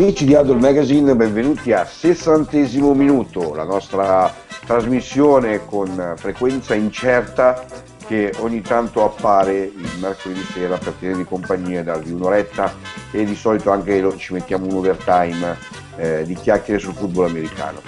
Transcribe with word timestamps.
Amici 0.00 0.24
di 0.24 0.34
Adol 0.34 0.58
Magazine, 0.58 1.14
benvenuti 1.14 1.74
a 1.74 1.84
sessantesimo 1.84 2.94
minuto, 2.94 3.54
la 3.54 3.64
nostra 3.64 4.32
trasmissione 4.64 5.66
con 5.66 6.14
frequenza 6.16 6.74
incerta 6.74 7.66
che 8.06 8.32
ogni 8.38 8.62
tanto 8.62 9.04
appare 9.04 9.58
il 9.58 9.90
mercoledì 10.00 10.40
sera 10.54 10.78
per 10.78 10.94
tenervi 10.94 11.24
compagnia 11.24 11.82
darvi 11.82 12.12
un'oretta 12.12 12.72
e 13.10 13.26
di 13.26 13.34
solito 13.34 13.72
anche 13.72 14.02
ci 14.16 14.32
mettiamo 14.32 14.64
un 14.64 14.76
overtime 14.76 15.58
eh, 15.96 16.22
di 16.24 16.32
chiacchiere 16.32 16.80
sul 16.80 16.94
football 16.94 17.28
americano. 17.28 17.82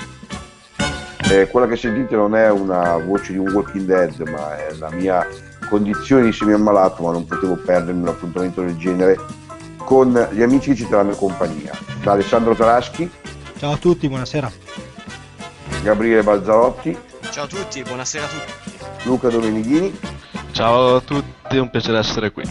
Eh, 1.31 1.49
quella 1.49 1.67
che 1.67 1.77
sentite 1.77 2.15
non 2.15 2.37
è 2.37 2.51
una 2.51 2.99
voce 2.99 3.33
di 3.33 3.39
un 3.39 3.49
Walking 3.49 3.87
Dead, 3.87 4.29
ma 4.29 4.59
è 4.59 4.75
la 4.75 4.91
mia 4.91 5.27
condizione 5.67 6.25
di 6.25 6.33
semi-ammalato, 6.33 7.05
ma 7.05 7.13
non 7.13 7.25
potevo 7.25 7.57
perdermi 7.57 8.03
un 8.03 8.09
appuntamento 8.09 8.61
del 8.61 8.77
genere 8.77 9.17
con 9.93 10.29
gli 10.31 10.41
amici 10.41 10.71
che 10.71 10.77
ci 10.77 10.89
terranno 10.89 11.15
compagnia. 11.15 11.71
Da 12.03 12.13
Alessandro 12.13 12.55
Taraschi. 12.55 13.11
Ciao 13.59 13.73
a 13.73 13.77
tutti, 13.77 14.09
buonasera. 14.09 14.51
Gabriele 15.83 16.23
Balzarotti. 16.23 16.97
Ciao 17.31 17.45
a 17.45 17.47
tutti, 17.47 17.83
buonasera 17.83 18.25
a 18.25 18.29
tutti. 18.29 18.53
Luca 19.03 19.29
Domenighini. 19.29 19.95
Ciao 20.53 20.97
a 20.97 21.01
tutti, 21.03 21.59
un 21.59 21.69
piacere 21.69 21.99
essere 21.99 22.33
qui. 22.33 22.43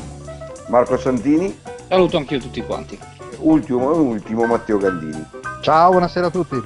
Marco 0.68 0.96
Santini. 1.00 1.60
Saluto 1.88 2.18
anche 2.18 2.36
io 2.36 2.42
tutti 2.42 2.62
quanti. 2.62 3.00
Ultimo, 3.40 3.92
ultimo 3.92 4.46
Matteo 4.46 4.78
Gandini. 4.78 5.26
Ciao, 5.64 5.90
buonasera 5.90 6.28
a 6.28 6.30
tutti. 6.30 6.62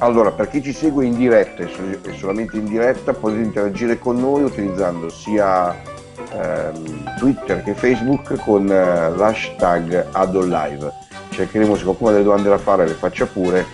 Allora, 0.00 0.32
per 0.32 0.48
chi 0.48 0.60
ci 0.60 0.72
segue 0.72 1.04
in 1.04 1.16
diretta 1.16 1.62
e 1.62 2.16
solamente 2.18 2.56
in 2.56 2.64
diretta 2.64 3.12
potete 3.12 3.42
interagire 3.42 3.96
con 4.00 4.18
noi 4.18 4.42
utilizzando 4.42 5.08
sia 5.08 5.72
ehm, 6.32 7.16
Twitter 7.18 7.62
che 7.62 7.74
Facebook 7.74 8.36
con 8.38 8.70
eh, 8.70 9.10
l'hashtag 9.16 10.06
AdonLive. 10.12 10.92
Cercheremo 11.30 11.76
se 11.76 11.84
qualcuno 11.84 12.10
ha 12.10 12.12
delle 12.12 12.24
domande 12.24 12.48
da 12.48 12.58
fare 12.58 12.86
le 12.86 12.94
faccia 12.94 13.26
pure, 13.26 13.64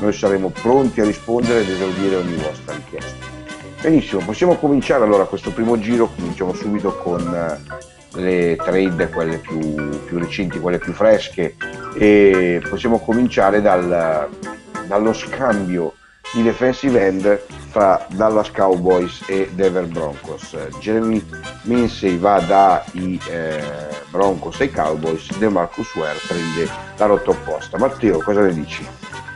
noi 0.00 0.12
saremo 0.12 0.48
pronti 0.48 1.00
a 1.00 1.04
rispondere 1.04 1.60
ed 1.60 1.70
esaudire 1.70 2.16
ogni 2.16 2.36
vostra 2.36 2.74
richiesta. 2.74 3.26
Benissimo, 3.80 4.22
possiamo 4.24 4.56
cominciare 4.56 5.04
allora 5.04 5.24
questo 5.24 5.52
primo 5.52 5.78
giro, 5.78 6.10
cominciamo 6.14 6.54
subito 6.54 6.96
con 6.96 7.20
eh, 7.20 8.20
le 8.20 8.56
trade, 8.56 9.08
quelle 9.10 9.36
più, 9.38 9.58
più 10.04 10.18
recenti, 10.18 10.58
quelle 10.58 10.78
più 10.78 10.92
fresche 10.92 11.56
e 11.96 12.62
possiamo 12.68 12.98
cominciare 12.98 13.60
dal, 13.60 14.28
dallo 14.86 15.12
scambio 15.12 15.94
di 16.34 16.42
defensive 16.42 17.00
end 17.00 17.40
fra 17.70 18.04
Dallas 18.10 18.50
Cowboys 18.50 19.22
e 19.26 19.48
Denver 19.54 19.86
Broncos. 19.86 20.56
Jeremy 20.80 21.24
Minsey 21.62 22.18
va 22.18 22.40
dai 22.40 23.20
eh, 23.28 23.62
Broncos 24.10 24.60
ai 24.60 24.70
Cowboys, 24.70 25.36
De 25.38 25.48
Marcus 25.48 25.94
Ware 25.94 26.18
prende 26.26 26.68
la 26.96 27.06
rotta 27.06 27.30
opposta. 27.30 27.78
Matteo, 27.78 28.18
cosa 28.18 28.40
ne 28.42 28.52
dici? 28.52 28.84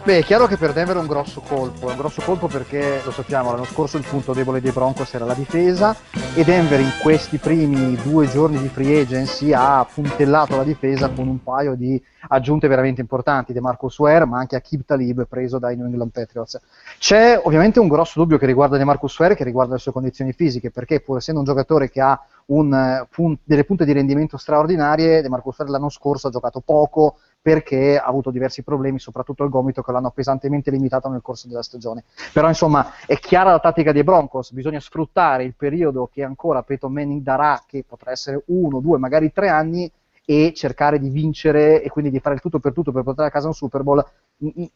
Beh, 0.09 0.21
è 0.21 0.25
chiaro 0.25 0.47
che 0.47 0.57
per 0.57 0.73
Denver 0.73 0.97
è 0.97 1.01
un 1.01 1.07
grosso 1.07 1.43
colpo, 1.43 1.89
è 1.89 1.91
un 1.91 1.99
grosso 1.99 2.23
colpo 2.23 2.47
perché 2.47 3.03
lo 3.05 3.11
sappiamo, 3.11 3.51
l'anno 3.51 3.67
scorso 3.67 3.99
il 3.99 4.07
punto 4.09 4.33
debole 4.33 4.63
dei 4.63 4.73
Broncos 4.73 5.13
era 5.13 5.27
la 5.27 5.35
difesa 5.35 5.95
e 6.35 6.45
Denver 6.45 6.81
in 6.81 6.93
questi 7.03 7.37
primi 7.37 7.95
due 7.97 8.27
giorni 8.27 8.59
di 8.59 8.69
free 8.69 9.03
agency 9.03 9.53
ha 9.53 9.85
puntellato 9.85 10.57
la 10.57 10.65
difesa 10.65 11.11
con 11.11 11.29
un 11.29 11.43
paio 11.43 11.75
di 11.75 12.03
aggiunte 12.29 12.69
veramente 12.69 13.03
importanti, 13.03 13.53
De 13.53 13.61
Marco 13.61 13.91
Ware 13.99 14.25
ma 14.25 14.39
anche 14.39 14.57
a 14.57 14.63
Kib 14.63 14.83
Talib 14.87 15.27
preso 15.29 15.59
dai 15.59 15.77
New 15.77 15.85
England 15.85 16.13
Patriots. 16.13 16.59
C'è 16.99 17.39
ovviamente 17.45 17.79
un 17.79 17.89
grosso 17.89 18.19
dubbio 18.19 18.39
che 18.39 18.47
riguarda 18.47 18.79
De 18.79 18.85
Marco 18.85 19.11
Ware 19.19 19.35
che 19.35 19.45
riguarda 19.45 19.75
le 19.75 19.79
sue 19.79 19.93
condizioni 19.93 20.33
fisiche 20.33 20.71
perché 20.71 21.01
pur 21.01 21.19
essendo 21.19 21.41
un 21.41 21.47
giocatore 21.47 21.91
che 21.91 22.01
ha 22.01 22.19
un, 22.47 23.07
pun- 23.11 23.37
delle 23.45 23.65
punte 23.65 23.85
di 23.85 23.93
rendimento 23.93 24.39
straordinarie, 24.39 25.21
De 25.21 25.29
Marco 25.29 25.53
Ware 25.55 25.71
l'anno 25.71 25.91
scorso 25.91 26.29
ha 26.29 26.31
giocato 26.31 26.61
poco, 26.61 27.19
perché 27.49 27.97
ha 27.97 28.05
avuto 28.05 28.31
diversi 28.31 28.63
problemi, 28.63 28.99
soprattutto 28.99 29.43
al 29.43 29.49
gomito, 29.49 29.81
che 29.81 29.91
l'hanno 29.91 30.11
pesantemente 30.11 30.71
limitato 30.71 31.09
nel 31.09 31.23
corso 31.23 31.49
della 31.49 31.63
stagione. 31.63 32.05
Però 32.31 32.47
insomma 32.47 32.93
è 33.07 33.19
chiara 33.19 33.53
la 33.53 33.59
tattica 33.59 33.91
dei 33.91 34.05
Broncos, 34.05 34.53
bisogna 34.53 34.81
sfruttare 34.81 35.45
il 35.45 35.55
periodo 35.57 36.11
che 36.13 36.23
ancora 36.23 36.63
Peyton 36.63 36.93
Manning 36.93 37.23
darà, 37.23 37.63
che 37.67 37.85
potrà 37.89 38.11
essere 38.11 38.43
uno, 38.49 38.81
due, 38.81 38.99
magari 38.99 39.33
tre 39.33 39.49
anni, 39.49 39.91
e 40.27 40.53
cercare 40.55 40.99
di 40.99 41.09
vincere 41.09 41.83
e 41.83 41.89
quindi 41.89 42.11
di 42.11 42.21
fare 42.21 42.35
il 42.35 42.43
tutto 42.43 42.59
per 42.59 42.75
tutto 42.75 42.93
per 42.93 43.03
portare 43.03 43.29
a 43.29 43.31
casa 43.31 43.47
un 43.47 43.55
Super 43.55 43.83
Bowl 43.83 44.05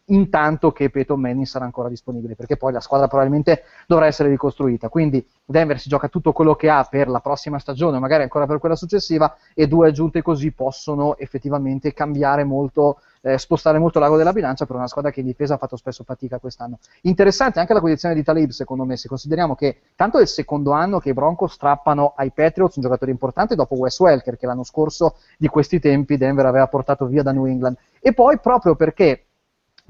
intanto 0.07 0.73
che 0.73 0.91
Peyton 0.91 1.21
Manning 1.21 1.47
sarà 1.47 1.65
ancora 1.65 1.89
disponibile, 1.89 2.35
perché 2.35 2.57
poi 2.57 2.73
la 2.73 2.81
squadra 2.81 3.07
probabilmente 3.07 3.65
dovrà 3.87 4.07
essere 4.07 4.29
ricostruita. 4.29 4.89
Quindi 4.89 5.25
Denver 5.45 5.79
si 5.79 5.89
gioca 5.89 6.09
tutto 6.09 6.33
quello 6.33 6.55
che 6.55 6.69
ha 6.69 6.85
per 6.85 7.09
la 7.09 7.21
prossima 7.21 7.59
stagione, 7.59 7.99
magari 7.99 8.23
ancora 8.25 8.47
per 8.47 8.59
quella 8.59 8.75
successiva, 8.75 9.37
e 9.55 9.69
due 9.69 9.89
aggiunte 9.89 10.23
così 10.23 10.53
possono 10.53 11.17
effettivamente 11.17 11.93
cambiare 11.93 12.43
molto, 12.43 13.01
eh, 13.21 13.39
spostare 13.39 13.79
molto 13.79 14.01
l'ago 14.01 14.17
della 14.17 14.33
bilancia 14.33 14.67
per 14.67 14.75
una 14.75 14.89
squadra 14.89 15.13
che 15.13 15.21
in 15.21 15.27
difesa 15.27 15.55
ha 15.55 15.59
fatto 15.59 15.77
spesso 15.77 16.03
fatica 16.03 16.39
quest'anno. 16.39 16.79
Interessante 17.03 17.61
anche 17.61 17.73
la 17.73 17.81
condizione 17.81 18.15
di 18.15 18.25
Talib, 18.25 18.51
secondo 18.51 18.85
me, 18.85 18.97
se 18.97 19.07
consideriamo 19.07 19.55
che 19.55 19.81
tanto 19.95 20.19
è 20.19 20.23
il 20.23 20.29
secondo 20.29 20.73
anno 20.73 20.99
che 20.99 21.11
i 21.11 21.15
Broncos 21.15 21.53
strappano 21.53 22.15
ai 22.17 22.33
Patriots 22.33 22.77
un 22.77 22.83
giocatore 22.83 23.13
importante 23.13 23.55
dopo 23.55 23.77
Wes 23.77 23.99
Welker, 24.01 24.37
che 24.37 24.47
l'anno 24.47 24.65
scorso 24.65 25.17
di 25.39 25.47
questi 25.47 25.79
tempi 25.79 26.17
Denver 26.17 26.47
aveva 26.47 26.67
portato 26.67 27.07
via 27.07 27.23
da 27.23 27.31
New 27.31 27.47
England. 27.47 27.77
E 28.01 28.13
poi 28.13 28.41
proprio 28.41 28.75
perché 28.75 29.27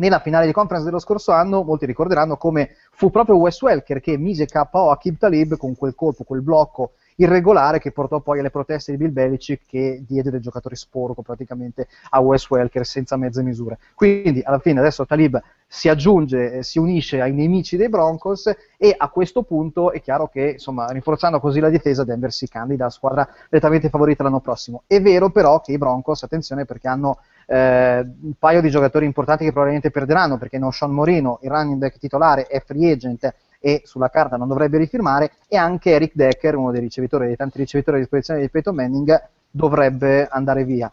nella 0.02 0.18
finale 0.18 0.46
di 0.46 0.52
conference 0.52 0.84
dello 0.84 0.98
scorso 0.98 1.30
anno, 1.30 1.62
molti 1.62 1.86
ricorderanno 1.86 2.36
come 2.36 2.70
fu 2.90 3.10
proprio 3.12 3.36
Wes 3.36 3.62
Welker 3.62 4.00
che 4.00 4.18
mise 4.18 4.46
KO 4.46 4.90
a 4.90 4.98
Kib 4.98 5.16
Talib 5.16 5.56
con 5.56 5.76
quel 5.76 5.94
colpo, 5.94 6.24
quel 6.24 6.42
blocco 6.42 6.94
irregolare 7.16 7.78
che 7.78 7.92
portò 7.92 8.20
poi 8.20 8.38
alle 8.38 8.50
proteste 8.50 8.90
di 8.90 8.98
Bill 8.98 9.12
Belichick 9.12 9.66
che 9.66 10.02
diede 10.06 10.30
del 10.30 10.40
giocatore 10.40 10.74
sporco 10.74 11.22
praticamente 11.22 11.86
a 12.10 12.20
Wes 12.20 12.48
Welker 12.48 12.84
senza 12.84 13.16
mezze 13.16 13.42
misure. 13.42 13.78
Quindi 13.94 14.40
alla 14.42 14.58
fine 14.58 14.80
adesso 14.80 15.06
Talib 15.06 15.40
si 15.66 15.88
aggiunge, 15.88 16.52
eh, 16.52 16.62
si 16.62 16.78
unisce 16.78 17.20
ai 17.20 17.32
nemici 17.32 17.76
dei 17.76 17.88
Broncos 17.88 18.50
e 18.76 18.94
a 18.96 19.08
questo 19.08 19.42
punto 19.42 19.92
è 19.92 20.00
chiaro 20.00 20.28
che 20.28 20.52
insomma 20.52 20.86
rinforzando 20.86 21.38
così 21.38 21.60
la 21.60 21.68
difesa 21.68 22.02
Denver 22.04 22.32
si 22.32 22.48
candida 22.48 22.86
a 22.86 22.90
squadra 22.90 23.28
nettamente 23.50 23.88
favorita 23.88 24.22
l'anno 24.22 24.40
prossimo. 24.40 24.82
È 24.86 25.00
vero 25.00 25.30
però 25.30 25.60
che 25.60 25.72
i 25.72 25.78
Broncos, 25.78 26.22
attenzione 26.22 26.64
perché 26.64 26.88
hanno 26.88 27.18
eh, 27.46 27.98
un 28.22 28.32
paio 28.38 28.60
di 28.60 28.70
giocatori 28.70 29.04
importanti 29.04 29.44
che 29.44 29.50
probabilmente 29.50 29.90
perderanno 29.90 30.38
perché 30.38 30.58
non 30.58 30.72
Sean 30.72 30.92
Moreno, 30.92 31.38
il 31.42 31.50
running 31.50 31.78
back 31.78 31.98
titolare, 31.98 32.46
è 32.46 32.60
free 32.60 32.92
agent 32.92 33.34
e 33.60 33.82
sulla 33.84 34.08
carta 34.08 34.36
non 34.36 34.48
dovrebbe 34.48 34.78
rifirmare 34.78 35.32
e 35.46 35.56
anche 35.56 35.90
Eric 35.90 36.12
Decker, 36.14 36.56
uno 36.56 36.72
dei 36.72 36.80
ricevitori, 36.80 37.26
dei 37.26 37.36
tanti 37.36 37.58
ricevitori 37.58 37.98
a 37.98 38.00
disposizione 38.00 38.40
di 38.40 38.50
Peyton 38.50 38.74
Manning, 38.74 39.28
dovrebbe 39.50 40.26
andare 40.26 40.64
via. 40.64 40.90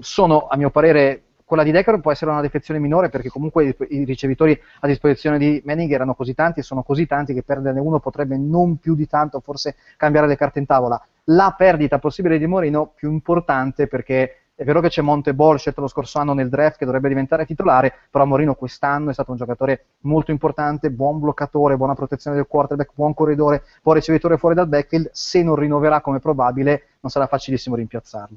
Sono, 0.00 0.46
a 0.46 0.56
mio 0.56 0.70
parere, 0.70 1.22
quella 1.50 1.64
di 1.64 1.72
Decker 1.72 1.98
può 1.98 2.12
essere 2.12 2.30
una 2.30 2.42
defezione 2.42 2.78
minore 2.78 3.08
perché 3.08 3.28
comunque 3.28 3.74
i 3.88 4.04
ricevitori 4.04 4.56
a 4.80 4.86
disposizione 4.86 5.36
di 5.36 5.60
Manning 5.64 5.90
erano 5.90 6.14
così 6.14 6.34
tanti 6.34 6.60
e 6.60 6.62
sono 6.62 6.82
così 6.82 7.06
tanti 7.06 7.34
che 7.34 7.42
perderne 7.42 7.80
uno 7.80 7.98
potrebbe 7.98 8.36
non 8.36 8.76
più 8.76 8.94
di 8.94 9.08
tanto 9.08 9.40
forse 9.40 9.74
cambiare 9.96 10.28
le 10.28 10.36
carte 10.36 10.60
in 10.60 10.66
tavola. 10.66 11.02
La 11.24 11.54
perdita 11.56 11.98
possibile 11.98 12.38
di 12.38 12.46
Moreno 12.46 12.92
più 12.94 13.10
importante 13.10 13.88
perché 13.88 14.49
è 14.60 14.64
vero 14.64 14.82
che 14.82 14.90
c'è 14.90 15.00
Monte 15.00 15.32
Ball 15.32 15.56
scelto 15.56 15.80
lo 15.80 15.86
scorso 15.86 16.18
anno 16.18 16.34
nel 16.34 16.50
draft 16.50 16.76
che 16.76 16.84
dovrebbe 16.84 17.08
diventare 17.08 17.46
titolare, 17.46 17.94
però 18.10 18.26
Morino 18.26 18.54
quest'anno 18.54 19.08
è 19.08 19.14
stato 19.14 19.30
un 19.30 19.38
giocatore 19.38 19.86
molto 20.00 20.32
importante, 20.32 20.90
buon 20.90 21.18
bloccatore, 21.18 21.78
buona 21.78 21.94
protezione 21.94 22.36
del 22.36 22.46
quarterback, 22.46 22.90
buon 22.94 23.14
corridore, 23.14 23.62
buon 23.82 23.96
ricevitore 23.96 24.36
fuori 24.36 24.54
dal 24.54 24.68
backfield. 24.68 25.08
Se 25.12 25.42
non 25.42 25.54
rinnoverà 25.54 26.02
come 26.02 26.18
probabile, 26.18 26.88
non 27.00 27.10
sarà 27.10 27.26
facilissimo 27.26 27.74
rimpiazzarlo. 27.74 28.36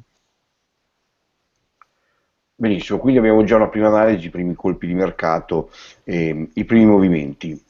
Benissimo, 2.55 2.99
quindi 2.99 3.19
abbiamo 3.19 3.43
già 3.43 3.57
una 3.57 3.67
prima 3.67 3.87
analisi, 3.87 4.27
i 4.27 4.29
primi 4.29 4.53
colpi 4.53 4.87
di 4.87 4.93
mercato, 4.93 5.71
e 6.05 6.51
i 6.53 6.63
primi 6.63 6.85
movimenti. 6.85 7.61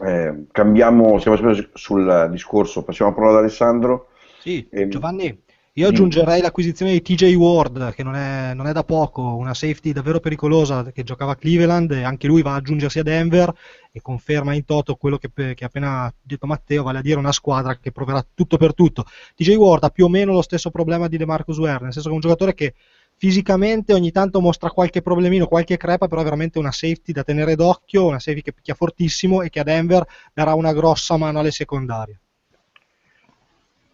Eh, 0.00 0.46
cambiamo, 0.52 1.18
siamo 1.18 1.36
sempre 1.36 1.70
sul 1.74 2.28
discorso, 2.30 2.84
passiamo 2.84 3.10
a 3.10 3.14
parola 3.14 3.32
ad 3.32 3.38
Alessandro. 3.38 4.10
Sì, 4.38 4.64
eh, 4.70 4.86
Giovanni, 4.86 5.42
io 5.74 5.88
aggiungerei 5.88 6.40
l'acquisizione 6.40 6.90
di 6.92 7.02
TJ 7.02 7.34
Ward, 7.34 7.92
che 7.94 8.02
non 8.02 8.16
è, 8.16 8.52
non 8.52 8.66
è, 8.66 8.72
da 8.72 8.82
poco, 8.82 9.36
una 9.36 9.54
safety 9.54 9.92
davvero 9.92 10.18
pericolosa 10.18 10.90
che 10.90 11.04
giocava 11.04 11.32
a 11.32 11.36
Cleveland 11.36 11.92
e 11.92 12.02
anche 12.02 12.26
lui 12.26 12.42
va 12.42 12.50
ad 12.50 12.58
aggiungersi 12.58 12.98
a 12.98 13.04
Denver 13.04 13.52
e 13.92 14.00
conferma 14.00 14.54
in 14.54 14.64
toto 14.64 14.96
quello 14.96 15.18
che, 15.18 15.30
che 15.32 15.64
ha 15.64 15.66
appena 15.66 16.12
detto 16.20 16.46
Matteo, 16.46 16.82
vale 16.82 16.98
a 16.98 17.02
dire 17.02 17.18
una 17.18 17.30
squadra 17.30 17.76
che 17.78 17.92
proverà 17.92 18.26
tutto 18.34 18.56
per 18.56 18.74
tutto. 18.74 19.04
TJ 19.36 19.54
Ward 19.54 19.84
ha 19.84 19.90
più 19.90 20.06
o 20.06 20.08
meno 20.08 20.32
lo 20.32 20.42
stesso 20.42 20.70
problema 20.70 21.06
di 21.06 21.16
DeMarcus 21.16 21.58
Ware, 21.58 21.84
nel 21.84 21.92
senso 21.92 22.08
che 22.08 22.14
è 22.14 22.16
un 22.16 22.22
giocatore 22.22 22.54
che 22.54 22.74
fisicamente 23.16 23.92
ogni 23.92 24.10
tanto 24.10 24.40
mostra 24.40 24.70
qualche 24.70 25.02
problemino, 25.02 25.46
qualche 25.46 25.76
crepa, 25.76 26.08
però 26.08 26.22
è 26.22 26.24
veramente 26.24 26.58
una 26.58 26.72
safety 26.72 27.12
da 27.12 27.22
tenere 27.22 27.54
d'occhio, 27.54 28.06
una 28.06 28.18
safety 28.18 28.42
che 28.42 28.52
picchia 28.52 28.74
fortissimo 28.74 29.42
e 29.42 29.50
che 29.50 29.60
a 29.60 29.64
Denver 29.64 30.04
darà 30.32 30.54
una 30.54 30.72
grossa 30.72 31.16
mano 31.16 31.38
alle 31.38 31.50
secondarie. 31.50 32.20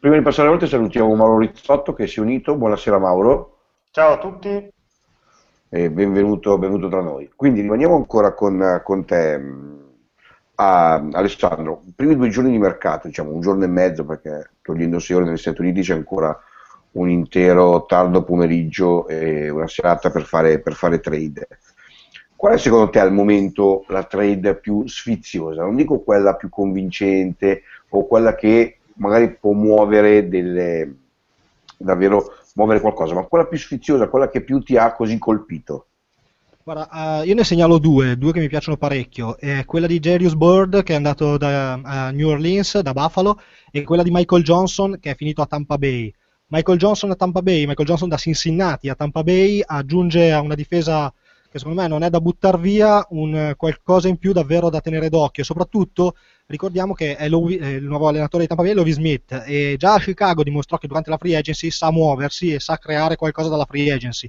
Prima 0.04 0.18
di 0.18 0.22
passare 0.22 0.48
alla 0.48 0.58
volta 0.58 0.66
salutiamo 0.66 1.14
Mauro 1.14 1.38
Rizzotto 1.38 1.94
che 1.94 2.06
si 2.06 2.18
è 2.18 2.22
unito. 2.22 2.56
Buonasera 2.56 2.98
Mauro. 2.98 3.60
Ciao 3.90 4.12
a 4.12 4.18
tutti. 4.18 4.70
E 5.70 5.90
benvenuto, 5.90 6.58
benvenuto 6.58 6.90
tra 6.90 7.00
noi. 7.00 7.30
Quindi 7.34 7.62
rimaniamo 7.62 7.96
ancora 7.96 8.34
con, 8.34 8.82
con 8.84 9.06
te, 9.06 9.40
a, 10.56 11.08
Alessandro. 11.10 11.84
I 11.86 11.92
primi 11.96 12.16
due 12.16 12.28
giorni 12.28 12.50
di 12.50 12.58
mercato, 12.58 13.06
diciamo 13.06 13.32
un 13.32 13.40
giorno 13.40 13.64
e 13.64 13.68
mezzo, 13.68 14.04
perché 14.04 14.50
togliendo 14.60 14.98
sei 14.98 15.16
ore 15.16 15.24
negli 15.24 15.38
Stati 15.38 15.62
Uniti 15.62 15.80
c'è 15.80 15.94
ancora 15.94 16.38
un 16.90 17.08
intero 17.08 17.86
tardo 17.86 18.24
pomeriggio 18.24 19.08
e 19.08 19.48
una 19.48 19.68
serata 19.68 20.10
per 20.10 20.24
fare, 20.24 20.60
per 20.60 20.74
fare 20.74 21.00
trade. 21.00 21.48
Qual 22.36 22.52
è 22.52 22.58
secondo 22.58 22.90
te 22.90 22.98
al 22.98 23.14
momento 23.14 23.86
la 23.88 24.02
trade 24.02 24.54
più 24.56 24.86
sfiziosa? 24.86 25.62
Non 25.62 25.76
dico 25.76 26.00
quella 26.00 26.34
più 26.34 26.50
convincente 26.50 27.62
o 27.88 28.06
quella 28.06 28.34
che 28.34 28.80
magari 28.94 29.36
può 29.36 29.52
muovere 29.52 30.28
delle, 30.28 30.96
davvero 31.76 32.32
muovere 32.54 32.80
qualcosa, 32.80 33.14
ma 33.14 33.24
quella 33.24 33.46
più 33.46 33.58
sfiziosa, 33.58 34.08
quella 34.08 34.28
che 34.28 34.42
più 34.42 34.60
ti 34.60 34.76
ha 34.76 34.94
così 34.94 35.18
colpito? 35.18 35.86
Guarda, 36.62 36.88
uh, 37.20 37.26
io 37.26 37.34
ne 37.34 37.44
segnalo 37.44 37.76
due, 37.78 38.16
due 38.16 38.32
che 38.32 38.40
mi 38.40 38.48
piacciono 38.48 38.78
parecchio. 38.78 39.36
È 39.36 39.66
quella 39.66 39.86
di 39.86 40.00
Jarius 40.00 40.34
Bird 40.34 40.82
che 40.82 40.94
è 40.94 40.96
andato 40.96 41.36
da 41.36 41.74
uh, 41.74 42.14
New 42.14 42.28
Orleans, 42.28 42.78
da 42.78 42.92
Buffalo, 42.92 43.38
e 43.70 43.82
quella 43.82 44.02
di 44.02 44.10
Michael 44.10 44.42
Johnson 44.42 44.96
che 44.98 45.10
è 45.10 45.14
finito 45.14 45.42
a 45.42 45.46
Tampa 45.46 45.76
Bay. 45.76 46.10
Michael 46.46 46.78
Johnson 46.78 47.10
a 47.10 47.16
Tampa 47.16 47.42
Bay, 47.42 47.66
Michael 47.66 47.86
Johnson 47.86 48.08
da 48.08 48.16
Cincinnati 48.16 48.88
a 48.88 48.94
Tampa 48.94 49.22
Bay 49.22 49.60
aggiunge 49.64 50.32
a 50.32 50.40
una 50.40 50.54
difesa 50.54 51.12
che 51.54 51.60
secondo 51.60 51.82
me 51.82 51.86
non 51.86 52.02
è 52.02 52.10
da 52.10 52.20
buttare 52.20 52.58
via, 52.58 53.06
un 53.10 53.54
qualcosa 53.56 54.08
in 54.08 54.16
più 54.16 54.32
davvero 54.32 54.70
da 54.70 54.80
tenere 54.80 55.08
d'occhio. 55.08 55.44
Soprattutto 55.44 56.16
ricordiamo 56.46 56.94
che 56.94 57.14
è, 57.14 57.18
è 57.20 57.24
il 57.26 57.84
nuovo 57.84 58.08
allenatore 58.08 58.42
di 58.42 58.48
Tampa 58.48 58.64
Bay, 58.64 58.72
Lovie 58.72 58.92
Smith, 58.92 59.44
e 59.46 59.76
già 59.78 59.94
a 59.94 60.00
Chicago 60.00 60.42
dimostrò 60.42 60.78
che 60.78 60.88
durante 60.88 61.10
la 61.10 61.16
free 61.16 61.36
agency 61.36 61.70
sa 61.70 61.92
muoversi 61.92 62.52
e 62.52 62.58
sa 62.58 62.76
creare 62.76 63.14
qualcosa 63.14 63.50
dalla 63.50 63.66
free 63.66 63.92
agency. 63.92 64.28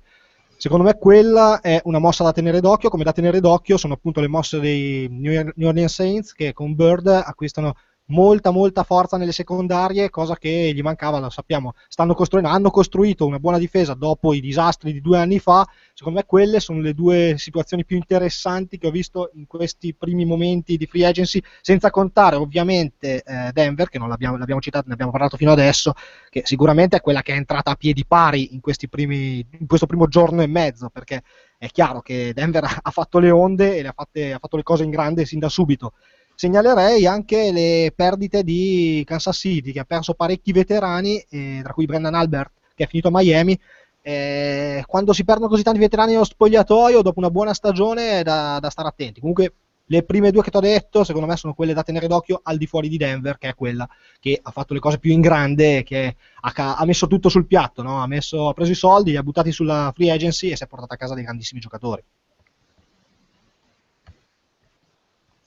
Secondo 0.56 0.84
me 0.84 1.00
quella 1.00 1.62
è 1.62 1.82
una 1.86 1.98
mossa 1.98 2.24
da 2.24 2.32
tenere 2.32 2.62
d'occhio, 2.62 2.90
come 2.90 3.04
da 3.04 3.12
tenere 3.12 3.40
d'occhio 3.40 3.78
sono 3.78 3.94
appunto 3.94 4.22
le 4.22 4.28
mosse 4.28 4.60
dei 4.60 5.08
New 5.10 5.68
Orleans 5.68 5.94
Saints 5.96 6.32
che 6.32 6.54
con 6.54 6.76
Bird 6.76 7.08
acquistano 7.08 7.74
molta 8.08 8.52
molta 8.52 8.84
forza 8.84 9.18
nelle 9.18 9.32
secondarie, 9.32 10.10
cosa 10.10 10.36
che 10.36 10.72
gli 10.74 10.82
mancava, 10.82 11.20
lo 11.20 11.30
sappiamo, 11.30 11.74
stanno 11.88 12.14
costruendo, 12.14 12.50
hanno 12.50 12.70
costruito 12.70 13.26
una 13.26 13.40
buona 13.40 13.58
difesa 13.58 13.94
dopo 13.94 14.34
i 14.34 14.42
disastri 14.42 14.92
di 14.92 15.02
due 15.02 15.18
anni 15.18 15.40
fa, 15.40 15.66
secondo 15.94 16.20
me 16.20 16.26
quelle 16.26 16.60
sono 16.60 16.82
le 16.82 16.94
due 16.94 17.36
situazioni 17.38 17.86
più 17.86 17.96
interessanti 17.96 18.78
che 18.78 18.88
ho 18.88 18.92
visto 18.92 19.32
in 19.34 19.48
questi 19.48 19.96
primi 19.96 20.26
momenti 20.26 20.78
di 20.78 20.86
free 20.86 21.06
agency, 21.06 21.42
senza 21.62 21.90
contare 21.90 22.36
ovviamente 22.36 23.24
eh, 23.24 23.52
Denver, 23.52 23.90
che 23.90 23.98
non 23.98 24.10
l'abbiamo, 24.10 24.38
l'abbiamo 24.38 24.62
citato, 24.62 24.88
ne 24.88 24.94
abbiamo 24.94 25.12
parlato 25.12 25.38
fino 25.38 25.52
adesso, 25.52 25.94
che 26.30 26.42
sicuramente 26.46 26.98
è 26.98 27.02
quella 27.02 27.22
che 27.22 27.34
è 27.34 27.38
entrata 27.38 27.72
a 27.72 27.76
piedi 27.76 28.06
pari 28.06 28.54
in, 28.54 28.60
primi, 28.90 29.46
in 29.60 29.66
questo 29.68 29.88
primo 29.88 30.08
giorno 30.08 30.42
e 30.42 30.48
mezzo, 30.48 30.90
perché 30.90 31.24
è 31.58 31.68
chiaro 31.68 32.02
che 32.02 32.34
Denver 32.34 32.64
ha 32.82 32.92
fatto 32.92 33.18
le 33.18 33.32
onde 33.32 33.78
e 33.78 33.88
ha, 33.88 33.94
fatte, 33.96 34.34
ha 34.34 34.40
fatto 34.40 34.58
le 34.58 34.64
cose 34.64 34.84
in 34.84 34.92
grande 34.92 35.26
sin 35.26 35.40
da 35.40 35.50
subito 35.50 35.94
Segnalerei 36.36 37.06
anche 37.08 37.52
le 37.52 37.94
perdite 37.96 38.44
di 38.44 39.04
Kansas 39.06 39.38
City, 39.38 39.72
che 39.72 39.80
ha 39.80 39.86
perso 39.86 40.14
parecchi 40.14 40.52
veterani, 40.52 41.18
eh, 41.30 41.62
tra 41.64 41.74
cui 41.74 41.86
Brendan 41.86 42.14
Albert, 42.14 42.52
che 42.76 42.84
è 42.84 42.88
finito 42.88 43.08
a 43.08 43.12
Miami. 43.14 43.58
Eh, 44.02 44.84
quando 44.86 45.14
si 45.14 45.24
perdono 45.24 45.48
così 45.48 45.64
tanti 45.64 45.80
veterani 45.80 46.12
nello 46.12 46.26
spogliatoio, 46.26 47.02
dopo 47.02 47.20
una 47.20 47.32
buona 47.32 47.54
stagione, 47.54 48.20
è 48.20 48.24
da, 48.24 48.60
da 48.60 48.70
stare 48.70 48.90
attenti. 48.90 49.20
Comunque, 49.22 49.54
le 49.88 50.04
prime 50.04 50.32
due 50.32 50.42
che 50.42 50.52
ti 50.52 50.58
ho 50.58 50.62
detto, 50.62 51.04
secondo 51.04 51.28
me, 51.28 51.38
sono 51.38 51.54
quelle 51.54 51.74
da 51.74 51.84
tenere 51.84 52.08
d'occhio 52.08 52.42
al 52.44 52.58
di 52.58 52.66
fuori 52.68 52.90
di 52.90 52.98
Denver, 52.98 53.38
che 53.38 53.50
è 53.50 53.56
quella 53.56 53.88
che 54.20 54.40
ha 54.42 54.52
fatto 54.52 54.74
le 54.74 54.80
cose 54.80 55.00
più 55.00 55.12
in 55.12 55.22
grande, 55.22 55.84
che 55.84 56.16
ha, 56.42 56.76
ha 56.76 56.86
messo 56.86 57.08
tutto 57.08 57.30
sul 57.30 57.46
piatto, 57.46 57.82
no? 57.82 58.02
ha, 58.02 58.08
messo, 58.08 58.50
ha, 58.50 58.54
preso 58.54 58.72
i 58.72 58.76
soldi, 58.76 59.12
li 59.12 59.18
ha 59.18 59.24
buttati 59.24 59.52
sulla 59.52 59.92
free 59.96 60.12
agency 60.12 60.50
e 60.50 60.56
si 60.56 60.64
è 60.64 60.68
portato 60.68 60.94
a 60.94 60.98
casa 60.98 61.14
dei 61.14 61.24
grandissimi 61.24 61.62
giocatori. 61.62 62.04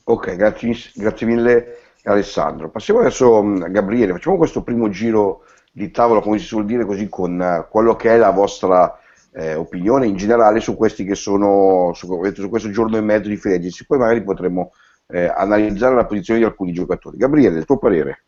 Ok, 0.09 0.37
grazie, 0.37 0.75
grazie 0.95 1.27
mille 1.27 1.77
Alessandro. 2.05 2.71
Passiamo 2.71 3.01
adesso 3.01 3.43
mm, 3.43 3.63
a 3.63 3.69
Gabriele, 3.69 4.13
facciamo 4.13 4.39
questo 4.39 4.63
primo 4.63 4.89
giro 4.89 5.45
di 5.71 5.91
tavola, 5.91 6.23
come 6.23 6.39
si 6.39 6.47
suol 6.47 6.65
dire 6.65 6.87
così, 6.87 7.11
con 7.11 7.39
uh, 7.39 7.71
quello 7.71 7.95
che 7.95 8.15
è 8.15 8.17
la 8.17 8.31
vostra 8.31 8.99
eh, 9.35 9.55
opinione 9.55 10.07
in 10.07 10.17
generale 10.17 10.61
su 10.61 10.77
questi 10.77 11.05
che 11.05 11.15
sono 11.15 11.93
su, 11.93 12.07
su, 12.33 12.49
questo 12.49 12.71
giorno 12.71 12.97
e 12.97 13.03
mezzo 13.03 13.29
di 13.29 13.37
free. 13.37 13.61
Poi 13.87 13.99
magari 13.99 14.23
potremo 14.23 14.73
eh, 15.09 15.27
analizzare 15.27 15.95
la 15.95 16.07
posizione 16.07 16.41
di 16.41 16.47
alcuni 16.47 16.73
giocatori. 16.73 17.19
Gabriele, 17.19 17.59
il 17.59 17.67
tuo 17.67 17.77
parere? 17.77 18.25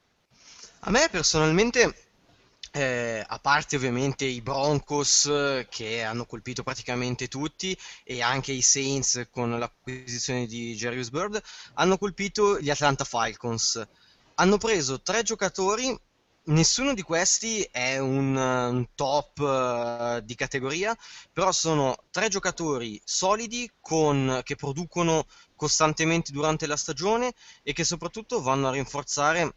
A 0.81 0.91
me 0.91 1.09
personalmente 1.11 1.95
eh, 2.73 3.25
a 3.27 3.39
parte 3.39 3.77
ovviamente 3.77 4.25
i 4.25 4.41
Broncos 4.41 5.31
che 5.69 6.03
hanno 6.03 6.25
colpito 6.25 6.63
praticamente 6.63 7.29
tutti 7.29 7.77
e 8.05 8.23
anche 8.23 8.53
i 8.53 8.63
Saints 8.63 9.27
con 9.31 9.59
l'acquisizione 9.59 10.47
di 10.47 10.75
Jarius 10.75 11.11
Bird, 11.11 11.43
hanno 11.75 11.99
colpito 11.99 12.61
gli 12.61 12.71
Atlanta 12.71 13.05
Falcons. 13.05 13.87
Hanno 14.35 14.57
preso 14.57 15.01
tre 15.03 15.23
giocatori, 15.23 15.99
nessuno 16.45 16.95
di 16.95 17.03
questi 17.03 17.63
è 17.71 17.99
un, 17.99 18.37
un 18.37 18.87
top 18.95 19.39
uh, 19.39 20.25
di 20.25 20.35
categoria, 20.35 20.97
però 21.33 21.53
sono 21.53 22.05
tre 22.11 22.29
giocatori 22.29 23.01
solidi 23.05 23.71
con, 23.81 24.41
che 24.45 24.57
producono 24.57 25.27
costantemente 25.57 26.33
durante 26.33 26.67
la 26.67 26.77
stagione 26.77 27.35
e 27.63 27.73
che 27.73 27.85
soprattutto 27.85 28.41
vanno 28.41 28.69
a 28.69 28.73
rinforzare 28.73 29.55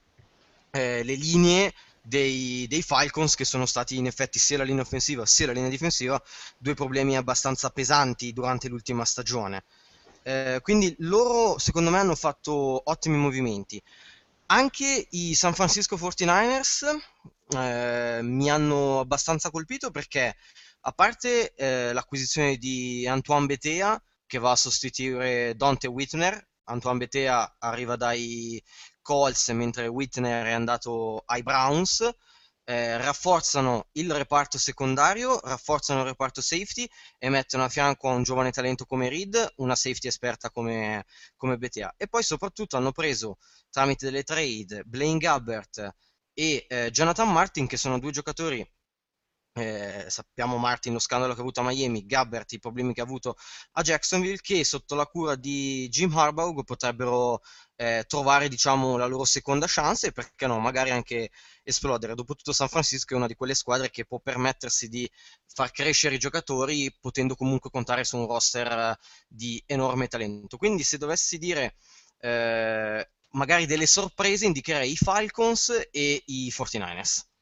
eh, 0.71 1.03
le 1.03 1.13
linee 1.13 1.73
dei, 2.03 2.67
dei, 2.67 2.81
Falcons 2.81 3.35
che 3.35 3.45
sono 3.45 3.65
stati 3.65 3.97
in 3.97 4.07
effetti 4.07 4.37
sia 4.37 4.57
la 4.57 4.63
linea 4.63 4.83
offensiva 4.83 5.25
sia 5.25 5.47
la 5.47 5.53
linea 5.53 5.69
difensiva 5.69 6.21
due 6.57 6.73
problemi 6.73 7.15
abbastanza 7.15 7.69
pesanti 7.69 8.33
durante 8.33 8.67
l'ultima 8.67 9.05
stagione. 9.05 9.63
Eh, 10.23 10.59
quindi 10.61 10.93
loro 10.99 11.57
secondo 11.57 11.89
me 11.89 11.99
hanno 11.99 12.15
fatto 12.15 12.51
ottimi 12.89 13.17
movimenti. 13.17 13.81
Anche 14.47 15.07
i 15.11 15.33
San 15.33 15.53
Francisco 15.53 15.95
49ers 15.95 16.95
eh, 17.55 18.19
mi 18.21 18.49
hanno 18.49 18.99
abbastanza 18.99 19.49
colpito 19.49 19.89
perché 19.89 20.35
a 20.81 20.91
parte 20.91 21.53
eh, 21.55 21.93
l'acquisizione 21.93 22.57
di 22.57 23.07
Antoine 23.07 23.45
Betea 23.45 24.01
che 24.25 24.39
va 24.39 24.51
a 24.51 24.55
sostituire 24.55 25.55
Dante 25.55 25.87
Whitner, 25.87 26.47
Antoine 26.65 26.97
Betea 26.97 27.55
arriva 27.59 27.95
dai 27.95 28.61
Colts 29.03 29.49
mentre 29.49 29.85
Whitner 29.87 30.47
è 30.47 30.51
andato 30.51 31.21
ai 31.27 31.43
Browns. 31.43 32.09
Eh, 32.65 32.97
rafforzano 32.97 33.89
il 33.93 34.11
reparto 34.13 34.57
secondario, 34.57 35.37
rafforzano 35.41 35.99
il 35.99 36.07
reparto 36.07 36.41
safety 36.41 36.89
e 37.19 37.29
mettono 37.29 37.65
a 37.65 37.69
fianco 37.69 38.09
a 38.09 38.13
un 38.13 38.23
giovane 38.23 38.51
talento 38.51 38.85
come 38.85 39.09
Reed 39.09 39.53
una 39.57 39.75
safety 39.75 40.07
esperta 40.07 40.49
come, 40.49 41.05
come 41.35 41.57
BTA. 41.57 41.93
E 41.97 42.07
poi 42.07 42.23
soprattutto 42.23 42.77
hanno 42.77 42.93
preso 42.93 43.37
tramite 43.69 44.05
delle 44.05 44.23
trade 44.23 44.83
Blaine 44.85 45.17
Gabbert 45.19 45.93
e 46.33 46.65
eh, 46.67 46.89
Jonathan 46.89 47.31
Martin, 47.31 47.67
che 47.67 47.77
sono 47.77 47.99
due 47.99 48.11
giocatori 48.11 48.65
eh, 49.53 50.05
sappiamo 50.07 50.57
Martin 50.57 50.93
lo 50.93 50.99
scandalo 50.99 51.33
che 51.33 51.39
ha 51.39 51.43
avuto 51.43 51.59
a 51.61 51.63
Miami, 51.63 52.05
Gabbert 52.05 52.51
i 52.53 52.59
problemi 52.59 52.93
che 52.93 53.01
ha 53.01 53.03
avuto 53.03 53.35
a 53.73 53.81
Jacksonville, 53.81 54.39
che 54.41 54.63
sotto 54.63 54.95
la 54.95 55.05
cura 55.05 55.35
di 55.35 55.87
Jim 55.89 56.15
Harbaugh 56.15 56.63
potrebbero 56.63 57.41
eh, 57.75 58.03
trovare 58.07 58.49
diciamo, 58.49 58.97
la 58.97 59.05
loro 59.05 59.25
seconda 59.25 59.65
chance 59.67 60.07
e 60.07 60.11
perché 60.11 60.47
no, 60.47 60.59
magari 60.59 60.89
anche 60.91 61.29
esplodere. 61.63 62.15
Dopotutto 62.15 62.51
San 62.51 62.67
Francisco 62.67 63.13
è 63.13 63.17
una 63.17 63.27
di 63.27 63.35
quelle 63.35 63.53
squadre 63.53 63.89
che 63.91 64.05
può 64.05 64.19
permettersi 64.19 64.87
di 64.89 65.09
far 65.45 65.71
crescere 65.71 66.15
i 66.15 66.19
giocatori 66.19 66.95
potendo 66.99 67.35
comunque 67.35 67.69
contare 67.69 68.03
su 68.03 68.17
un 68.17 68.27
roster 68.27 68.71
eh, 68.71 68.97
di 69.27 69.61
enorme 69.67 70.07
talento. 70.07 70.57
Quindi 70.57 70.83
se 70.83 70.97
dovessi 70.97 71.37
dire 71.37 71.75
eh, 72.19 73.07
magari 73.31 73.65
delle 73.65 73.85
sorprese 73.85 74.45
indicherei 74.45 74.91
i 74.91 74.97
Falcons 74.97 75.87
e 75.91 76.23
i 76.25 76.51
49ers. 76.55 77.32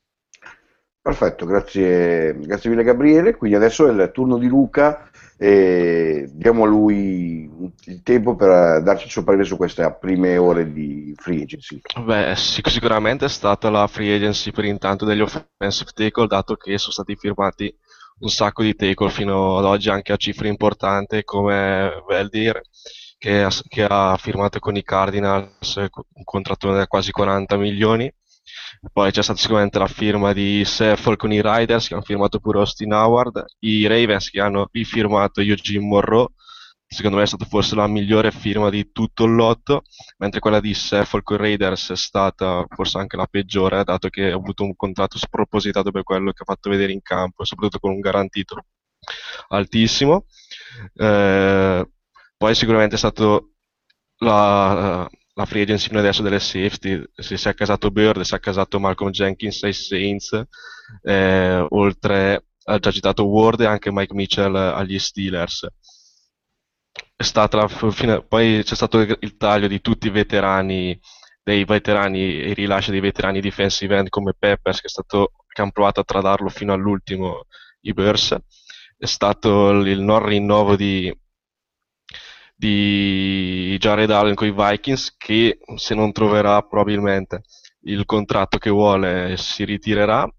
Perfetto, 1.04 1.48
grazie, 1.48 2.38
grazie 2.38 2.70
mille 2.70 2.84
Gabriele. 2.84 3.36
Quindi 3.36 3.58
adesso 3.58 3.88
è 3.88 3.92
il 3.92 4.12
turno 4.14 4.38
di 4.38 4.48
Luca 4.48 5.10
e 5.36 6.30
diamo 6.32 6.66
a 6.66 6.68
lui 6.68 7.50
il 7.86 8.04
tempo 8.04 8.36
per 8.36 8.84
darci 8.84 9.06
il 9.06 9.12
suo 9.12 9.24
parere 9.24 9.44
su 9.44 9.58
queste 9.58 9.98
prime 10.00 10.38
ore 10.38 10.72
di 10.72 11.16
free 11.18 11.42
agency. 11.42 11.82
Beh, 12.06 12.36
sic- 12.36 12.70
sicuramente 12.70 13.26
è 13.26 13.30
stata 13.30 13.72
la 13.72 13.88
free 13.88 14.14
agency 14.14 14.52
per 14.52 14.66
intanto 14.66 15.04
degli 15.04 15.22
offensive 15.22 15.90
tackle, 15.92 16.28
dato 16.28 16.56
che 16.56 16.78
sono 16.78 16.92
stati 16.92 17.16
firmati 17.16 17.76
un 18.20 18.30
sacco 18.30 18.62
di 18.62 18.76
tackle 18.76 19.10
fino 19.10 19.58
ad 19.58 19.66
oggi 19.66 19.90
anche 19.90 20.12
a 20.12 20.18
cifre 20.18 20.48
importanti 20.48 21.24
come 21.24 22.04
Veldir 22.08 22.62
che 23.18 23.48
che 23.68 23.88
ha 23.90 24.16
firmato 24.18 24.60
con 24.60 24.76
i 24.76 24.84
Cardinals 24.84 25.76
un 25.76 26.24
contratto 26.24 26.72
da 26.72 26.86
quasi 26.86 27.10
40 27.12 27.58
milioni 27.58 28.12
poi 28.92 29.12
c'è 29.12 29.22
stata 29.22 29.40
sicuramente 29.40 29.80
la 29.80 29.88
firma 29.88 30.34
di 30.34 30.64
Seffel 30.66 31.16
con 31.16 31.32
i 31.32 31.42
Riders 31.42 31.88
che 31.88 31.94
hanno 31.94 32.04
firmato 32.04 32.40
pure 32.40 32.60
Austin 32.60 32.94
Howard, 32.94 33.44
i 33.60 33.86
Ravens 33.88 34.30
che 34.30 34.40
hanno 34.42 34.68
rifirmato 34.72 35.42
Eugene 35.42 35.86
Monroe, 35.86 36.28
secondo 36.86 37.18
me 37.18 37.24
è 37.24 37.28
stata 37.28 37.46
forse 37.46 37.76
la 37.76 37.88
migliore 37.88 38.32
firma 38.32 38.70
di 38.70 38.92
tutto 38.92 39.24
il 39.24 39.34
lotto, 39.34 39.84
mentre 40.18 40.40
quella 40.40 40.60
di 40.60 40.74
Seffel 40.74 41.24
con 41.24 41.38
i 41.38 41.40
Raiders 41.40 41.92
è 41.92 41.96
stata 41.96 42.66
forse 42.70 42.98
anche 42.98 43.16
la 43.16 43.28
peggiore, 43.28 43.84
dato 43.84 44.10
che 44.10 44.32
ha 44.32 44.36
avuto 44.36 44.64
un 44.64 44.76
contratto 44.76 45.18
spropositato 45.18 45.92
per 45.92 46.04
quello 46.04 46.32
che 46.32 46.44
ha 46.44 46.46
fatto 46.46 46.70
vedere 46.70 46.92
in 46.92 47.02
campo, 47.02 47.46
soprattutto 47.46 47.80
con 47.80 47.92
un 47.92 48.00
garantito 48.00 48.66
altissimo. 49.50 50.26
Eh, 50.96 51.90
poi 52.38 52.56
sicuramente 52.56 52.96
è 52.96 52.98
stato 52.98 53.52
la, 54.18 55.08
la 55.34 55.46
free 55.46 55.64
agency 55.64 55.88
fino 55.88 56.00
adesso 56.00 56.22
delle 56.22 56.40
safety, 56.40 57.02
si 57.16 57.36
è 57.36 57.50
accasato 57.50 57.90
Bird, 57.90 58.22
si 58.22 58.34
è 58.34 58.38
accasato 58.38 58.80
Malcolm 58.80 59.12
Jenkins 59.12 59.64
ai 59.64 59.74
Saints, 59.74 60.44
eh, 61.04 61.66
oltre 61.70 62.46
ha 62.64 62.80
già 62.80 62.92
citato 62.92 63.26
Ward 63.26 63.62
e 63.62 63.66
anche 63.66 63.92
Mike 63.92 64.14
Mitchell 64.14 64.56
agli 64.56 65.00
Steelers. 65.00 65.68
La, 67.34 67.68
fine, 67.68 68.24
poi 68.24 68.62
c'è 68.64 68.76
stato 68.76 69.00
il 69.00 69.38
taglio 69.38 69.68
di 69.68 69.80
tutti 69.80 70.08
i 70.08 70.10
veterani, 70.10 71.00
dei 71.44 71.64
veterani 71.66 72.42
e 72.42 72.50
il 72.50 72.56
rilascio 72.56 72.92
dei 72.92 73.00
veterani 73.00 73.40
defensive 73.40 73.96
end 73.96 74.10
come 74.10 74.34
Peppers, 74.38 74.82
che 74.82 74.88
è 74.88 74.90
stato 74.90 75.32
che 75.48 75.62
hanno 75.62 75.72
provato 75.72 76.00
a 76.00 76.04
tradarlo 76.04 76.50
fino 76.50 76.74
all'ultimo 76.74 77.46
i 77.82 77.94
Bears. 77.94 78.36
È 78.98 79.06
stato 79.06 79.70
il 79.70 80.00
non 80.00 80.26
rinnovo 80.26 80.76
di 80.76 81.16
di 82.62 83.76
Jared 83.80 84.12
Allen 84.12 84.36
con 84.36 84.46
i 84.46 84.54
Vikings 84.56 85.16
che 85.18 85.58
se 85.78 85.96
non 85.96 86.12
troverà 86.12 86.62
probabilmente 86.62 87.42
il 87.86 88.06
contratto 88.06 88.60
che 88.60 88.70
vuole 88.70 89.36
si 89.36 89.66
ritirerà. 89.66 90.32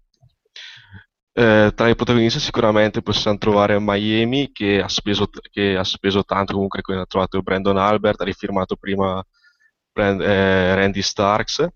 Eh, 1.35 1.73
tra 1.75 1.89
i 1.89 1.95
protagonisti 1.95 2.39
sicuramente 2.39 3.01
possiamo 3.01 3.37
trovare 3.37 3.77
Miami 3.79 4.51
che 4.53 4.81
ha 4.81 4.87
speso, 4.87 5.27
che 5.51 5.75
ha 5.75 5.83
speso 5.83 6.23
tanto, 6.23 6.53
comunque 6.53 6.81
ha 6.95 7.05
trovato 7.05 7.41
Brandon 7.41 7.77
Albert, 7.77 8.21
ha 8.21 8.23
rifirmato 8.23 8.77
prima 8.77 9.21
Brand, 9.91 10.21
eh, 10.21 10.75
Randy 10.75 11.01
Starks 11.01 11.67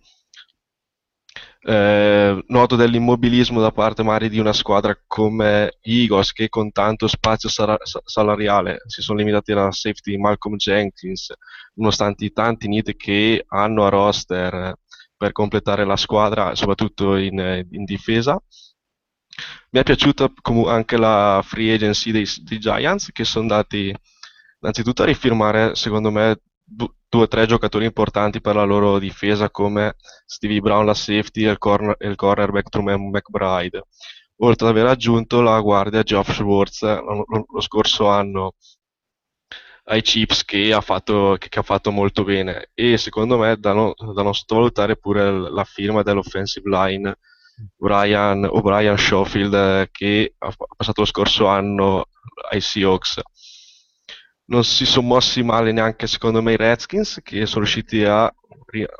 eh, 1.69 2.43
noto 2.47 2.77
dell'immobilismo 2.77 3.59
da 3.59 3.71
parte 3.73 4.01
magari 4.01 4.29
di 4.29 4.39
una 4.39 4.53
squadra 4.53 4.97
come 5.05 5.79
Eagles 5.81 6.31
che 6.31 6.47
con 6.47 6.71
tanto 6.71 7.07
spazio 7.07 7.49
sar- 7.49 7.81
salariale 8.05 8.83
si 8.85 9.01
sono 9.01 9.17
limitati 9.19 9.51
alla 9.51 9.69
safety 9.73 10.15
Malcolm 10.17 10.55
Jenkins 10.55 11.33
nonostante 11.73 12.23
i 12.23 12.31
tanti 12.31 12.69
need 12.69 12.95
che 12.95 13.43
hanno 13.49 13.85
a 13.85 13.89
roster 13.89 14.75
per 15.17 15.33
completare 15.33 15.83
la 15.83 15.97
squadra 15.97 16.55
soprattutto 16.55 17.17
in, 17.17 17.65
in 17.69 17.83
difesa. 17.83 18.41
Mi 19.71 19.81
è 19.81 19.83
piaciuta 19.83 20.31
anche 20.67 20.95
la 20.95 21.41
free 21.43 21.73
agency 21.73 22.11
dei, 22.11 22.25
dei 22.43 22.59
Giants 22.59 23.11
che 23.11 23.25
sono 23.25 23.43
andati 23.43 23.93
innanzitutto 24.61 25.01
a 25.01 25.05
rifirmare 25.05 25.75
secondo 25.75 26.11
me 26.11 26.39
due 26.67 27.23
o 27.23 27.27
tre 27.27 27.45
giocatori 27.45 27.85
importanti 27.85 28.41
per 28.41 28.55
la 28.55 28.63
loro 28.63 28.99
difesa 28.99 29.49
come 29.49 29.95
Stevie 30.25 30.59
Brown 30.59 30.85
la 30.85 30.93
safety 30.93 31.45
e 31.45 31.51
il, 31.51 31.57
corner, 31.57 31.95
il 31.99 32.15
cornerback 32.15 32.69
Truman 32.69 33.09
McBride. 33.09 33.83
Oltre 34.41 34.67
ad 34.67 34.75
aver 34.75 34.87
aggiunto 34.87 35.41
la 35.41 35.59
guardia 35.61 36.03
Geoff 36.03 36.31
Schwartz 36.31 36.81
lo, 36.81 37.25
lo 37.47 37.61
scorso 37.61 38.07
anno 38.07 38.53
ai 39.85 40.01
Chips 40.01 40.43
che 40.43 40.73
ha, 40.73 40.81
fatto, 40.81 41.37
che, 41.39 41.47
che 41.49 41.59
ha 41.59 41.63
fatto 41.63 41.91
molto 41.91 42.23
bene. 42.23 42.69
E 42.73 42.97
secondo 42.97 43.37
me 43.37 43.55
da, 43.57 43.73
no, 43.73 43.93
da 44.13 44.21
non 44.21 44.33
sottovalutare 44.33 44.97
pure 44.97 45.31
la 45.31 45.63
firma 45.63 46.03
dell'offensive 46.03 46.69
line 46.69 47.17
Brian, 47.75 48.43
O'Brien 48.45 48.97
Schofield 48.97 49.89
che 49.91 50.35
ha 50.37 50.53
passato 50.75 51.01
lo 51.01 51.07
scorso 51.07 51.47
anno 51.47 52.09
ai 52.51 52.61
Seahawks 52.61 53.21
non 54.47 54.63
si 54.63 54.85
sono 54.85 55.07
mossi 55.07 55.43
male 55.43 55.71
neanche 55.71 56.07
secondo 56.07 56.41
me 56.41 56.53
i 56.53 56.57
Redskins 56.57 57.19
che 57.23 57.45
sono 57.45 57.63
riusciti 57.63 58.03
a, 58.03 58.33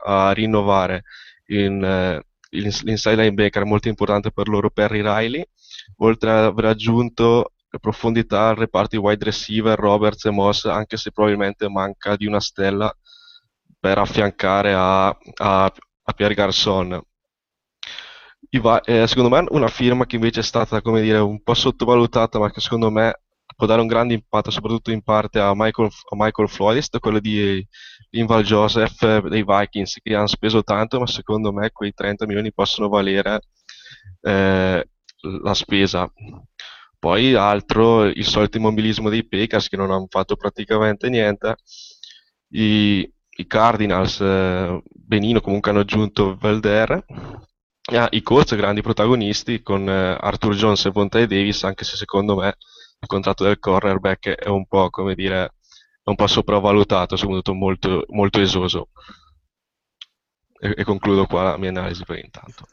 a 0.06 0.32
rinnovare 0.32 1.04
in, 1.48 1.82
uh, 1.84 2.26
l'inside 2.50 3.16
linebacker 3.16 3.66
molto 3.66 3.88
importante 3.88 4.32
per 4.32 4.48
loro 4.48 4.70
Perry 4.70 5.02
Riley. 5.02 5.46
Oltre 5.98 6.32
ad 6.32 6.44
aver 6.46 6.66
aggiunto 6.66 7.54
profondità 7.80 8.50
al 8.50 8.56
reparto 8.56 8.96
di 8.96 9.02
wide 9.04 9.26
receiver 9.26 9.78
Roberts 9.78 10.26
e 10.26 10.32
Moss 10.32 10.66
anche 10.66 10.98
se 10.98 11.12
probabilmente 11.12 11.70
manca 11.70 12.16
di 12.16 12.26
una 12.26 12.40
stella 12.40 12.94
per 13.80 13.98
affiancare 14.00 14.74
a, 14.74 15.08
a, 15.08 15.16
a 15.66 16.14
Pierre 16.14 16.34
Garçon. 16.34 17.02
Eh, 18.50 19.08
secondo 19.08 19.30
me 19.30 19.46
una 19.50 19.68
firma 19.68 20.06
che 20.06 20.16
invece 20.16 20.40
è 20.40 20.44
stata 20.44 20.82
come 20.82 21.02
dire 21.02 21.18
un 21.18 21.42
po' 21.44 21.54
sottovalutata 21.54 22.40
ma 22.40 22.50
che 22.50 22.62
secondo 22.62 22.90
me 22.90 23.22
può 23.58 23.66
dare 23.66 23.82
un 23.82 23.88
grande 23.88 24.14
impatto 24.14 24.52
soprattutto 24.52 24.92
in 24.92 25.02
parte 25.02 25.40
a 25.40 25.52
Michael, 25.56 25.90
a 26.12 26.16
Michael 26.16 26.48
Floyd, 26.48 27.00
quello 27.00 27.20
di 27.20 27.66
Inval 28.12 28.44
Joseph 28.44 29.02
eh, 29.02 29.22
dei 29.28 29.44
Vikings 29.44 29.98
che 30.04 30.14
hanno 30.14 30.28
speso 30.28 30.62
tanto 30.64 31.00
ma 31.00 31.08
secondo 31.08 31.52
me 31.52 31.72
quei 31.72 31.92
30 31.92 32.28
milioni 32.28 32.54
possono 32.54 32.88
valere 32.88 33.42
eh, 34.22 34.88
la 35.42 35.54
spesa. 35.56 36.10
Poi 37.00 37.34
altro 37.34 38.06
il 38.06 38.26
solito 38.26 38.58
immobilismo 38.58 39.10
dei 39.10 39.28
Packers 39.28 39.70
che 39.70 39.78
non 39.78 39.92
hanno 39.92 40.08
fatto 40.08 40.36
praticamente 40.36 41.10
niente. 41.10 41.56
I, 42.50 43.12
i 43.38 43.48
Cardinals 43.48 44.20
eh, 44.22 44.82
benino 44.88 45.42
comunque 45.42 45.72
hanno 45.72 45.82
aggiunto 45.82 46.36
Velder 46.36 47.06
ah, 47.96 48.08
i 48.12 48.22
Colts 48.22 48.56
grandi 48.56 48.82
protagonisti 48.82 49.62
con 49.62 49.88
eh, 49.90 50.18
Arthur 50.20 50.56
Jones 50.56 50.86
e 50.86 50.92
Vontae 50.92 51.28
Davis 51.28 51.64
anche 51.66 51.84
se 51.84 51.98
secondo 51.98 52.36
me 52.38 52.56
il 53.00 53.08
contratto 53.08 53.44
del 53.44 53.60
cornerback 53.60 54.30
è 54.30 54.48
un 54.48 54.66
po' 54.66 54.90
come 54.90 55.14
dire 55.16 55.54
un 56.04 56.16
po' 56.16 56.28
sopravvalutato, 56.28 57.16
soprattutto 57.16 57.54
molto, 57.54 58.06
molto 58.10 58.40
esoso. 58.40 58.90
E, 60.60 60.74
e, 60.78 60.84
concludo 60.84 61.26
qua 61.26 61.44
la 61.44 61.58
mia 61.58 61.70
analisi 61.70 62.04
per 62.06 62.18
intanto. 62.18 62.66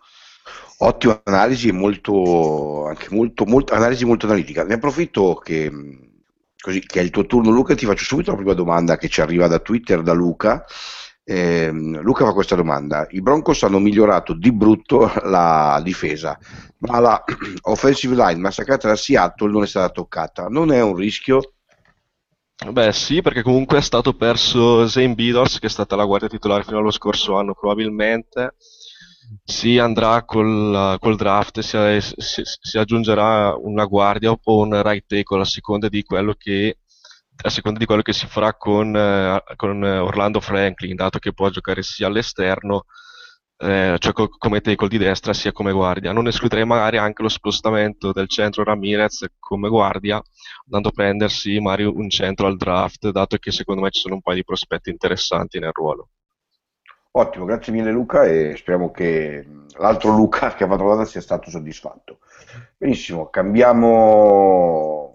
Ottima 0.79 1.21
analisi, 1.25 1.71
molto, 1.73 2.87
anche 2.87 3.09
molto, 3.11 3.45
molto, 3.45 3.75
analisi 3.75 4.05
molto 4.05 4.27
analitica. 4.27 4.65
Ne 4.65 4.75
approfitto 4.75 5.35
che, 5.35 5.71
così, 6.59 6.81
che 6.81 7.01
è 7.01 7.03
il 7.03 7.11
tuo 7.11 7.27
turno 7.27 7.51
Luca, 7.51 7.75
ti 7.75 7.87
faccio 7.87 8.05
subito 8.05 8.31
la 8.31 8.37
prima 8.37 8.55
domanda 8.55 8.97
che 8.97 9.09
ci 9.09 9.21
arriva 9.21 9.49
da 9.49 9.59
Twitter 9.59 10.03
da 10.03 10.13
Luca. 10.13 10.65
Eh, 11.27 11.71
Luca 11.73 12.27
fa 12.27 12.33
questa 12.33 12.55
domanda: 12.55 13.07
i 13.11 13.23
Broncos 13.23 13.63
hanno 13.63 13.79
migliorato 13.79 14.35
di 14.35 14.53
brutto 14.53 15.11
la 15.25 15.81
difesa, 15.83 16.39
ma 16.79 17.01
la 17.01 17.25
offensive 17.63 18.15
line 18.15 18.41
massacrata 18.41 18.89
da 18.89 18.97
Seattle 18.97 19.51
non 19.51 19.63
è 19.63 19.67
stata 19.67 19.89
toccata. 19.91 20.49
Non 20.49 20.71
è 20.71 20.83
un 20.83 20.95
rischio? 20.95 21.55
Beh, 22.71 22.93
sì, 22.93 23.21
perché 23.21 23.43
comunque 23.43 23.79
è 23.79 23.83
stato 23.83 24.15
perso 24.15 24.87
Zane 24.87 25.15
Beatles, 25.15 25.59
che 25.59 25.67
è 25.67 25.71
stata 25.71 25.97
la 25.97 26.05
guardia 26.05 26.29
titolare 26.29 26.63
fino 26.63 26.79
allo 26.79 26.91
scorso 26.91 27.37
anno, 27.37 27.55
probabilmente. 27.55 28.55
Si 29.43 29.79
andrà 29.79 30.25
col, 30.25 30.97
col 31.01 31.17
draft, 31.17 31.61
si, 31.61 32.01
si, 32.19 32.43
si, 32.45 32.79
aggiungerà 32.79 33.55
una 33.57 33.85
guardia 33.87 34.31
o 34.31 34.59
un 34.59 34.81
right 34.83 35.05
tackle 35.07 35.41
a 35.41 35.45
seconda 35.45 35.89
di 35.89 36.03
quello 36.05 36.35
che 36.39 36.79
a 37.43 37.51
seconda 37.51 37.79
di 37.79 37.85
quello 37.85 38.03
che 38.03 38.13
si 38.13 38.27
farà 38.27 38.55
con, 38.55 38.95
eh, 38.97 39.43
con 39.57 39.83
Orlando 39.83 40.41
Franklin, 40.41 40.97
dato 40.97 41.19
che 41.19 41.33
può 41.33 41.49
giocare 41.51 41.83
sia 41.83 42.07
all'esterno, 42.07 42.85
eh, 43.59 43.97
cioè 43.99 44.13
co- 44.13 44.29
come 44.29 44.61
tackle 44.61 44.89
di 44.89 44.99
destra, 44.99 45.33
sia 45.33 45.53
come 45.53 45.73
guardia. 45.73 46.13
Non 46.13 46.27
escluderei 46.27 46.65
magari 46.65 46.99
anche 46.99 47.23
lo 47.23 47.29
spostamento 47.29 48.13
del 48.13 48.29
centro 48.29 48.65
Ramirez 48.65 49.27
come 49.39 49.69
guardia, 49.69 50.23
andando 50.67 50.89
a 50.89 50.93
prendersi 50.93 51.59
magari 51.61 51.85
un 51.85 52.09
centro 52.09 52.47
al 52.47 52.57
draft, 52.57 53.11
dato 53.11 53.37
che 53.37 53.51
secondo 53.51 53.83
me 53.83 53.91
ci 53.91 54.01
sono 54.01 54.15
un 54.15 54.23
paio 54.23 54.37
di 54.37 54.45
prospetti 54.45 54.91
interessanti 54.91 55.59
nel 55.59 55.73
ruolo. 55.73 56.09
Ottimo, 57.17 57.45
grazie 57.45 57.73
mille 57.73 57.93
Luca 57.93 58.25
e 58.25 58.57
speriamo 58.57 58.91
che 58.91 59.47
l'altro 59.79 60.11
Luca 60.11 60.53
che 60.55 60.65
ha 60.65 60.67
fatto 60.67 60.83
la 60.83 60.89
domanda 60.89 61.05
sia 61.05 61.21
stato 61.21 61.49
soddisfatto. 61.49 62.19
Benissimo, 62.77 63.29
cambiamo 63.31 65.14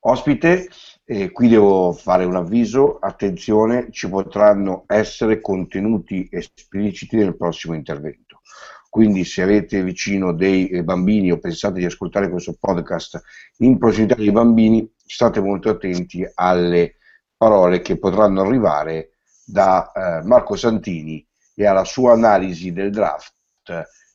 ospite 0.00 0.68
e 1.04 1.30
qui 1.32 1.48
devo 1.48 1.92
fare 1.92 2.24
un 2.24 2.36
avviso, 2.36 2.98
attenzione, 2.98 3.88
ci 3.90 4.08
potranno 4.08 4.84
essere 4.86 5.40
contenuti 5.40 6.28
espliciti 6.30 7.16
nel 7.16 7.36
prossimo 7.36 7.74
intervento. 7.74 8.40
Quindi 8.88 9.24
se 9.24 9.42
avete 9.42 9.82
vicino 9.82 10.32
dei 10.32 10.68
eh, 10.68 10.82
bambini 10.82 11.30
o 11.30 11.38
pensate 11.38 11.78
di 11.78 11.84
ascoltare 11.84 12.28
questo 12.28 12.56
podcast 12.58 13.20
in 13.58 13.78
prossimità 13.78 14.14
dei 14.14 14.32
bambini, 14.32 14.88
state 15.04 15.40
molto 15.40 15.70
attenti 15.70 16.28
alle 16.34 16.96
parole 17.36 17.80
che 17.80 17.98
potranno 17.98 18.42
arrivare 18.42 19.12
da 19.44 19.92
eh, 19.92 20.26
Marco 20.26 20.56
Santini 20.56 21.24
e 21.54 21.66
alla 21.66 21.84
sua 21.84 22.12
analisi 22.12 22.72
del 22.72 22.90
draft 22.90 23.34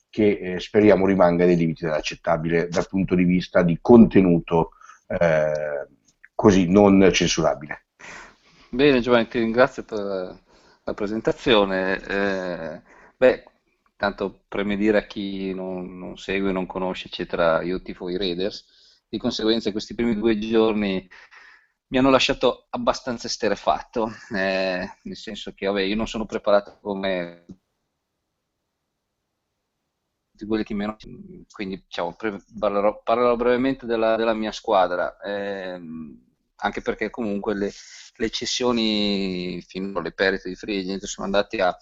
che 0.10 0.40
eh, 0.40 0.60
speriamo 0.60 1.06
rimanga 1.06 1.46
nei 1.46 1.58
limiti 1.58 1.84
dell'accettabile 1.84 2.68
dal 2.70 2.88
punto 2.88 3.16
di 3.16 3.24
vista 3.24 3.62
di 3.64 3.78
contenuto 3.82 4.72
eh, 5.08 5.88
così 6.34 6.70
non 6.70 7.10
censurabile. 7.12 7.86
Bene 8.70 9.00
Giovanni, 9.00 9.28
ti 9.28 9.40
ringrazio 9.40 9.84
per 9.84 10.44
la 10.84 10.94
presentazione. 10.94 12.02
Eh, 12.02 12.82
beh, 13.18 13.44
tanto 13.96 14.44
preme 14.48 14.76
dire 14.76 14.98
a 15.00 15.06
chi 15.06 15.54
non, 15.54 15.98
non 15.98 16.18
segue, 16.18 16.52
non 16.52 16.66
conosce, 16.66 17.08
eccetera, 17.08 17.62
io 17.62 17.82
tifo 17.82 18.10
i 18.10 18.18
Raiders, 18.18 19.04
di 19.08 19.18
conseguenza 19.18 19.72
questi 19.72 19.96
primi 19.96 20.16
due 20.16 20.38
giorni 20.38 21.08
mi 21.88 21.98
hanno 21.98 22.10
lasciato 22.10 22.68
abbastanza 22.72 23.28
esterefatto, 23.28 24.12
eh, 24.36 24.90
nel 25.04 25.16
senso 25.16 25.54
che 25.54 25.68
vabbè, 25.68 25.82
io 25.82 25.96
non 25.96 26.08
sono 26.08 26.26
preparato 26.26 26.80
come 26.82 27.46
di 30.36 30.46
quelli 30.46 30.64
che 30.64 30.74
meno 30.74 30.98
quindi 31.52 31.82
diciamo, 31.86 32.16
parlerò, 32.60 33.02
parlerò 33.04 33.36
brevemente 33.36 33.86
della, 33.86 34.16
della, 34.16 34.34
mia 34.34 34.52
squadra 34.52 35.18
eh, 35.20 35.80
anche 36.58 36.82
perché 36.82 37.10
comunque 37.10 37.56
le, 37.56 37.72
le 38.16 38.30
cessioni 38.30 39.62
fino 39.62 40.00
alle 40.00 40.12
perdite 40.12 40.50
di 40.50 40.56
free 40.56 40.80
agent 40.80 41.06
sono 41.06 41.26
andate 41.26 41.62
a, 41.62 41.76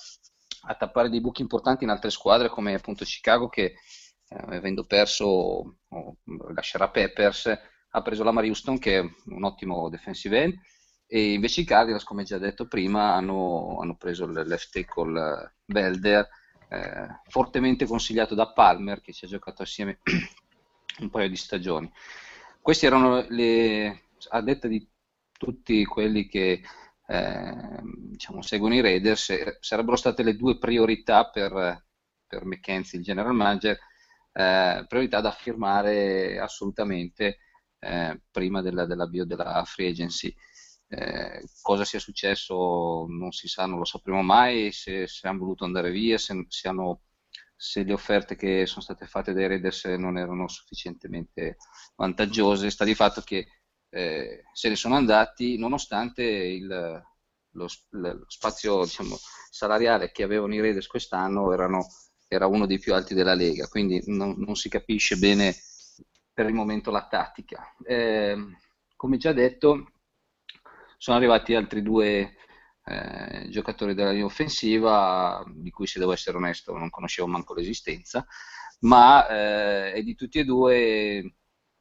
a, 0.67 0.75
tappare 0.75 1.09
dei 1.09 1.21
buchi 1.21 1.41
importanti 1.41 1.83
in 1.83 1.89
altre 1.89 2.09
squadre 2.09 2.49
come 2.49 2.73
appunto 2.73 3.03
Chicago 3.03 3.49
che 3.49 3.73
eh, 4.27 4.55
avendo 4.55 4.85
perso 4.85 5.77
oh, 5.87 6.17
lascerà 6.53 6.89
Peppers 6.89 7.57
ha 7.95 8.01
preso 8.01 8.23
la 8.23 8.31
Mari 8.31 8.49
Houston 8.49 8.77
che 8.77 8.99
è 8.99 9.05
un 9.25 9.43
ottimo 9.43 9.89
defensive 9.89 10.41
end 10.41 10.53
e 11.07 11.33
invece 11.33 11.61
i 11.61 11.65
Cardinals 11.65 12.03
come 12.03 12.23
già 12.23 12.37
detto 12.37 12.67
prima 12.67 13.13
hanno, 13.13 13.79
hanno 13.79 13.95
preso 13.95 14.25
il 14.25 14.31
left 14.31 14.71
tackle 14.71 15.55
Belder 15.65 16.27
eh, 16.73 17.19
fortemente 17.27 17.85
consigliato 17.85 18.35
da 18.35 18.51
Palmer 18.51 19.01
che 19.01 19.13
ci 19.13 19.25
ha 19.25 19.27
giocato 19.27 19.61
assieme 19.61 19.99
un 20.99 21.09
paio 21.09 21.29
di 21.29 21.35
stagioni 21.35 21.91
queste 22.61 22.85
erano 22.85 23.25
le 23.29 24.03
a 24.29 24.41
detta 24.41 24.67
di 24.67 24.87
tutti 25.37 25.83
quelli 25.85 26.27
che 26.27 26.61
eh, 27.05 27.81
diciamo, 27.83 28.41
seguono 28.41 28.75
i 28.75 28.81
Raiders, 28.81 29.59
sarebbero 29.59 29.97
state 29.97 30.23
le 30.23 30.35
due 30.35 30.57
priorità 30.57 31.29
per, 31.29 31.85
per 32.25 32.45
McKenzie, 32.45 32.99
il 32.99 33.03
general 33.03 33.33
manager, 33.33 33.77
eh, 34.31 34.85
priorità 34.87 35.19
da 35.19 35.31
firmare 35.31 36.39
assolutamente 36.39 37.39
eh, 37.79 38.21
prima 38.31 38.61
della, 38.61 38.85
dell'avvio 38.85 39.25
della 39.25 39.63
free 39.65 39.89
agency. 39.89 40.33
Eh, 40.87 41.43
cosa 41.61 41.85
sia 41.85 41.99
successo 41.99 43.05
non 43.09 43.31
si 43.31 43.47
sa, 43.47 43.65
non 43.65 43.79
lo 43.79 43.85
sapremo 43.85 44.21
mai, 44.21 44.71
se, 44.71 45.07
se 45.07 45.27
hanno 45.27 45.39
voluto 45.39 45.65
andare 45.65 45.89
via, 45.91 46.17
se, 46.17 46.45
se, 46.49 46.67
hanno, 46.67 47.01
se, 47.55 47.83
le 47.83 47.93
offerte 47.93 48.35
che 48.35 48.65
sono 48.67 48.81
state 48.81 49.07
fatte 49.07 49.33
dai 49.33 49.47
Raiders 49.47 49.85
non 49.85 50.17
erano 50.17 50.47
sufficientemente 50.47 51.57
vantaggiose. 51.95 52.69
Sta 52.69 52.85
di 52.85 52.95
fatto 52.95 53.21
che 53.21 53.47
eh, 53.89 54.43
se 54.53 54.69
ne 54.69 54.75
sono 54.75 54.95
andati 54.95 55.57
nonostante 55.57 56.23
il, 56.23 57.03
lo, 57.53 57.67
lo, 57.89 58.25
spazio 58.27 58.83
diciamo, 58.83 59.17
salariale 59.49 60.11
che 60.11 60.23
avevano 60.23 60.53
i 60.53 60.61
Raiders 60.61 60.87
quest'anno 60.87 61.51
erano, 61.53 61.87
era 62.27 62.47
uno 62.47 62.65
dei 62.65 62.79
più 62.79 62.93
alti 62.93 63.13
della 63.13 63.35
Lega, 63.35 63.67
quindi 63.67 64.01
non, 64.07 64.35
non 64.37 64.55
si 64.55 64.69
capisce 64.69 65.15
bene 65.17 65.55
per 66.33 66.47
il 66.47 66.53
momento 66.53 66.91
la 66.91 67.07
tattica. 67.07 67.75
Eh, 67.85 68.35
come 68.95 69.17
già 69.17 69.33
detto, 69.33 69.92
sono 71.03 71.17
arrivati 71.17 71.53
altri 71.53 71.81
due 71.81 72.33
eh, 72.85 73.49
giocatori 73.49 73.93
della 73.93 74.11
linea 74.11 74.23
offensiva, 74.23 75.43
di 75.53 75.69
cui 75.69 75.85
se 75.85 75.99
devo 75.99 76.13
essere 76.13 76.37
onesto 76.37 76.77
non 76.77 76.89
conoscevo 76.89 77.27
manco 77.27 77.53
l'esistenza, 77.53 78.25
ma 78.81 79.27
eh, 79.91 80.01
di 80.01 80.15
tutti 80.15 80.39
e 80.39 80.45
due 80.45 81.35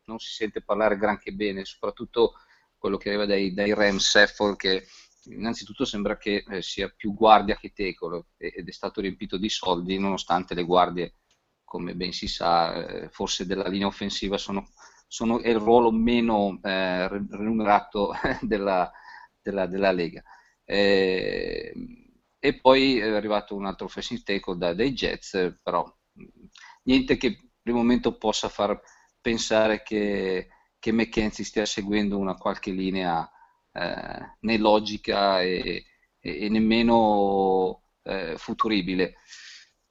non 0.06 0.18
si 0.18 0.32
sente 0.32 0.60
parlare 0.64 0.96
granché 0.96 1.30
bene, 1.30 1.64
soprattutto 1.64 2.32
quello 2.76 2.96
che 2.96 3.10
arriva 3.10 3.24
dai, 3.24 3.54
dai 3.54 3.72
Rams 3.74 4.10
Seffel 4.10 4.56
che 4.56 4.88
innanzitutto 5.26 5.84
sembra 5.84 6.16
che 6.16 6.44
eh, 6.48 6.60
sia 6.60 6.88
più 6.88 7.14
guardia 7.14 7.54
che 7.54 7.72
tecolo 7.72 8.30
ed 8.36 8.66
è 8.66 8.72
stato 8.72 9.00
riempito 9.00 9.36
di 9.36 9.48
soldi 9.48 10.00
nonostante 10.00 10.52
le 10.54 10.64
guardie 10.64 11.14
come 11.62 11.94
ben 11.94 12.10
si 12.10 12.26
sa 12.26 12.74
eh, 12.74 13.08
forse 13.08 13.46
della 13.46 13.68
linea 13.68 13.86
offensiva 13.86 14.36
sono, 14.36 14.68
sono, 15.06 15.38
il 15.38 15.58
ruolo 15.58 15.92
meno 15.92 16.58
eh, 16.60 17.06
remunerato 17.06 18.10
della, 18.42 18.90
della, 19.42 19.66
della 19.66 19.92
Lega 19.92 20.22
eh, 20.64 21.72
e 22.38 22.61
poi 22.61 22.99
è 22.99 23.08
arrivato 23.08 23.55
un 23.55 23.66
altro 23.66 23.87
offensive 23.87 24.22
tackle 24.24 24.57
da, 24.57 24.74
dai 24.74 24.92
Jets 24.92 25.59
però 25.62 25.85
niente 26.85 27.16
che 27.16 27.33
per 27.62 27.72
il 27.72 27.74
momento 27.74 28.16
possa 28.16 28.48
far 28.48 28.81
pensare 29.20 29.83
che, 29.83 30.48
che 30.78 30.92
McKenzie 30.92 31.44
stia 31.44 31.64
seguendo 31.64 32.18
una 32.18 32.35
qualche 32.35 32.72
linea 32.72 33.28
eh, 33.72 34.37
né 34.40 34.59
logica 34.59 35.40
e, 35.40 35.85
e, 36.20 36.44
e 36.44 36.48
nemmeno 36.48 37.85
eh, 38.02 38.37
futuribile. 38.37 39.14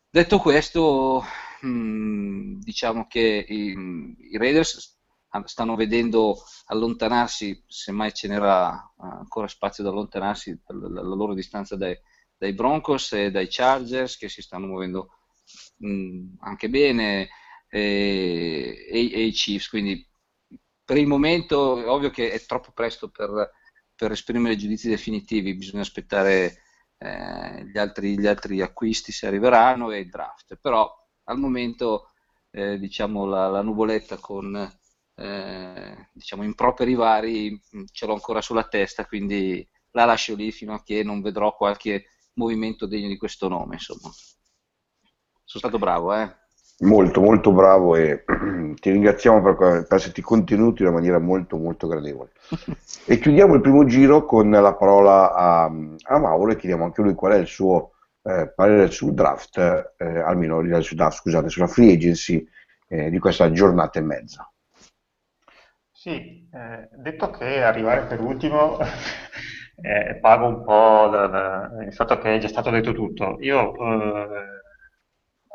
Detto 0.10 0.40
questo, 0.40 1.24
mh, 1.62 2.60
diciamo 2.60 3.08
che 3.08 3.46
i, 3.48 3.74
i, 4.32 4.38
Raiders 4.38 5.01
stanno 5.46 5.76
vedendo 5.76 6.38
allontanarsi, 6.66 7.64
se 7.68 7.92
mai 7.92 8.14
ce 8.14 8.28
n'era 8.28 8.94
ancora 8.98 9.48
spazio 9.48 9.84
ad 9.84 9.92
allontanarsi, 9.92 10.60
la, 10.68 11.02
loro 11.02 11.34
distanza 11.34 11.76
dai, 11.76 11.98
dai, 12.38 12.54
Broncos 12.54 13.14
e 13.14 13.32
dai 13.32 13.48
Chargers 13.50 14.18
che 14.18 14.30
si 14.30 14.42
stanno 14.42 14.68
muovendo 14.68 15.10
mh, 15.78 15.88
mm, 15.88 16.28
anche 16.40 16.70
bene 16.70 17.30
e, 17.70 18.88
e, 18.90 19.00
i 19.00 19.32
Chiefs. 19.32 19.70
Quindi 19.70 20.06
per 20.84 20.98
il 20.98 21.08
momento 21.08 21.82
è 21.82 21.88
ovvio 21.88 22.10
che 22.10 22.32
è 22.32 22.46
troppo 22.46 22.72
presto 22.74 23.10
per, 23.10 23.52
per 23.96 24.12
esprimere 24.12 24.58
giudizi 24.58 24.90
definitivi, 24.90 25.56
bisogna 25.56 25.82
aspettare 25.82 26.64
eh, 26.98 27.66
gli, 27.66 27.78
altri, 27.78 28.20
gli, 28.20 28.28
altri, 28.28 28.62
acquisti 28.62 29.12
se 29.12 29.28
arriveranno 29.28 29.92
e 29.92 30.00
il 30.00 30.10
draft. 30.10 30.58
Però 30.58 30.92
al 31.26 31.38
momento 31.38 32.12
eh, 32.52 32.78
diciamo 32.78 33.26
la, 33.26 33.48
la, 33.48 33.62
nuvoletta 33.62 34.18
con 34.18 34.80
eh, 35.22 36.10
diciamo 36.12 36.44
improperi 36.44 36.96
vari 36.96 37.62
ce 37.92 38.06
l'ho 38.06 38.14
ancora 38.14 38.42
sulla 38.42 38.64
testa, 38.64 39.06
quindi 39.06 39.68
la 39.92 40.06
lascio 40.06 40.36
lì 40.36 40.52
fino 40.52 40.74
a 40.74 40.82
che 40.84 41.04
non 41.04 41.22
vedrò 41.22 41.56
qualche 41.56 42.06
movimento 42.34 42.88
degno 42.88 43.08
di 43.08 43.18
questo 43.18 43.48
nome. 43.48 43.76
Insomma. 43.76 44.10
Sono 45.44 45.64
stato 45.64 45.78
bravo, 45.78 46.14
eh? 46.16 46.40
Molto, 46.80 47.22
molto 47.22 47.52
bravo 47.52 47.96
e 47.96 48.24
ti 48.80 48.90
ringraziamo 48.90 49.42
per, 49.42 49.86
per 49.88 49.98
esserti 49.98 50.22
contenuti 50.22 50.82
in 50.82 50.88
una 50.88 50.98
maniera 50.98 51.20
molto, 51.20 51.58
molto 51.58 51.88
gradevole. 51.88 52.32
e 53.06 53.20
chiudiamo 53.20 53.54
il 53.54 53.62
primo 53.62 53.86
giro 53.86 54.26
con 54.26 54.50
la 54.50 54.74
parola 54.74 55.34
a, 55.34 55.66
a 55.66 56.20
Mauro 56.20 56.52
e 56.52 56.56
chiediamo 56.56 56.84
anche 56.84 57.02
lui 57.02 57.14
qual 57.14 57.34
è 57.34 57.38
il 57.38 57.48
suo 57.48 57.92
eh, 58.24 58.52
parere 58.56 58.90
sul 58.90 59.14
draft, 59.14 59.58
eh, 59.98 60.20
almeno 60.20 60.62
sul 60.82 60.98
draft, 60.98 61.18
scusate, 61.18 61.50
sulla 61.50 61.68
free 61.68 61.94
agency 61.94 62.48
eh, 62.88 63.10
di 63.10 63.20
questa 63.20 63.52
giornata 63.52 64.00
e 64.00 64.04
mezza. 64.04 64.52
Sì, 66.02 66.50
eh, 66.52 66.90
detto 66.98 67.30
che 67.30 67.62
arrivare 67.62 68.08
per 68.08 68.20
ultimo 68.22 68.80
eh, 69.84 70.18
pago 70.20 70.48
un 70.48 70.64
po' 70.64 71.08
da, 71.12 71.28
da, 71.28 71.70
il 71.86 71.94
fatto 71.94 72.18
che 72.18 72.34
è 72.36 72.38
già 72.40 72.48
stato 72.48 72.72
detto 72.72 72.92
tutto. 72.92 73.38
Io 73.42 73.76
eh, 73.76 74.62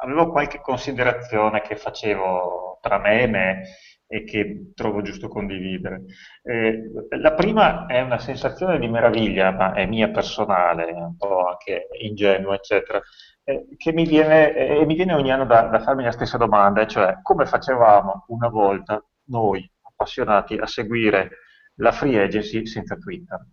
avevo 0.02 0.30
qualche 0.30 0.60
considerazione 0.60 1.62
che 1.62 1.74
facevo 1.74 2.78
tra 2.80 2.98
me 2.98 3.22
e 3.22 3.26
me 3.26 3.62
e 4.06 4.22
che 4.22 4.70
trovo 4.76 5.02
giusto 5.02 5.26
condividere. 5.26 6.04
Eh, 6.44 6.92
la 7.18 7.32
prima 7.32 7.86
è 7.86 8.00
una 8.02 8.18
sensazione 8.18 8.78
di 8.78 8.86
meraviglia, 8.86 9.50
ma 9.50 9.72
è 9.72 9.84
mia 9.84 10.10
personale, 10.10 10.92
un 10.92 11.16
po' 11.16 11.48
anche 11.48 11.88
ingenua, 12.02 12.54
eccetera, 12.54 13.02
eh, 13.42 13.66
che 13.76 13.92
mi 13.92 14.06
viene, 14.06 14.54
eh, 14.54 14.86
mi 14.86 14.94
viene, 14.94 15.14
ogni 15.14 15.32
anno 15.32 15.44
da, 15.44 15.62
da, 15.62 15.80
farmi 15.80 16.04
la 16.04 16.12
stessa 16.12 16.36
domanda, 16.36 16.86
cioè 16.86 17.18
come 17.20 17.46
facevamo 17.46 18.26
una 18.28 18.48
volta 18.48 19.04
noi 19.28 19.68
appassionati 19.96 20.56
a 20.56 20.66
seguire 20.66 21.38
la 21.76 21.90
free 21.90 22.22
agency 22.22 22.66
senza 22.66 22.96
Twitter. 22.96 23.44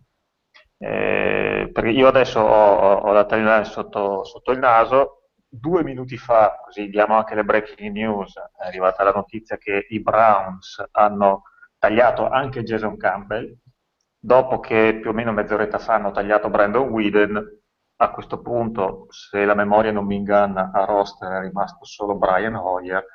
Eh, 0.77 1.69
perché 1.71 1.89
io 1.89 2.07
adesso 2.07 2.41
ho, 2.41 2.95
ho 2.95 3.11
la 3.13 3.25
timeline 3.25 3.63
sotto, 3.63 4.25
sotto 4.25 4.51
il 4.51 4.59
naso, 4.59 5.29
due 5.47 5.83
minuti 5.83 6.17
fa, 6.17 6.59
così 6.63 6.89
diamo 6.89 7.15
anche 7.15 7.35
le 7.35 7.45
breaking 7.45 7.91
news, 7.91 8.35
è 8.37 8.65
arrivata 8.65 9.03
la 9.03 9.11
notizia 9.11 9.57
che 9.57 9.85
i 9.89 10.01
Browns 10.01 10.83
hanno 10.91 11.43
tagliato 11.77 12.27
anche 12.27 12.63
Jason 12.63 12.97
Campbell, 12.97 13.55
dopo 14.19 14.59
che 14.59 14.99
più 14.99 15.11
o 15.11 15.13
meno 15.13 15.31
mezz'oretta 15.31 15.79
fa 15.79 15.95
hanno 15.95 16.11
tagliato 16.11 16.49
Brandon 16.49 16.89
Whedon, 16.89 17.61
a 17.97 18.11
questo 18.11 18.41
punto, 18.41 19.05
se 19.09 19.45
la 19.45 19.53
memoria 19.53 19.91
non 19.91 20.05
mi 20.05 20.15
inganna, 20.15 20.71
a 20.73 20.83
roster 20.83 21.31
è 21.31 21.41
rimasto 21.41 21.85
solo 21.85 22.17
Brian 22.17 22.55
Hoyer, 22.55 23.05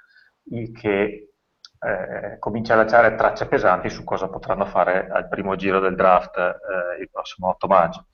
il 0.50 0.72
che 0.72 1.32
eh, 1.80 2.38
comincia 2.38 2.74
a 2.74 2.76
lasciare 2.76 3.14
tracce 3.14 3.46
pesanti 3.46 3.88
su 3.88 4.04
cosa 4.04 4.28
potranno 4.28 4.66
fare 4.66 5.08
al 5.08 5.28
primo 5.28 5.56
giro 5.56 5.80
del 5.80 5.94
draft 5.94 6.36
eh, 6.36 7.00
il 7.00 7.10
prossimo 7.10 7.48
8 7.48 7.66
maggio. 7.66 8.06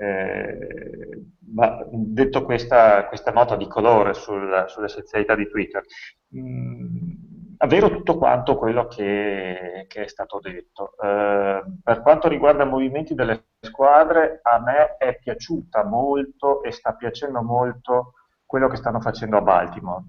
Eh, 0.00 1.24
ma 1.54 1.84
detto 1.90 2.44
questa, 2.44 3.06
questa, 3.06 3.32
nota 3.32 3.56
di 3.56 3.66
colore 3.66 4.14
sul, 4.14 4.64
sull'essenzialità 4.68 5.34
di 5.34 5.48
Twitter, 5.48 5.82
mh, 6.28 6.40
mm, 6.40 7.12
avvero 7.58 7.90
tutto 7.90 8.16
quanto 8.16 8.56
quello 8.56 8.86
che, 8.86 9.86
che 9.88 10.04
è 10.04 10.08
stato 10.08 10.38
detto. 10.40 10.92
Eh, 11.02 11.62
per 11.82 12.02
quanto 12.02 12.28
riguarda 12.28 12.62
i 12.62 12.68
movimenti 12.68 13.14
delle 13.14 13.46
squadre, 13.60 14.38
a 14.42 14.60
me 14.60 14.96
è 14.98 15.18
piaciuta 15.18 15.84
molto 15.84 16.62
e 16.62 16.70
sta 16.70 16.94
piacendo 16.94 17.42
molto 17.42 18.12
quello 18.46 18.68
che 18.68 18.76
stanno 18.76 19.00
facendo 19.00 19.36
a 19.36 19.42
Baltimore, 19.42 20.04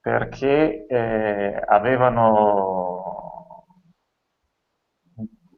perché 0.00 0.86
eh, 0.86 1.62
avevano 1.66 3.00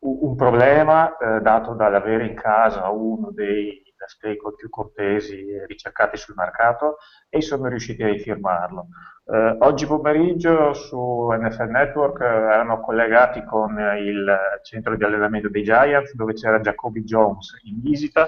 un 0.01 0.35
problema 0.35 1.17
eh, 1.17 1.41
dato 1.41 1.75
dall'avere 1.75 2.27
in 2.27 2.35
casa 2.35 2.89
uno 2.89 3.31
dei 3.31 3.83
stakeholder 4.05 4.57
più 4.57 4.69
cortesi 4.69 5.49
e 5.49 5.67
ricercati 5.67 6.17
sul 6.17 6.35
mercato 6.37 6.97
e 7.29 7.41
sono 7.41 7.69
riusciti 7.69 8.03
a 8.03 8.09
rifirmarlo. 8.09 8.89
Eh, 9.25 9.57
oggi 9.61 9.87
pomeriggio 9.87 10.73
su 10.75 11.29
NFL 11.31 11.71
Network 11.71 12.21
eh, 12.21 12.25
erano 12.25 12.81
collegati 12.81 13.45
con 13.45 13.79
il 13.99 14.37
centro 14.63 14.97
di 14.97 15.05
allenamento 15.05 15.49
dei 15.49 15.63
Giants 15.63 16.15
dove 16.15 16.33
c'era 16.33 16.59
Jacoby 16.59 17.05
Jones 17.05 17.61
in 17.65 17.81
visita 17.81 18.27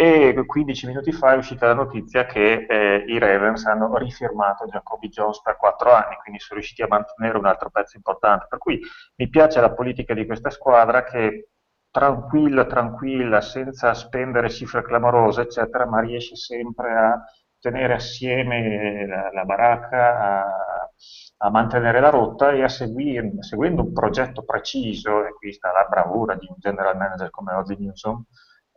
e 0.00 0.44
15 0.46 0.86
minuti 0.86 1.10
fa 1.10 1.32
è 1.32 1.36
uscita 1.36 1.66
la 1.66 1.74
notizia 1.74 2.24
che 2.24 2.66
eh, 2.68 3.04
i 3.08 3.18
Ravens 3.18 3.66
hanno 3.66 3.96
rifirmato 3.96 4.66
Jacoby 4.66 5.08
Jones 5.08 5.42
per 5.42 5.56
4 5.56 5.92
anni, 5.92 6.14
quindi 6.22 6.38
sono 6.38 6.60
riusciti 6.60 6.82
a 6.82 6.86
mantenere 6.88 7.36
un 7.36 7.46
altro 7.46 7.68
pezzo 7.68 7.96
importante. 7.96 8.46
Per 8.48 8.60
cui 8.60 8.80
mi 9.16 9.28
piace 9.28 9.60
la 9.60 9.72
politica 9.72 10.14
di 10.14 10.24
questa 10.24 10.50
squadra 10.50 11.02
che 11.02 11.48
tranquilla, 11.90 12.66
tranquilla, 12.66 13.40
senza 13.40 13.92
spendere 13.92 14.50
cifre 14.50 14.84
clamorose, 14.84 15.40
eccetera, 15.40 15.84
ma 15.84 15.98
riesce 15.98 16.36
sempre 16.36 16.94
a 16.94 17.20
tenere 17.58 17.94
assieme 17.94 19.04
la, 19.04 19.30
la 19.32 19.44
baracca, 19.44 20.20
a, 20.20 20.90
a, 21.38 21.50
mantenere 21.50 21.98
la 21.98 22.10
rotta 22.10 22.52
e 22.52 22.62
a 22.62 22.68
seguire, 22.68 23.32
seguendo 23.40 23.82
un 23.82 23.92
progetto 23.92 24.44
preciso, 24.44 25.26
e 25.26 25.32
qui 25.32 25.52
sta 25.52 25.72
la 25.72 25.88
bravura 25.90 26.36
di 26.36 26.46
un 26.48 26.54
general 26.58 26.96
manager 26.96 27.30
come 27.30 27.52
Ozzy 27.54 27.76
Newsom, 27.76 28.24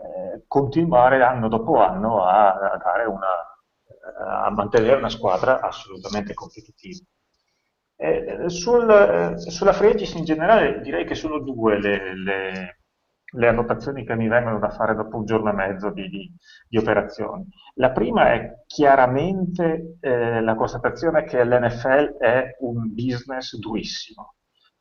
eh, 0.02 0.44
continuare 0.48 1.22
anno 1.24 1.48
dopo 1.48 1.78
anno 1.78 2.24
a, 2.24 2.54
a, 2.54 3.10
una, 3.10 4.46
a, 4.46 4.50
mantenere 4.52 4.98
una 4.98 5.10
squadra 5.10 5.60
assolutamente 5.62 6.34
competitiva. 6.34 7.06
Eh, 7.96 8.50
sul, 8.50 8.90
eh, 8.90 9.38
sulla 9.38 9.74
Fregis 9.74 10.14
in 10.16 10.24
generale 10.26 10.82
direi 10.82 11.06
che 11.06 11.14
sono 11.14 11.40
due 11.40 11.80
le, 11.80 12.16
le, 12.16 12.78
le, 13.24 13.48
annotazioni 13.48 14.04
che 14.04 14.16
mi 14.16 14.28
vengono 14.28 14.58
da 14.58 14.70
fare 14.72 14.96
dopo 14.96 15.18
un 15.18 15.26
giorno 15.26 15.52
e 15.52 15.54
mezzo 15.54 15.92
di, 15.92 16.10
di, 16.10 16.32
di 16.68 16.78
operazioni. 16.78 17.46
La 17.76 17.92
prima 17.92 18.34
è 18.34 18.64
chiaramente 18.66 19.98
eh, 20.00 20.42
la 20.42 20.56
constatazione 20.56 21.26
che 21.26 21.46
l'NFL 21.46 22.18
è 22.18 22.56
un 22.62 22.92
business 22.94 23.56
durissimo 23.58 24.34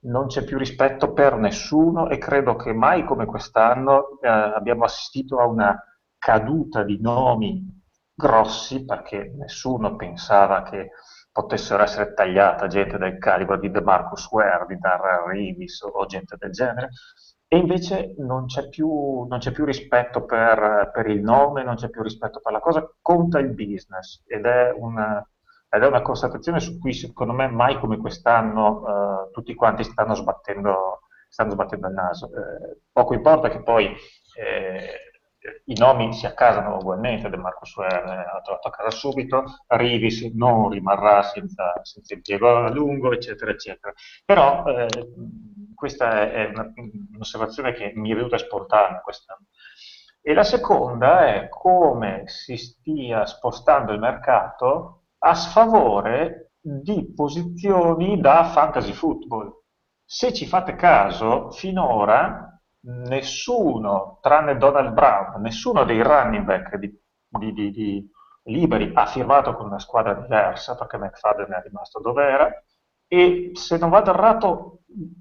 non 0.02 0.26
c'è 0.26 0.44
più 0.44 0.56
rispetto 0.56 1.12
per 1.12 1.36
nessuno 1.36 2.08
e 2.08 2.18
credo 2.18 2.56
che 2.56 2.72
mai 2.72 3.04
come 3.04 3.26
quest'anno 3.26 4.18
eh, 4.20 4.28
abbiamo 4.28 4.84
assistito 4.84 5.38
a 5.38 5.46
una 5.46 5.78
caduta 6.18 6.82
di 6.82 7.00
nomi 7.00 7.78
grossi 8.14 8.84
perché 8.84 9.32
nessuno 9.36 9.96
pensava 9.96 10.62
che 10.62 10.90
potessero 11.32 11.82
essere 11.82 12.12
tagliata 12.12 12.66
gente 12.66 12.98
del 12.98 13.18
calibro 13.18 13.58
di 13.58 13.70
DeMarcus 13.70 14.30
Ware, 14.30 14.66
di 14.66 14.78
Darrell 14.78 15.26
Reeves 15.26 15.80
o 15.82 16.04
gente 16.06 16.36
del 16.38 16.50
genere. 16.50 16.90
E 17.52 17.56
invece 17.56 18.14
non 18.18 18.46
c'è 18.46 18.68
più, 18.68 19.24
non 19.28 19.38
c'è 19.38 19.50
più 19.50 19.64
rispetto 19.64 20.24
per, 20.24 20.90
per, 20.92 21.08
il 21.08 21.20
nome, 21.20 21.64
non 21.64 21.74
c'è 21.74 21.88
più 21.88 22.02
rispetto 22.02 22.40
per 22.40 22.52
la 22.52 22.60
cosa, 22.60 22.88
conta 23.00 23.38
il 23.40 23.52
business 23.54 24.22
ed 24.26 24.46
è 24.46 24.72
una, 24.76 25.26
ed 25.70 25.82
è 25.82 25.86
una 25.86 26.02
constatazione 26.02 26.58
su 26.58 26.78
cui 26.78 26.92
secondo 26.92 27.32
me 27.32 27.48
mai 27.48 27.78
come 27.78 27.96
quest'anno 27.96 29.28
eh, 29.28 29.30
tutti 29.30 29.54
quanti 29.54 29.84
stanno 29.84 30.14
sbattendo, 30.14 31.02
stanno 31.28 31.52
sbattendo 31.52 31.86
il 31.86 31.94
naso. 31.94 32.26
Eh, 32.26 32.80
poco 32.92 33.14
importa 33.14 33.48
che 33.48 33.62
poi 33.62 33.86
eh, 33.86 35.10
i 35.66 35.78
nomi 35.78 36.12
si 36.12 36.26
accasano 36.26 36.76
ugualmente, 36.76 37.30
De 37.30 37.36
Marco 37.36 37.64
Suer 37.64 37.92
ha 37.92 38.40
trovato 38.42 38.68
a 38.68 38.70
casa 38.70 38.90
subito, 38.90 39.44
Rivis 39.68 40.22
non 40.34 40.68
rimarrà 40.68 41.22
senza, 41.22 41.72
senza 41.82 42.14
impiego 42.14 42.64
a 42.64 42.70
lungo, 42.70 43.12
eccetera, 43.12 43.52
eccetera. 43.52 43.92
Però 44.24 44.64
eh, 44.66 44.88
questa 45.74 46.30
è 46.30 46.50
un'osservazione 47.14 47.72
che 47.72 47.92
mi 47.94 48.10
è 48.10 48.14
venuta 48.14 48.36
spontanea 48.36 49.00
quest'anno. 49.00 49.46
E 50.20 50.34
la 50.34 50.44
seconda 50.44 51.26
è 51.32 51.48
come 51.48 52.24
si 52.26 52.56
stia 52.56 53.24
spostando 53.24 53.92
il 53.92 54.00
mercato 54.00 54.99
a 55.22 55.34
sfavore 55.34 56.52
di 56.60 57.12
posizioni 57.14 58.20
da 58.20 58.44
fantasy 58.44 58.92
football. 58.92 59.62
Se 60.04 60.32
ci 60.32 60.46
fate 60.46 60.74
caso, 60.74 61.50
finora 61.50 62.60
nessuno, 62.82 64.18
tranne 64.22 64.56
Donald 64.56 64.92
Brown, 64.92 65.40
nessuno 65.40 65.84
dei 65.84 66.02
running 66.02 66.44
back 66.44 66.76
di, 66.76 66.92
di, 67.28 67.52
di, 67.52 67.70
di 67.70 68.10
liberi 68.44 68.90
ha 68.94 69.06
firmato 69.06 69.54
con 69.54 69.66
una 69.66 69.78
squadra 69.78 70.14
diversa, 70.14 70.76
perché 70.76 70.96
McFadden 70.96 71.52
è 71.52 71.62
rimasto 71.62 72.00
dove 72.00 72.24
era, 72.24 72.64
e 73.06 73.50
se 73.54 73.76
non 73.76 73.90
vado 73.90 74.10
errato, 74.10 74.78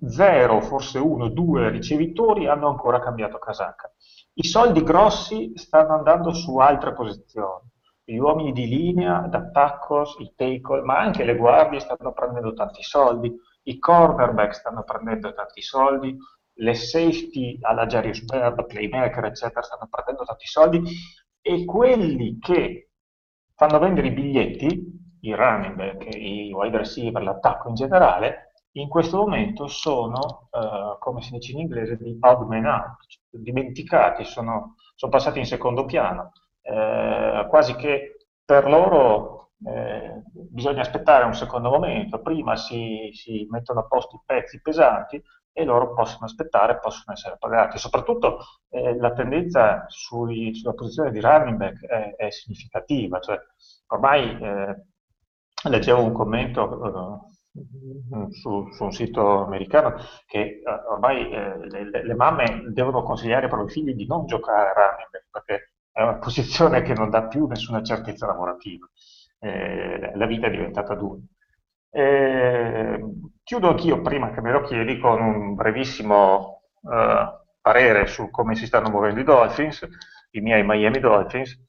zero, 0.08 0.62
forse 0.62 1.00
uno, 1.00 1.28
due 1.30 1.70
ricevitori 1.70 2.48
hanno 2.48 2.70
ancora 2.70 3.00
cambiato 3.00 3.38
casacca. 3.38 3.92
I 4.34 4.44
soldi 4.44 4.82
grossi 4.84 5.52
stanno 5.56 5.96
andando 5.96 6.32
su 6.34 6.58
altre 6.58 6.94
posizioni 6.94 7.70
gli 8.10 8.17
uomini 8.17 8.52
di 8.54 8.67
linea, 8.67 9.19
d'attacco, 9.28 10.04
i 10.17 10.34
tackle, 10.36 10.82
ma 10.82 10.98
anche 10.98 11.24
le 11.24 11.36
guardie 11.36 11.80
stanno 11.80 12.12
prendendo 12.12 12.54
tanti 12.54 12.82
soldi, 12.82 13.32
i 13.63 13.78
cornerback 13.78 14.56
stanno 14.56 14.84
prendendo 14.84 15.32
tanti 15.34 15.62
soldi, 15.62 16.17
le 16.54 16.74
safety 16.74 17.60
alla 17.62 17.86
Jarius 17.86 18.24
Bird, 18.24 18.65
playmaker, 18.65 19.26
eccetera, 19.26 19.62
stanno 19.62 19.88
prendendo 19.91 20.24
tanti 20.26 20.48
soldi 20.48 20.82
e 21.39 21.65
quelli 21.65 22.39
che 22.39 22.89
fanno 23.54 23.78
vendere 23.78 24.08
i 24.08 24.12
biglietti, 24.12 25.17
i 25.22 25.36
running 25.36 25.76
back, 25.76 26.15
i 26.15 26.52
wide 26.52 26.78
receiver, 26.78 27.22
l'attacco 27.22 27.67
in 27.69 27.76
generale, 27.76 28.54
in 28.74 28.88
questo 28.88 29.17
momento 29.17 29.67
sono, 29.67 30.50
uh, 30.52 30.98
come 30.98 31.22
si 31.22 31.32
dice 31.32 31.52
in 31.52 31.60
inglese, 31.60 31.95
di 31.98 32.17
odd 32.19 32.48
man 32.48 32.65
out, 32.65 32.98
dimenticati, 33.30 34.24
sono, 34.24 34.76
sono 34.95 35.12
passati 35.12 35.38
in 35.38 35.45
secondo 35.45 35.86
piano 35.86 36.32
eh, 36.62 37.45
quasi 37.50 37.76
che 37.76 38.28
per 38.43 38.67
loro 38.67 39.52
eh, 39.65 40.22
bisogna 40.34 40.82
aspettare 40.82 41.26
un 41.26 41.34
secondo 41.36 41.69
momento, 41.69 42.22
prima 42.22 42.56
si, 42.56 43.10
si, 43.13 43.48
mettono 43.50 43.82
a 43.82 43.88
posto 43.88 44.15
i 44.15 44.22
pezzi 44.26 44.62
pesanti 44.62 45.22
e 45.52 45.63
loro 45.65 45.93
possono 45.93 46.26
aspettare, 46.26 46.80
possono 46.80 47.13
essere 47.13 47.38
pagati. 47.38 47.78
Soprattutto 47.78 48.39
eh, 48.69 48.95
la 48.98 49.13
tendenza 49.13 49.86
sui, 49.88 50.54
sulla 50.56 50.74
posizione 50.74 51.12
di 51.12 51.19
running 51.19 51.58
back 51.58 51.86
è, 51.86 52.15
è 52.15 52.30
significativa, 52.32 53.19
cioè, 53.19 53.38
ormai 53.88 54.39
eh, 54.41 54.86
leggevo 55.69 56.04
un 56.04 56.13
commento 56.13 57.26
eh, 57.52 58.32
su, 58.32 58.69
su, 58.72 58.84
un 58.84 58.91
sito 58.91 59.43
americano 59.43 59.95
che 60.26 60.39
eh, 60.39 60.63
ormai 60.89 61.32
eh, 61.32 61.58
le, 61.67 62.04
le, 62.04 62.15
mamme 62.15 62.63
devono 62.69 63.04
consigliare 63.04 63.45
ai 63.45 63.50
propri 63.50 63.74
figli 63.74 63.93
di 63.93 64.06
non 64.06 64.26
giocare 64.26 64.69
a 64.69 64.74
running 64.74 65.10
back 65.12 65.26
perché 65.32 65.68
è 66.00 66.04
una 66.04 66.16
posizione 66.16 66.82
che 66.82 66.94
non 66.94 67.10
dà 67.10 67.28
più 67.28 67.46
nessuna 67.46 67.84
certezza 67.84 68.26
lavorativa. 68.26 68.88
Eh, 69.38 70.12
la 70.16 70.26
vita 70.26 70.48
è 70.48 70.50
diventata 70.50 70.96
dura. 70.96 71.20
Eh, 71.92 73.04
chiudo 73.44 73.70
anch'io, 73.70 74.02
prima 74.02 74.32
che 74.32 74.40
me 74.40 74.52
lo 74.54 74.62
chiedi, 74.62 74.98
con 74.98 75.22
un 75.22 75.56
brevissimo 75.56 76.62
eh, 76.90 77.40
parere 77.60 78.06
su 78.06 78.30
come 78.30 78.56
si 78.56 78.66
stanno 78.66 78.90
muovendo 78.90 79.20
i 79.20 79.26
Dolphins, 79.26 79.86
i 80.32 80.40
miei 80.40 80.64
Miami 80.64 81.00
Dolphins. 81.00 81.60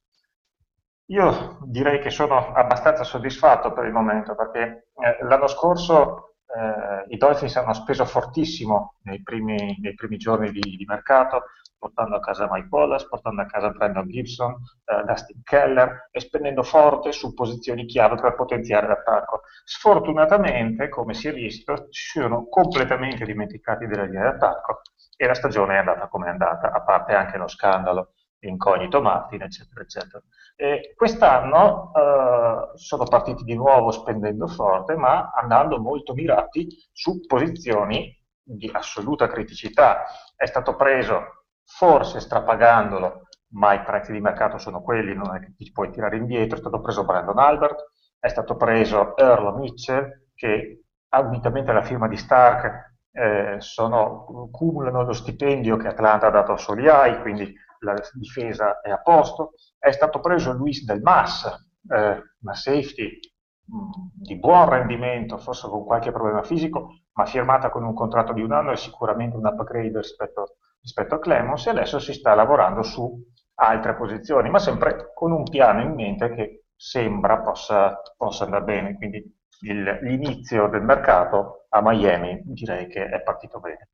Io 1.06 1.58
direi 1.64 1.98
che 1.98 2.10
sono 2.10 2.52
abbastanza 2.52 3.02
soddisfatto 3.02 3.72
per 3.72 3.84
il 3.86 3.92
momento, 3.92 4.36
perché 4.36 4.90
eh, 4.94 5.24
l'anno 5.24 5.48
scorso 5.48 6.36
eh, 6.46 7.12
i 7.12 7.16
Dolphins 7.16 7.56
hanno 7.56 7.72
speso 7.72 8.04
fortissimo 8.04 8.98
nei 9.02 9.24
primi, 9.24 9.76
nei 9.80 9.94
primi 9.94 10.18
giorni 10.18 10.52
di, 10.52 10.60
di 10.60 10.84
mercato, 10.86 11.46
portando 11.80 12.16
a 12.16 12.20
casa 12.20 12.46
Mike 12.50 12.68
Wallace, 12.70 13.08
portando 13.08 13.40
a 13.40 13.46
casa 13.46 13.70
Brandon 13.70 14.06
Gibson, 14.06 14.54
eh, 14.84 15.02
Dustin 15.04 15.40
Keller 15.42 16.08
e 16.12 16.20
spendendo 16.20 16.62
forte 16.62 17.10
su 17.10 17.32
posizioni 17.32 17.86
chiave 17.86 18.20
per 18.20 18.34
potenziare 18.34 18.86
l'attacco. 18.86 19.40
Sfortunatamente, 19.64 20.90
come 20.90 21.14
si 21.14 21.28
è 21.28 21.32
visto, 21.32 21.88
ci 21.88 22.20
sono 22.20 22.46
completamente 22.48 23.24
dimenticati 23.24 23.86
della 23.86 24.04
linea 24.04 24.30
d'attacco 24.30 24.82
e 25.16 25.26
la 25.26 25.34
stagione 25.34 25.74
è 25.74 25.78
andata 25.78 26.08
come 26.08 26.26
è 26.26 26.30
andata, 26.30 26.70
a 26.70 26.82
parte 26.82 27.14
anche 27.14 27.38
lo 27.38 27.48
scandalo 27.48 28.12
incognito 28.40 29.00
Martin, 29.00 29.42
eccetera, 29.42 29.82
eccetera. 29.82 30.22
E 30.56 30.92
quest'anno 30.94 31.92
eh, 31.94 32.78
sono 32.78 33.04
partiti 33.04 33.44
di 33.44 33.54
nuovo 33.54 33.90
spendendo 33.90 34.46
forte, 34.46 34.96
ma 34.96 35.30
andando 35.30 35.78
molto 35.78 36.12
mirati 36.14 36.68
su 36.92 37.20
posizioni 37.26 38.14
di 38.42 38.68
assoluta 38.72 39.28
criticità. 39.28 40.04
È 40.36 40.46
stato 40.46 40.76
preso 40.76 41.39
forse 41.76 42.20
strapagandolo, 42.20 43.28
ma 43.52 43.74
i 43.74 43.82
prezzi 43.82 44.12
di 44.12 44.20
mercato 44.20 44.58
sono 44.58 44.82
quelli, 44.82 45.14
non 45.14 45.34
è 45.34 45.40
che 45.40 45.54
ti 45.56 45.70
puoi 45.72 45.90
tirare 45.90 46.16
indietro, 46.16 46.56
è 46.56 46.60
stato 46.60 46.80
preso 46.80 47.04
Brandon 47.04 47.38
Albert, 47.38 47.92
è 48.18 48.28
stato 48.28 48.56
preso 48.56 49.16
Earl 49.16 49.54
Mitchell, 49.56 50.26
che 50.34 50.82
unitamente 51.10 51.70
alla 51.70 51.82
firma 51.82 52.08
di 52.08 52.16
Stark 52.16 52.94
eh, 53.12 53.56
sono, 53.58 54.48
cumulano 54.50 55.04
lo 55.04 55.12
stipendio 55.12 55.76
che 55.76 55.88
Atlanta 55.88 56.26
ha 56.26 56.30
dato 56.30 56.52
a 56.52 56.56
Soliai, 56.56 57.20
quindi 57.20 57.52
la 57.80 57.94
difesa 58.12 58.80
è 58.80 58.90
a 58.90 59.00
posto, 59.00 59.52
è 59.78 59.90
stato 59.90 60.20
preso 60.20 60.52
Luis 60.52 60.84
Del 60.84 61.00
Mas, 61.00 61.44
eh, 61.88 62.22
una 62.42 62.54
safety 62.54 63.18
mh, 63.64 64.22
di 64.22 64.38
buon 64.38 64.68
rendimento, 64.68 65.38
forse 65.38 65.68
con 65.68 65.84
qualche 65.84 66.12
problema 66.12 66.42
fisico, 66.42 66.99
ma 67.12 67.26
firmata 67.26 67.70
con 67.70 67.84
un 67.84 67.94
contratto 67.94 68.32
di 68.32 68.42
un 68.42 68.52
anno 68.52 68.72
è 68.72 68.76
sicuramente 68.76 69.36
un 69.36 69.46
upgrade 69.46 69.98
rispetto, 69.98 70.56
rispetto 70.80 71.14
a 71.14 71.18
Clemons 71.18 71.66
e 71.66 71.70
adesso 71.70 71.98
si 71.98 72.12
sta 72.12 72.34
lavorando 72.34 72.82
su 72.82 73.22
altre 73.54 73.94
posizioni, 73.94 74.48
ma 74.50 74.58
sempre 74.58 75.12
con 75.14 75.32
un 75.32 75.44
piano 75.44 75.82
in 75.82 75.94
mente 75.94 76.32
che 76.34 76.64
sembra 76.74 77.40
possa, 77.40 78.00
possa 78.16 78.44
andare 78.44 78.64
bene. 78.64 78.96
Quindi 78.96 79.38
il, 79.62 79.98
l'inizio 80.02 80.68
del 80.68 80.82
mercato 80.82 81.66
a 81.68 81.80
Miami 81.82 82.40
direi 82.44 82.88
che 82.88 83.08
è 83.08 83.22
partito 83.22 83.60
bene. 83.60 83.90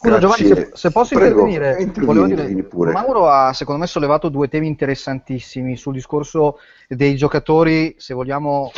Scusa 0.00 0.18
Giovanni, 0.18 0.46
se, 0.46 0.70
se, 0.74 0.92
posso 0.92 1.16
Prego, 1.16 1.44
intervenire, 1.44 1.90
volevo 2.04 2.26
dire, 2.26 2.62
pure. 2.62 2.92
Mauro 2.92 3.28
ha 3.28 3.52
secondo 3.52 3.80
me 3.80 3.88
sollevato 3.88 4.28
due 4.28 4.46
temi 4.46 4.68
interessantissimi 4.68 5.76
sul 5.76 5.94
discorso 5.94 6.58
dei 6.86 7.16
giocatori, 7.16 7.96
se 7.98 8.14
vogliamo, 8.14 8.70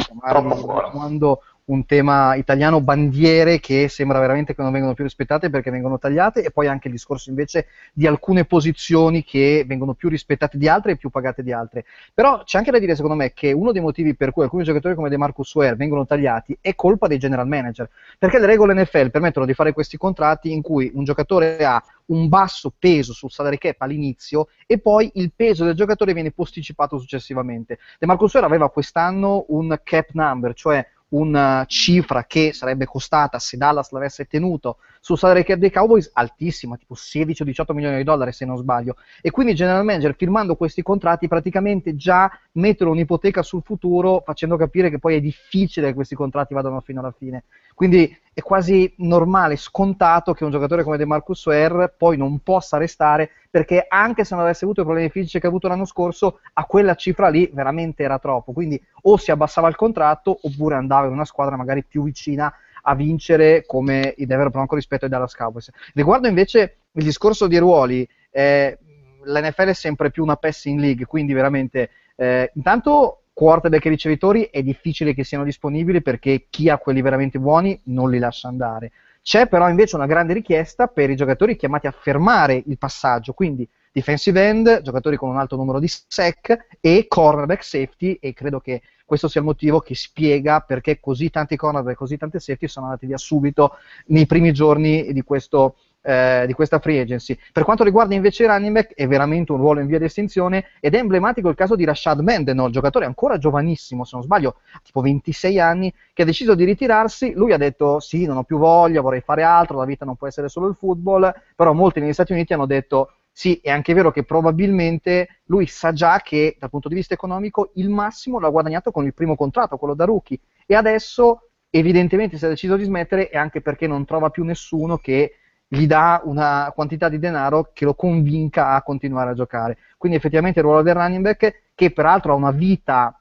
quando 0.93 1.43
un 1.71 1.87
tema 1.87 2.35
italiano 2.35 2.81
bandiere 2.81 3.61
che 3.61 3.89
sembra 3.89 4.19
veramente 4.19 4.55
che 4.55 4.63
non 4.63 4.73
vengono 4.73 4.95
più 4.95 5.05
rispettate 5.05 5.51
perché 5.51 5.71
vengono 5.71 5.99
tagliate 5.99 6.43
e 6.43 6.51
poi 6.51 6.67
anche 6.67 6.89
il 6.89 6.95
discorso 6.95 7.31
invece 7.31 7.67
di 7.93 8.07
alcune 8.07 8.45
posizioni 8.45 9.23
che 9.25 9.65
vengono 9.67 9.95
più 9.95 10.09
rispettate 10.09 10.59
di 10.59 10.69
altre 10.69 10.93
e 10.93 10.97
più 10.97 11.11
pagate 11.11 11.43
di 11.43 11.53
altre. 11.53 11.85
Però 12.13 12.43
c'è 12.45 12.59
anche 12.59 12.73
da 12.73 12.79
dire 12.79 12.95
secondo 12.95 13.17
me 13.17 13.33
che 13.33 13.53
uno 13.53 13.71
dei 13.71 13.81
motivi 13.81 14.15
per 14.15 14.33
cui 14.33 14.43
alcuni 14.43 14.65
giocatori 14.65 14.95
come 14.95 15.09
De 15.09 15.17
Marcus 15.17 15.55
Ware 15.55 15.77
vengono 15.77 16.05
tagliati 16.05 16.59
è 16.61 16.75
colpa 16.75 17.07
dei 17.07 17.19
general 17.19 17.47
manager, 17.47 17.89
perché 18.19 18.39
le 18.41 18.47
regole 18.47 18.75
NFL 18.75 19.11
permettono 19.11 19.47
di 19.47 19.55
fare 19.55 19.73
questi 19.73 19.97
contratti 19.97 20.53
in 20.53 20.63
cui 20.63 20.91
un 20.93 21.05
giocatore 21.05 21.65
ha 21.65 21.83
un 22.07 22.29
basso 22.29 22.73
peso 22.77 23.13
sul 23.13 23.31
salary 23.31 23.59
cap 23.59 23.81
all'inizio 23.83 24.49
e 24.67 24.79
poi 24.79 25.13
il 25.15 25.31
peso 25.35 25.65
del 25.65 25.75
giocatore 25.75 26.13
viene 26.13 26.33
posticipato 26.33 26.99
successivamente. 26.99 27.79
De 27.99 28.07
Marcus 28.07 28.35
Ware 28.35 28.47
aveva 28.47 28.71
quest'anno 28.71 29.45
un 29.49 29.79
cap 29.85 30.09
number, 30.13 30.53
cioè 30.55 30.85
una 31.11 31.65
cifra 31.67 32.25
che 32.25 32.53
sarebbe 32.53 32.85
costata 32.85 33.39
se 33.39 33.57
Dallas 33.57 33.91
l'avesse 33.91 34.27
tenuto 34.27 34.79
sul 35.01 35.17
salary 35.17 35.45
cap 35.45 35.59
dei 35.59 35.71
Cowboys 35.71 36.11
altissima, 36.13 36.77
tipo 36.77 36.95
16 36.95 37.43
o 37.43 37.45
18 37.45 37.73
milioni 37.73 37.97
di 37.97 38.05
dollari 38.05 38.33
se 38.33 38.45
non 38.45 38.59
sbaglio. 38.59 38.97
E 39.23 39.31
quindi 39.31 39.55
general 39.55 39.85
manager 39.85 40.15
firmando 40.15 40.57
questi 40.57 40.83
contratti 40.83 41.27
praticamente 41.27 41.97
già 41.97 42.31
mettono 42.53 42.91
un'ipoteca 42.91 43.43
sul 43.43 43.63
futuro 43.63 44.23
facendo 44.25 44.57
capire 44.57 44.91
che 44.91 44.99
poi 44.99 45.17
è 45.17 45.21
difficile 45.21 45.89
che 45.89 45.95
questi 45.95 46.15
contratti 46.15 46.55
vadano 46.55 46.81
fino 46.81 47.01
alla 47.01 47.15
fine. 47.17 47.45
Quindi 47.75 48.15
è 48.33 48.43
quasi 48.43 48.93
normale, 48.99 49.57
scontato 49.57 50.35
che 50.35 50.45
un 50.45 50.51
giocatore 50.51 50.85
come 50.85 50.99
De 50.99 51.07
Marcus 51.07 51.47
Ware 51.47 51.93
poi 51.97 52.17
non 52.17 52.41
possa 52.41 52.77
restare 52.77 53.31
perché 53.51 53.85
anche 53.89 54.25
se 54.25 54.35
non 54.35 54.45
avesse 54.45 54.65
avuto 54.65 54.83
i 54.83 54.85
problemi 54.85 55.11
fisici 55.11 55.41
che 55.41 55.47
ha 55.47 55.49
avuto 55.49 55.67
l'anno 55.67 55.85
scorso, 55.85 56.39
a 56.53 56.65
quella 56.65 56.95
cifra 56.95 57.29
lì 57.29 57.51
veramente 57.53 58.05
era 58.05 58.19
troppo. 58.19 58.53
Quindi 58.53 58.81
o 59.03 59.17
si 59.17 59.33
abbassava 59.33 59.69
il 59.69 59.77
contratto 59.77 60.39
oppure 60.41 60.77
andava 60.77 61.07
in 61.07 61.13
una 61.13 61.25
squadra 61.25 61.57
magari 61.57 61.85
più 61.85 62.05
vicina 62.05 62.53
a 62.83 62.95
vincere 62.95 63.65
come 63.67 64.15
i 64.17 64.27
Denver 64.27 64.51
Broncos 64.51 64.79
rispetto 64.79 65.05
ai 65.05 65.11
Dallas 65.11 65.35
Cowboys. 65.35 65.71
Riguardo 65.95 66.29
invece 66.29 66.77
il 66.93 67.05
discorso 67.05 67.47
di 67.47 67.59
ruoli, 67.59 68.09
eh, 68.31 68.79
l'NFL 69.25 69.69
è 69.69 69.75
sempre 69.75 70.11
più 70.11 70.23
una 70.23 70.37
passing 70.37 70.79
league, 70.79 71.05
quindi 71.05 71.33
veramente 71.33 71.91
eh, 72.17 72.51
intanto 72.55 73.23
quarterback 73.33 73.87
e 73.87 73.89
ricevitori 73.89 74.43
è 74.51 74.63
difficile 74.63 75.15
che 75.15 75.25
siano 75.25 75.45
disponibili 75.45 76.03
perché 76.03 76.47
chi 76.51 76.69
ha 76.69 76.79
quelli 76.79 77.01
veramente 77.01 77.39
buoni 77.39 77.81
non 77.85 78.11
li 78.11 78.19
lascia 78.19 78.49
andare. 78.49 78.93
C'è 79.23 79.49
però 79.49 79.69
invece 79.69 79.97
una 79.97 80.07
grande 80.07 80.33
richiesta 80.33 80.87
per 80.87 81.11
i 81.11 81.17
giocatori 81.17 81.57
chiamati 81.57 81.87
a 81.87 81.93
fermare 81.93 82.63
il 82.67 82.79
passaggio, 82.79 83.33
quindi 83.33 83.69
defensive 83.93 84.47
end, 84.47 84.83
giocatori 84.83 85.17
con 85.17 85.29
un 85.29 85.39
alto 85.39 85.57
numero 85.57 85.79
di 85.79 85.89
sec 85.89 86.79
e 86.81 87.07
cornerback 87.09 87.65
safety 87.65 88.19
e 88.21 88.33
credo 88.33 88.61
che 88.61 88.83
questo 89.05 89.29
sia 89.29 89.41
il 89.41 89.47
motivo 89.47 89.81
che 89.81 89.95
spiega 89.95 90.61
perché 90.61 91.01
così 91.01 91.31
tanti 91.31 91.57
cornerback 91.57 91.95
e 91.95 91.99
così 91.99 92.17
tante 92.17 92.39
safety 92.39 92.69
sono 92.69 92.87
andati 92.87 93.07
via 93.07 93.19
subito 93.19 93.77
nei 94.07 94.27
primi 94.27 94.53
giorni 94.53 95.13
di 95.13 95.23
questo 95.23 95.77
eh, 96.03 96.45
di 96.47 96.53
questa 96.53 96.79
free 96.79 97.01
agency. 97.01 97.37
Per 97.53 97.65
quanto 97.65 97.85
riguarda 97.85 98.15
invece 98.15 98.45
i 98.45 98.47
running 98.47 98.73
back, 98.73 98.95
è 98.95 99.07
veramente 99.07 99.53
un 99.53 99.59
ruolo 99.59 99.81
in 99.81 99.87
via 99.87 99.99
di 99.99 100.05
estinzione 100.05 100.67
ed 100.81 100.95
è 100.95 100.99
emblematico 100.99 101.49
il 101.49 101.55
caso 101.55 101.77
di 101.77 101.85
Rashad 101.85 102.21
Mendenhall, 102.21 102.71
giocatore 102.71 103.05
ancora 103.07 103.39
giovanissimo, 103.39 104.05
se 104.05 104.11
non 104.15 104.25
sbaglio, 104.25 104.57
tipo 104.83 105.01
26 105.01 105.59
anni, 105.61 105.93
che 106.13 106.23
ha 106.23 106.25
deciso 106.27 106.55
di 106.55 106.65
ritirarsi. 106.65 107.33
Lui 107.33 107.53
ha 107.53 107.59
detto: 107.59 108.01
Sì, 108.01 108.27
non 108.27 108.37
ho 108.37 108.45
più 108.45 108.59
voglia, 108.59 109.01
vorrei 109.01 109.21
fare 109.21 109.43
altro, 109.43 109.79
la 109.79 109.85
vita 109.85 110.05
non 110.05 110.17
può 110.17 110.27
essere 110.27 110.49
solo 110.49 110.69
il 110.69 110.75
football. 110.75 111.33
Però 111.55 111.73
molti 111.73 112.01
negli 112.01 112.13
Stati 112.13 112.33
Uniti 112.33 112.53
hanno 112.53 112.67
detto: 112.67 113.15
sì, 113.33 113.61
è 113.63 113.71
anche 113.71 113.95
vero 113.95 114.11
che 114.11 114.25
probabilmente 114.25 115.41
lui 115.45 115.67
sa 115.67 115.93
già 115.93 116.21
che 116.21 116.57
dal 116.59 116.69
punto 116.71 116.89
di 116.89 116.95
vista 116.95 117.15
economico 117.15 117.71
il 117.75 117.89
massimo 117.89 118.39
l'ha 118.39 118.51
guadagnato 118.51 118.91
con 118.91 119.05
il 119.07 119.15
primo 119.15 119.37
contratto, 119.37 119.77
quello 119.79 119.95
da 119.95 120.05
rookie, 120.05 120.41
e 120.67 120.75
adesso 120.75 121.51
evidentemente 121.71 122.37
si 122.37 122.45
è 122.45 122.49
deciso 122.49 122.77
di 122.77 122.85
smettere 122.85 123.31
e 123.31 123.39
anche 123.39 123.61
perché 123.61 123.87
non 123.87 124.05
trova 124.05 124.31
più 124.31 124.45
nessuno 124.45 124.99
che 124.99 125.37
gli 125.73 125.87
dà 125.87 126.21
una 126.25 126.73
quantità 126.75 127.09
di 127.09 127.21
denaro 127.21 127.71
che 127.73 127.85
lo 127.85 127.95
convinca 127.95 128.71
a 128.71 128.83
continuare 128.83 129.31
a 129.31 129.35
giocare. 129.35 129.79
Quindi 129.97 130.19
effettivamente 130.19 130.59
il 130.59 130.65
ruolo 130.65 130.83
del 130.83 130.95
running 130.95 131.23
back, 131.23 131.63
che 131.77 131.93
peraltro 131.93 132.33
ha 132.33 132.37
una 132.37 132.51
vita 132.51 133.17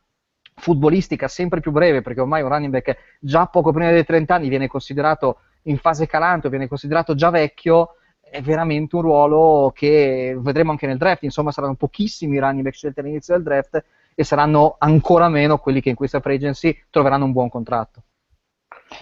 futbolistica 0.55 1.27
sempre 1.27 1.59
più 1.59 1.71
breve, 1.71 2.01
perché 2.01 2.21
ormai 2.21 2.41
un 2.41 2.49
running 2.49 2.71
back 2.71 3.17
già 3.19 3.45
poco 3.45 3.71
prima 3.71 3.91
dei 3.91 4.03
30 4.03 4.33
anni 4.33 4.49
viene 4.49 4.67
considerato 4.67 5.41
in 5.63 5.77
fase 5.77 6.07
calante, 6.07 6.49
viene 6.49 6.67
considerato 6.67 7.13
già 7.13 7.29
vecchio, 7.29 7.97
è 8.19 8.41
veramente 8.41 8.95
un 8.95 9.03
ruolo 9.03 9.71
che 9.75 10.35
vedremo 10.39 10.71
anche 10.71 10.87
nel 10.87 10.97
draft, 10.97 11.21
insomma 11.21 11.51
saranno 11.51 11.75
pochissimi 11.75 12.37
i 12.37 12.39
running 12.39 12.63
back 12.63 12.75
scelti 12.75 12.99
all'inizio 12.99 13.35
del 13.35 13.43
draft 13.43 13.85
e 14.15 14.23
saranno 14.23 14.75
ancora 14.79 15.29
meno 15.29 15.59
quelli 15.59 15.81
che 15.81 15.89
in 15.89 15.95
questa 15.95 16.19
free 16.19 16.37
agency 16.37 16.75
troveranno 16.89 17.25
un 17.25 17.31
buon 17.31 17.49
contratto. 17.49 18.01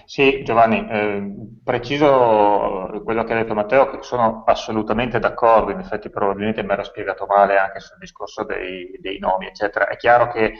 Sì, 0.05 0.43
Giovanni, 0.43 0.85
eh, 0.89 1.33
preciso 1.63 3.01
quello 3.03 3.23
che 3.23 3.33
ha 3.33 3.35
detto 3.37 3.53
Matteo, 3.53 4.01
sono 4.01 4.43
assolutamente 4.45 5.17
d'accordo, 5.19 5.71
in 5.71 5.79
effetti 5.79 6.09
probabilmente 6.09 6.61
mi 6.63 6.71
ero 6.71 6.83
spiegato 6.83 7.25
male 7.25 7.57
anche 7.57 7.79
sul 7.79 7.97
discorso 7.97 8.43
dei, 8.43 8.97
dei 8.99 9.17
nomi, 9.19 9.47
eccetera. 9.47 9.87
È 9.87 9.95
chiaro 9.95 10.29
che, 10.31 10.43
eh, 10.43 10.53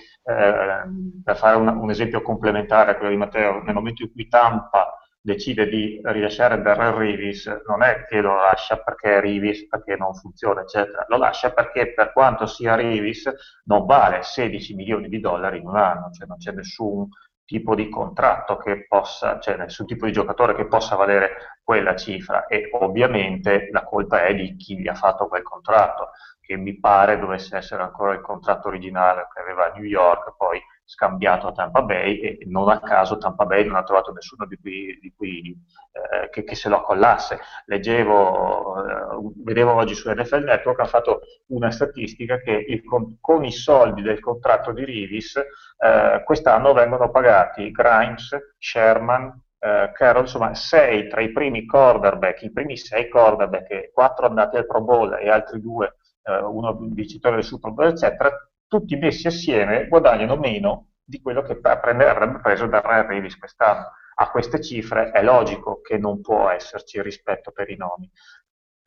per 1.24 1.36
fare 1.36 1.58
un, 1.58 1.68
un, 1.68 1.90
esempio 1.90 2.22
complementare 2.22 2.92
a 2.92 2.96
quello 2.96 3.12
di 3.12 3.18
Matteo, 3.18 3.62
nel 3.64 3.74
momento 3.74 4.04
in 4.04 4.12
cui 4.12 4.28
Tampa 4.30 4.98
decide 5.20 5.68
di 5.68 6.00
rilasciare 6.04 6.62
Darrell 6.62 6.96
Rivis, 6.96 7.48
non 7.68 7.84
è 7.84 8.06
che 8.06 8.22
lo 8.22 8.36
lascia 8.36 8.78
perché 8.78 9.20
Rivis, 9.20 9.68
perché 9.68 9.98
non 9.98 10.14
funziona, 10.14 10.62
eccetera, 10.62 11.06
lo 11.10 11.18
lascia 11.18 11.52
perché 11.52 11.94
per 11.94 12.14
quanto 12.14 12.46
sia 12.46 12.76
Rivis 12.76 13.30
non 13.66 13.86
vale 13.86 14.24
16 14.24 14.74
milioni 14.74 15.10
di 15.10 15.20
dollari 15.20 15.58
in 15.58 15.68
un 15.68 15.76
anno, 15.76 16.12
cioè 16.12 16.28
non 16.28 16.38
c'è 16.38 16.54
nessun 16.54 17.08
tipo 17.48 17.76
di 17.76 17.88
contratto 17.88 18.58
che 18.58 18.86
possa, 18.88 19.40
cioè 19.40 19.56
nessun 19.56 19.86
tipo 19.86 20.06
di 20.06 20.12
giocatore 20.12 20.54
che 20.54 20.68
possa 20.68 20.98
valere 20.98 21.58
quella 21.64 21.96
cifra 21.96 22.46
e 22.46 22.70
ovviamente 22.74 23.70
la 23.72 23.84
colpa 23.84 24.26
è 24.26 24.36
di 24.36 24.58
chi 24.58 24.78
gli 24.78 24.88
ha 24.90 24.94
fatto 24.94 25.28
quel 25.28 25.44
contratto, 25.44 26.10
che 26.42 26.58
mi 26.58 26.78
pare 26.78 27.18
dovesse 27.18 27.56
essere 27.56 27.84
ancora 27.84 28.14
il 28.14 28.22
contratto 28.22 28.68
originale 28.68 29.28
che 29.34 29.40
aveva 29.40 29.70
New 29.70 29.84
York, 29.84 30.36
poi 30.38 30.62
scambiato 30.88 31.48
a 31.48 31.52
Tampa 31.52 31.82
Bay 31.82 32.18
e 32.20 32.38
non 32.46 32.70
a 32.70 32.80
caso 32.80 33.18
Tampa 33.18 33.46
Bay 33.46 33.66
non 33.66 33.76
ha 33.76 33.84
trovato 33.84 34.14
nessuno 34.14 34.46
di 34.46 34.56
cui, 34.56 34.98
di 35.02 35.14
cui 35.14 35.54
eh, 35.92 36.30
che, 36.30 36.46
che, 36.46 36.56
se 36.56 36.70
lo 36.70 36.78
accollasse. 36.78 37.40
Leggevo, 37.66 38.86
eh, 38.86 39.32
vedevo 39.44 39.74
oggi 39.74 39.94
su 39.94 40.10
NFL 40.10 40.44
Network, 40.46 40.80
ha 40.80 40.86
fatto 40.86 41.20
una 41.48 41.72
statistica 41.72 42.40
che 42.40 42.52
il, 42.52 42.84
con, 42.86 43.18
con, 43.20 43.44
i 43.44 43.52
soldi 43.52 44.02
del 44.02 44.22
contratto 44.22 44.72
di 44.72 44.86
Rivis 44.86 45.36
eh, 45.36 46.24
quest'anno 46.24 46.74
vengono 46.74 47.12
pagati 47.12 47.70
Grimes, 47.72 48.54
Sherman, 48.58 49.46
Uh, 49.60 49.92
Carroll, 49.92 50.22
insomma, 50.22 50.54
sei 50.54 51.08
tra 51.08 51.20
i 51.20 51.32
primi 51.32 51.66
quarterback, 51.66 52.44
i 52.44 52.52
primi 52.52 52.78
sei 52.78 53.10
quarterback, 53.10 53.92
quattro 53.92 54.28
andati 54.28 54.56
al 54.56 54.68
Pro 54.68 54.82
Bowl 54.82 55.18
e 55.20 55.32
altri 55.32 55.60
due, 55.60 55.96
uh, 56.26 56.56
uno 56.56 56.78
vincitore 56.80 57.38
del 57.38 57.44
Super 57.44 57.72
Bowl, 57.72 57.88
eccetera, 57.88 58.30
tutti 58.68 58.96
messi 58.96 59.28
assieme 59.28 59.88
guadagnano 59.88 60.36
meno 60.36 60.90
di 61.04 61.22
quello 61.22 61.42
che 61.42 61.58
avrebbe 61.62 62.40
preso 62.42 62.68
da 62.68 62.82
Ryan 62.82 63.08
Davis 63.08 63.38
quest'anno. 63.38 63.92
A 64.20 64.30
queste 64.30 64.62
cifre 64.62 65.12
è 65.12 65.24
logico 65.24 65.80
che 65.82 65.98
non 65.98 66.22
può 66.22 66.50
esserci 66.50 67.02
rispetto 67.02 67.52
per 67.52 67.70
i 67.70 67.78
nomi. 67.78 68.10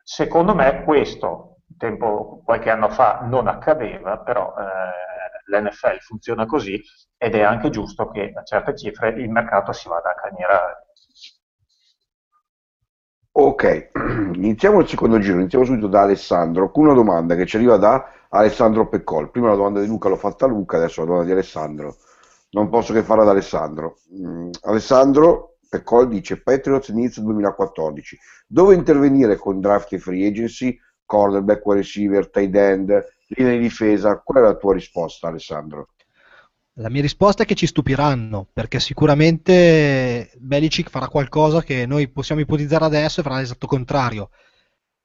Secondo 0.03 0.53
me 0.53 0.83
questo 0.83 1.61
tempo, 1.77 2.41
qualche 2.43 2.69
anno 2.69 2.89
fa 2.89 3.21
non 3.23 3.47
accadeva, 3.47 4.19
però 4.19 4.53
eh, 4.57 5.57
l'NFL 5.57 5.99
funziona 5.99 6.45
così 6.45 6.81
ed 7.17 7.35
è 7.35 7.41
anche 7.41 7.69
giusto 7.69 8.09
che 8.09 8.33
a 8.35 8.43
certe 8.43 8.75
cifre 8.75 9.09
il 9.09 9.29
mercato 9.29 9.71
si 9.71 9.87
vada 9.87 10.11
a 10.11 10.15
cagnierare. 10.15 10.85
Ok, 13.33 13.91
iniziamo 14.35 14.81
il 14.81 14.87
secondo 14.87 15.17
giro, 15.19 15.39
iniziamo 15.39 15.63
subito 15.63 15.87
da 15.87 16.01
Alessandro 16.01 16.69
con 16.71 16.85
una 16.85 16.93
domanda 16.93 17.35
che 17.35 17.45
ci 17.45 17.55
arriva 17.55 17.77
da 17.77 18.05
Alessandro 18.33 18.87
Peccol. 18.87 19.31
Prima 19.31 19.49
la 19.49 19.55
domanda 19.55 19.81
di 19.81 19.87
Luca 19.87 20.09
l'ho 20.09 20.15
fatta 20.15 20.45
a 20.45 20.47
Luca, 20.47 20.77
adesso 20.77 21.01
la 21.01 21.07
domanda 21.07 21.27
di 21.27 21.33
Alessandro. 21.33 21.97
Non 22.51 22.69
posso 22.69 22.93
che 22.93 23.03
farla 23.03 23.23
ad 23.23 23.29
Alessandro. 23.29 23.97
Mm, 24.19 24.49
Alessandro 24.63 25.57
Peccol 25.67 26.07
dice 26.09 26.41
Patriots 26.41 26.89
inizio 26.89 27.21
2014. 27.23 28.17
Dove 28.47 28.75
intervenire 28.75 29.37
con 29.37 29.59
draft 29.59 29.93
e 29.93 29.99
free 29.99 30.27
agency, 30.27 30.77
cornerback, 31.05 31.61
receiver, 31.65 32.29
tight 32.29 32.55
end, 32.55 33.05
linea 33.27 33.53
di 33.53 33.59
difesa? 33.59 34.21
Qual 34.23 34.43
è 34.43 34.45
la 34.45 34.55
tua 34.55 34.73
risposta 34.73 35.27
Alessandro? 35.27 35.89
La 36.75 36.89
mia 36.89 37.01
risposta 37.01 37.43
è 37.43 37.45
che 37.45 37.55
ci 37.55 37.67
stupiranno, 37.67 38.47
perché 38.51 38.79
sicuramente 38.79 40.31
Belicic 40.37 40.89
farà 40.89 41.09
qualcosa 41.09 41.61
che 41.61 41.85
noi 41.85 42.07
possiamo 42.07 42.39
ipotizzare 42.39 42.85
adesso 42.85 43.19
e 43.19 43.23
farà 43.23 43.37
l'esatto 43.37 43.67
contrario. 43.67 44.29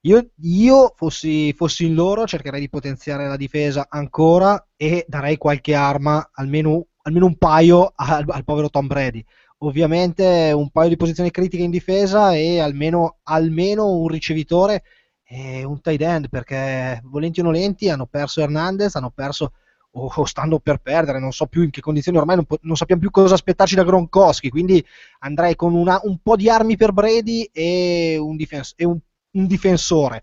Io, 0.06 0.24
io 0.42 0.92
fossi, 0.94 1.52
fossi, 1.52 1.84
in 1.84 1.94
loro, 1.94 2.26
cercherei 2.26 2.60
di 2.60 2.68
potenziare 2.68 3.26
la 3.26 3.36
difesa 3.36 3.86
ancora 3.88 4.68
e 4.76 5.04
darei 5.08 5.36
qualche 5.36 5.74
arma, 5.74 6.30
almeno, 6.32 6.86
almeno 7.02 7.26
un 7.26 7.36
paio, 7.36 7.92
al, 7.96 8.24
al, 8.28 8.44
povero 8.44 8.70
Tom 8.70 8.86
Brady. 8.86 9.24
Ovviamente 9.58 10.52
un 10.54 10.70
paio 10.70 10.90
di 10.90 10.96
posizioni 10.96 11.32
critiche 11.32 11.64
in 11.64 11.72
difesa 11.72 12.32
e 12.34 12.60
almeno, 12.60 13.18
almeno 13.24 13.96
un 13.96 14.06
ricevitore 14.06 14.84
e 15.24 15.64
un 15.64 15.80
tight 15.80 16.00
end, 16.00 16.28
perché 16.28 17.00
volenti 17.02 17.40
o 17.40 17.42
nolenti 17.42 17.90
hanno 17.90 18.06
perso 18.06 18.40
Hernandez, 18.42 18.94
hanno 18.94 19.10
perso 19.10 19.54
o, 19.90 20.12
o 20.14 20.24
stanno 20.24 20.60
per 20.60 20.78
perdere, 20.78 21.18
non 21.18 21.32
so 21.32 21.46
più 21.46 21.62
in 21.62 21.70
che 21.70 21.80
condizioni, 21.80 22.18
ormai 22.18 22.36
non, 22.36 22.46
non 22.60 22.76
sappiamo 22.76 23.00
più 23.00 23.10
cosa 23.10 23.34
aspettarci 23.34 23.74
da 23.74 23.82
Gronkowski, 23.82 24.50
quindi 24.50 24.84
andrei 25.20 25.56
con 25.56 25.74
una, 25.74 25.98
un 26.04 26.18
po' 26.22 26.36
di 26.36 26.48
armi 26.48 26.76
per 26.76 26.92
Brady 26.92 27.48
e 27.52 28.16
un, 28.20 28.36
difens- 28.36 28.74
e 28.76 28.84
un 28.84 28.98
un 29.36 29.46
difensore. 29.46 30.22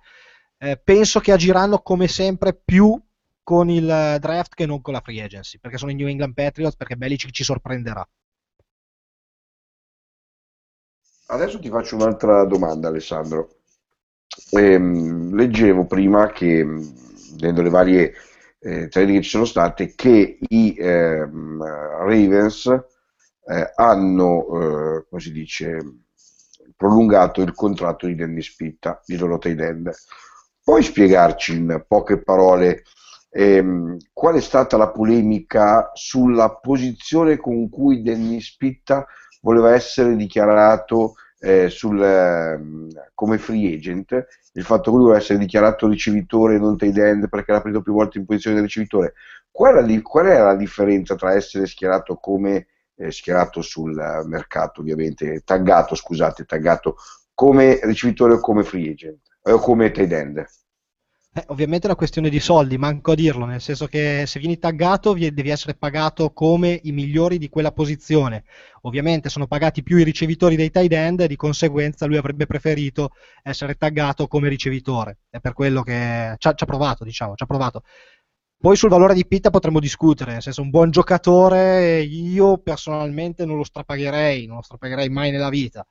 Eh, 0.57 0.79
penso 0.81 1.19
che 1.19 1.31
agiranno 1.31 1.79
come 1.79 2.07
sempre 2.07 2.53
più 2.53 2.99
con 3.43 3.69
il 3.69 4.17
draft 4.19 4.53
che 4.55 4.65
non 4.65 4.81
con 4.81 4.93
la 4.93 5.01
free 5.01 5.21
agency, 5.21 5.59
perché 5.59 5.77
sono 5.77 5.91
i 5.91 5.95
New 5.95 6.07
England 6.07 6.33
Patriots, 6.33 6.75
perché 6.75 6.95
Belichick 6.95 7.33
ci 7.33 7.43
sorprenderà. 7.43 8.07
Adesso 11.27 11.59
ti 11.59 11.69
faccio 11.69 11.95
un'altra 11.95 12.45
domanda, 12.45 12.87
Alessandro. 12.87 13.57
Ehm, 14.51 15.35
leggevo 15.35 15.85
prima 15.85 16.31
che, 16.31 16.63
vedendo 17.33 17.61
le 17.61 17.69
varie 17.69 18.13
eh, 18.59 18.87
trade 18.87 19.13
che 19.13 19.21
ci 19.21 19.29
sono 19.29 19.45
state, 19.45 19.93
che 19.95 20.37
i 20.39 20.75
ehm, 20.77 21.61
Ravens 21.61 22.65
eh, 23.45 23.71
hanno, 23.75 24.45
eh, 24.45 25.05
come 25.09 25.21
si 25.21 25.31
dice, 25.31 25.77
prolungato 26.83 27.41
il 27.41 27.53
contratto 27.53 28.07
di 28.07 28.15
Danny 28.15 28.41
Spitta, 28.41 29.01
di 29.05 29.15
loro 29.15 29.37
tight 29.37 29.59
end. 29.61 29.91
Puoi 30.61 30.83
spiegarci 30.83 31.55
in 31.55 31.85
poche 31.87 32.21
parole 32.21 32.83
ehm, 33.29 33.95
qual 34.11 34.35
è 34.35 34.41
stata 34.41 34.75
la 34.75 34.89
polemica 34.89 35.91
sulla 35.93 36.55
posizione 36.55 37.37
con 37.37 37.69
cui 37.69 38.01
Danny 38.01 38.41
Spitta 38.41 39.05
voleva 39.39 39.73
essere 39.73 40.17
dichiarato 40.17 41.13
eh, 41.39 41.69
sul, 41.69 42.03
eh, 42.03 42.59
come 43.13 43.37
free 43.37 43.75
agent, 43.75 44.27
il 44.51 44.63
fatto 44.63 44.91
che 44.91 44.97
lui 44.97 45.05
voleva 45.05 45.19
essere 45.19 45.39
dichiarato 45.39 45.87
ricevitore 45.87 46.55
e 46.55 46.59
non 46.59 46.75
tight 46.75 46.97
end 46.97 47.29
perché 47.29 47.51
era 47.51 47.61
preso 47.61 47.81
più 47.81 47.93
volte 47.93 48.17
in 48.17 48.25
posizione 48.25 48.57
di 48.57 48.63
ricevitore. 48.63 49.13
Qual 49.49 50.01
qual 50.01 50.27
era 50.27 50.47
la 50.47 50.55
differenza 50.55 51.15
tra 51.15 51.33
essere 51.33 51.65
schierato 51.65 52.15
come 52.15 52.67
eh, 52.95 53.11
schierato 53.11 53.61
sul 53.61 53.93
mercato, 54.25 54.81
ovviamente, 54.81 55.41
taggato, 55.43 55.95
scusate, 55.95 56.45
taggato 56.45 56.97
come 57.33 57.79
ricevitore 57.83 58.35
o 58.35 58.39
come 58.39 58.63
free 58.63 58.91
agent, 58.91 59.21
eh, 59.43 59.51
o 59.51 59.59
come 59.59 59.91
tight 59.91 60.11
end. 60.11 60.45
Eh, 61.35 61.43
ovviamente 61.47 61.85
è 61.85 61.87
una 61.87 61.95
questione 61.95 62.29
di 62.29 62.39
soldi, 62.39 62.77
manco 62.77 63.13
a 63.13 63.15
dirlo, 63.15 63.45
nel 63.45 63.59
senso 63.59 63.87
che 63.87 64.25
se 64.27 64.37
vieni 64.37 64.59
taggato 64.59 65.13
devi 65.13 65.49
essere 65.49 65.73
pagato 65.73 66.31
come 66.31 66.79
i 66.83 66.91
migliori 66.91 67.39
di 67.39 67.49
quella 67.49 67.71
posizione. 67.71 68.43
Ovviamente 68.81 69.29
sono 69.29 69.47
pagati 69.47 69.81
più 69.81 69.97
i 69.97 70.03
ricevitori 70.03 70.55
dei 70.55 70.69
tight 70.69 70.93
end 70.93 71.25
di 71.25 71.35
conseguenza 71.35 72.05
lui 72.05 72.17
avrebbe 72.17 72.45
preferito 72.45 73.13
essere 73.41 73.73
taggato 73.73 74.27
come 74.27 74.47
ricevitore. 74.47 75.21
È 75.27 75.39
per 75.39 75.53
quello 75.53 75.81
che 75.81 76.35
ci 76.37 76.47
ha 76.47 76.65
provato, 76.65 77.03
diciamo, 77.03 77.33
ci 77.33 77.41
ha 77.41 77.47
provato. 77.47 77.81
Poi 78.63 78.77
sul 78.77 78.87
valore 78.87 79.13
di 79.13 79.27
Pitta 79.27 79.49
potremmo 79.49 79.81
discutere, 79.81 80.31
nel 80.31 80.41
senso 80.41 80.61
un 80.61 80.69
buon 80.69 80.89
giocatore 80.89 81.99
io 81.99 82.59
personalmente 82.59 83.43
non 83.43 83.57
lo 83.57 83.65
strapagherei, 83.65 84.45
non 84.45 84.55
lo 84.55 84.61
strapagherei 84.61 85.09
mai 85.09 85.31
nella 85.31 85.49
vita. 85.49 85.85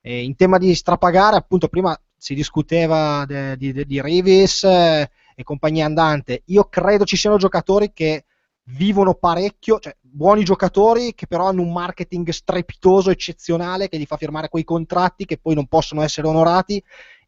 E 0.00 0.22
in 0.22 0.36
tema 0.36 0.58
di 0.58 0.72
strapagare, 0.72 1.34
appunto, 1.34 1.66
prima 1.66 2.00
si 2.16 2.34
discuteva 2.36 3.24
di, 3.26 4.00
Revis 4.00 4.62
eh, 4.62 5.10
e 5.34 5.42
compagnia 5.42 5.84
andante. 5.84 6.42
Io 6.44 6.68
credo 6.68 7.04
ci 7.04 7.16
siano 7.16 7.38
giocatori 7.38 7.90
che 7.92 8.26
vivono 8.66 9.14
parecchio, 9.14 9.80
cioè 9.80 9.96
buoni 10.00 10.44
giocatori 10.44 11.14
che 11.16 11.26
però 11.26 11.48
hanno 11.48 11.62
un 11.62 11.72
marketing 11.72 12.28
strepitoso, 12.28 13.10
eccezionale, 13.10 13.88
che 13.88 13.98
gli 13.98 14.06
fa 14.06 14.16
firmare 14.16 14.48
quei 14.48 14.62
contratti 14.62 15.24
che 15.24 15.38
poi 15.38 15.56
non 15.56 15.66
possono 15.66 16.02
essere 16.02 16.28
onorati 16.28 16.80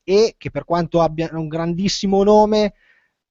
e 0.04 0.36
che 0.38 0.52
per 0.52 0.64
quanto 0.64 1.00
abbiano 1.00 1.40
un 1.40 1.48
grandissimo 1.48 2.22
nome 2.22 2.74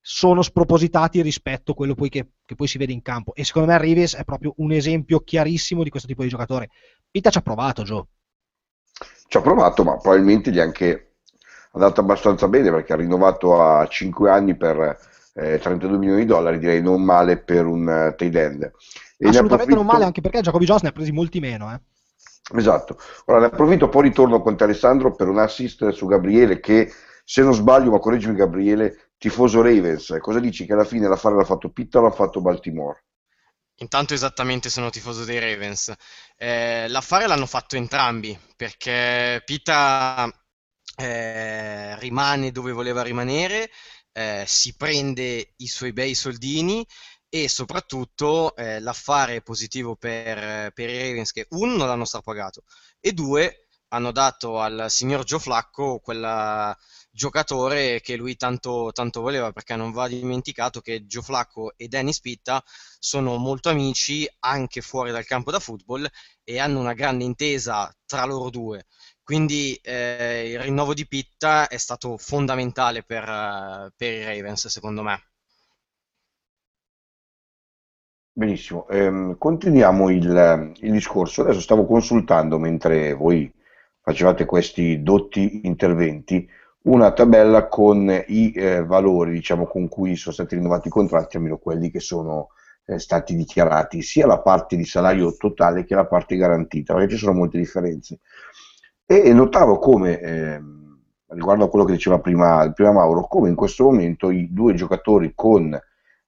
sono 0.06 0.42
spropositati 0.42 1.22
rispetto 1.22 1.72
a 1.72 1.76
quello 1.76 1.96
poi 1.96 2.10
che, 2.10 2.32
che, 2.46 2.56
poi 2.56 2.68
si 2.68 2.78
vede 2.78 2.92
in 2.92 3.02
campo. 3.02 3.34
E 3.34 3.46
secondo 3.46 3.72
me 3.72 3.78
Rives 3.78 4.16
è 4.16 4.26
proprio 4.26 4.54
un 4.58 4.74
esempio 4.74 5.22
chiarissimo 5.22 5.82
di 5.82 5.90
questo 5.90 6.10
tipo 6.10 6.24
di 6.24 6.28
giocatore. 6.28 6.70
Pita 7.10 7.30
ci 7.30 7.38
ha 7.38 7.42
provato, 7.42 7.84
Joe. 7.84 8.04
Ci 9.28 9.38
ha 9.38 9.42
provato, 9.42 9.86
ma 9.86 9.96
probabilmente 9.96 10.52
gli 10.52 10.58
è 10.58 10.62
anche 10.62 11.16
andato 11.72 12.02
abbastanza 12.02 12.50
bene 12.50 12.70
perché 12.70 12.92
ha 12.92 12.98
rinnovato 12.98 13.62
a 13.62 13.88
5 13.88 14.30
anni 14.30 14.58
per 14.58 14.98
eh, 15.36 15.58
32 15.58 15.98
milioni 15.98 16.20
di 16.20 16.28
dollari, 16.28 16.60
direi 16.60 16.82
non 16.82 17.02
male 17.02 17.38
per 17.38 17.66
un 17.66 17.88
uh, 17.88 18.16
tight 18.16 18.36
end. 18.36 18.64
E 18.64 19.30
Assolutamente 19.30 19.54
approfitto... 19.54 19.76
non 19.76 19.86
male, 19.86 20.04
anche 20.04 20.20
perché 20.20 20.42
Jacoby 20.42 20.66
Jones 20.66 20.82
ne 20.82 20.90
ha 20.90 20.92
presi 20.92 21.14
molti 21.14 21.40
meno. 21.40 21.74
Eh. 21.74 21.80
Esatto. 22.58 22.98
Ora 23.28 23.40
ne 23.40 23.46
approfitto, 23.46 23.88
poi 23.88 24.04
ritorno 24.04 24.42
con 24.42 24.58
te 24.58 24.66
Alessandro 24.66 25.16
per 25.16 25.30
un 25.30 25.40
assist 25.40 25.88
su 25.92 26.08
Gabriele 26.08 26.60
che, 26.60 26.92
se 27.24 27.42
non 27.42 27.54
sbaglio, 27.54 27.92
ma 27.92 28.00
correggimi 28.00 28.36
Gabriele, 28.36 29.12
tifoso 29.24 29.62
Ravens, 29.62 30.18
cosa 30.20 30.42
dici 30.42 30.66
che 30.66 30.74
alla 30.74 30.84
fine 30.84 31.08
l'affare 31.08 31.38
l'ha 31.38 31.46
fatto 31.46 31.70
Pitta 31.70 32.00
o 32.00 32.02
l'ha 32.02 32.12
fatto 32.12 32.42
Baltimore? 32.42 33.06
Intanto 33.76 34.14
esattamente 34.14 34.70
sono 34.70 34.90
tifoso 34.90 35.24
dei 35.24 35.40
Ravens. 35.40 35.94
Eh, 36.36 36.90
l'affare 36.90 37.26
l'hanno 37.26 37.46
fatto 37.46 37.78
entrambi 37.78 38.38
perché 38.58 39.42
Pitta 39.46 40.30
eh, 40.98 41.98
rimane 42.00 42.52
dove 42.52 42.74
voleva 42.74 43.02
rimanere, 43.02 43.70
eh, 44.12 44.44
si 44.46 44.76
prende 44.76 45.54
i 45.56 45.68
suoi 45.68 45.94
bei 45.94 46.16
soldini 46.16 46.86
e 47.30 47.48
soprattutto 47.48 48.54
eh, 48.58 48.82
l'affare 48.82 49.38
è 49.38 49.42
positivo 49.42 49.96
per, 49.96 50.74
per, 50.74 50.90
i 50.90 51.02
Ravens 51.02 51.32
che 51.32 51.48
uno 51.52 51.78
non 51.78 51.88
l'hanno 51.88 52.04
strapagato 52.04 52.64
e 53.00 53.14
due 53.14 53.68
hanno 53.88 54.12
dato 54.12 54.60
al 54.60 54.88
signor 54.90 55.24
Joe 55.24 55.40
Flacco 55.40 56.00
quella 56.00 56.78
giocatore 57.14 58.02
che 58.02 58.16
lui 58.16 58.36
tanto, 58.36 58.90
tanto 58.92 59.22
voleva, 59.22 59.52
perché 59.52 59.76
non 59.76 59.92
va 59.92 60.08
dimenticato 60.08 60.82
che 60.82 61.06
Gio 61.06 61.22
Flacco 61.22 61.74
e 61.78 61.88
Dennis 61.88 62.20
Pitta 62.20 62.64
sono 63.00 63.38
molto 63.38 63.70
amici 63.70 64.28
anche 64.40 64.82
fuori 64.82 65.12
dal 65.12 65.26
campo 65.26 65.52
da 65.52 65.60
football 65.60 66.08
e 66.44 66.60
hanno 66.60 66.80
una 66.80 66.94
grande 66.94 67.24
intesa 67.24 67.94
tra 68.06 68.26
loro 68.26 68.50
due. 68.50 68.86
Quindi 69.24 69.76
eh, 69.84 70.50
il 70.52 70.60
rinnovo 70.60 70.94
di 70.94 71.08
Pitta 71.08 71.68
è 71.68 71.78
stato 71.78 72.18
fondamentale 72.18 73.04
per, 73.04 73.24
per 73.96 74.12
i 74.12 74.26
Ravens, 74.26 74.68
secondo 74.68 75.04
me. 75.04 75.24
Benissimo, 78.36 78.88
ehm, 78.88 79.38
continuiamo 79.38 80.10
il, 80.10 80.74
il, 80.82 80.92
discorso. 80.92 81.44
Adesso 81.44 81.62
stavo 81.62 81.86
consultando 81.86 82.58
mentre 82.58 83.14
voi 83.14 83.54
facevate 84.02 84.46
questi 84.46 85.04
dotti 85.04 85.62
interventi 85.66 86.50
una 86.84 87.12
tabella 87.12 87.68
con 87.68 88.10
i 88.28 88.52
eh, 88.52 88.84
valori 88.84 89.32
diciamo, 89.32 89.66
con 89.66 89.88
cui 89.88 90.16
sono 90.16 90.34
stati 90.34 90.56
rinnovati 90.56 90.88
i 90.88 90.92
contratti, 90.92 91.38
almeno 91.38 91.58
quelli 91.58 91.90
che 91.90 92.00
sono 92.00 92.50
eh, 92.86 93.00
stati 93.00 93.36
dichiarati, 93.36 94.02
sia 94.02 94.26
la 94.26 94.40
parte 94.40 94.76
di 94.76 94.86
salario 94.86 95.36
totale 95.38 95.86
che 95.86 95.96
la 95.96 96.06
parte 96.06 96.36
garantita, 96.36 96.94
perché 96.94 97.12
ci 97.12 97.18
sono 97.18 97.34
molte 97.34 97.58
differenze. 97.58 98.20
E, 99.06 99.32
notavo 99.34 99.80
come, 99.80 100.20
eh, 100.20 100.62
riguardo 101.28 101.66
a 101.66 101.70
quello 101.70 101.86
che 101.86 101.94
diceva 101.94 102.20
prima, 102.20 102.70
prima, 102.74 102.92
Mauro, 102.92 103.28
come 103.28 103.50
in 103.50 103.56
questo 103.56 103.86
momento 103.86 104.30
i 104.30 104.52
due 104.52 104.74
giocatori 104.74 105.32
con 105.36 105.78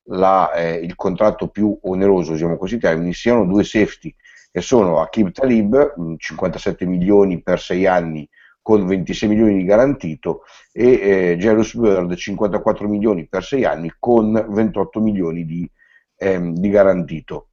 la, 0.10 0.52
eh, 0.54 0.76
il 0.76 0.96
contratto 0.96 1.48
più 1.50 1.78
oneroso, 1.84 2.34
diciamo 2.34 2.58
così, 2.58 2.78
termini, 2.78 3.13
siano 3.13 3.46
due 3.46 3.63
safety, 3.63 4.13
e 4.52 4.62
sono 4.62 5.02
Akib 5.02 5.32
Talib, 5.32 6.16
57 6.18 6.86
milioni 6.86 7.41
per 7.41 7.60
6 7.60 7.86
anni, 7.88 8.30
con 8.66 8.88
26 8.88 9.30
milioni 9.30 9.57
di 9.57 9.63
garantito 9.63 10.41
e 10.72 10.93
eh, 10.93 11.38
Jerus 11.38 11.76
Bird 11.76 12.16
54 12.16 12.88
milioni 12.88 13.28
per 13.28 13.43
6 13.43 13.63
anni 13.63 13.93
con 13.99 14.32
28 14.34 14.99
milioni 15.01 15.45
di, 15.45 15.70
ehm, 16.16 16.55
di 16.55 16.70
garantito. 16.70 17.49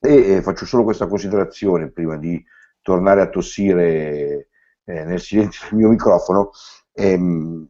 E 0.00 0.32
eh, 0.32 0.42
faccio 0.42 0.66
solo 0.66 0.82
questa 0.82 1.06
considerazione 1.06 1.92
prima 1.92 2.16
di 2.16 2.44
tornare 2.82 3.20
a 3.20 3.28
tossire 3.28 4.48
eh, 4.86 5.04
nel 5.04 5.20
silenzio 5.20 5.68
del 5.68 5.78
mio 5.78 5.88
microfono. 5.90 6.50
Ehm, 6.94 7.68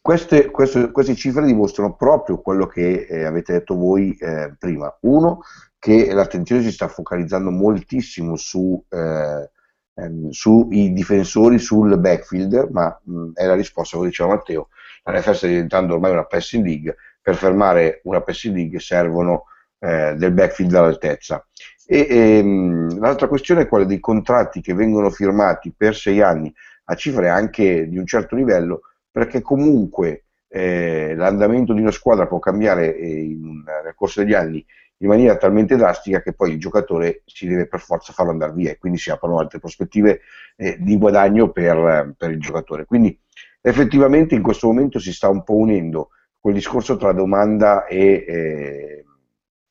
queste, 0.00 0.52
queste, 0.52 0.92
queste, 0.92 1.16
cifre 1.16 1.44
dimostrano 1.44 1.96
proprio 1.96 2.40
quello 2.40 2.66
che 2.66 3.06
eh, 3.10 3.24
avete 3.24 3.54
detto 3.54 3.74
voi 3.74 4.16
eh, 4.16 4.54
prima. 4.56 4.96
Uno, 5.00 5.40
che 5.76 6.12
l'attenzione 6.12 6.62
si 6.62 6.70
sta 6.70 6.86
focalizzando 6.86 7.50
moltissimo 7.50 8.36
su 8.36 8.80
eh, 8.90 9.50
ehm, 9.96 10.30
sui 10.30 10.92
difensori 10.92 11.58
sul 11.58 11.98
backfield, 11.98 12.68
ma 12.70 12.98
mh, 13.02 13.32
è 13.34 13.46
la 13.46 13.54
risposta, 13.54 13.96
come 13.96 14.08
diceva 14.08 14.34
Matteo, 14.34 14.68
la 15.04 15.18
NFL 15.18 15.34
sta 15.34 15.46
diventando 15.46 15.94
ormai 15.94 16.12
una 16.12 16.24
passing 16.24 16.64
league, 16.64 16.96
per 17.20 17.34
fermare 17.34 18.00
una 18.04 18.20
passing 18.20 18.54
league 18.54 18.78
servono 18.78 19.44
eh, 19.80 20.14
del 20.16 20.32
backfield 20.32 20.74
all'altezza. 20.74 21.44
E, 21.86 22.06
e, 22.08 22.38
ehm, 22.38 22.98
l'altra 22.98 23.28
questione 23.28 23.62
è 23.62 23.68
quella 23.68 23.84
dei 23.84 24.00
contratti 24.00 24.60
che 24.60 24.74
vengono 24.74 25.10
firmati 25.10 25.72
per 25.76 25.94
sei 25.94 26.20
anni 26.20 26.52
a 26.84 26.94
cifre 26.94 27.28
anche 27.28 27.88
di 27.88 27.98
un 27.98 28.06
certo 28.06 28.36
livello, 28.36 28.82
perché 29.10 29.40
comunque 29.40 30.24
eh, 30.48 31.14
l'andamento 31.16 31.72
di 31.72 31.80
una 31.80 31.90
squadra 31.90 32.26
può 32.26 32.38
cambiare 32.38 32.96
eh, 32.96 33.20
in, 33.22 33.62
nel 33.64 33.94
corso 33.94 34.22
degli 34.22 34.34
anni 34.34 34.64
in 34.98 35.08
maniera 35.08 35.36
talmente 35.36 35.76
drastica 35.76 36.22
che 36.22 36.32
poi 36.32 36.52
il 36.52 36.58
giocatore 36.58 37.22
si 37.26 37.46
deve 37.46 37.66
per 37.66 37.80
forza 37.80 38.12
farlo 38.12 38.30
andare 38.32 38.52
via 38.52 38.70
e 38.70 38.78
quindi 38.78 38.98
si 38.98 39.10
aprono 39.10 39.38
altre 39.38 39.58
prospettive 39.58 40.20
eh, 40.56 40.76
di 40.78 40.96
guadagno 40.96 41.50
per, 41.50 42.14
per, 42.16 42.30
il 42.30 42.40
giocatore. 42.40 42.86
Quindi 42.86 43.18
effettivamente 43.60 44.34
in 44.34 44.42
questo 44.42 44.68
momento 44.68 44.98
si 44.98 45.12
sta 45.12 45.28
un 45.28 45.42
po' 45.44 45.56
unendo 45.56 46.10
quel 46.38 46.54
discorso 46.54 46.96
tra 46.96 47.12
domanda 47.12 47.86
e, 47.86 48.24
eh, 48.26 49.04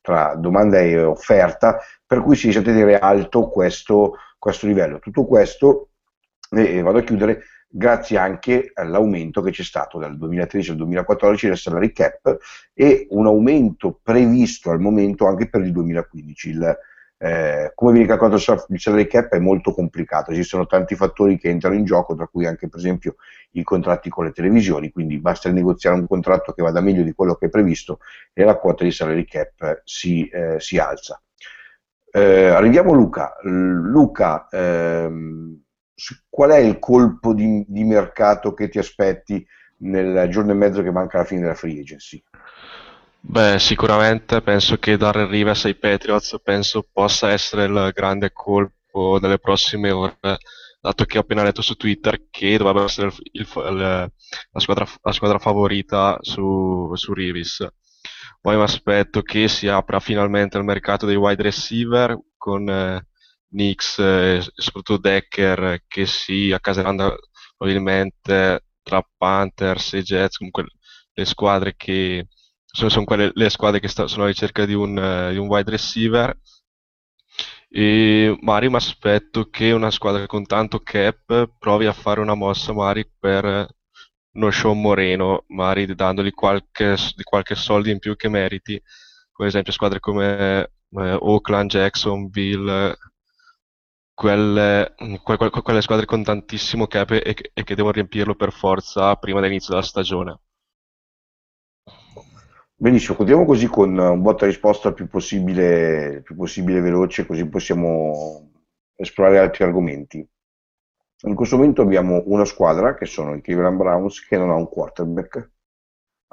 tra 0.01 0.35
domanda 0.35 0.79
e 0.79 1.01
offerta, 1.01 1.79
per 2.05 2.21
cui 2.21 2.35
si 2.35 2.43
riesce 2.43 2.59
a 2.59 2.63
tenere 2.63 2.99
alto 2.99 3.49
questo, 3.49 4.17
questo 4.37 4.67
livello. 4.67 4.99
Tutto 4.99 5.25
questo, 5.25 5.89
e 6.51 6.81
vado 6.81 6.99
a 6.99 7.03
chiudere, 7.03 7.41
grazie 7.77 8.17
anche 8.17 8.71
all'aumento 8.73 9.41
che 9.41 9.51
c'è 9.51 9.63
stato 9.63 9.99
dal 9.99 10.17
2013 10.17 10.71
al 10.71 10.77
2014 10.77 11.47
del 11.47 11.57
salary 11.57 11.91
cap 11.91 12.37
e 12.73 13.05
un 13.09 13.25
aumento 13.25 13.99
previsto 14.01 14.71
al 14.71 14.79
momento 14.79 15.27
anche 15.27 15.49
per 15.49 15.61
il 15.61 15.73
2015. 15.73 16.49
Il, 16.49 16.77
eh, 17.17 17.71
come 17.75 17.91
viene 17.91 18.07
calcolato 18.07 18.65
il 18.69 18.79
salary 18.79 19.07
cap 19.07 19.33
è 19.33 19.39
molto 19.39 19.73
complicato, 19.73 20.31
esistono 20.31 20.65
tanti 20.65 20.95
fattori 20.95 21.37
che 21.37 21.49
entrano 21.49 21.75
in 21.75 21.83
gioco, 21.83 22.15
tra 22.15 22.27
cui 22.27 22.45
anche 22.45 22.69
per 22.69 22.79
esempio 22.79 23.15
i 23.51 23.63
contratti 23.63 24.09
con 24.09 24.23
le 24.23 24.31
televisioni, 24.31 24.89
quindi 24.89 25.19
basta 25.19 25.51
negoziare 25.51 25.97
un 25.97 26.07
contratto 26.07 26.53
che 26.53 26.61
vada 26.61 26.79
meglio 26.79 27.03
di 27.03 27.11
quello 27.11 27.35
che 27.35 27.47
è 27.47 27.49
previsto 27.49 27.99
e 28.31 28.45
la 28.45 28.55
quota 28.55 28.85
di 28.85 28.91
salary 28.91 29.25
cap 29.25 29.81
si, 29.83 30.25
eh, 30.29 30.61
si 30.61 30.77
alza. 30.77 31.21
Eh, 32.09 32.45
arriviamo 32.47 32.93
a 32.93 32.95
Luca. 32.95 33.33
Luca, 33.43 34.47
ehm, 34.49 35.64
qual 36.29 36.51
è 36.51 36.57
il 36.57 36.79
colpo 36.79 37.33
di, 37.33 37.63
di, 37.67 37.83
mercato 37.83 38.53
che 38.53 38.69
ti 38.69 38.77
aspetti 38.77 39.45
nel 39.77 40.29
giorno 40.29 40.51
e 40.51 40.55
mezzo 40.55 40.81
che 40.81 40.91
manca 40.91 41.17
alla 41.17 41.25
fine 41.25 41.41
della 41.41 41.53
free 41.53 41.79
agency? 41.79 42.21
Beh, 43.27 43.57
sicuramente 43.57 44.41
penso 44.41 44.77
che 44.77 44.97
dare 44.97 45.25
Rivers 45.25 45.65
ai 45.65 45.75
Patriots 45.75 46.39
penso 46.43 46.87
possa 46.91 47.31
essere 47.31 47.65
il 47.65 47.91
grande 47.93 48.31
colpo 48.31 49.17
delle 49.19 49.39
prossime 49.39 49.89
ore, 49.89 50.17
dato 50.79 51.05
che 51.05 51.17
ho 51.17 51.21
appena 51.21 51.41
letto 51.41 51.63
su 51.63 51.73
Twitter 51.75 52.27
che 52.29 52.57
dovrebbe 52.57 52.83
essere 52.83 53.07
il, 53.07 53.15
il, 53.31 53.47
il, 53.55 53.77
la, 54.51 54.59
squadra, 54.59 54.87
la, 55.01 55.11
squadra, 55.11 55.39
favorita 55.39 56.17
su, 56.21 56.91
su 56.93 57.13
Rivis. 57.13 57.67
Poi 58.39 58.55
mi 58.55 58.61
aspetto 58.61 59.23
che 59.23 59.47
si 59.47 59.67
apra 59.67 59.99
finalmente 59.99 60.59
il 60.59 60.63
mercato 60.63 61.07
dei 61.07 61.15
wide 61.15 61.41
receiver 61.41 62.15
con 62.37 62.69
eh, 62.69 63.07
Knicks 63.55 63.99
e 63.99 64.41
soprattutto 64.53 64.97
Decker 64.97 65.83
che 65.87 66.05
si 66.05 66.51
accaseranno 66.51 67.15
probabilmente 67.57 68.65
tra 68.83 69.01
Panthers 69.17 69.93
e 69.93 70.03
Jets, 70.03 70.37
comunque 70.37 70.65
le 71.13 71.25
squadre 71.25 71.75
che 71.75 72.27
sono, 72.65 72.89
sono 72.89 73.05
quelle 73.05 73.31
le 73.33 73.49
squadre 73.49 73.79
che 73.79 73.87
sta, 73.87 74.07
sono 74.07 74.23
alla 74.23 74.31
ricerca 74.31 74.65
di 74.65 74.73
un, 74.73 74.97
uh, 74.97 75.31
di 75.31 75.37
un 75.37 75.47
wide 75.47 75.71
receiver. 75.71 76.37
E 77.69 78.37
Mari 78.41 78.69
mi 78.69 78.75
aspetto 78.75 79.49
che 79.49 79.71
una 79.71 79.91
squadra 79.91 80.25
con 80.27 80.45
tanto 80.45 80.79
cap 80.79 81.55
provi 81.57 81.85
a 81.85 81.93
fare 81.93 82.19
una 82.21 82.35
mossa 82.35 82.73
Mari 82.73 83.09
per 83.19 83.67
uno 84.33 84.51
show 84.51 84.73
Moreno, 84.73 85.45
Mari 85.47 85.93
dandogli 85.95 86.31
qualche, 86.31 86.95
qualche 87.23 87.55
soldi 87.55 87.91
in 87.91 87.99
più 87.99 88.15
che 88.15 88.29
meriti, 88.29 88.81
per 89.35 89.47
esempio 89.47 89.73
squadre 89.73 89.99
come 89.99 90.69
eh, 90.89 91.17
Oakland, 91.19 91.69
Jacksonville, 91.69 92.95
quelle, 94.15 94.95
que, 95.23 95.37
que, 95.37 95.61
quelle, 95.61 95.81
squadre 95.81 96.05
con 96.05 96.23
tantissimo 96.23 96.87
cap 96.87 97.11
e, 97.11 97.35
e 97.53 97.63
che 97.63 97.75
devono 97.75 97.93
riempirlo 97.93 98.33
per 98.33 98.51
forza 98.51 99.15
prima 99.17 99.41
dell'inizio 99.41 99.73
della 99.73 99.85
stagione. 99.85 100.39
Benissimo, 102.77 103.15
continuiamo 103.15 103.47
così 103.47 103.67
con 103.67 103.97
un 103.97 104.21
botta 104.21 104.45
risposta 104.45 104.91
più 104.93 105.07
possibile, 105.07 106.21
più 106.23 106.35
possibile 106.35 106.81
veloce, 106.81 107.25
così 107.25 107.47
possiamo 107.47 108.51
esplorare 108.95 109.39
altri 109.39 109.63
argomenti. 109.63 110.27
In 111.27 111.35
questo 111.35 111.57
momento 111.57 111.81
abbiamo 111.81 112.23
una 112.25 112.45
squadra, 112.45 112.95
che 112.95 113.05
sono 113.05 113.35
i 113.35 113.41
Cleveland 113.41 113.77
Browns, 113.77 114.25
che 114.25 114.37
non 114.37 114.49
ha 114.49 114.55
un 114.55 114.67
quarterback, 114.67 115.51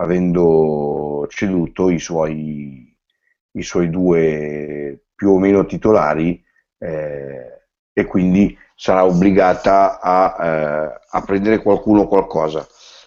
avendo 0.01 1.27
ceduto 1.29 1.91
i 1.91 1.99
suoi, 1.99 2.97
i 3.53 3.63
suoi 3.63 3.89
due 3.89 5.05
più 5.15 5.31
o 5.31 5.39
meno 5.39 5.65
titolari 5.65 6.45
eh, 6.79 7.62
e 7.93 8.05
quindi 8.07 8.57
sarà 8.75 9.05
obbligata 9.05 10.01
a, 10.01 10.37
eh, 10.41 11.01
a 11.11 11.23
prendere 11.23 11.63
qualcuno 11.63 12.03
o 12.03 12.09
qualcosa. 12.09 12.67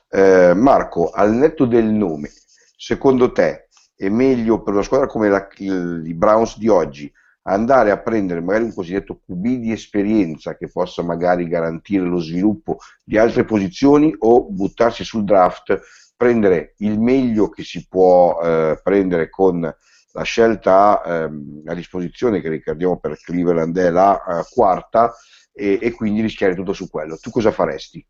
Eh, 0.09 0.53
Marco, 0.53 1.09
al 1.09 1.33
netto 1.33 1.65
del 1.65 1.85
nome, 1.85 2.31
secondo 2.77 3.31
te 3.31 3.67
è 3.95 4.09
meglio 4.09 4.61
per 4.61 4.73
una 4.73 4.83
squadra 4.83 5.07
come 5.07 5.29
la, 5.29 5.47
il, 5.57 6.03
i 6.05 6.13
Browns 6.13 6.57
di 6.57 6.67
oggi 6.67 7.11
andare 7.47 7.91
a 7.91 7.97
prendere 7.97 8.41
magari 8.41 8.65
un 8.65 8.73
cosiddetto 8.73 9.19
QB 9.25 9.43
di 9.43 9.71
esperienza 9.71 10.57
che 10.57 10.67
possa 10.67 11.03
magari 11.03 11.47
garantire 11.47 12.03
lo 12.03 12.19
sviluppo 12.19 12.77
di 13.03 13.17
altre 13.17 13.45
posizioni 13.45 14.13
o 14.19 14.49
buttarsi 14.49 15.03
sul 15.03 15.23
draft, 15.23 15.79
prendere 16.17 16.73
il 16.77 16.99
meglio 16.99 17.49
che 17.49 17.63
si 17.63 17.87
può 17.87 18.39
eh, 18.41 18.79
prendere 18.81 19.29
con 19.29 19.71
la 20.15 20.23
scelta 20.23 21.03
ehm, 21.05 21.63
a 21.65 21.73
disposizione 21.73 22.39
che 22.39 22.47
ricordiamo 22.47 22.97
per 22.97 23.19
Cleveland 23.19 23.77
è 23.77 23.89
la 23.89 24.13
uh, 24.25 24.53
quarta 24.53 25.13
e, 25.51 25.77
e, 25.81 25.91
quindi 25.91 26.21
rischiare 26.21 26.55
tutto 26.55 26.71
su 26.71 26.89
quello. 26.89 27.17
Tu 27.17 27.29
cosa 27.29 27.51
faresti? 27.51 28.05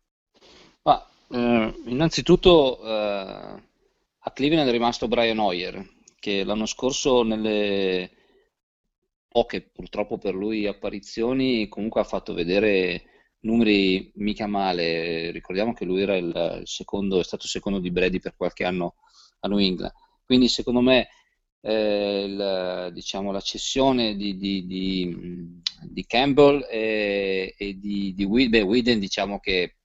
Ma, 0.82 1.04
eh, 1.30 1.74
innanzitutto 1.86 2.80
eh, 2.80 3.62
a 4.18 4.30
Cleveland 4.32 4.68
è 4.68 4.72
rimasto 4.72 5.08
Brian 5.08 5.38
Hoyer, 5.38 5.84
che 6.20 6.44
l'anno 6.44 6.66
scorso 6.66 7.24
nelle 7.24 8.10
poche 9.28 9.62
purtroppo 9.62 10.16
per 10.16 10.34
lui 10.34 10.66
apparizioni 10.66 11.68
comunque 11.68 12.00
ha 12.00 12.04
fatto 12.04 12.34
vedere 12.34 13.02
numeri 13.40 14.12
mica 14.14 14.46
male. 14.46 15.32
Ricordiamo 15.32 15.72
che 15.72 15.84
lui 15.84 16.02
era 16.02 16.16
il 16.16 16.62
secondo, 16.64 17.18
è 17.18 17.24
stato 17.24 17.48
secondo 17.48 17.80
di 17.80 17.90
Brady 17.90 18.20
per 18.20 18.36
qualche 18.36 18.64
anno 18.64 18.94
a 19.40 19.48
New 19.48 19.58
England. 19.58 19.92
Quindi 20.24 20.48
secondo 20.48 20.80
me 20.80 21.08
eh, 21.60 22.24
il, 22.24 22.90
diciamo, 22.92 23.32
la 23.32 23.40
cessione 23.40 24.16
di, 24.16 24.36
di, 24.36 24.66
di, 24.66 25.60
di 25.82 26.06
Campbell 26.06 26.66
e, 26.70 27.54
e 27.56 27.78
di, 27.78 28.14
di 28.14 28.24
Whedon, 28.24 28.98
diciamo 28.98 29.40
che 29.40 29.76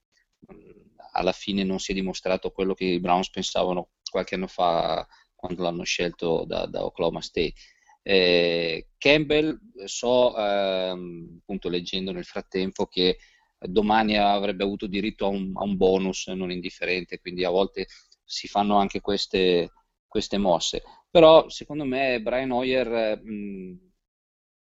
alla 1.12 1.32
fine 1.32 1.64
non 1.64 1.78
si 1.78 1.92
è 1.92 1.94
dimostrato 1.94 2.50
quello 2.50 2.74
che 2.74 2.84
i 2.84 3.00
Browns 3.00 3.30
pensavano 3.30 3.90
qualche 4.10 4.34
anno 4.34 4.46
fa 4.46 5.06
quando 5.34 5.62
l'hanno 5.62 5.82
scelto 5.82 6.44
da, 6.46 6.66
da 6.66 6.84
Oklahoma 6.84 7.20
State. 7.20 7.54
Eh, 8.02 8.88
Campbell, 8.98 9.58
so, 9.84 10.36
ehm, 10.36 11.38
appunto 11.40 11.68
leggendo 11.68 12.12
nel 12.12 12.24
frattempo, 12.24 12.86
che 12.86 13.18
domani 13.58 14.16
avrebbe 14.16 14.64
avuto 14.64 14.86
diritto 14.86 15.26
a 15.26 15.28
un, 15.28 15.52
a 15.54 15.62
un, 15.62 15.76
bonus 15.76 16.26
non 16.28 16.50
indifferente, 16.50 17.20
quindi 17.20 17.44
a 17.44 17.50
volte 17.50 17.86
si 18.24 18.48
fanno 18.48 18.76
anche 18.76 19.00
queste, 19.00 19.70
queste 20.06 20.38
mosse. 20.38 20.82
Però 21.12 21.48
secondo 21.48 21.84
me 21.84 22.20
Brian 22.22 22.50
Hoyer, 22.50 23.20
mh, 23.22 23.90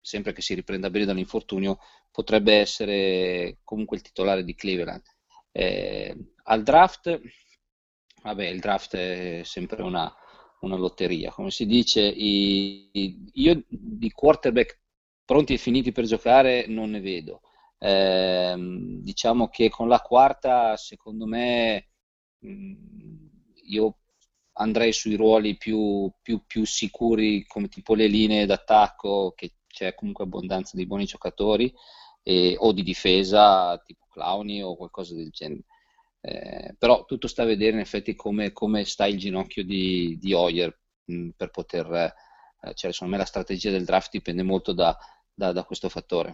sempre 0.01 0.33
che 0.33 0.41
si 0.41 0.53
riprenda 0.55 0.89
bene 0.89 1.05
dall'infortunio, 1.05 1.77
potrebbe 2.11 2.55
essere 2.55 3.59
comunque 3.63 3.97
il 3.97 4.03
titolare 4.03 4.43
di 4.43 4.55
Cleveland. 4.55 5.03
Eh, 5.51 6.15
al 6.43 6.63
draft 6.63 7.19
vabbè, 8.23 8.45
il 8.47 8.59
draft 8.59 8.95
è 8.95 9.41
sempre 9.43 9.81
una, 9.83 10.13
una 10.61 10.75
lotteria. 10.77 11.31
Come 11.31 11.51
si 11.51 11.65
dice, 11.65 12.01
i, 12.01 12.89
i, 12.93 13.29
io 13.33 13.63
di 13.67 14.11
quarterback 14.11 14.79
pronti 15.25 15.53
e 15.53 15.57
finiti 15.57 15.91
per 15.91 16.05
giocare 16.05 16.65
non 16.67 16.89
ne 16.91 16.99
vedo. 17.01 17.41
Eh, 17.77 18.55
diciamo 19.01 19.47
che 19.49 19.69
con 19.69 19.87
la 19.87 19.99
quarta, 19.99 20.75
secondo 20.77 21.25
me, 21.25 21.89
mh, 22.39 22.73
io 23.67 23.97
andrei 24.59 24.93
sui 24.93 25.15
ruoli 25.15 25.57
più, 25.57 26.11
più, 26.21 26.43
più, 26.45 26.65
sicuri, 26.65 27.45
come 27.45 27.67
tipo 27.67 27.95
le 27.95 28.07
linee 28.07 28.45
d'attacco, 28.45 29.33
che 29.35 29.53
c'è 29.67 29.95
comunque 29.95 30.25
abbondanza 30.25 30.75
di 30.75 30.85
buoni 30.85 31.05
giocatori, 31.05 31.73
e, 32.23 32.55
o 32.57 32.71
di 32.73 32.83
difesa, 32.83 33.81
tipo 33.85 34.07
Clowny 34.09 34.61
o 34.61 34.75
qualcosa 34.75 35.15
del 35.15 35.29
genere. 35.31 35.63
Eh, 36.21 36.75
però 36.77 37.05
tutto 37.05 37.27
sta 37.27 37.43
a 37.43 37.45
vedere 37.45 37.73
in 37.73 37.79
effetti 37.79 38.13
come, 38.15 38.51
come 38.51 38.83
sta 38.83 39.05
il 39.07 39.17
ginocchio 39.17 39.63
di, 39.63 40.17
di 40.19 40.33
Hoyer 40.33 40.77
mh, 41.05 41.29
per 41.37 41.49
poter, 41.49 42.13
eh, 42.61 42.73
cioè 42.73 42.91
secondo 42.91 43.13
me 43.13 43.19
la 43.19 43.27
strategia 43.27 43.71
del 43.71 43.85
draft 43.85 44.11
dipende 44.11 44.43
molto 44.43 44.73
da, 44.73 44.97
da, 45.33 45.53
da 45.53 45.63
questo 45.63 45.87
fattore. 45.87 46.33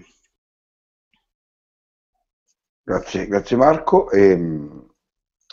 Grazie, 2.82 3.28
grazie 3.28 3.58
Marco. 3.58 4.10
E, 4.10 4.32
ehm, 4.32 4.95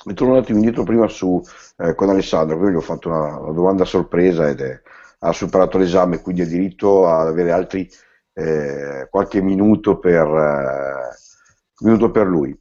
mi 0.05 0.15
torno 0.15 0.35
un 0.35 0.41
attimo 0.41 0.59
indietro 0.59 0.83
prima 0.85 1.07
su, 1.09 1.43
eh, 1.79 1.95
con 1.95 2.09
Alessandro, 2.09 2.57
quindi 2.57 2.75
gli 2.75 2.79
ho 2.79 2.83
fatto 2.83 3.09
una, 3.09 3.39
una, 3.39 3.53
domanda 3.53 3.85
sorpresa 3.85 4.49
ed 4.49 4.61
è 4.61 4.81
ha 5.25 5.33
superato 5.33 5.79
l'esame, 5.79 6.21
quindi 6.21 6.43
ha 6.43 6.47
diritto 6.47 7.07
ad 7.09 7.29
avere 7.29 7.53
altri 7.53 7.89
eh, 8.33 9.07
qualche 9.11 9.41
minuto 9.41 9.99
per, 9.99 10.27
eh, 10.27 11.85
minuto 11.85 12.11
per 12.11 12.27
lui. 12.27 12.57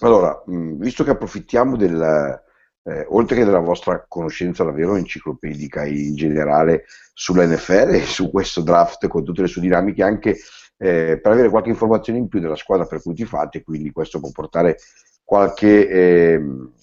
Allora, 0.00 0.42
mh, 0.44 0.74
visto 0.78 1.04
che 1.04 1.10
approfittiamo 1.10 1.76
del, 1.76 2.42
eh, 2.84 3.06
oltre 3.10 3.36
che 3.36 3.44
della 3.44 3.60
vostra 3.60 4.04
conoscenza 4.08 4.64
davvero 4.64 4.96
enciclopedica 4.96 5.84
in 5.84 6.16
generale 6.16 6.84
sulla 7.12 7.46
NFL 7.46 7.94
e 7.94 8.04
su 8.06 8.30
questo 8.30 8.62
draft 8.62 9.06
con 9.06 9.24
tutte 9.24 9.42
le 9.42 9.48
sue 9.48 9.62
dinamiche, 9.62 10.02
anche 10.02 10.36
eh, 10.78 11.20
per 11.22 11.32
avere 11.32 11.48
qualche 11.48 11.70
informazione 11.70 12.18
in 12.18 12.26
più 12.26 12.40
della 12.40 12.56
squadra 12.56 12.86
per 12.86 13.00
cui 13.02 13.14
ti 13.14 13.24
fate, 13.24 13.62
quindi 13.62 13.92
questo 13.92 14.18
può 14.18 14.30
portare 14.32 14.78
qualche, 15.24 15.88
eh, 15.88 16.40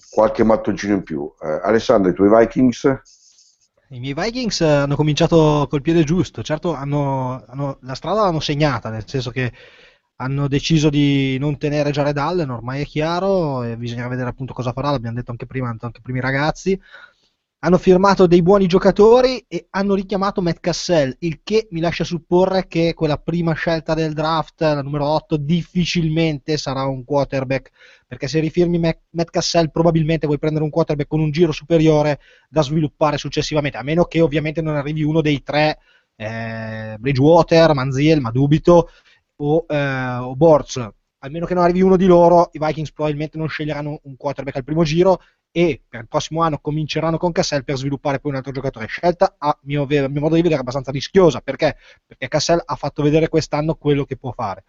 qualche 0.10 0.44
mattoncino 0.44 0.96
in 0.96 1.04
più. 1.04 1.32
Eh, 1.42 1.60
Alessandro, 1.64 2.12
i 2.12 2.14
tuoi 2.14 2.30
Vikings? 2.30 3.02
I 3.92 4.00
miei 4.00 4.14
Vikings 4.14 4.62
hanno 4.62 4.96
cominciato 4.96 5.66
col 5.70 5.82
piede 5.82 6.04
giusto, 6.04 6.44
certo 6.44 6.74
hanno, 6.74 7.44
hanno, 7.48 7.78
la 7.82 7.96
strada 7.96 8.22
l'hanno 8.22 8.40
segnata, 8.40 8.90
nel 8.90 9.08
senso 9.08 9.32
che 9.32 9.52
hanno 10.18 10.48
deciso 10.48 10.90
di 10.90 11.38
non 11.40 11.58
tenere 11.58 11.92
Jared 11.92 12.18
Allen, 12.18 12.50
ormai 12.50 12.82
è 12.82 12.86
chiaro, 12.86 13.62
bisogna 13.78 14.08
vedere 14.08 14.30
appunto 14.30 14.54
cosa 14.54 14.74
farà, 14.74 14.92
l'abbiamo 14.92 15.16
detto 15.16 15.32
anche 15.32 15.46
prima, 15.46 15.76
anche 15.80 16.02
primi 16.02 16.20
ragazzi. 16.20 16.80
Hanno 17.62 17.78
firmato 17.78 18.26
dei 18.26 18.42
buoni 18.42 18.68
giocatori 18.68 19.44
e 19.46 19.68
hanno 19.72 19.94
richiamato 19.94 20.42
Matt 20.42 20.62
Cassell, 20.62 21.14
il 21.20 21.42
che 21.44 21.68
mi 21.72 21.82
lascia 21.82 22.06
supporre 22.06 22.68
che 22.68 22.94
quella 22.94 23.18
prima 23.18 23.52
scelta 23.52 23.94
del 23.94 24.14
draft, 24.14 24.62
la 24.62 24.82
numero 24.82 25.06
8, 25.08 25.36
difficilmente 25.36 26.56
sarà 26.56 26.86
un 26.86 27.04
quarterback, 27.04 27.70
perché 28.08 28.30
se 28.30 28.40
rifirmi 28.40 28.80
Matt 28.80 29.30
Cassell 29.30 29.72
probabilmente 29.72 30.26
vuoi 30.26 30.40
prendere 30.40 30.64
un 30.64 30.70
quarterback 30.70 31.10
con 31.10 31.20
un 31.20 31.32
giro 31.32 31.52
superiore 31.52 32.22
da 32.48 32.62
sviluppare 32.62 33.18
successivamente, 33.18 33.78
a 33.78 33.84
meno 33.84 34.06
che 34.06 34.22
ovviamente 34.22 34.62
non 34.62 34.78
arrivi 34.78 35.04
uno 35.04 35.20
dei 35.20 35.44
tre, 35.44 35.80
eh, 36.16 36.96
Bridgewater, 36.98 37.74
Manziel, 37.74 38.22
ma 38.22 38.32
dubito, 38.32 38.90
o, 39.36 39.66
eh, 39.68 40.16
o 40.16 40.34
Borz, 40.34 40.78
almeno 41.20 41.46
che 41.46 41.54
non 41.54 41.64
arrivi 41.64 41.82
uno 41.82 41.98
di 41.98 42.06
loro, 42.06 42.50
i 42.54 42.60
Vikings 42.60 42.92
probabilmente 42.92 43.38
non 43.38 43.48
sceglieranno 43.48 44.00
un 44.04 44.16
quarterback 44.16 44.58
al 44.58 44.64
primo 44.64 44.84
giro 44.84 45.22
e 45.52 45.82
per 45.88 46.02
il 46.02 46.08
prossimo 46.08 46.42
anno 46.42 46.60
cominceranno 46.60 47.18
con 47.18 47.32
Cassell 47.32 47.64
per 47.64 47.78
sviluppare 47.78 48.20
poi 48.20 48.32
un 48.32 48.38
altro 48.38 48.52
giocatore. 48.52 48.88
Scelta 48.88 49.36
a 49.38 49.58
mio, 49.64 49.84
a 49.84 50.08
mio 50.08 50.22
modo 50.22 50.36
di 50.36 50.42
vedere 50.42 50.62
abbastanza 50.62 50.92
rischiosa 50.92 51.42
perché? 51.42 51.78
perché 52.06 52.28
Cassell 52.28 52.62
ha 52.64 52.76
fatto 52.76 53.02
vedere 53.02 53.30
quest'anno 53.30 53.76
quello 53.76 54.06
che 54.06 54.18
può 54.18 54.32
fare. 54.32 54.64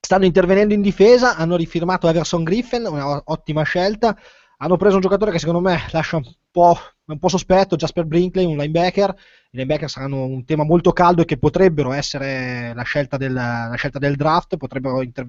Stanno 0.00 0.24
intervenendo 0.24 0.74
in 0.74 0.80
difesa, 0.80 1.36
hanno 1.36 1.56
rifirmato 1.56 2.08
Everson 2.08 2.42
Griffin, 2.42 2.86
un'ottima 2.86 3.62
scelta. 3.62 4.16
Hanno 4.62 4.76
preso 4.76 4.96
un 4.96 5.00
giocatore 5.00 5.30
che 5.30 5.38
secondo 5.38 5.60
me 5.60 5.78
lascia 5.90 6.16
un 6.16 6.24
po', 6.50 6.76
un 7.12 7.18
po 7.18 7.28
sospetto, 7.28 7.76
Jasper 7.76 8.04
Brinkley, 8.04 8.44
un 8.44 8.56
linebacker, 8.56 9.10
i 9.10 9.56
linebacker 9.56 9.88
saranno 9.88 10.24
un 10.24 10.44
tema 10.44 10.64
molto 10.64 10.92
caldo 10.92 11.22
e 11.22 11.24
che 11.24 11.38
potrebbero 11.38 11.92
essere 11.92 12.72
la 12.74 12.82
scelta 12.82 13.16
del, 13.16 13.32
la 13.32 13.74
scelta 13.76 13.98
del 13.98 14.16
draft, 14.16 14.56
inter, 15.02 15.28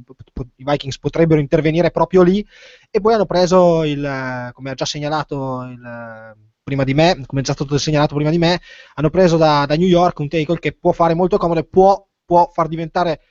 i 0.55 0.63
Vikings 0.63 0.99
potrebbero 0.99 1.39
intervenire 1.39 1.91
proprio 1.91 2.21
lì. 2.21 2.45
E 2.89 3.01
poi 3.01 3.13
hanno 3.13 3.25
preso 3.25 3.83
il, 3.83 4.51
come 4.53 4.69
ha 4.69 4.73
già 4.73 4.85
segnalato 4.85 5.63
il, 5.63 6.35
prima 6.63 6.83
di 6.83 6.93
me, 6.93 7.23
come 7.25 7.41
è 7.41 7.43
già 7.43 7.53
stato 7.53 7.77
segnalato 7.77 8.15
prima 8.15 8.29
di 8.29 8.37
me, 8.37 8.61
hanno 8.95 9.09
preso 9.09 9.37
da, 9.37 9.65
da 9.65 9.75
New 9.75 9.87
York 9.87 10.19
un 10.19 10.29
tackle 10.29 10.59
che 10.59 10.73
può 10.73 10.91
fare 10.91 11.13
molto 11.13 11.37
comodo 11.37 11.59
e 11.59 11.65
può, 11.65 12.07
può 12.25 12.49
far 12.53 12.67
diventare 12.67 13.21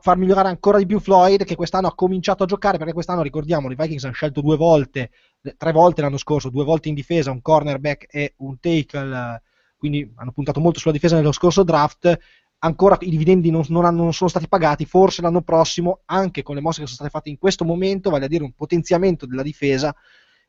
far 0.00 0.16
migliorare 0.16 0.48
ancora 0.48 0.78
di 0.78 0.86
più 0.86 1.00
Floyd 1.00 1.44
che 1.44 1.56
quest'anno 1.56 1.88
ha 1.88 1.94
cominciato 1.94 2.44
a 2.44 2.46
giocare 2.46 2.78
perché 2.78 2.92
quest'anno 2.92 3.22
ricordiamo 3.22 3.70
i 3.70 3.74
Vikings 3.74 4.04
hanno 4.04 4.14
scelto 4.14 4.40
due 4.40 4.56
volte 4.56 5.10
tre 5.56 5.72
volte 5.72 6.02
l'anno 6.02 6.18
scorso 6.18 6.50
due 6.50 6.64
volte 6.64 6.88
in 6.88 6.94
difesa 6.94 7.32
un 7.32 7.42
cornerback 7.42 8.06
e 8.08 8.34
un 8.38 8.60
tackle 8.60 9.42
quindi 9.82 10.08
hanno 10.14 10.30
puntato 10.30 10.60
molto 10.60 10.78
sulla 10.78 10.92
difesa 10.92 11.16
nello 11.16 11.32
scorso 11.32 11.64
draft, 11.64 12.16
ancora 12.58 12.96
i 13.00 13.10
dividendi 13.10 13.50
non, 13.50 13.64
non, 13.66 13.84
hanno, 13.84 14.04
non, 14.04 14.12
sono 14.12 14.30
stati 14.30 14.46
pagati, 14.46 14.84
forse 14.84 15.22
l'anno 15.22 15.42
prossimo, 15.42 16.02
anche 16.04 16.44
con 16.44 16.54
le 16.54 16.60
mosse 16.60 16.78
che 16.78 16.86
sono 16.86 16.98
state 16.98 17.10
fatte 17.10 17.30
in 17.30 17.36
questo 17.36 17.64
momento, 17.64 18.08
vale 18.08 18.26
a 18.26 18.28
dire 18.28 18.44
un 18.44 18.52
potenziamento 18.52 19.26
della 19.26 19.42
difesa 19.42 19.92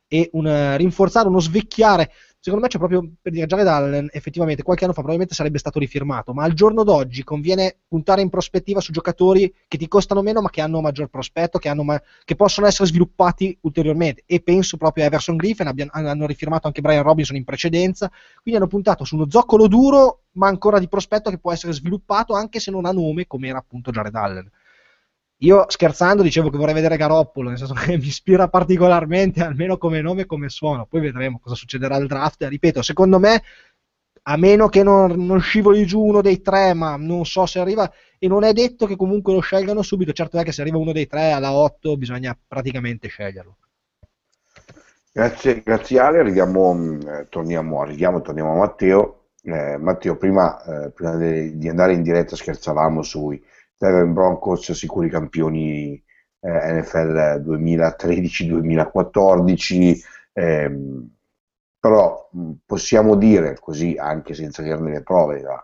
e 0.08 0.30
un 0.34 0.46
uh, 0.46 0.78
rinforzare, 0.78 1.30
uno 1.30 1.40
svecchiare 1.40 2.12
secondo 2.44 2.66
me 2.66 2.70
c'è 2.70 2.78
proprio 2.78 3.10
per 3.22 3.32
dire 3.32 3.46
Jared 3.46 3.66
Allen 3.68 4.10
effettivamente 4.12 4.64
qualche 4.64 4.84
anno 4.84 4.92
fa 4.92 5.00
probabilmente 5.00 5.34
sarebbe 5.34 5.60
stato 5.60 5.80
rifirmato 5.80 6.34
ma 6.34 6.44
al 6.44 6.52
giorno 6.52 6.84
d'oggi 6.84 7.24
conviene 7.24 7.78
puntare 7.88 8.22
in 8.22 8.30
prospettiva 8.30 8.82
su 8.82 8.92
giocatori 8.92 9.54
che 9.66 9.78
ti 9.78 9.88
costano 9.88 10.22
meno 10.22 10.42
ma 10.42 10.50
che 10.50 10.60
hanno 10.60 10.82
maggior 10.82 11.08
prospetto 11.08 11.58
che, 11.58 11.74
ma- 11.74 12.02
che 12.26 12.36
possono 12.36 12.68
essere 12.68 12.90
sviluppati 12.90 13.58
ulteriormente. 13.62 14.24
E 14.26 14.42
penso 14.42 14.76
proprio 14.76 15.06
a 15.06 15.08
Everson 15.08 15.38
Griffin 15.38 15.68
abbiano, 15.68 15.92
hanno 15.94 16.26
rifirmato 16.26 16.68
anche 16.68 16.82
Brian 16.82 17.04
Robinson 17.04 17.38
in 17.38 17.46
precedenza 17.46 18.12
quindi 18.42 18.60
hanno 18.60 18.70
puntato 18.70 19.06
su 19.06 19.16
uno 19.16 19.30
zoccolo 19.30 19.70
duro 19.70 20.24
ma 20.34 20.48
ancora 20.48 20.80
di 20.80 20.90
prospetto 20.90 21.30
che 21.30 21.38
può 21.38 21.54
essere 21.54 21.72
sviluppato 21.72 22.34
anche 22.34 22.60
se 22.60 22.72
non 22.72 22.86
ha 22.86 22.92
nome 22.92 23.26
come 23.26 23.48
era 23.48 23.60
appunto 23.60 23.90
Jared 23.90 24.16
Allen 24.16 24.52
io 25.44 25.66
scherzando 25.68 26.24
dicevo 26.24 26.50
che 26.50 26.58
vorrei 26.58 26.74
vedere 26.74 26.98
Garoppolo, 26.98 27.50
nel 27.50 27.58
senso 27.58 27.74
che 27.76 27.98
mi 27.98 28.08
ispira 28.08 28.48
particolarmente, 28.48 29.44
almeno 29.44 29.78
come 29.78 30.02
nome 30.02 30.22
e 30.22 30.26
come 30.26 30.50
suono. 30.50 30.86
Poi 30.86 31.02
vedremo 31.02 31.40
cosa 31.40 31.56
succederà 31.56 31.96
al 31.96 32.08
draft. 32.08 32.44
Ripeto, 32.44 32.82
secondo 32.82 33.20
me, 33.20 33.44
a 34.24 34.38
meno 34.38 34.70
che 34.70 34.84
non, 34.84 35.26
non, 35.26 35.42
scivoli 35.42 35.86
giù 35.86 36.02
uno 36.02 36.22
dei 36.22 36.42
tre, 36.42 36.74
ma 36.74 36.96
non 36.96 37.26
so 37.26 37.46
se 37.46 37.60
arriva, 37.60 37.92
e 38.18 38.28
non 38.28 38.44
è 38.44 38.54
detto 38.54 38.86
che 38.86 38.96
comunque 38.96 39.34
lo 39.34 39.42
scelgano 39.42 39.82
subito. 39.82 40.14
Certo 40.14 40.38
è 40.40 40.44
che 40.44 40.54
se 40.54 40.62
arriva 40.62 40.78
uno 40.78 40.94
dei 40.94 41.08
tre 41.08 41.32
alla 41.32 41.52
8 41.52 41.98
bisogna 41.98 42.38
praticamente 42.48 43.10
sceglierlo. 43.10 43.58
Grazie, 45.12 45.62
grazie 45.62 46.00
Ale, 46.00 46.20
arriviamo, 46.20 46.98
eh, 47.06 47.28
torniamo, 47.30 47.82
arriviamo, 47.82 48.22
torniamo 48.22 48.54
a 48.54 48.58
Matteo. 48.58 49.20
Eh, 49.44 49.78
Matteo, 49.78 50.16
prima, 50.16 50.64
eh, 50.64 50.92
prima 50.92 51.18
di, 51.18 51.58
di 51.58 51.68
andare 51.68 51.94
in 51.94 52.02
diretta 52.02 52.38
scherzavamo 52.38 53.02
sui 53.02 53.44
Denver 53.84 54.08
Broncos 54.08 54.72
sicuri 54.72 55.10
campioni 55.10 56.02
eh, 56.40 56.80
NFL 56.80 57.44
2013-2014, 57.46 60.02
ehm, 60.32 61.10
però 61.80 62.30
possiamo 62.66 63.16
dire 63.16 63.58
così, 63.60 63.98
anche 63.98 64.34
senza 64.34 64.62
averne 64.62 64.92
le 64.92 65.04
prove, 65.04 65.42
ma 65.42 65.62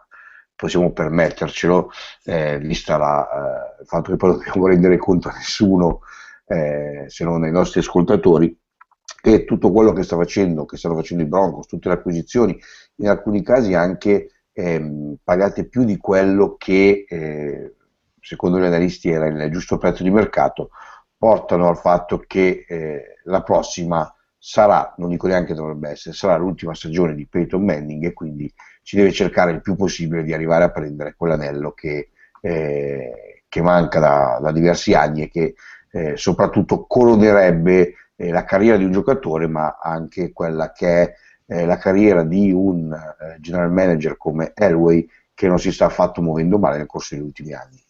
possiamo 0.54 0.92
permettercelo, 0.92 1.92
eh, 2.26 2.60
vista 2.60 2.98
la, 2.98 3.78
eh, 3.78 3.82
il 3.82 3.88
fatto 3.88 4.12
che 4.12 4.18
poi 4.18 4.34
dobbiamo 4.34 4.68
rendere 4.68 4.98
conto 4.98 5.30
a 5.30 5.34
nessuno 5.34 6.02
eh, 6.46 7.06
se 7.08 7.24
non 7.24 7.44
ai 7.44 7.52
nostri 7.52 7.80
ascoltatori, 7.80 8.54
che 9.22 9.46
tutto 9.46 9.72
quello 9.72 9.94
che 9.94 10.04
sta 10.04 10.18
facendo, 10.18 10.66
che 10.66 10.76
stanno 10.76 10.96
facendo 10.96 11.24
i 11.24 11.28
Broncos, 11.28 11.68
tutte 11.68 11.88
le 11.88 11.96
acquisizioni, 11.96 12.60
in 12.96 13.08
alcuni 13.08 13.42
casi 13.42 13.74
anche 13.74 14.30
ehm, 14.52 15.16
pagate 15.24 15.70
più 15.70 15.86
di 15.86 15.96
quello 15.98 16.58
che 16.58 17.06
eh, 17.08 17.76
secondo 18.22 18.60
gli 18.60 18.66
analisti 18.66 19.10
era 19.10 19.28
il 19.28 19.52
giusto 19.52 19.78
prezzo 19.78 20.04
di 20.04 20.10
mercato, 20.10 20.70
portano 21.18 21.68
al 21.68 21.78
fatto 21.78 22.24
che 22.26 22.66
eh, 22.68 23.04
la 23.26 23.44
prossima 23.44 24.14
sarà, 24.38 24.94
non 24.98 25.10
dico 25.10 25.28
neanche 25.28 25.54
dovrebbe 25.54 25.90
essere, 25.90 26.16
sarà 26.16 26.38
l'ultima 26.38 26.74
stagione 26.74 27.14
di 27.14 27.28
Peyton 27.28 27.64
Manning 27.64 28.06
e 28.06 28.14
quindi 28.14 28.52
si 28.82 28.96
deve 28.96 29.12
cercare 29.12 29.52
il 29.52 29.62
più 29.62 29.76
possibile 29.76 30.24
di 30.24 30.34
arrivare 30.34 30.64
a 30.64 30.72
prendere 30.72 31.16
quell'anello 31.16 31.72
che, 31.74 32.10
eh, 32.42 33.44
che 33.48 33.62
manca 33.62 34.00
da, 34.00 34.40
da, 34.42 34.52
diversi 34.52 34.94
anni 34.94 35.24
e 35.24 35.30
che 35.30 35.56
eh, 35.92 36.16
soprattutto 36.16 36.86
coronerebbe 36.88 37.94
eh, 38.16 38.32
la 38.32 38.46
carriera 38.46 38.78
di 38.78 38.86
un 38.86 38.92
giocatore 38.92 39.48
ma 39.48 39.78
anche 39.82 40.32
quella 40.32 40.72
che 40.72 40.88
è 40.88 41.14
eh, 41.46 41.66
la 41.66 41.78
carriera 41.78 42.24
di 42.24 42.52
un 42.52 42.94
eh, 42.94 43.40
general 43.40 43.72
manager 43.72 44.16
come 44.18 44.54
Elway 44.56 45.08
che 45.34 45.48
non 45.48 45.60
si 45.60 45.72
sta 45.72 45.86
affatto 45.86 46.22
muovendo 46.22 46.58
male 46.58 46.78
nel 46.78 46.86
corso 46.86 47.16
degli 47.16 47.24
ultimi 47.24 47.54
anni. 47.54 47.82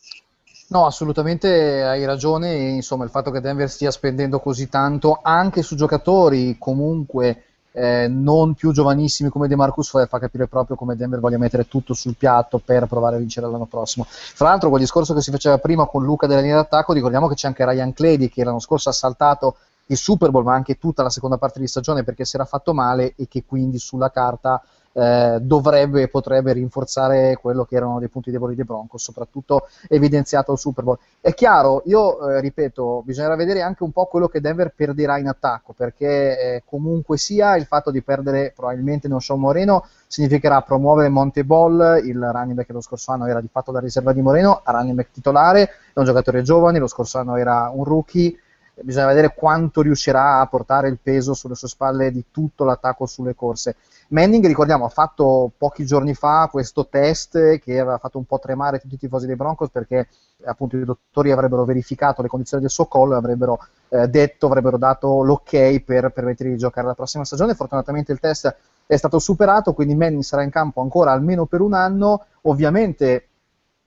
No, 0.70 0.86
assolutamente 0.86 1.84
hai 1.84 2.06
ragione. 2.06 2.54
Insomma, 2.54 3.04
il 3.04 3.10
fatto 3.10 3.32
che 3.32 3.42
Denver 3.42 3.70
stia 3.70 3.90
spendendo 3.90 4.40
così 4.40 4.70
tanto 4.70 5.20
anche 5.22 5.64
su 5.64 5.76
giocatori 5.76 6.58
comunque 6.60 7.44
eh, 7.72 8.08
non 8.08 8.54
più 8.54 8.72
giovanissimi 8.72 9.30
come 9.30 9.48
De 9.48 9.56
Marcus 9.56 9.90
fa 9.90 10.20
capire 10.20 10.48
proprio 10.48 10.76
come 10.76 10.96
Denver 10.96 11.20
voglia 11.20 11.40
mettere 11.40 11.68
tutto 11.68 11.96
sul 11.96 12.16
piatto 12.16 12.60
per 12.64 12.86
provare 12.86 13.16
a 13.16 13.20
vincere 13.20 13.50
l'anno 13.50 13.66
prossimo. 13.66 14.06
Fra 14.08 14.50
l'altro, 14.50 14.70
quel 14.70 14.82
discorso 14.82 15.16
che 15.16 15.22
si 15.22 15.32
faceva 15.32 15.58
prima 15.58 15.88
con 15.88 16.04
Luca 16.04 16.28
della 16.28 16.42
linea 16.42 16.58
d'attacco, 16.58 16.94
ricordiamo 16.94 17.28
che 17.28 17.34
c'è 17.34 17.48
anche 17.48 17.66
Ryan 17.66 17.92
Clady 17.92 18.30
che 18.30 18.44
l'anno 18.44 18.60
scorso 18.60 18.90
ha 18.90 18.94
saltato 18.94 19.56
il 19.88 19.98
Super 19.98 20.30
Bowl, 20.30 20.44
ma 20.44 20.54
anche 20.54 20.78
tutta 20.78 21.02
la 21.02 21.10
seconda 21.10 21.38
parte 21.38 21.60
di 21.60 21.68
stagione 21.68 22.04
perché 22.04 22.26
si 22.26 22.36
era 22.36 22.46
fatto 22.46 22.76
male 22.76 23.14
e 23.16 23.28
che 23.28 23.44
quindi 23.44 23.80
sulla 23.80 24.12
carta 24.12 24.62
eh, 25.00 25.40
dovrebbe 25.42 26.02
e 26.02 26.08
potrebbe 26.08 26.54
rinforzare 26.54 27.38
quello 27.38 27.64
che 27.64 27.76
erano 27.76 28.00
dei 28.00 28.10
punti 28.10 28.32
deboli 28.32 28.56
dei 28.56 28.66
Broncos, 28.66 29.02
soprattutto 29.02 29.68
evidenziato 29.88 30.52
al 30.52 30.60
Super 30.60 30.84
Bowl. 30.84 30.98
È 31.22 31.34
chiaro, 31.34 31.84
io 31.86 32.30
eh, 32.30 32.42
ripeto, 32.42 33.02
bisognerà 33.06 33.36
vedere 33.36 33.62
anche 33.62 33.84
un 33.84 33.92
po' 33.92 34.06
quello 34.06 34.28
che 34.28 34.42
Denver 34.42 34.74
perderà 34.76 35.18
in 35.18 35.28
attacco, 35.28 35.74
perché 35.74 36.08
eh, 36.40 36.64
comunque 36.66 37.18
sia 37.18 37.56
il 37.56 37.66
fatto 37.66 37.92
di 37.92 38.02
perdere 38.02 38.52
probabilmente 38.56 39.08
non 39.08 39.22
so 39.22 39.36
Moreno 39.38 39.86
significherà 40.08 40.62
promuovere 40.62 41.08
Monte 41.10 41.46
Ball, 41.46 42.02
il 42.04 42.20
running 42.20 42.56
back 42.56 42.72
lo 42.72 42.82
scorso 42.82 43.12
anno 43.12 43.28
era 43.28 43.40
di 43.40 43.50
fatto 43.52 43.72
la 43.72 43.80
riserva 43.80 44.12
di 44.12 44.22
Moreno, 44.22 44.62
a 44.64 44.72
running 44.72 44.96
back 44.96 45.12
titolare, 45.12 45.64
è 45.94 46.00
un 46.00 46.06
giocatore 46.06 46.42
giovane, 46.42 46.80
lo 46.80 46.88
scorso 46.88 47.20
anno 47.20 47.36
era 47.36 47.72
un 47.72 47.84
rookie 47.84 48.36
bisogna 48.84 49.08
vedere 49.08 49.34
quanto 49.34 49.82
riuscirà 49.82 50.40
a 50.40 50.48
portare 50.48 50.90
il 50.90 51.00
peso 51.02 51.34
sulle 51.34 51.56
sue 51.56 51.68
spalle 51.68 52.12
di 52.12 52.26
tutto 52.32 52.64
l'attacco 52.64 53.06
sulle 53.06 53.36
corse. 53.36 53.76
Manning, 54.10 54.46
ricordiamo, 54.46 54.86
ha 54.86 54.90
fatto 54.90 55.52
pochi 55.58 55.86
giorni 55.86 56.14
fa 56.14 56.48
questo 56.52 56.88
test 56.88 57.60
che 57.60 57.80
aveva 57.80 57.98
fatto 57.98 58.18
un 58.18 58.26
po' 58.26 58.40
tremare 58.40 58.80
tutti 58.80 58.96
i 58.96 58.98
tifosi 58.98 59.28
dei 59.28 59.36
Broncos 59.36 59.70
perché 59.70 60.08
appunto 60.46 60.78
i 60.78 60.86
dottori 60.86 61.32
avrebbero 61.32 61.64
verificato 61.66 62.22
le 62.22 62.28
condizioni 62.28 62.64
del 62.64 62.72
suo 62.72 62.86
collo 62.86 63.14
e 63.14 63.18
avrebbero 63.18 63.60
eh, 63.90 64.08
detto, 64.08 64.48
avrebbero 64.48 64.78
dato 64.78 65.24
l'ok 65.24 65.80
per 65.82 66.10
permettergli 66.10 66.52
di 66.52 66.58
giocare 66.58 66.88
la 66.88 66.96
prossima 66.96 67.26
stagione. 67.26 67.54
Fortunatamente 67.54 68.12
il 68.12 68.20
test 68.20 68.56
è 68.86 68.96
stato 68.96 69.20
superato, 69.20 69.74
quindi 69.74 69.96
Manning 69.96 70.24
sarà 70.24 70.42
in 70.42 70.50
campo 70.50 70.82
ancora 70.82 71.12
almeno 71.12 71.46
per 71.46 71.62
un 71.62 71.74
anno. 71.74 72.26
Ovviamente 72.44 73.29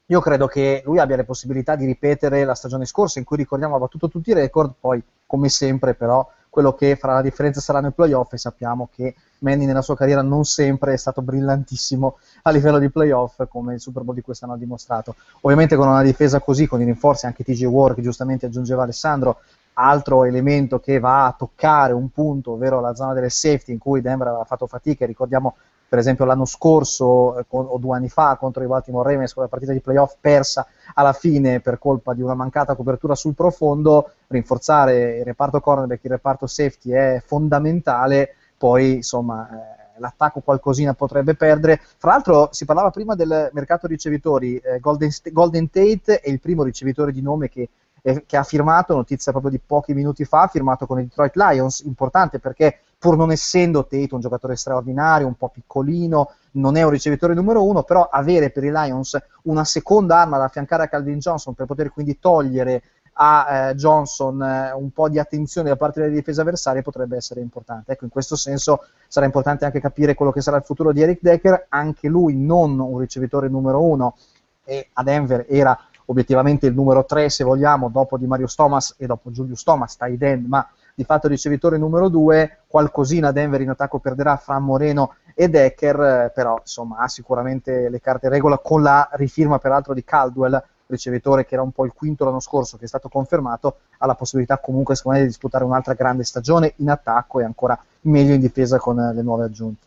io 0.06 0.20
credo 0.20 0.46
che 0.46 0.82
lui 0.84 0.98
abbia 0.98 1.16
le 1.16 1.24
possibilità 1.24 1.76
di 1.76 1.86
ripetere 1.86 2.44
la 2.44 2.54
stagione 2.54 2.84
scorsa 2.84 3.18
in 3.18 3.24
cui 3.24 3.36
ricordiamo 3.36 3.76
ha 3.76 3.78
battuto 3.78 4.08
tutti 4.08 4.30
i 4.30 4.34
record, 4.34 4.74
poi 4.78 5.02
come 5.26 5.48
sempre 5.48 5.94
però 5.94 6.28
quello 6.52 6.74
che 6.74 6.96
farà 6.96 7.14
la 7.14 7.22
differenza 7.22 7.62
saranno 7.62 7.88
i 7.88 7.92
playoff 7.92 8.34
e 8.34 8.36
sappiamo 8.36 8.90
che 8.94 9.14
Manny 9.38 9.64
nella 9.64 9.80
sua 9.80 9.96
carriera 9.96 10.20
non 10.20 10.44
sempre 10.44 10.92
è 10.92 10.96
stato 10.98 11.22
brillantissimo 11.22 12.18
a 12.42 12.50
livello 12.50 12.78
di 12.78 12.90
playoff 12.90 13.46
come 13.48 13.72
il 13.72 13.80
Super 13.80 14.02
Bowl 14.02 14.14
di 14.14 14.20
quest'anno 14.20 14.52
ha 14.52 14.58
dimostrato. 14.58 15.14
Ovviamente 15.40 15.76
con 15.76 15.88
una 15.88 16.02
difesa 16.02 16.40
così, 16.40 16.66
con 16.66 16.82
i 16.82 16.84
rinforzi 16.84 17.24
anche 17.24 17.42
TJ 17.42 17.64
Ward 17.64 17.94
che 17.94 18.02
giustamente 18.02 18.44
aggiungeva 18.44 18.82
Alessandro, 18.82 19.38
altro 19.72 20.24
elemento 20.24 20.78
che 20.78 20.98
va 20.98 21.24
a 21.24 21.34
toccare 21.36 21.94
un 21.94 22.10
punto, 22.10 22.52
ovvero 22.52 22.80
la 22.80 22.94
zona 22.94 23.14
delle 23.14 23.30
safety 23.30 23.72
in 23.72 23.78
cui 23.78 24.02
Denver 24.02 24.28
aveva 24.28 24.44
fatto 24.44 24.66
fatica, 24.66 25.06
ricordiamo 25.06 25.56
per 25.92 26.00
esempio 26.00 26.24
l'anno 26.24 26.46
scorso 26.46 27.38
eh, 27.38 27.44
o 27.50 27.76
due 27.76 27.94
anni 27.94 28.08
fa 28.08 28.36
contro 28.36 28.62
i 28.62 28.66
Baltimore 28.66 29.10
Ravens 29.10 29.34
con 29.34 29.42
la 29.42 29.50
partita 29.50 29.72
di 29.72 29.80
playoff 29.82 30.16
persa 30.18 30.66
alla 30.94 31.12
fine 31.12 31.60
per 31.60 31.78
colpa 31.78 32.14
di 32.14 32.22
una 32.22 32.32
mancata 32.32 32.74
copertura 32.74 33.14
sul 33.14 33.34
profondo, 33.34 34.12
rinforzare 34.28 35.18
il 35.18 35.24
reparto 35.26 35.60
cornerback, 35.60 36.02
il 36.04 36.12
reparto 36.12 36.46
safety 36.46 36.92
è 36.92 37.22
fondamentale, 37.22 38.36
poi 38.56 38.94
insomma 38.94 39.46
eh, 39.50 40.00
l'attacco 40.00 40.40
qualcosina 40.40 40.94
potrebbe 40.94 41.34
perdere. 41.34 41.78
Fra 41.98 42.12
l'altro 42.12 42.48
si 42.52 42.64
parlava 42.64 42.88
prima 42.88 43.14
del 43.14 43.50
mercato 43.52 43.86
ricevitori, 43.86 44.56
eh, 44.56 44.80
Golden, 44.80 45.10
Golden, 45.30 45.68
Tate 45.68 46.20
è 46.20 46.30
il 46.30 46.40
primo 46.40 46.62
ricevitore 46.62 47.12
di 47.12 47.20
nome 47.20 47.50
che, 47.50 47.68
che 48.24 48.36
ha 48.38 48.44
firmato, 48.44 48.94
notizia 48.94 49.30
proprio 49.30 49.50
di 49.52 49.60
pochi 49.60 49.92
minuti 49.92 50.24
fa, 50.24 50.44
ha 50.44 50.48
firmato 50.48 50.86
con 50.86 51.00
i 51.00 51.02
Detroit 51.02 51.36
Lions, 51.36 51.80
importante 51.80 52.38
perché 52.38 52.78
pur 53.02 53.16
non 53.16 53.32
essendo 53.32 53.84
Tate 53.84 54.14
un 54.14 54.20
giocatore 54.20 54.54
straordinario, 54.54 55.26
un 55.26 55.34
po' 55.34 55.48
piccolino, 55.48 56.34
non 56.52 56.76
è 56.76 56.84
un 56.84 56.90
ricevitore 56.90 57.34
numero 57.34 57.64
uno, 57.64 57.82
però 57.82 58.08
avere 58.08 58.50
per 58.50 58.62
i 58.62 58.70
Lions 58.70 59.20
una 59.42 59.64
seconda 59.64 60.20
arma 60.20 60.38
da 60.38 60.44
affiancare 60.44 60.84
a 60.84 60.88
Calvin 60.88 61.18
Johnson 61.18 61.52
per 61.54 61.66
poter 61.66 61.92
quindi 61.92 62.20
togliere 62.20 62.84
a 63.14 63.70
eh, 63.70 63.74
Johnson 63.74 64.40
eh, 64.40 64.72
un 64.72 64.92
po' 64.92 65.08
di 65.08 65.18
attenzione 65.18 65.68
da 65.68 65.74
parte 65.74 65.98
delle 65.98 66.14
difese 66.14 66.42
avversarie 66.42 66.82
potrebbe 66.82 67.16
essere 67.16 67.40
importante. 67.40 67.90
Ecco, 67.90 68.04
in 68.04 68.10
questo 68.10 68.36
senso 68.36 68.84
sarà 69.08 69.26
importante 69.26 69.64
anche 69.64 69.80
capire 69.80 70.14
quello 70.14 70.30
che 70.30 70.40
sarà 70.40 70.58
il 70.58 70.62
futuro 70.62 70.92
di 70.92 71.02
Eric 71.02 71.18
Decker, 71.22 71.66
anche 71.70 72.06
lui 72.06 72.36
non 72.36 72.78
un 72.78 72.98
ricevitore 72.98 73.48
numero 73.48 73.82
uno 73.82 74.14
e 74.62 74.90
a 74.92 75.02
Denver 75.02 75.44
era 75.48 75.76
obiettivamente 76.04 76.66
il 76.66 76.74
numero 76.74 77.04
3 77.04 77.28
se 77.30 77.42
vogliamo, 77.42 77.88
dopo 77.88 78.16
di 78.16 78.28
Mario 78.28 78.46
Thomas 78.46 78.94
e 78.96 79.06
dopo 79.06 79.32
Julius 79.32 79.64
Thomas, 79.64 79.96
tight 79.96 80.22
end, 80.22 80.46
ma 80.46 80.64
di 80.94 81.04
fatto 81.04 81.28
ricevitore 81.28 81.78
numero 81.78 82.08
2, 82.08 82.64
qualcosina 82.66 83.32
Denver 83.32 83.60
in 83.60 83.70
attacco 83.70 83.98
perderà 83.98 84.36
fra 84.36 84.58
Moreno 84.58 85.14
e 85.34 85.48
Decker, 85.48 86.30
però 86.34 86.58
insomma 86.60 86.98
ha 86.98 87.08
sicuramente 87.08 87.88
le 87.88 88.00
carte 88.00 88.28
regola 88.28 88.58
con 88.58 88.82
la 88.82 89.08
rifirma 89.12 89.58
peraltro 89.58 89.94
di 89.94 90.04
Caldwell, 90.04 90.62
ricevitore 90.86 91.46
che 91.46 91.54
era 91.54 91.62
un 91.62 91.72
po' 91.72 91.84
il 91.84 91.92
quinto 91.94 92.24
l'anno 92.24 92.40
scorso 92.40 92.76
che 92.76 92.84
è 92.84 92.88
stato 92.88 93.08
confermato, 93.08 93.78
ha 93.98 94.06
la 94.06 94.14
possibilità 94.14 94.58
comunque 94.58 94.94
secondo 94.94 95.18
me 95.18 95.24
di 95.24 95.30
disputare 95.30 95.64
un'altra 95.64 95.94
grande 95.94 96.24
stagione 96.24 96.74
in 96.76 96.90
attacco 96.90 97.40
e 97.40 97.44
ancora 97.44 97.78
meglio 98.02 98.34
in 98.34 98.40
difesa 98.40 98.78
con 98.78 98.96
le 98.96 99.22
nuove 99.22 99.44
aggiunte. 99.44 99.86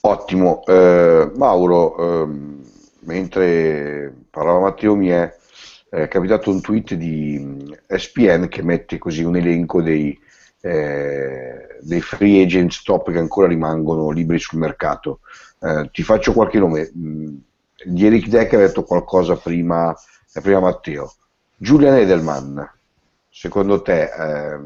Ottimo, 0.00 0.64
eh, 0.64 1.32
Mauro, 1.34 1.96
eh, 1.96 2.28
mentre 3.00 4.14
parlava 4.30 4.60
Matteo 4.60 4.94
Mie, 4.94 5.38
è 5.90 6.06
capitato 6.08 6.50
un 6.50 6.60
tweet 6.60 6.94
di 6.94 7.74
SPN 7.86 8.48
che 8.48 8.62
mette 8.62 8.98
così 8.98 9.22
un 9.22 9.36
elenco 9.36 9.80
dei, 9.80 10.18
eh, 10.60 11.78
dei 11.80 12.00
free 12.00 12.42
agent 12.42 12.72
stop 12.72 13.10
che 13.10 13.18
ancora 13.18 13.48
rimangono 13.48 14.10
liberi 14.10 14.38
sul 14.38 14.58
mercato. 14.58 15.20
Eh, 15.60 15.88
ti 15.92 16.02
faccio 16.02 16.32
qualche 16.32 16.58
nome. 16.58 16.90
Mm, 16.96 17.36
di 17.84 18.06
Eric 18.06 18.28
Decker 18.28 18.60
ha 18.60 18.66
detto 18.66 18.84
qualcosa 18.84 19.36
prima, 19.36 19.96
eh, 20.34 20.40
prima 20.40 20.60
Matteo. 20.60 21.14
Julian 21.56 21.96
Edelman, 21.96 22.70
secondo 23.30 23.82
te 23.82 24.02
eh, 24.02 24.58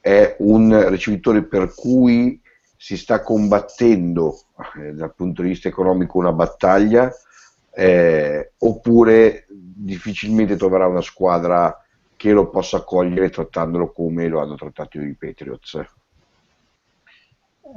è 0.00 0.36
un 0.40 0.88
ricevitore 0.88 1.44
per 1.44 1.72
cui 1.74 2.40
si 2.76 2.96
sta 2.96 3.22
combattendo 3.22 4.38
eh, 4.76 4.92
dal 4.92 5.14
punto 5.14 5.42
di 5.42 5.48
vista 5.48 5.68
economico 5.68 6.18
una 6.18 6.32
battaglia 6.32 7.10
eh, 7.72 8.52
oppure 8.58 9.46
difficilmente 9.48 10.56
troverà 10.56 10.86
una 10.86 11.00
squadra 11.00 11.84
che 12.16 12.32
lo 12.32 12.50
possa 12.50 12.78
accogliere 12.78 13.30
trattandolo 13.30 13.92
come 13.92 14.28
lo 14.28 14.40
hanno 14.40 14.54
trattato 14.54 15.00
i 15.00 15.16
Patriots. 15.18 15.80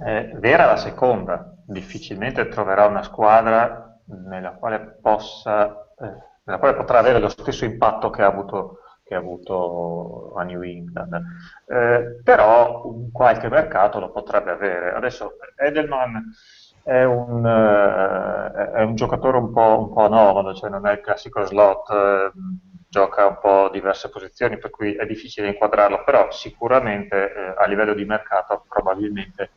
È 0.04 0.32
vera 0.36 0.66
la 0.66 0.78
seconda, 0.78 1.56
difficilmente 1.66 2.48
troverà 2.50 2.86
una 2.88 3.04
squadra 3.04 4.00
nella 4.06 4.52
quale, 4.52 4.98
possa, 5.02 5.88
eh, 5.98 6.14
nella 6.44 6.60
quale 6.60 6.76
potrà 6.76 7.00
avere 7.00 7.20
lo 7.20 7.30
stesso 7.30 7.64
impatto 7.64 8.10
che 8.10 8.22
ha 8.22 8.28
avuto, 8.28 8.80
che 9.04 9.16
ha 9.16 9.20
avuto 9.20 10.34
a 10.36 10.44
New 10.44 10.62
England. 10.62 11.22
Eh, 11.68 12.20
però 12.24 12.92
qualche 13.12 13.48
mercato 13.50 14.00
lo 14.00 14.12
potrebbe 14.12 14.52
avere. 14.52 14.94
Adesso 14.94 15.38
Edelman 15.56 16.34
è 16.84 17.04
un, 17.04 17.46
eh, 17.46 18.72
è 18.74 18.82
un 18.84 18.96
giocatore 18.96 19.38
un 19.38 19.52
po', 19.54 19.80
un 19.80 19.94
po' 19.94 20.04
anomalo, 20.06 20.54
cioè 20.54 20.70
non 20.70 20.86
è 20.86 20.92
il 20.92 21.02
classico 21.02 21.46
slot, 21.46 21.90
eh, 21.90 22.32
gioca 22.90 23.26
un 23.26 23.38
po' 23.42 23.70
diverse 23.72 24.10
posizioni, 24.10 24.58
per 24.58 24.70
cui 24.70 24.94
è 24.94 25.06
difficile 25.06 25.48
inquadrarlo, 25.48 26.04
però 26.04 26.30
sicuramente 26.32 27.34
eh, 27.34 27.54
a 27.58 27.66
livello 27.68 27.94
di 27.94 28.06
mercato 28.06 28.66
probabilmente 28.68 29.52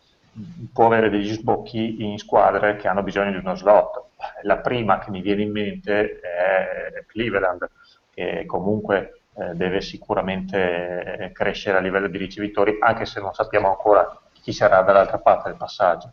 può 0.72 0.86
avere 0.86 1.10
degli 1.10 1.32
sbocchi 1.32 2.04
in 2.04 2.18
squadre 2.18 2.76
che 2.76 2.88
hanno 2.88 3.02
bisogno 3.02 3.32
di 3.32 3.38
uno 3.38 3.56
slot. 3.56 4.04
La 4.42 4.58
prima 4.58 4.98
che 4.98 5.10
mi 5.10 5.20
viene 5.20 5.42
in 5.42 5.50
mente 5.50 6.20
è 6.20 7.04
Cleveland, 7.06 7.68
che 8.14 8.44
comunque 8.46 9.22
eh, 9.34 9.54
deve 9.54 9.80
sicuramente 9.80 11.30
crescere 11.34 11.78
a 11.78 11.80
livello 11.80 12.06
di 12.08 12.18
ricevitori, 12.18 12.78
anche 12.80 13.04
se 13.04 13.20
non 13.20 13.32
sappiamo 13.32 13.68
ancora 13.68 14.20
chi 14.32 14.52
sarà 14.52 14.82
dall'altra 14.82 15.18
parte 15.18 15.48
del 15.48 15.58
passaggio 15.58 16.12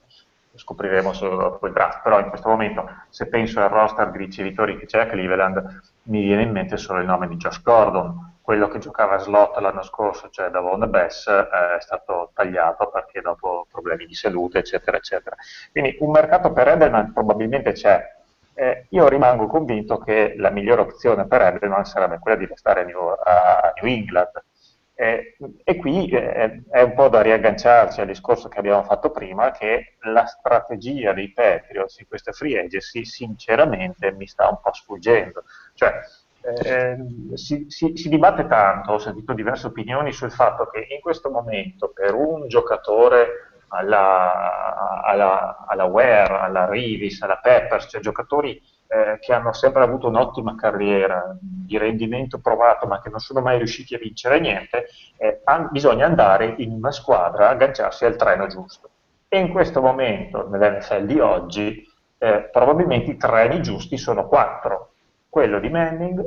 scopriremo 0.56 1.14
solo 1.14 1.36
dopo 1.36 1.68
il 1.68 1.74
draft, 1.74 2.02
però 2.02 2.20
in 2.20 2.30
questo 2.30 2.50
momento 2.50 2.88
se 3.10 3.28
penso 3.28 3.60
al 3.62 3.70
roster 3.70 4.12
di 4.12 4.18
ricevitori 4.18 4.78
che 4.78 4.86
c'è 4.86 5.02
a 5.02 5.08
Cleveland 5.08 5.82
mi 6.04 6.24
viene 6.24 6.44
in 6.44 6.52
mente 6.52 6.78
solo 6.78 7.00
il 7.00 7.06
nome 7.06 7.28
di 7.28 7.36
Josh 7.38 7.62
Gordon, 7.62 8.34
quello 8.44 8.68
che 8.68 8.80
giocava 8.80 9.16
a 9.16 9.20
slot 9.20 9.58
l'anno 9.60 9.84
scorso, 9.84 10.30
cioè 10.30 10.50
Davon 10.50 10.90
Bess, 10.90 11.28
eh, 11.28 11.78
è 11.78 11.80
stato 11.80 12.32
tagliato 12.34 12.90
perché 12.90 13.22
dopo 13.22 13.66
problemi 13.72 14.06
di 14.06 14.14
salute, 14.14 14.60
eccetera, 14.60 14.98
eccetera. 14.98 15.36
Quindi 15.72 15.96
un 16.02 16.12
mercato 16.12 16.52
per 16.52 16.68
Edelman 16.68 17.14
probabilmente 17.14 17.72
c'è. 17.72 18.04
Eh, 18.54 18.86
io 18.90 19.08
rimango 19.08 19.48
convinto 19.48 19.98
che 19.98 20.36
la 20.38 20.50
migliore 20.50 20.82
opzione 20.82 21.26
per 21.26 21.42
Edelman 21.42 21.86
sarebbe 21.86 22.20
quella 22.20 22.38
di 22.38 22.46
restare 22.46 22.82
a 22.82 22.84
New, 22.84 23.00
a 23.00 23.74
New 23.82 23.90
England, 23.92 24.32
eh, 24.96 25.36
e 25.64 25.76
qui 25.78 26.08
eh, 26.10 26.64
è 26.70 26.82
un 26.82 26.94
po' 26.94 27.10
da 27.10 27.22
riagganciarci 27.22 28.02
al 28.02 28.08
discorso 28.08 28.48
che 28.48 28.60
abbiamo 28.60 28.84
fatto 28.84 29.10
prima, 29.10 29.52
che 29.52 29.96
la 30.02 30.26
strategia 30.26 31.14
dei 31.14 31.32
Patriots 31.32 32.00
in 32.00 32.08
queste 32.08 32.32
free 32.32 32.60
agency 32.60 33.04
sinceramente 33.04 34.12
mi 34.12 34.28
sta 34.28 34.48
un 34.50 34.60
po' 34.62 34.74
sfuggendo. 34.74 35.44
Cioè, 35.74 36.00
eh, 36.44 36.98
si, 37.36 37.66
si, 37.70 37.94
si, 37.96 38.10
dibatte 38.10 38.46
tanto, 38.48 38.94
ho 38.94 38.98
sentito 39.00 39.34
diverse 39.34 39.68
opinioni 39.68 40.12
sul 40.12 40.32
fatto 40.32 40.68
che 40.68 40.86
in 40.94 41.00
questo 41.02 41.32
momento 41.32 41.92
per 41.94 42.14
un 42.14 42.48
giocatore 42.48 43.54
alla, 43.70 45.02
alla, 45.04 45.66
alla 45.68 45.86
Ware, 45.86 46.38
alla 46.38 46.70
Rivis, 46.70 47.22
alla 47.22 47.38
Peppers, 47.38 47.88
cioè 47.90 48.02
giocatori 48.02 48.62
eh, 48.94 49.18
che 49.20 49.34
hanno 49.34 49.54
sempre 49.54 49.82
avuto 49.82 50.08
un'ottima 50.08 50.56
carriera 50.56 51.36
di 51.42 51.78
rendimento 51.80 52.38
provato 52.40 52.86
ma 52.86 53.02
che 53.02 53.10
non 53.10 53.20
sono 53.20 53.42
mai 53.42 53.58
riusciti 53.58 53.96
a 53.96 53.98
vincere 53.98 54.40
niente, 54.40 54.86
eh, 55.18 55.42
an- 55.46 55.70
bisogna 55.72 56.06
andare 56.06 56.54
in 56.58 56.72
una 56.72 56.92
squadra, 56.92 57.50
agganciarsi 57.50 58.06
al 58.06 58.16
treno 58.16 58.46
giusto. 58.46 58.90
E 59.28 59.40
in 59.40 59.50
questo 59.50 59.82
momento, 59.82 60.48
nell'NFL 60.48 61.06
di 61.06 61.20
oggi, 61.20 61.92
eh, 62.20 62.50
probabilmente 62.52 63.12
i 63.12 63.18
treni 63.18 63.64
giusti 63.64 63.98
sono 63.98 64.28
quattro, 64.28 64.92
quello 65.28 65.60
di 65.60 65.70
Manning, 65.70 66.24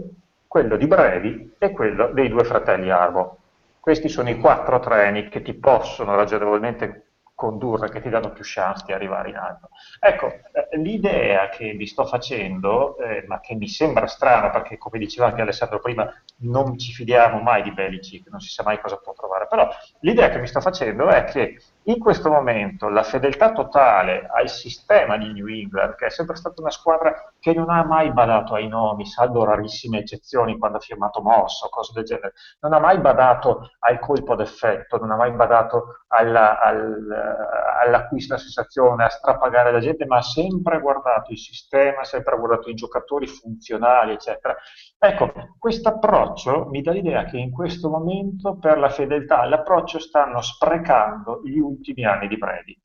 quello 0.49 0.77
di 0.77 0.89
Brady 0.89 1.55
e 1.59 1.71
quello 1.71 2.09
dei 2.09 2.29
due 2.29 2.43
fratelli 2.43 2.91
Arbo. 2.91 3.39
Questi 3.79 4.09
sono 4.09 4.29
i 4.29 4.41
quattro 4.41 4.81
treni 4.81 5.29
che 5.29 5.43
ti 5.43 5.55
possono 5.55 6.17
ragionevolmente 6.17 7.05
condurre, 7.37 7.91
che 7.91 8.01
ti 8.01 8.09
danno 8.09 8.33
più 8.33 8.43
chance 8.45 8.85
di 8.85 8.93
arrivare 8.93 9.29
in 9.29 9.37
alto. 9.37 9.69
Ecco, 10.01 10.27
eh, 10.27 10.77
l'idea 10.79 11.49
che 11.51 11.73
vi 11.73 11.87
sto 11.87 12.05
facendo, 12.07 12.99
eh, 12.99 13.25
ma 13.29 13.39
che 13.41 13.55
mi 13.55 13.69
sembra 13.69 14.07
strana, 14.07 14.51
perché 14.51 14.79
come 14.79 14.99
diceva 14.99 15.29
anche 15.29 15.43
Alessandro 15.43 15.79
prima, 15.79 16.11
non 16.39 16.77
ci 16.79 16.93
fidiamo 16.93 17.41
mai 17.41 17.63
di 17.63 17.73
Belichick, 17.73 18.29
non 18.31 18.41
si 18.41 18.49
sa 18.49 18.65
mai 18.65 18.81
cosa 18.81 18.97
può 18.97 19.13
trovare, 19.13 19.47
però 19.47 19.69
l'idea 20.01 20.31
che 20.31 20.39
mi 20.39 20.47
sto 20.49 20.61
facendo 20.61 21.07
è 21.09 21.25
che 21.25 21.59
in 21.89 22.01
questo 22.01 22.31
momento 22.31 22.89
la 22.89 23.05
fedeltà 23.05 23.53
totale 23.53 24.29
al 24.33 24.49
sistema 24.49 25.17
di 25.17 25.33
New 25.33 25.47
England, 25.47 25.95
che 25.95 26.07
è 26.07 26.11
sempre 26.11 26.35
stata 26.35 26.61
una 26.61 26.71
squadra 26.71 27.33
che 27.39 27.53
non 27.55 27.71
ha 27.71 27.85
mai 27.85 28.13
badato 28.13 28.55
ai 28.55 28.67
nomi, 28.67 29.07
salvo 29.07 29.45
rarissime 29.45 29.99
eccezioni 29.99 30.59
quando 30.59 30.79
ha 30.79 30.81
firmato 30.81 31.23
Moss 31.23 31.63
o 31.63 31.69
cose 31.69 31.93
del 31.95 32.05
genere, 32.05 32.33
non 32.61 32.73
ha 32.73 32.81
mai 32.81 32.99
badato 32.99 33.71
al 33.81 34.01
colpo 34.01 34.35
d'effetto, 34.35 34.99
non 34.99 35.13
ha 35.13 35.17
mai 35.17 35.31
badato 35.33 36.01
alla, 36.09 36.59
al, 36.59 37.07
all'acquisto 37.83 38.37
sensazione, 38.37 39.05
a 39.05 39.09
strapagare 39.09 39.71
la 39.71 39.79
gente, 39.81 40.07
ma 40.07 40.17
ha 40.17 40.23
sempre 40.23 40.81
guardato 40.81 41.31
il 41.31 41.39
sistema, 41.39 42.01
ha 42.01 42.05
sempre 42.05 42.37
guardato 42.37 42.69
i 42.69 42.75
giocatori 42.75 43.29
funzionali, 43.29 44.13
eccetera. 44.13 44.57
Ecco, 44.99 45.31
questo 45.59 45.91
approccio 45.91 46.67
mi 46.71 46.81
dà 46.81 46.91
l'idea 46.91 47.25
che 47.25 47.37
in 47.37 47.51
questo 47.51 47.91
momento 47.91 48.57
per 48.57 48.79
la 48.79 48.89
fedeltà 48.89 49.41
all'approccio 49.41 49.99
stanno 49.99 50.41
sprecando 50.41 51.43
gli 51.45 51.59
ultimi 51.59 52.05
anni 52.05 52.29
di 52.29 52.39
Brady. 52.39 52.79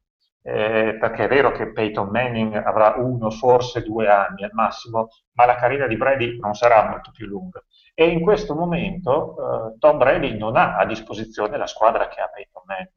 Eh, 0.43 0.97
perché 0.99 1.25
è 1.25 1.27
vero 1.27 1.51
che 1.51 1.71
Peyton 1.71 2.09
Manning 2.09 2.55
avrà 2.55 2.95
uno, 2.97 3.29
forse 3.29 3.83
due 3.83 4.07
anni 4.09 4.43
al 4.43 4.51
massimo, 4.53 5.07
ma 5.33 5.45
la 5.45 5.55
carriera 5.55 5.87
di 5.87 5.95
Brady 5.95 6.37
non 6.39 6.53
sarà 6.53 6.89
molto 6.89 7.11
più 7.11 7.27
lunga. 7.27 7.63
E 7.93 8.07
in 8.07 8.21
questo 8.21 8.55
momento 8.55 9.71
eh, 9.73 9.77
Tom 9.79 9.97
Brady 9.97 10.37
non 10.37 10.57
ha 10.57 10.75
a 10.77 10.85
disposizione 10.85 11.57
la 11.57 11.67
squadra 11.67 12.07
che 12.07 12.19
ha 12.19 12.27
Peyton 12.27 12.63
Manning. 12.65 12.91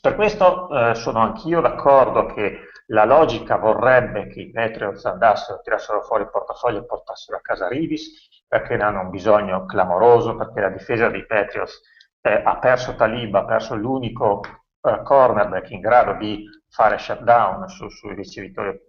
Per 0.00 0.14
questo 0.14 0.70
eh, 0.70 0.94
sono 0.94 1.18
anch'io 1.20 1.60
d'accordo 1.60 2.26
che 2.26 2.69
la 2.90 3.04
logica 3.04 3.56
vorrebbe 3.56 4.26
che 4.26 4.40
i 4.40 4.50
Patriots 4.50 5.04
andassero, 5.04 5.60
tirassero 5.60 6.02
fuori 6.02 6.24
il 6.24 6.30
portafoglio 6.30 6.78
e 6.80 6.86
portassero 6.86 7.36
a 7.36 7.40
casa 7.40 7.68
Rivis, 7.68 8.28
perché 8.46 8.76
ne 8.76 8.82
hanno 8.82 9.02
un 9.02 9.10
bisogno 9.10 9.64
clamoroso, 9.64 10.36
perché 10.36 10.60
la 10.60 10.70
difesa 10.70 11.08
dei 11.08 11.24
Patriots 11.26 11.80
eh, 12.20 12.42
ha 12.44 12.58
perso 12.58 12.96
Talib, 12.96 13.34
ha 13.34 13.44
perso 13.44 13.76
l'unico 13.76 14.40
eh, 14.82 15.02
cornerback 15.04 15.70
in 15.70 15.80
grado 15.80 16.14
di 16.14 16.44
fare 16.68 16.98
shutdown 16.98 17.68
su, 17.68 17.88
sui 17.88 18.14
ricevitori. 18.14 18.80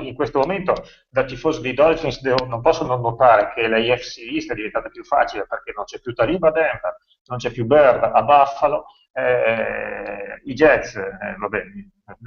In 0.00 0.14
questo 0.14 0.40
momento, 0.40 0.74
da 1.08 1.24
tifoso 1.24 1.60
dei 1.60 1.74
Dolphins, 1.74 2.20
devo, 2.20 2.46
non 2.46 2.60
posso 2.60 2.84
non 2.84 3.00
notare 3.00 3.52
che 3.54 3.68
la 3.68 3.78
IFC 3.78 4.18
East 4.32 4.50
è 4.50 4.54
diventata 4.54 4.88
più 4.88 5.04
facile 5.04 5.46
perché 5.46 5.72
non 5.74 5.84
c'è 5.84 6.00
più 6.00 6.12
Talib 6.14 6.42
a 6.42 6.50
Denver, 6.50 6.96
non 7.26 7.38
c'è 7.38 7.50
più 7.52 7.64
Bird 7.64 8.02
a 8.02 8.22
Buffalo, 8.22 8.86
eh, 9.12 10.40
i 10.44 10.52
Jets, 10.52 10.96
eh, 10.96 11.36
va 11.38 11.48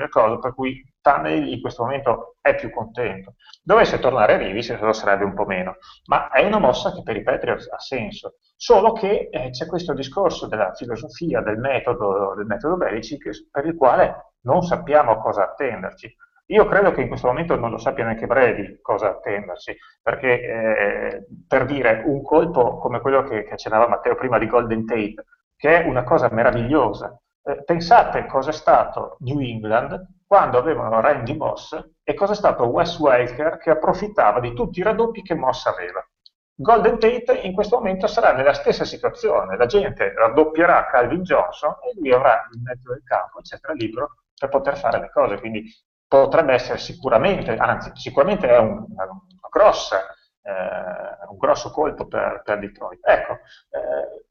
cosa, 0.09 0.39
per 0.39 0.53
cui 0.53 0.84
Tunnel 1.01 1.47
in 1.47 1.61
questo 1.61 1.84
momento 1.84 2.36
è 2.41 2.55
più 2.55 2.69
contento. 2.71 3.36
Dovesse 3.61 3.99
tornare 3.99 4.34
a 4.34 4.38
Rivis, 4.38 4.78
lo 4.80 4.93
sarebbe 4.93 5.23
un 5.23 5.34
po' 5.34 5.45
meno, 5.45 5.78
ma 6.05 6.30
è 6.30 6.45
una 6.45 6.59
mossa 6.59 6.93
che 6.93 7.03
per 7.03 7.17
i 7.17 7.23
Patriots 7.23 7.69
ha 7.69 7.80
senso, 7.80 8.36
solo 8.55 8.93
che 8.93 9.30
eh, 9.32 9.49
c'è 9.51 9.65
questo 9.65 9.93
discorso 9.93 10.47
della 10.47 10.73
filosofia, 10.73 11.41
del 11.41 11.57
metodo, 11.57 12.34
del 12.36 12.45
metodo 12.45 12.78
Belichick, 12.78 13.49
per 13.51 13.65
il 13.65 13.75
quale 13.75 14.34
non 14.41 14.61
sappiamo 14.61 15.17
cosa 15.17 15.43
attenderci. 15.43 16.15
Io 16.49 16.65
credo 16.65 16.91
che 16.91 17.01
in 17.01 17.09
questo 17.09 17.28
momento 17.28 17.57
non 17.57 17.71
lo 17.71 17.78
sappia 17.78 18.05
neanche 18.05 18.25
Brady 18.25 18.80
cosa 18.82 19.09
attendersi, 19.09 19.75
perché 20.01 20.41
eh, 20.41 21.28
per 21.45 21.65
dire 21.65 22.03
un 22.05 22.21
colpo 22.21 22.78
come 22.78 23.01
quello 23.01 23.23
che, 23.23 23.43
che 23.43 23.53
accennava 23.53 23.89
Matteo 23.89 24.15
prima 24.15 24.38
di 24.38 24.47
Golden 24.47 24.86
Tate, 24.86 25.25
che 25.57 25.84
è 25.84 25.86
una 25.86 26.03
cosa 26.03 26.30
meravigliosa. 26.32 27.19
Eh, 27.47 27.63
pensate 27.63 28.25
cosa 28.25 28.49
è 28.49 28.53
stato 28.53 29.15
New 29.19 29.39
England 29.39 30.15
quando 30.27 30.57
avevano 30.57 30.99
Randy 30.99 31.33
Moss 31.37 31.79
e 32.03 32.13
cosa 32.13 32.33
è 32.33 32.35
stato 32.35 32.65
Wes 32.65 32.99
Welker 32.99 33.57
che 33.57 33.69
approfittava 33.69 34.41
di 34.41 34.53
tutti 34.53 34.79
i 34.79 34.83
raddoppi 34.83 35.21
che 35.21 35.33
Moss 35.33 35.65
aveva. 35.65 36.05
Golden 36.53 36.99
Tate 36.99 37.39
in 37.43 37.53
questo 37.53 37.77
momento 37.77 38.07
sarà 38.07 38.33
nella 38.33 38.53
stessa 38.53 38.83
situazione, 38.83 39.55
la 39.55 39.65
gente 39.67 40.13
raddoppierà 40.13 40.87
Calvin 40.87 41.21
Johnson 41.21 41.75
e 41.83 41.97
lui 41.97 42.11
avrà 42.11 42.45
in 42.53 42.63
mezzo 42.63 42.91
del 42.91 43.03
campo, 43.05 43.39
eccetera, 43.39 43.71
libero 43.73 44.23
per 44.37 44.49
poter 44.49 44.77
fare 44.77 44.99
le 44.99 45.09
cose, 45.11 45.39
quindi 45.39 45.63
potrebbe 46.05 46.53
essere 46.53 46.79
sicuramente, 46.79 47.55
anzi 47.55 47.91
sicuramente 47.93 48.49
è 48.49 48.57
un, 48.57 48.85
una, 48.89 49.07
grossa, 49.49 50.01
eh, 50.41 51.27
un 51.29 51.37
grosso 51.37 51.69
colpo 51.69 52.07
per, 52.07 52.41
per 52.43 52.59
Detroit. 52.59 52.99
Ecco, 53.07 53.33
eh, 53.33 54.25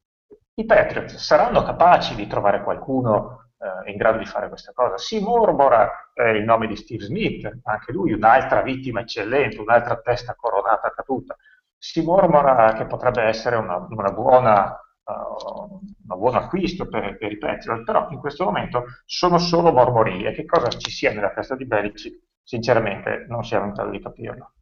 i 0.59 0.65
Patriots 0.65 1.17
saranno 1.17 1.63
capaci 1.63 2.15
di 2.15 2.27
trovare 2.27 2.63
qualcuno 2.63 3.51
eh, 3.59 3.91
in 3.91 3.97
grado 3.97 4.19
di 4.19 4.25
fare 4.25 4.49
questa 4.49 4.73
cosa. 4.73 4.97
Si 4.97 5.21
mormora 5.21 6.11
eh, 6.15 6.31
il 6.31 6.45
nome 6.45 6.67
di 6.67 6.77
Steve 6.77 7.05
Smith, 7.05 7.61
anche 7.65 7.93
lui 7.93 8.13
un'altra 8.13 8.63
vittima 8.63 9.01
eccellente, 9.01 9.61
un'altra 9.61 10.01
testa 10.01 10.35
coronata 10.35 10.93
caduta. 10.95 11.37
Si 11.79 12.03
mormora 12.03 12.73
che 12.73 12.87
potrebbe 12.87 13.23
essere 13.23 13.57
una, 13.57 13.87
una 13.91 14.11
buona, 14.11 14.81
uh, 15.05 15.81
un 16.09 16.19
buon 16.19 16.37
acquisto 16.37 16.89
per, 16.89 17.19
per, 17.19 17.33
i 17.33 17.39
Patriots, 17.39 17.85
però 17.85 18.09
in 18.11 18.19
questo 18.19 18.45
momento 18.45 18.85
sono 19.05 19.37
solo 19.37 19.73
mormorie. 19.73 20.33
Che 20.33 20.47
cosa 20.47 20.69
ci 20.69 20.91
sia 20.91 21.13
nella 21.13 21.33
testa 21.33 21.55
di 21.55 21.67
Belichick, 21.67 22.19
sinceramente 22.43 23.27
non 23.29 23.45
siamo 23.45 23.67
in 23.67 23.73
grado 23.75 23.91
di 23.91 24.01
capirlo. 24.01 24.53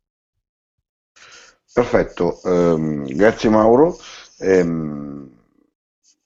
Perfetto, 1.73 2.41
um, 2.43 3.05
grazie 3.07 3.49
Mauro. 3.49 3.97
Um, 4.41 5.34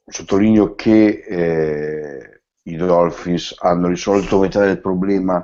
sottolineo 0.08 0.74
che 0.74 1.24
eh, 1.26 2.40
i 2.62 2.76
Dolphins 2.76 3.54
hanno 3.58 3.88
risolto 3.88 4.40
metà 4.40 4.64
del 4.64 4.80
problema 4.80 5.40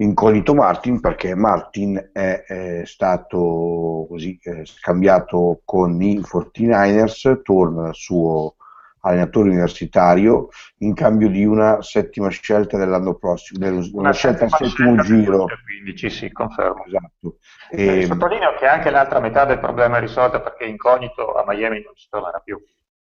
incognito 0.00 0.54
Martin 0.54 1.00
perché 1.00 1.34
Martin 1.34 2.10
è, 2.12 2.44
è 2.46 2.82
stato 2.84 4.06
così 4.08 4.38
eh, 4.42 4.64
scambiato 4.64 5.62
con 5.64 6.00
i 6.00 6.20
49ers, 6.20 7.42
torna 7.42 7.88
al 7.88 7.94
suo 7.94 8.54
allenatore 9.00 9.50
universitario 9.50 10.48
in 10.78 10.94
cambio 10.94 11.28
di 11.28 11.44
una 11.44 11.82
settima 11.82 12.28
scelta 12.28 12.76
dell'anno 12.76 13.14
prossimo, 13.14 13.66
una, 13.66 13.86
una 13.92 14.12
scelta 14.12 14.44
al 14.44 14.50
settimo 14.50 14.96
giro. 15.02 15.46
15, 15.64 16.10
sì, 16.10 16.32
confermo. 16.32 16.84
Esatto. 16.84 17.38
E, 17.70 18.06
sottolineo 18.06 18.54
che 18.58 18.66
anche 18.66 18.90
l'altra 18.90 19.20
metà 19.20 19.44
del 19.44 19.60
problema 19.60 19.98
è 19.98 20.00
risolta 20.00 20.40
perché 20.40 20.64
incognito 20.64 21.34
a 21.34 21.44
Miami 21.46 21.82
non 21.82 21.94
ci 21.94 22.08
tornerà 22.08 22.40
più. 22.40 22.60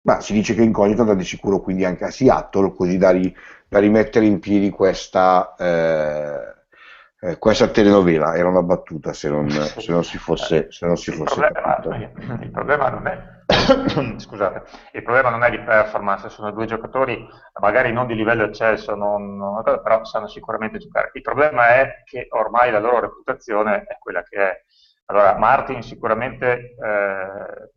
Ma 0.03 0.21
si 0.21 0.33
dice 0.33 0.55
che 0.55 0.63
incognito 0.63 1.03
andrà 1.03 1.17
di 1.17 1.25
sicuro 1.25 1.61
quindi 1.61 1.85
anche 1.85 2.05
a 2.05 2.11
Seattle, 2.11 2.73
così 2.75 2.97
da, 2.97 3.11
ri, 3.11 3.35
da 3.69 3.79
rimettere 3.79 4.27
in 4.27 4.39
piedi 4.39 4.71
questa, 4.71 5.55
eh, 5.59 7.29
eh, 7.29 7.39
questa 7.39 7.69
telenovela. 7.69 8.37
Era 8.37 8.49
una 8.49 8.63
battuta 8.63 9.13
se 9.13 9.29
non, 9.29 9.51
se 9.51 9.91
non 9.91 10.05
si 10.05 10.19
fosse, 10.19 10.69
se 10.71 10.87
non 10.87 10.97
si 10.97 11.11
fosse 11.11 11.41
il, 11.41 11.53
problema, 11.53 12.41
il 12.43 12.51
problema 12.51 12.89
non 12.91 13.07
è 13.07 13.37
scusate, 14.19 14.63
il 14.93 15.03
problema 15.03 15.31
non 15.31 15.43
è 15.43 15.51
di 15.51 15.59
performance, 15.61 16.29
sono 16.29 16.51
due 16.51 16.67
giocatori 16.67 17.27
magari 17.61 17.93
non 17.93 18.07
di 18.07 18.15
livello 18.15 18.45
eccelso, 18.45 18.95
non, 18.95 19.39
non, 19.39 19.63
però 19.63 20.05
sanno 20.05 20.29
sicuramente 20.29 20.79
giocare. 20.79 21.11
Il 21.15 21.23
problema 21.23 21.69
è 21.69 22.03
che 22.05 22.27
ormai 22.31 22.71
la 22.71 22.79
loro 22.79 23.01
reputazione 23.01 23.85
è 23.85 23.97
quella 23.99 24.23
che 24.23 24.37
è. 24.37 24.63
Allora, 25.07 25.39
Martin 25.39 25.83
sicuramente 25.83 26.75
eh, 26.77 27.71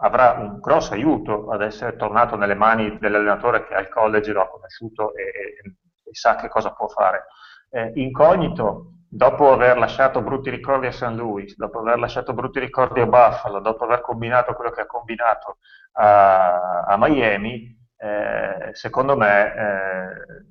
avrà 0.00 0.32
un 0.32 0.58
grosso 0.60 0.92
aiuto 0.94 1.50
ad 1.50 1.62
essere 1.62 1.96
tornato 1.96 2.36
nelle 2.36 2.54
mani 2.54 2.98
dell'allenatore 2.98 3.66
che 3.66 3.74
al 3.74 3.88
college 3.88 4.32
lo 4.32 4.42
ha 4.42 4.48
conosciuto 4.48 5.14
e, 5.14 5.22
e, 5.22 5.74
e 6.04 6.14
sa 6.14 6.36
che 6.36 6.48
cosa 6.48 6.72
può 6.72 6.88
fare. 6.88 7.26
Eh, 7.70 7.92
incognito, 7.96 8.92
dopo 9.08 9.52
aver 9.52 9.78
lasciato 9.78 10.20
brutti 10.22 10.50
ricordi 10.50 10.86
a 10.86 10.92
St. 10.92 11.14
Louis, 11.14 11.56
dopo 11.56 11.80
aver 11.80 11.98
lasciato 11.98 12.34
brutti 12.34 12.60
ricordi 12.60 13.00
a 13.00 13.06
Buffalo, 13.06 13.60
dopo 13.60 13.84
aver 13.84 14.00
combinato 14.02 14.52
quello 14.54 14.70
che 14.70 14.82
ha 14.82 14.86
combinato 14.86 15.58
a, 15.92 16.82
a 16.82 16.96
Miami, 16.98 17.74
eh, 17.96 18.70
secondo 18.72 19.16
me 19.16 19.54
eh, 19.54 20.46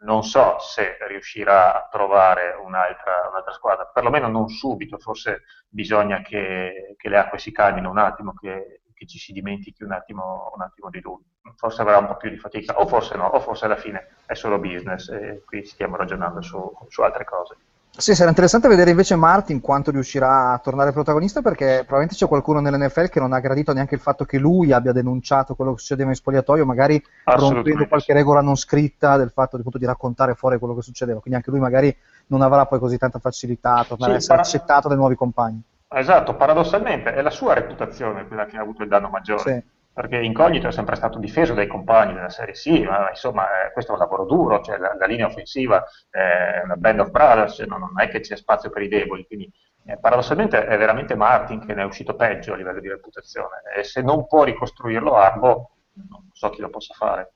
non 0.00 0.22
so 0.22 0.58
se 0.60 0.96
riuscirà 1.08 1.74
a 1.74 1.88
trovare 1.90 2.56
un'altra, 2.62 3.28
un'altra, 3.28 3.52
squadra, 3.52 3.86
perlomeno 3.86 4.28
non 4.28 4.48
subito, 4.48 4.98
forse 4.98 5.42
bisogna 5.68 6.20
che, 6.20 6.94
che 6.96 7.08
le 7.08 7.18
acque 7.18 7.38
si 7.38 7.50
calmino 7.50 7.90
un 7.90 7.98
attimo, 7.98 8.32
che, 8.34 8.82
che 8.94 9.06
ci 9.06 9.18
si 9.18 9.32
dimentichi 9.32 9.82
un 9.82 9.92
attimo, 9.92 10.52
un 10.54 10.62
attimo, 10.62 10.90
di 10.90 11.00
lui. 11.00 11.22
Forse 11.56 11.82
avrà 11.82 11.98
un 11.98 12.06
po' 12.06 12.16
più 12.16 12.30
di 12.30 12.38
fatica, 12.38 12.78
o 12.78 12.86
forse 12.86 13.16
no, 13.16 13.26
o 13.26 13.40
forse 13.40 13.64
alla 13.64 13.76
fine 13.76 14.16
è 14.26 14.34
solo 14.34 14.58
business 14.58 15.08
e 15.08 15.42
qui 15.44 15.64
stiamo 15.64 15.96
ragionando 15.96 16.42
su, 16.42 16.58
su 16.88 17.02
altre 17.02 17.24
cose. 17.24 17.56
Sì, 17.98 18.14
sarà 18.14 18.28
interessante 18.28 18.68
vedere 18.68 18.90
invece 18.90 19.16
Martin 19.16 19.60
quanto 19.60 19.90
riuscirà 19.90 20.52
a 20.52 20.58
tornare 20.58 20.92
protagonista 20.92 21.42
perché 21.42 21.78
probabilmente 21.78 22.14
c'è 22.14 22.28
qualcuno 22.28 22.60
nell'NFL 22.60 23.08
che 23.08 23.18
non 23.18 23.32
ha 23.32 23.40
gradito 23.40 23.72
neanche 23.72 23.96
il 23.96 24.00
fatto 24.00 24.24
che 24.24 24.38
lui 24.38 24.70
abbia 24.70 24.92
denunciato 24.92 25.56
quello 25.56 25.72
che 25.72 25.80
succedeva 25.80 26.10
in 26.10 26.14
spogliatoio, 26.14 26.64
magari 26.64 27.02
rompendo 27.24 27.88
qualche 27.88 28.12
regola 28.12 28.40
non 28.40 28.54
scritta 28.54 29.16
del 29.16 29.30
fatto 29.30 29.56
di, 29.56 29.62
appunto, 29.62 29.78
di, 29.78 29.84
raccontare 29.84 30.36
fuori 30.36 30.60
quello 30.60 30.76
che 30.76 30.82
succedeva. 30.82 31.18
Quindi 31.18 31.40
anche 31.40 31.50
lui 31.50 31.58
magari 31.58 31.94
non 32.26 32.42
avrà 32.42 32.66
poi 32.66 32.78
così 32.78 32.98
tanta 32.98 33.18
facilità 33.18 33.78
a 33.78 33.84
tornare 33.84 34.12
sì, 34.12 34.16
a 34.16 34.18
essere 34.18 34.36
para... 34.36 34.48
accettato 34.48 34.86
dai 34.86 34.96
nuovi 34.96 35.16
compagni. 35.16 35.60
Esatto, 35.88 36.36
paradossalmente 36.36 37.12
è 37.12 37.20
la 37.20 37.30
sua 37.30 37.54
reputazione 37.54 38.28
quella 38.28 38.46
che 38.46 38.58
ha 38.58 38.60
avuto 38.60 38.84
il 38.84 38.88
danno 38.88 39.08
maggiore. 39.08 39.40
Sì 39.42 39.76
perché 39.98 40.18
Incognito 40.18 40.68
è 40.68 40.70
sempre 40.70 40.94
stato 40.94 41.18
difeso 41.18 41.54
dai 41.54 41.66
compagni 41.66 42.14
della 42.14 42.28
serie 42.28 42.54
sì, 42.54 42.84
ma 42.84 43.08
insomma 43.10 43.66
eh, 43.66 43.72
questo 43.72 43.90
è 43.90 43.94
un 43.94 44.00
lavoro 44.00 44.26
duro, 44.26 44.60
cioè 44.60 44.78
la, 44.78 44.94
la 44.96 45.06
linea 45.06 45.26
offensiva 45.26 45.84
è 46.08 46.60
una 46.62 46.76
band 46.76 47.00
of 47.00 47.10
brothers, 47.10 47.58
no, 47.62 47.78
non 47.78 47.90
è 47.96 48.08
che 48.08 48.20
c'è 48.20 48.36
spazio 48.36 48.70
per 48.70 48.82
i 48.82 48.88
deboli, 48.88 49.26
quindi 49.26 49.50
eh, 49.86 49.98
paradossalmente 49.98 50.64
è 50.64 50.78
veramente 50.78 51.16
Martin 51.16 51.66
che 51.66 51.74
ne 51.74 51.82
è 51.82 51.84
uscito 51.84 52.14
peggio 52.14 52.52
a 52.52 52.56
livello 52.56 52.78
di 52.78 52.88
reputazione 52.88 53.62
e 53.76 53.82
se 53.82 54.00
non 54.00 54.24
può 54.28 54.44
ricostruirlo 54.44 55.16
Arbo, 55.16 55.70
non 56.08 56.28
so 56.32 56.48
chi 56.50 56.60
lo 56.60 56.70
possa 56.70 56.94
fare. 56.94 57.32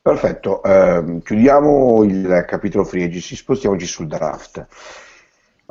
Perfetto, 0.00 0.62
eh, 0.62 1.20
chiudiamo 1.24 2.04
il 2.04 2.44
capitolo 2.46 2.84
free 2.84 3.06
agency, 3.06 3.34
spostiamoci 3.34 3.86
sul 3.86 4.06
draft. 4.06 4.68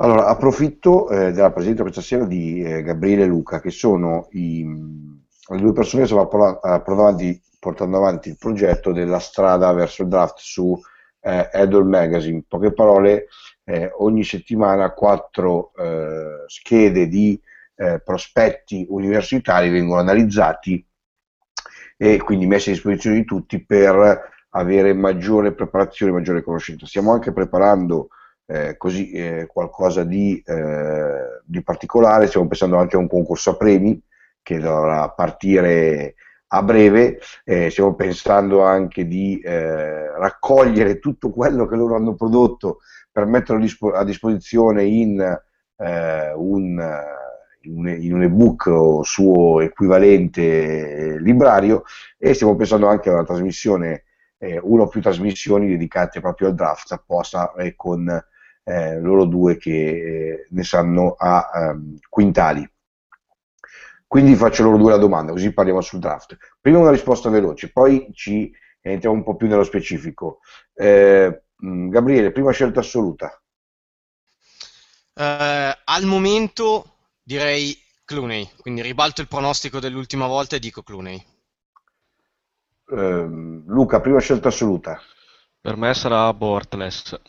Allora, 0.02 0.28
approfitto 0.28 1.10
eh, 1.10 1.30
della 1.30 1.52
presenza 1.52 1.82
questa 1.82 2.00
sera 2.00 2.24
di 2.24 2.62
eh, 2.62 2.82
Gabriele 2.82 3.24
e 3.24 3.26
Luca, 3.26 3.60
che 3.60 3.68
sono 3.68 4.28
i, 4.30 4.64
le 4.64 5.60
due 5.60 5.72
persone 5.74 6.04
che 6.04 6.08
stanno 6.08 6.26
avanti, 6.30 7.38
portando 7.58 7.98
avanti, 7.98 8.30
il 8.30 8.38
progetto 8.38 8.92
della 8.92 9.18
strada 9.18 9.70
verso 9.72 10.02
il 10.02 10.08
draft 10.08 10.38
su 10.38 10.80
eh, 11.20 11.50
Edel 11.52 11.84
Magazine. 11.84 12.36
In 12.36 12.46
poche 12.48 12.72
parole, 12.72 13.26
eh, 13.64 13.92
ogni 13.98 14.24
settimana 14.24 14.90
quattro 14.94 15.72
eh, 15.76 16.44
schede 16.46 17.06
di 17.06 17.38
eh, 17.74 18.00
prospetti 18.02 18.86
universitari 18.88 19.68
vengono 19.68 20.00
analizzati 20.00 20.82
e 21.98 22.16
quindi 22.22 22.46
messi 22.46 22.70
a 22.70 22.72
disposizione 22.72 23.16
di 23.16 23.24
tutti 23.26 23.62
per 23.62 24.30
avere 24.48 24.94
maggiore 24.94 25.52
preparazione, 25.52 26.12
maggiore 26.12 26.42
conoscenza. 26.42 26.86
Stiamo 26.86 27.12
anche 27.12 27.34
preparando 27.34 28.08
eh, 28.50 28.76
così 28.76 29.12
eh, 29.12 29.46
qualcosa 29.46 30.02
di, 30.02 30.42
eh, 30.44 31.40
di, 31.44 31.62
particolare, 31.62 32.26
stiamo 32.26 32.48
pensando 32.48 32.78
anche 32.78 32.96
a 32.96 32.98
un 32.98 33.06
concorso 33.06 33.50
a 33.50 33.56
premi 33.56 34.02
che 34.42 34.58
dovrà 34.58 35.08
partire 35.10 36.16
a 36.48 36.62
breve, 36.64 37.20
eh, 37.44 37.70
stiamo 37.70 37.94
pensando 37.94 38.62
anche 38.62 39.06
di 39.06 39.38
eh, 39.38 40.10
raccogliere 40.18 40.98
tutto 40.98 41.30
quello 41.30 41.68
che 41.68 41.76
loro 41.76 41.94
hanno 41.94 42.16
prodotto 42.16 42.78
per 43.12 43.26
metterlo 43.26 43.64
a 43.94 44.04
disposizione 44.04 44.84
in 44.84 45.40
un 46.36 46.92
in 47.62 48.14
un 48.14 48.22
ebook 48.22 48.66
o 48.66 49.02
suo 49.02 49.60
equivalente 49.60 51.18
librario. 51.20 51.84
E 52.18 52.34
stiamo 52.34 52.56
pensando 52.56 52.88
anche 52.88 53.10
a 53.10 53.14
una 53.14 53.24
trasmissione, 53.24 54.04
eh, 54.38 54.58
una 54.62 54.82
o 54.82 54.88
più 54.88 55.00
trasmissioni 55.00 55.68
dedicate 55.68 56.20
proprio 56.20 56.48
al 56.48 56.54
draft 56.54 56.92
apposta 56.92 57.52
eh, 57.54 57.74
con 57.76 58.22
eh, 58.64 58.98
loro 58.98 59.24
due 59.24 59.56
che 59.56 59.70
eh, 59.70 60.46
ne 60.50 60.62
sanno 60.62 61.14
a 61.18 61.72
um, 61.72 61.96
quintali. 62.08 62.68
Quindi 64.06 64.34
faccio 64.34 64.64
loro 64.64 64.76
due 64.76 64.90
la 64.90 64.96
domanda, 64.96 65.32
così 65.32 65.52
parliamo 65.52 65.80
sul 65.80 66.00
draft. 66.00 66.36
Prima 66.60 66.78
una 66.78 66.90
risposta 66.90 67.28
veloce, 67.28 67.70
poi 67.70 68.10
ci 68.12 68.52
entriamo 68.80 69.16
un 69.16 69.22
po' 69.22 69.36
più 69.36 69.46
nello 69.46 69.62
specifico. 69.62 70.40
Eh, 70.74 71.42
Gabriele, 71.56 72.32
prima 72.32 72.50
scelta 72.50 72.80
assoluta. 72.80 73.40
Uh, 75.12 75.76
al 75.84 76.04
momento 76.04 76.96
Direi 77.22 77.76
Clooney, 78.04 78.50
quindi 78.60 78.82
ribalto 78.82 79.20
il 79.20 79.28
pronostico 79.28 79.78
dell'ultima 79.78 80.26
volta 80.26 80.56
e 80.56 80.58
dico 80.58 80.82
Clooney. 80.82 81.24
Uh, 82.86 83.62
Luca, 83.66 84.00
prima 84.00 84.18
scelta 84.18 84.48
assoluta. 84.48 85.00
Per 85.60 85.76
me 85.76 85.94
sarà 85.94 86.32
Bortles. 86.34 87.20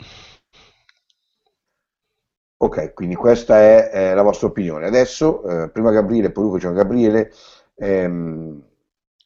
Ok, 2.63 2.93
quindi 2.93 3.15
questa 3.15 3.57
è, 3.59 3.89
è 3.89 4.13
la 4.13 4.21
vostra 4.21 4.45
opinione. 4.47 4.85
Adesso, 4.85 5.63
eh, 5.63 5.69
prima 5.71 5.91
Gabriele, 5.91 6.31
poi 6.31 6.43
Luca, 6.43 6.59
c'è 6.59 6.71
Gabriele, 6.71 7.31
ehm, 7.75 8.61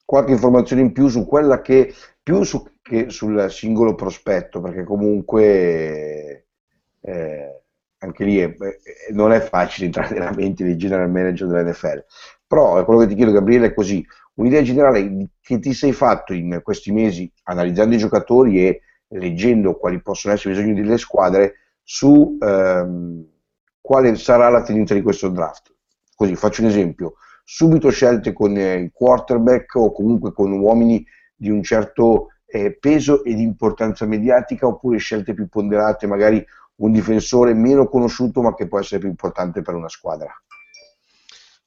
qualche 0.05 0.31
informazione 0.31 0.81
in 0.81 0.93
più 0.93 1.09
su 1.09 1.25
quella 1.25 1.59
che, 1.61 1.93
più 2.23 2.43
su, 2.43 2.65
che 2.81 3.09
sul 3.09 3.49
singolo 3.51 3.95
prospetto, 3.95 4.61
perché 4.61 4.83
comunque... 4.83 6.45
Eh, 7.01 7.59
anche 7.99 8.23
lì 8.23 8.37
è, 8.37 8.53
non 9.13 9.31
è 9.31 9.39
facile 9.39 9.87
entrare 9.87 10.13
nella 10.13 10.33
mente 10.33 10.63
dei 10.63 10.77
general 10.77 11.09
manager 11.09 11.47
dell'NFL. 11.47 12.05
Però 12.45 12.83
quello 12.85 12.99
che 13.01 13.07
ti 13.07 13.15
chiedo, 13.15 13.31
Gabriele, 13.31 13.67
è 13.67 13.73
così: 13.73 14.05
un'idea 14.35 14.61
generale 14.61 15.29
che 15.41 15.59
ti 15.59 15.73
sei 15.73 15.91
fatto 15.91 16.33
in 16.33 16.59
questi 16.63 16.91
mesi 16.91 17.31
analizzando 17.43 17.95
i 17.95 17.97
giocatori 17.97 18.65
e 18.67 18.81
leggendo 19.09 19.75
quali 19.75 20.01
possono 20.01 20.33
essere 20.35 20.53
i 20.53 20.57
bisogni 20.57 20.81
delle 20.81 20.97
squadre 20.97 21.55
su 21.87 22.37
ehm, 22.41 23.23
quale 23.79 24.15
sarà 24.15 24.49
la 24.49 24.63
tenuta 24.63 24.95
di 24.95 25.03
questo 25.03 25.29
draft. 25.29 25.73
Così 26.15 26.35
faccio 26.35 26.63
un 26.63 26.69
esempio: 26.69 27.13
subito 27.43 27.91
scelte 27.91 28.33
con 28.33 28.57
eh, 28.57 28.73
il 28.73 28.91
quarterback 28.91 29.75
o 29.75 29.91
comunque 29.91 30.33
con 30.33 30.51
uomini 30.51 31.05
di 31.35 31.49
un 31.49 31.61
certo 31.61 32.29
eh, 32.47 32.75
peso 32.77 33.23
ed 33.23 33.39
importanza 33.39 34.05
mediatica 34.05 34.65
oppure 34.65 34.97
scelte 34.97 35.33
più 35.35 35.47
ponderate, 35.47 36.07
magari 36.07 36.43
un 36.77 36.91
difensore 36.91 37.53
meno 37.53 37.87
conosciuto 37.87 38.41
ma 38.41 38.55
che 38.55 38.67
può 38.67 38.79
essere 38.79 38.99
più 38.99 39.09
importante 39.09 39.61
per 39.61 39.75
una 39.75 39.87
squadra? 39.89 40.33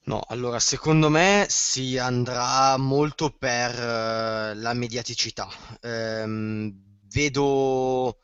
No, 0.05 0.23
allora 0.29 0.59
secondo 0.59 1.11
me 1.11 1.45
si 1.49 1.99
andrà 1.99 2.77
molto 2.79 3.31
per 3.39 3.71
uh, 3.75 4.59
la 4.59 4.73
mediaticità. 4.73 5.47
Um, 5.83 6.75
vedo 7.13 8.17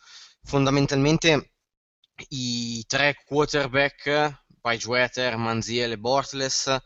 fondamentalmente 0.42 1.53
i 2.28 2.84
tre 2.86 3.14
quarterback, 3.26 4.44
Bridgewater, 4.60 5.36
Manziel 5.36 5.92
e 5.92 5.98
Bortles, 5.98 6.76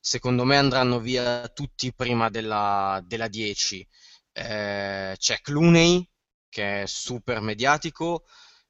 secondo 0.00 0.44
me 0.44 0.56
andranno 0.56 0.98
via 1.00 1.48
tutti 1.48 1.92
prima 1.94 2.30
della, 2.30 3.00
della 3.04 3.28
10. 3.28 3.86
Eh, 4.32 5.14
c'è 5.18 5.40
Clooney, 5.40 6.08
che 6.48 6.82
è 6.82 6.86
super 6.86 7.40
mediatico, 7.40 8.24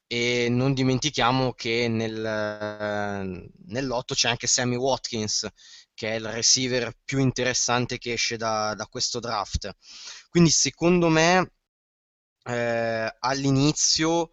e 0.06 0.48
non 0.50 0.74
dimentichiamo 0.74 1.52
che 1.52 1.86
nel, 1.88 2.20
nell'otto 3.66 4.14
c'è 4.14 4.28
anche 4.28 4.46
Sammy 4.48 4.76
Watkins, 4.76 5.46
che 5.94 6.10
è 6.12 6.14
il 6.16 6.26
receiver 6.30 6.92
più 7.04 7.18
interessante 7.20 7.98
che 7.98 8.14
esce 8.14 8.36
da, 8.36 8.74
da 8.74 8.86
questo 8.86 9.20
draft. 9.20 9.70
Quindi 10.28 10.50
secondo 10.50 11.08
me 11.08 11.52
eh, 12.44 13.16
all'inizio 13.20 14.30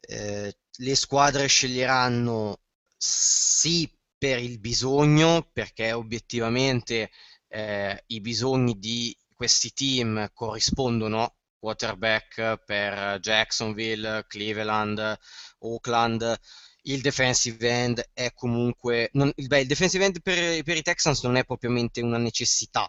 eh, 0.00 0.54
le 0.80 0.94
squadre 0.94 1.46
sceglieranno 1.46 2.60
sì 2.96 3.90
per 4.16 4.38
il 4.38 4.58
bisogno, 4.58 5.48
perché 5.52 5.92
obiettivamente 5.92 7.10
eh, 7.48 8.04
i 8.08 8.20
bisogni 8.20 8.78
di 8.78 9.16
questi 9.34 9.72
team 9.72 10.28
corrispondono 10.34 11.36
quarterback 11.58 12.62
per 12.64 13.18
Jacksonville, 13.20 14.24
Cleveland, 14.26 15.18
Oakland. 15.60 16.38
Il 16.82 17.00
defensive 17.02 17.68
end 17.68 18.10
è 18.12 18.32
comunque. 18.34 19.10
Non, 19.12 19.32
beh, 19.34 19.60
il 19.60 19.66
defensive 19.66 20.04
end 20.04 20.22
per, 20.22 20.62
per, 20.62 20.76
i 20.76 20.82
Texans 20.82 21.22
non 21.22 21.36
è 21.36 21.44
propriamente 21.44 22.00
una 22.00 22.18
necessità, 22.18 22.88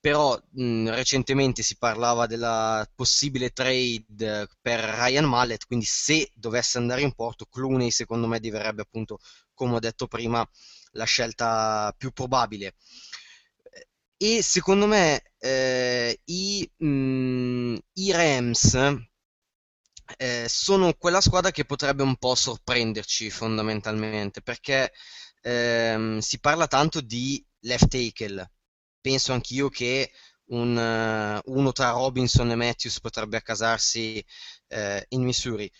però 0.00 0.38
mh, 0.52 0.90
recentemente 0.90 1.62
si 1.62 1.76
parlava 1.76 2.26
della 2.26 2.88
possibile 2.94 3.50
trade 3.50 4.48
per 4.60 4.80
Ryan 4.80 5.24
Mallet. 5.26 5.66
Quindi, 5.66 5.84
se 5.86 6.30
dovesse 6.34 6.78
andare 6.78 7.02
in 7.02 7.14
porto, 7.14 7.46
Clooney 7.46 7.90
secondo 7.90 8.26
me 8.26 8.40
diverrebbe 8.40 8.82
appunto, 8.82 9.18
come 9.54 9.74
ho 9.76 9.78
detto 9.80 10.06
prima, 10.06 10.46
la 10.92 11.04
scelta 11.04 11.94
più 11.96 12.12
probabile 12.12 12.74
e 14.22 14.42
secondo 14.42 14.86
me 14.86 15.22
eh, 15.38 16.20
i, 16.26 16.70
mh, 16.76 17.76
i, 17.94 18.12
Rams 18.12 18.74
eh, 20.16 20.46
sono 20.48 20.92
quella 20.94 21.20
squadra 21.20 21.50
che 21.50 21.64
potrebbe 21.64 22.02
un 22.02 22.16
po' 22.16 22.34
sorprenderci 22.34 23.30
fondamentalmente 23.30 24.42
perché 24.42 24.92
ehm, 25.42 26.18
si 26.18 26.38
parla 26.40 26.66
tanto 26.66 27.00
di 27.00 27.42
left 27.60 27.88
tackle 27.88 28.50
penso 29.00 29.32
anch'io 29.32 29.68
che 29.68 30.10
un, 30.50 30.76
uh, 30.76 31.52
uno 31.52 31.72
tra 31.72 31.90
Robinson 31.90 32.50
e 32.50 32.54
Matthews 32.56 33.00
potrebbe 33.00 33.36
accasarsi 33.36 34.24
eh, 34.68 35.04
in 35.10 35.22
Missouri 35.22 35.70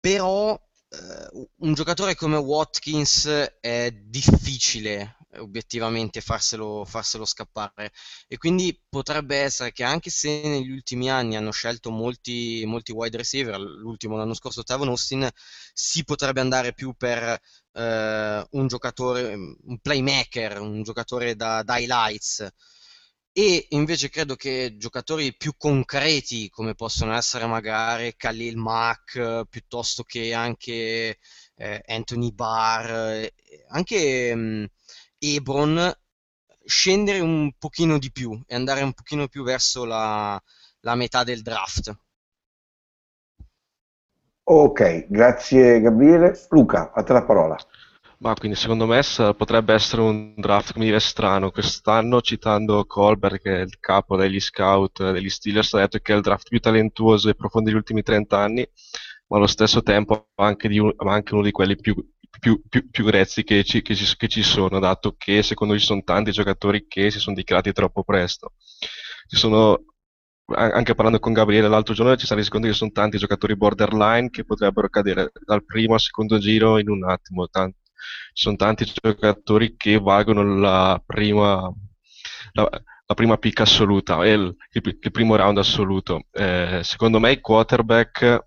però 0.00 0.52
uh, 0.52 1.50
un 1.58 1.74
giocatore 1.74 2.14
come 2.14 2.36
Watkins 2.36 3.26
è 3.60 3.90
difficile 3.90 5.18
obiettivamente 5.36 6.20
farselo, 6.20 6.84
farselo, 6.84 7.24
scappare. 7.24 7.92
E 8.26 8.38
quindi 8.38 8.80
potrebbe 8.88 9.36
essere 9.36 9.72
che 9.72 9.84
anche 9.84 10.10
se 10.10 10.40
negli 10.42 10.70
ultimi 10.70 11.10
anni 11.10 11.36
hanno 11.36 11.50
scelto 11.50 11.90
molti, 11.90 12.64
molti 12.66 12.92
wide 12.92 13.16
receiver, 13.16 13.58
l'ultimo 13.58 14.16
l'anno 14.16 14.34
scorso 14.34 14.62
Tavon 14.62 14.88
Austin, 14.88 15.28
si 15.72 16.04
potrebbe 16.04 16.40
andare 16.40 16.72
più 16.72 16.94
per 16.94 17.38
eh, 17.78 18.46
un 18.50 18.66
giocatore, 18.66 19.34
un 19.34 19.78
playmaker, 19.80 20.60
un 20.60 20.82
giocatore 20.82 21.36
da, 21.36 21.62
da 21.62 21.78
highlights. 21.78 22.46
E 23.32 23.66
invece 23.70 24.08
credo 24.10 24.34
che 24.34 24.74
giocatori 24.76 25.36
più 25.36 25.54
concreti, 25.56 26.48
come 26.50 26.74
possono 26.74 27.14
essere 27.14 27.46
magari 27.46 28.16
Khalil 28.16 28.56
Mack, 28.56 29.44
piuttosto 29.48 30.02
che 30.02 30.34
anche 30.34 31.18
eh, 31.54 31.82
Anthony 31.86 32.32
Barr, 32.32 32.90
eh, 32.90 33.34
anche 33.68 34.34
mh, 34.34 34.66
Ebron 35.18 35.92
scendere 36.64 37.20
un 37.20 37.52
pochino 37.58 37.98
di 37.98 38.10
più 38.12 38.40
e 38.46 38.54
andare 38.54 38.82
un 38.82 38.92
pochino 38.92 39.28
più 39.28 39.42
verso 39.44 39.84
la, 39.84 40.40
la 40.80 40.94
metà 40.96 41.22
del 41.24 41.42
draft. 41.42 41.96
Ok, 44.50 45.08
grazie 45.10 45.78
Gabriele. 45.78 46.32
Luca, 46.48 46.90
a 46.94 47.02
te 47.02 47.12
la 47.12 47.22
parola. 47.22 47.54
Ma 48.20 48.32
quindi 48.32 48.56
secondo 48.56 48.86
me 48.86 49.02
potrebbe 49.36 49.74
essere 49.74 50.00
un 50.00 50.32
draft, 50.36 50.72
come 50.72 50.86
dire, 50.86 51.00
strano. 51.00 51.50
Quest'anno, 51.50 52.22
citando 52.22 52.86
Colbert, 52.86 53.42
che 53.42 53.58
è 53.58 53.60
il 53.60 53.78
capo 53.78 54.16
degli 54.16 54.40
scout 54.40 55.12
degli 55.12 55.28
Steelers, 55.28 55.74
ha 55.74 55.80
detto 55.80 55.98
che 55.98 56.14
è 56.14 56.16
il 56.16 56.22
draft 56.22 56.48
più 56.48 56.60
talentuoso 56.60 57.28
e 57.28 57.34
profondo 57.34 57.68
degli 57.68 57.76
ultimi 57.76 58.02
30 58.02 58.38
anni, 58.38 58.66
ma 59.26 59.36
allo 59.36 59.46
stesso 59.46 59.82
tempo 59.82 60.28
anche, 60.36 60.66
un, 60.80 60.94
anche 60.96 61.34
uno 61.34 61.42
di 61.42 61.50
quelli 61.50 61.76
più, 61.76 61.94
più, 62.40 62.62
più, 62.66 62.88
più 62.88 63.04
grezzi 63.04 63.44
che 63.44 63.62
ci, 63.64 63.82
che, 63.82 63.94
ci, 63.94 64.16
che 64.16 64.28
ci, 64.28 64.42
sono, 64.42 64.78
dato 64.78 65.14
che 65.18 65.42
secondo 65.42 65.74
me 65.74 65.78
ci 65.78 65.84
sono 65.84 66.02
tanti 66.02 66.30
giocatori 66.30 66.86
che 66.88 67.10
si 67.10 67.18
sono 67.18 67.36
dichiarati 67.36 67.72
troppo 67.72 68.02
presto. 68.02 68.54
Ci 69.26 69.36
sono 69.36 69.82
anche 70.54 70.94
parlando 70.94 71.18
con 71.18 71.32
Gabriele 71.32 71.68
l'altro 71.68 71.94
giorno 71.94 72.16
ci 72.16 72.24
siamo 72.24 72.40
resi 72.40 72.50
conto 72.50 72.68
che 72.68 72.72
sono 72.72 72.90
tanti 72.90 73.18
giocatori 73.18 73.56
borderline 73.56 74.30
che 74.30 74.44
potrebbero 74.44 74.88
cadere 74.88 75.30
dal 75.44 75.64
primo 75.64 75.94
al 75.94 76.00
secondo 76.00 76.38
giro 76.38 76.78
in 76.78 76.88
un 76.88 77.04
attimo. 77.04 77.48
Tanti, 77.48 77.78
ci 78.32 78.42
sono 78.44 78.56
tanti 78.56 78.84
giocatori 78.84 79.76
che 79.76 79.98
valgono 79.98 80.42
la 80.58 81.02
prima, 81.04 81.70
la, 82.52 82.68
la 83.06 83.14
prima 83.14 83.36
picca 83.36 83.64
assoluta, 83.64 84.24
il, 84.26 84.54
il, 84.72 84.98
il, 85.00 85.10
primo 85.10 85.36
round 85.36 85.58
assoluto. 85.58 86.26
Eh, 86.30 86.80
secondo 86.82 87.18
me 87.18 87.32
i 87.32 87.40
quarterback 87.40 88.46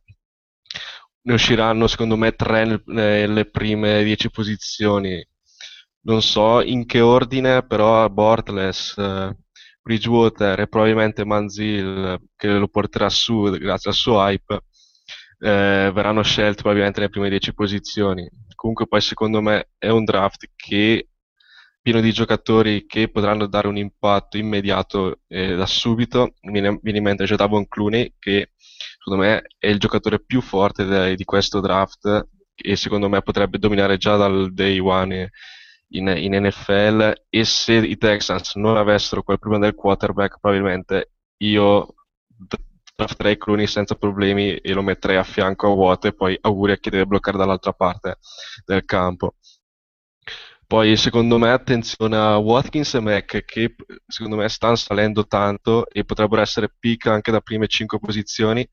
ne 1.24 1.34
usciranno, 1.34 1.88
secondo 1.88 2.16
me, 2.16 2.34
tre 2.34 2.82
nelle 2.86 3.46
prime 3.50 4.04
dieci 4.04 4.30
posizioni. 4.32 5.24
Non 6.04 6.22
so 6.22 6.62
in 6.62 6.86
che 6.86 7.00
ordine, 7.02 7.64
però 7.64 8.10
Bortles, 8.10 8.98
eh, 8.98 9.36
Bridgewater 9.82 10.60
e 10.60 10.68
probabilmente 10.68 11.26
Manziel, 11.26 12.20
che 12.36 12.48
lo 12.48 12.68
porterà 12.68 13.10
su 13.10 13.50
grazie 13.52 13.90
al 13.90 13.96
suo 13.96 14.20
hype, 14.20 14.62
eh, 15.40 15.92
verranno 15.94 16.22
scelti 16.24 16.62
probabilmente 16.62 17.00
nelle 17.00 17.12
prime 17.12 17.30
dieci 17.30 17.54
posizioni. 17.54 18.30
Comunque 18.56 18.88
poi 18.88 19.02
secondo 19.02 19.42
me 19.42 19.70
è 19.78 19.90
un 19.90 20.04
draft 20.04 20.48
che 20.56 21.08
pieno 21.82 22.00
di 22.00 22.14
giocatori 22.14 22.86
che 22.86 23.10
potranno 23.10 23.48
dare 23.48 23.68
un 23.68 23.78
impatto 23.78 24.38
immediato 24.38 25.22
eh, 25.28 25.56
da 25.56 25.66
subito. 25.66 26.36
Mi 26.42 26.62
viene 26.62 26.80
in 26.84 27.04
mente 27.04 27.26
Jadavon 27.26 27.68
Clooney 27.68 28.14
che 28.20 28.52
secondo 29.04 29.24
me 29.24 29.42
è 29.58 29.68
il 29.68 29.80
giocatore 29.80 30.22
più 30.24 30.42
forte 30.42 30.86
de- 30.86 31.16
di 31.16 31.24
questo 31.24 31.60
draft 31.60 32.28
e 32.56 32.76
secondo 32.76 33.10
me 33.10 33.22
potrebbe 33.22 33.58
dominare 33.58 33.98
già 33.98 34.16
dal 34.16 34.54
day 34.54 34.78
one 34.80 35.32
in, 35.92 36.08
in 36.08 36.36
NFL 36.46 37.14
e 37.30 37.44
se 37.44 37.74
i 37.74 37.98
Texans 37.98 38.56
non 38.56 38.78
avessero 38.78 39.24
quel 39.24 39.40
problema 39.40 39.66
del 39.66 39.76
quarterback 39.76 40.40
probabilmente 40.40 41.12
io 41.38 41.96
drafterei 42.96 43.38
Clooney 43.38 43.68
senza 43.68 43.96
problemi 43.96 44.56
e 44.56 44.74
lo 44.74 44.84
metterei 44.84 45.18
a 45.18 45.24
fianco 45.24 45.72
a 45.72 45.74
vuoto 45.74 46.08
e 46.08 46.14
poi 46.14 46.38
auguri 46.40 46.74
a 46.74 46.78
chi 46.78 46.90
deve 46.90 47.06
bloccare 47.06 47.38
dall'altra 47.38 47.74
parte 47.74 48.18
del 48.66 48.86
campo. 48.86 49.36
Poi 50.68 50.96
secondo 50.96 51.38
me 51.38 51.52
attenzione 51.52 52.16
a 52.16 52.38
Watkins 52.38 52.94
e 52.94 53.00
Mac 53.02 53.44
che 53.44 53.76
secondo 54.08 54.38
me 54.38 54.48
stanno 54.48 54.76
salendo 54.76 55.28
tanto 55.28 55.90
e 55.90 56.06
potrebbero 56.06 56.42
essere 56.42 56.74
pick 56.80 57.08
anche 57.08 57.32
da 57.32 57.42
prime 57.42 57.68
5 57.68 58.00
posizioni. 58.00 58.66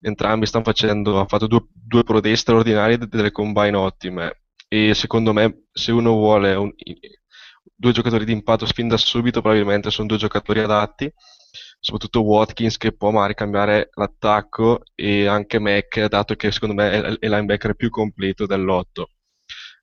Entrambi 0.00 0.46
stanno 0.46 0.64
facendo, 0.64 1.14
hanno 1.14 1.26
fatto 1.28 1.46
due, 1.46 1.66
due 1.72 2.02
pro 2.02 2.20
day 2.20 2.34
straordinari 2.36 2.98
delle 2.98 3.30
combine 3.30 3.76
ottime 3.76 4.47
e 4.68 4.94
secondo 4.94 5.32
me 5.32 5.64
se 5.72 5.92
uno 5.92 6.12
vuole 6.12 6.54
un, 6.54 6.72
due 7.74 7.92
giocatori 7.92 8.24
di 8.24 8.32
impatto 8.32 8.66
fin 8.66 8.88
da 8.88 8.96
subito 8.96 9.40
probabilmente 9.40 9.90
sono 9.90 10.08
due 10.08 10.18
giocatori 10.18 10.60
adatti 10.60 11.12
soprattutto 11.80 12.22
Watkins 12.22 12.76
che 12.76 12.92
può 12.92 13.10
magari 13.10 13.34
cambiare 13.34 13.90
l'attacco 13.94 14.82
e 14.94 15.26
anche 15.26 15.58
Mac 15.58 16.06
dato 16.06 16.34
che 16.34 16.50
secondo 16.50 16.74
me 16.74 16.90
è 16.90 17.08
il 17.08 17.18
linebacker 17.20 17.74
più 17.74 17.88
completo 17.90 18.46
dell'otto. 18.46 19.10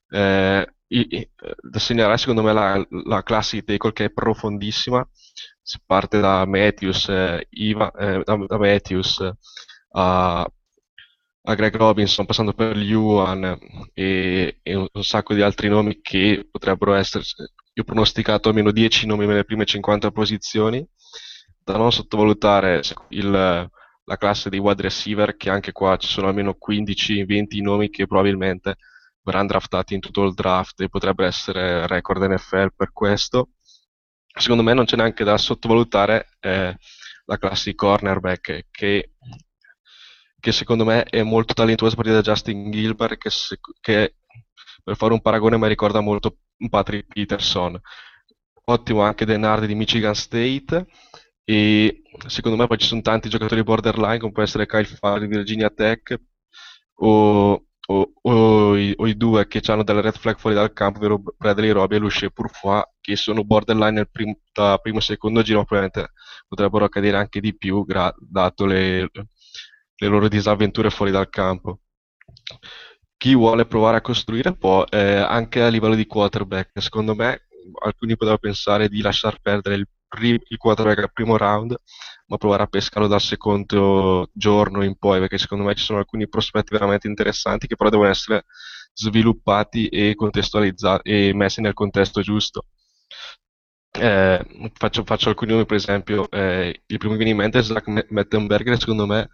Eh, 0.08 0.66
da 0.88 1.78
segnalare 1.78 2.18
secondo 2.18 2.42
me 2.42 2.52
la, 2.52 2.86
la 3.04 3.22
classe 3.22 3.56
di 3.56 3.64
tackle 3.64 3.92
che 3.92 4.04
è 4.04 4.12
profondissima 4.12 5.06
si 5.60 5.80
parte 5.84 6.20
da 6.20 6.46
Matthews, 6.46 7.08
eh, 7.08 7.46
Iva, 7.50 7.90
eh, 7.92 8.22
da, 8.22 8.36
da 8.46 8.56
Matthews 8.58 9.28
a, 9.92 10.48
a, 11.46 11.54
Greg 11.54 11.74
Robinson 11.76 12.26
passando 12.26 12.52
per 12.52 12.76
Yuan 12.76 13.58
e, 13.94 14.58
e 14.62 14.74
un, 14.74 14.88
sacco 15.02 15.34
di 15.34 15.42
altri 15.42 15.68
nomi 15.68 16.00
che 16.00 16.46
potrebbero 16.50 16.94
essere 16.94 17.24
io 17.72 17.82
ho 17.82 17.84
pronosticato 17.84 18.48
almeno 18.48 18.70
10 18.70 19.06
nomi 19.06 19.26
nelle 19.26 19.44
prime 19.44 19.64
50 19.64 20.10
posizioni 20.10 20.86
da 21.62 21.76
non 21.76 21.92
sottovalutare 21.92 22.80
il, 23.08 23.30
la 24.06 24.16
classe 24.16 24.48
dei 24.48 24.60
wide 24.60 24.82
receiver, 24.82 25.36
che 25.36 25.50
anche 25.50 25.72
qua 25.72 25.96
ci 25.96 26.06
sono 26.06 26.28
almeno 26.28 26.56
15-20 26.56 27.60
nomi 27.60 27.90
che 27.90 28.06
probabilmente 28.06 28.76
verranno 29.22 29.48
draftati 29.48 29.94
in 29.94 30.00
tutto 30.00 30.22
il 30.24 30.32
draft 30.32 30.80
e 30.80 30.88
potrebbe 30.88 31.26
essere 31.26 31.86
record 31.88 32.22
NFL 32.22 32.72
per 32.76 32.92
questo. 32.92 33.50
Secondo 34.26 34.62
me 34.62 34.74
non 34.74 34.84
c'è 34.84 34.96
neanche 34.96 35.24
da 35.24 35.36
sottovalutare 35.36 36.28
eh, 36.38 36.76
la 37.24 37.38
classe 37.38 37.70
di 37.70 37.76
cornerback 37.76 38.66
che, 38.70 39.10
che, 40.46 40.52
secondo 40.52 40.84
me 40.84 41.02
è 41.02 41.24
molto 41.24 41.54
talentuosa 41.54 41.94
a 41.94 41.96
partire 41.96 42.22
da 42.22 42.22
Justin 42.22 42.70
Gilbert 42.70 43.16
che, 43.18 43.30
che 43.80 44.14
per 44.84 44.94
fare 44.94 45.12
un 45.12 45.20
paragone 45.20 45.58
mi 45.58 45.66
ricorda 45.66 45.98
molto 45.98 46.36
Patrick 46.70 47.08
Peterson. 47.12 47.76
Ottimo 48.68 49.00
anche 49.02 49.24
Denardi 49.24 49.66
di 49.66 49.74
Michigan 49.74 50.14
State. 50.14 50.86
E 51.42 52.02
secondo 52.28 52.56
me 52.56 52.68
poi 52.68 52.78
ci 52.78 52.86
sono 52.86 53.00
tanti 53.00 53.28
giocatori 53.28 53.64
borderline 53.64 54.18
come 54.18 54.30
può 54.30 54.42
essere 54.42 54.66
Kyle 54.66 54.84
Farr 54.84 55.18
di 55.18 55.26
Virginia 55.26 55.68
Tech 55.70 56.16
o, 56.94 57.64
o, 57.86 58.12
o, 58.22 58.76
i, 58.76 58.94
o, 58.96 59.06
i, 59.06 59.16
due 59.16 59.46
che 59.48 59.60
hanno 59.66 59.82
delle 59.82 60.00
red 60.00 60.16
flag 60.16 60.38
fuori 60.38 60.56
dal 60.56 60.72
campo 60.72 60.98
ovvero 60.98 61.22
Bradley 61.36 61.70
Robbie 61.70 61.98
e 61.98 62.00
Lucia 62.00 62.30
Purfoy 62.30 62.82
che 63.00 63.14
sono 63.16 63.44
borderline 63.44 64.06
prim, 64.06 64.34
da 64.52 64.78
primo 64.78 64.98
e 64.98 65.02
secondo 65.02 65.42
giro 65.42 65.64
probabilmente 65.64 66.12
potrebbero 66.48 66.84
accadere 66.84 67.16
anche 67.16 67.40
di 67.40 67.56
più 67.56 67.84
gra- 67.84 68.14
dato 68.18 68.66
le, 68.66 69.08
le 69.96 70.08
loro 70.08 70.28
disavventure 70.28 70.90
fuori 70.90 71.10
dal 71.10 71.28
campo 71.28 71.80
chi 73.16 73.34
vuole 73.34 73.66
provare 73.66 73.96
a 73.96 74.02
costruire 74.02 74.54
può 74.56 74.84
eh, 74.88 75.16
anche 75.16 75.62
a 75.62 75.68
livello 75.68 75.94
di 75.94 76.06
quarterback 76.06 76.80
secondo 76.80 77.14
me 77.14 77.46
alcuni 77.82 78.12
potrebbero 78.12 78.38
pensare 78.38 78.88
di 78.88 79.00
lasciar 79.00 79.40
perdere 79.40 79.76
il 79.76 79.88
il 80.20 80.56
quarterback 80.56 80.98
al 80.98 81.12
primo 81.12 81.36
round, 81.36 81.74
ma 82.26 82.36
provare 82.36 82.62
a 82.62 82.66
pescarlo 82.66 83.08
dal 83.08 83.20
secondo 83.20 84.30
giorno 84.32 84.82
in 84.84 84.96
poi, 84.96 85.18
perché 85.20 85.38
secondo 85.38 85.64
me 85.64 85.74
ci 85.74 85.84
sono 85.84 85.98
alcuni 85.98 86.28
prospetti 86.28 86.72
veramente 86.72 87.08
interessanti 87.08 87.66
che 87.66 87.76
però 87.76 87.90
devono 87.90 88.08
essere 88.08 88.44
sviluppati 88.92 89.88
e 89.88 90.14
contestualizzati 90.14 91.10
e 91.10 91.34
messi 91.34 91.60
nel 91.60 91.74
contesto 91.74 92.22
giusto. 92.22 92.66
Eh, 93.98 94.70
faccio, 94.74 95.04
faccio, 95.04 95.28
alcuni 95.30 95.52
nomi, 95.52 95.64
per 95.64 95.76
esempio, 95.76 96.30
eh, 96.30 96.82
il 96.86 96.98
primo 96.98 97.12
che 97.12 97.18
viene 97.18 97.32
in 97.32 97.38
mente 97.38 97.58
è 97.58 97.62
Zach 97.62 97.86
Mettenberger, 98.10 98.78
secondo 98.78 99.06
me 99.06 99.28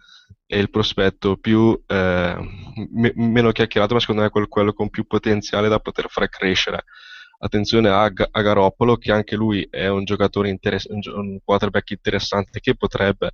è 0.45 0.55
il 0.57 0.69
prospetto 0.69 1.35
più 1.37 1.81
eh, 1.85 2.35
m- 2.37 3.11
meno 3.15 3.51
chiacchierato, 3.51 3.93
ma 3.93 3.99
secondo 3.99 4.21
me 4.21 4.27
è 4.27 4.31
quello, 4.31 4.47
quello 4.47 4.73
con 4.73 4.89
più 4.89 5.05
potenziale 5.05 5.67
da 5.67 5.79
poter 5.79 6.07
fare 6.09 6.29
crescere. 6.29 6.83
Attenzione 7.39 7.89
a, 7.89 8.03
a 8.03 8.41
Garoppolo 8.41 8.95
che 8.97 9.11
anche 9.11 9.35
lui 9.35 9.67
è 9.69 9.87
un 9.89 10.05
giocatore 10.05 10.49
interess- 10.49 10.87
un 10.89 11.39
quarterback 11.43 11.91
interessante 11.91 12.59
che 12.61 12.75
potrebbe 12.75 13.31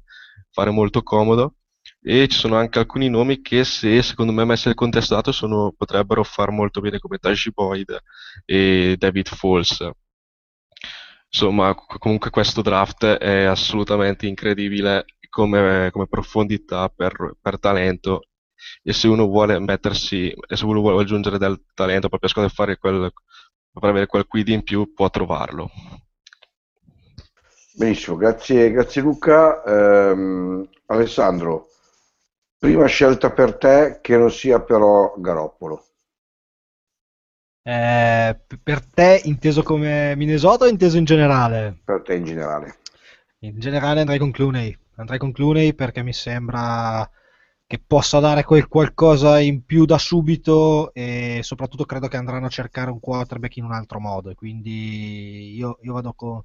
fare 0.51 0.71
molto 0.71 1.03
comodo. 1.03 1.55
E 2.01 2.27
ci 2.27 2.37
sono 2.37 2.55
anche 2.55 2.79
alcuni 2.79 3.09
nomi 3.09 3.41
che 3.41 3.63
se 3.63 4.01
secondo 4.01 4.31
me 4.31 4.45
messi 4.45 4.67
nel 4.67 4.75
contesto 4.75 5.15
dato 5.15 5.31
sono, 5.31 5.73
potrebbero 5.77 6.23
far 6.23 6.49
molto 6.51 6.81
bene 6.81 6.97
come 6.99 7.17
Taji 7.17 7.51
Boyd 7.51 7.97
e 8.45 8.95
David 8.97 9.27
Falls 9.27 9.89
insomma 11.31 11.75
comunque 11.75 12.29
questo 12.29 12.61
draft 12.61 13.05
è 13.05 13.43
assolutamente 13.43 14.27
incredibile 14.27 15.05
come, 15.29 15.89
come 15.91 16.07
profondità 16.07 16.89
per, 16.89 17.35
per, 17.39 17.59
talento 17.59 18.23
e 18.83 18.93
se 18.93 19.07
uno 19.07 19.25
vuole 19.25 19.59
mettersi 19.59 20.29
e 20.29 20.55
se 20.55 20.65
uno 20.65 20.81
vuole 20.81 21.01
aggiungere 21.01 21.37
del 21.37 21.61
talento 21.73 22.09
proprio 22.09 22.45
a 22.45 22.49
fare 22.49 22.77
quel, 22.77 23.11
per 23.71 23.89
avere 23.89 24.07
quel 24.07 24.25
quid 24.25 24.49
in 24.49 24.63
più 24.63 24.93
può 24.93 25.09
trovarlo. 25.09 25.69
Benissimo, 27.73 28.17
grazie, 28.17 28.71
grazie 28.71 29.01
Luca. 29.01 29.61
Um, 29.65 30.67
Alessandro, 30.87 31.67
prima 32.57 32.85
scelta 32.87 33.31
per 33.31 33.55
te 33.55 33.99
che 34.01 34.17
non 34.17 34.31
sia 34.31 34.59
però 34.59 35.13
Garoppolo. 35.17 35.88
Eh, 37.69 38.35
per 38.63 38.83
te 38.83 39.21
inteso 39.25 39.61
come 39.61 40.15
Minnesota 40.15 40.65
o 40.65 40.67
inteso 40.67 40.97
in 40.97 41.05
generale? 41.05 41.79
Per 41.85 42.01
te 42.01 42.15
in 42.15 42.25
generale. 42.25 42.79
In 43.41 43.59
generale 43.59 43.99
andrei 43.99 44.17
con 44.17 44.31
Clooney. 44.31 44.75
Andrei 44.95 45.19
con 45.19 45.31
Clooney 45.31 45.75
perché 45.75 46.01
mi 46.01 46.11
sembra 46.11 47.07
che 47.67 47.79
possa 47.85 48.19
dare 48.19 48.43
quel 48.43 48.67
qualcosa 48.67 49.39
in 49.39 49.65
più 49.65 49.85
da 49.85 49.99
subito 49.99 50.91
e 50.95 51.41
soprattutto 51.43 51.85
credo 51.85 52.07
che 52.07 52.17
andranno 52.17 52.47
a 52.47 52.49
cercare 52.49 52.89
un 52.89 52.99
quarterback 52.99 53.57
in 53.57 53.65
un 53.65 53.73
altro 53.73 53.99
modo. 53.99 54.33
Quindi 54.33 55.53
io, 55.55 55.77
io 55.83 55.93
vado, 55.93 56.13
con, 56.13 56.41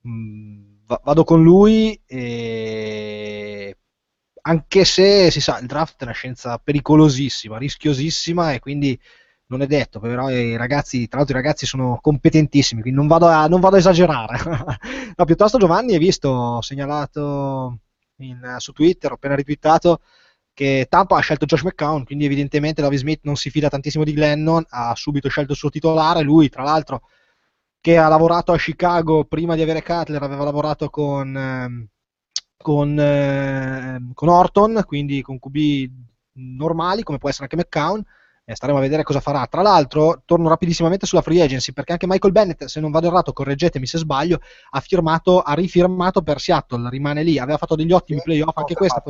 mh, 0.00 0.10
mm, 0.10 0.60
vado 1.02 1.22
con 1.22 1.42
lui 1.42 2.00
e 2.06 3.76
anche 4.42 4.84
se 4.86 5.30
si 5.30 5.40
sa 5.42 5.58
il 5.58 5.66
draft 5.66 6.00
è 6.00 6.04
una 6.04 6.12
scienza 6.12 6.56
pericolosissima, 6.56 7.58
rischiosissima 7.58 8.54
e 8.54 8.58
quindi 8.58 8.98
non 9.50 9.62
è 9.62 9.66
detto, 9.66 9.98
però 9.98 10.30
i 10.30 10.56
ragazzi, 10.56 11.08
tra 11.08 11.18
l'altro 11.18 11.36
i 11.36 11.42
ragazzi 11.42 11.66
sono 11.66 11.98
competentissimi, 12.00 12.82
quindi 12.82 12.98
non 12.98 13.08
vado 13.08 13.26
a, 13.26 13.48
non 13.48 13.60
vado 13.60 13.74
a 13.76 13.78
esagerare. 13.80 14.38
no, 15.16 15.24
piuttosto 15.24 15.58
Giovanni, 15.58 15.92
hai 15.92 15.98
visto, 15.98 16.28
ho 16.28 16.62
segnalato 16.62 17.78
in, 18.18 18.56
su 18.58 18.72
Twitter, 18.72 19.10
ho 19.10 19.14
appena 19.14 19.34
ritwittato, 19.34 20.00
che 20.54 20.86
Tampa 20.88 21.16
ha 21.16 21.20
scelto 21.20 21.46
Josh 21.46 21.62
McCown, 21.62 22.04
quindi 22.04 22.26
evidentemente 22.26 22.80
Lavi 22.80 22.96
Smith 22.96 23.20
non 23.24 23.34
si 23.34 23.50
fida 23.50 23.68
tantissimo 23.68 24.04
di 24.04 24.12
Glennon, 24.12 24.64
ha 24.68 24.94
subito 24.94 25.28
scelto 25.28 25.52
il 25.52 25.58
suo 25.58 25.70
titolare, 25.70 26.22
lui 26.22 26.48
tra 26.48 26.62
l'altro 26.62 27.02
che 27.80 27.96
ha 27.96 28.08
lavorato 28.08 28.52
a 28.52 28.58
Chicago 28.58 29.24
prima 29.24 29.56
di 29.56 29.62
avere 29.62 29.82
Cutler, 29.82 30.22
aveva 30.22 30.44
lavorato 30.44 30.90
con, 30.90 31.36
ehm, 31.36 31.86
con, 32.56 32.98
eh, 33.00 34.10
con 34.14 34.28
Orton, 34.28 34.84
quindi 34.86 35.22
con 35.22 35.38
QB 35.40 35.90
normali 36.34 37.02
come 37.02 37.18
può 37.18 37.28
essere 37.28 37.48
anche 37.50 37.56
McCown, 37.56 38.04
e 38.50 38.56
staremo 38.56 38.78
a 38.78 38.80
vedere 38.80 39.04
cosa 39.04 39.20
farà. 39.20 39.46
Tra 39.46 39.62
l'altro, 39.62 40.22
torno 40.24 40.48
rapidissimamente 40.48 41.06
sulla 41.06 41.22
free 41.22 41.40
agency, 41.40 41.72
perché 41.72 41.92
anche 41.92 42.08
Michael 42.08 42.32
Bennett, 42.32 42.64
se 42.64 42.80
non 42.80 42.90
vado 42.90 43.06
errato, 43.06 43.32
correggetemi 43.32 43.86
se 43.86 43.98
sbaglio, 43.98 44.40
ha, 44.70 44.80
firmato, 44.80 45.40
ha 45.40 45.54
rifirmato 45.54 46.20
per 46.22 46.40
Seattle, 46.40 46.90
rimane 46.90 47.22
lì, 47.22 47.38
aveva 47.38 47.58
fatto 47.58 47.76
degli 47.76 47.92
ottimi 47.92 48.20
playoff, 48.20 48.56
anche 48.56 48.74
questa 48.74 49.02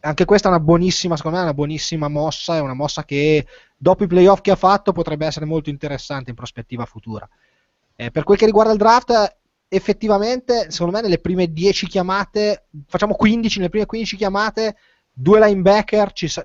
anche 0.00 0.24
questa 0.24 0.48
è 0.48 0.50
una 0.50 0.60
buonissima, 0.60 1.14
secondo 1.14 1.36
me, 1.36 1.42
è 1.42 1.46
una 1.46 1.54
buonissima 1.54 2.08
mossa, 2.08 2.56
è 2.56 2.60
una 2.60 2.74
mossa 2.74 3.04
che 3.04 3.46
dopo 3.76 4.02
i 4.02 4.06
playoff 4.06 4.40
che 4.40 4.50
ha 4.50 4.56
fatto 4.56 4.92
potrebbe 4.92 5.26
essere 5.26 5.44
molto 5.44 5.70
interessante 5.70 6.30
in 6.30 6.36
prospettiva 6.36 6.84
futura. 6.86 7.28
Eh, 7.94 8.10
per 8.10 8.24
quel 8.24 8.38
che 8.38 8.46
riguarda 8.46 8.72
il 8.72 8.78
draft, 8.78 9.36
effettivamente, 9.68 10.70
secondo 10.70 10.96
me, 10.96 11.02
nelle 11.02 11.18
prime 11.18 11.52
10 11.52 11.86
chiamate, 11.86 12.64
facciamo 12.86 13.14
15, 13.14 13.58
nelle 13.58 13.70
prime 13.70 13.86
15 13.86 14.16
chiamate, 14.16 14.76
due 15.12 15.38
linebacker 15.38 16.12
ci, 16.12 16.28
sa- 16.28 16.44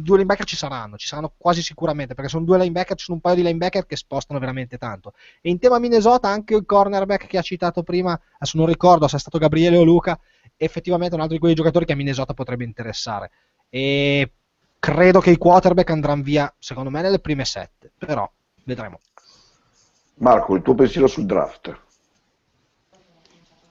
due 0.00 0.16
linebacker 0.16 0.46
ci 0.46 0.56
saranno, 0.56 0.96
ci 0.96 1.06
saranno 1.06 1.32
quasi 1.36 1.62
sicuramente, 1.62 2.14
perché 2.14 2.30
sono 2.30 2.44
due 2.44 2.58
linebacker, 2.58 2.96
ci 2.96 3.04
sono 3.04 3.16
un 3.16 3.22
paio 3.22 3.36
di 3.36 3.42
linebacker 3.42 3.86
che 3.86 3.96
spostano 3.96 4.38
veramente 4.38 4.78
tanto. 4.78 5.12
E 5.40 5.50
in 5.50 5.58
tema 5.58 5.78
Minnesota 5.78 6.28
anche 6.28 6.54
il 6.54 6.64
cornerback 6.64 7.26
che 7.26 7.38
ha 7.38 7.42
citato 7.42 7.82
prima, 7.82 8.18
adesso 8.34 8.56
non 8.56 8.66
ricordo 8.66 9.08
se 9.08 9.16
è 9.16 9.20
stato 9.20 9.38
Gabriele 9.38 9.76
o 9.76 9.82
Luca, 9.82 10.18
effettivamente 10.56 11.14
un 11.14 11.20
altro 11.20 11.36
di 11.36 11.42
quei 11.42 11.54
giocatori 11.54 11.84
che 11.84 11.92
a 11.92 11.96
Minnesota 11.96 12.34
potrebbe 12.34 12.64
interessare. 12.64 13.30
E 13.68 14.32
credo 14.78 15.20
che 15.20 15.30
i 15.30 15.38
quarterback 15.38 15.90
andranno 15.90 16.22
via, 16.22 16.52
secondo 16.58 16.90
me, 16.90 17.02
nelle 17.02 17.20
prime 17.20 17.44
sette, 17.44 17.92
però 17.98 18.30
vedremo. 18.64 19.00
Marco, 20.14 20.54
il 20.54 20.62
tuo 20.62 20.74
pensiero 20.74 21.06
sul 21.06 21.26
draft? 21.26 21.80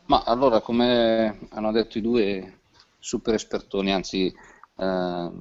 Ma 0.05 0.23
allora, 0.25 0.59
come 0.59 1.47
hanno 1.49 1.71
detto 1.71 1.97
i 1.97 2.01
due 2.01 2.59
super 2.99 3.33
espertoni, 3.33 3.93
anzi, 3.93 4.33
eh, 4.77 5.31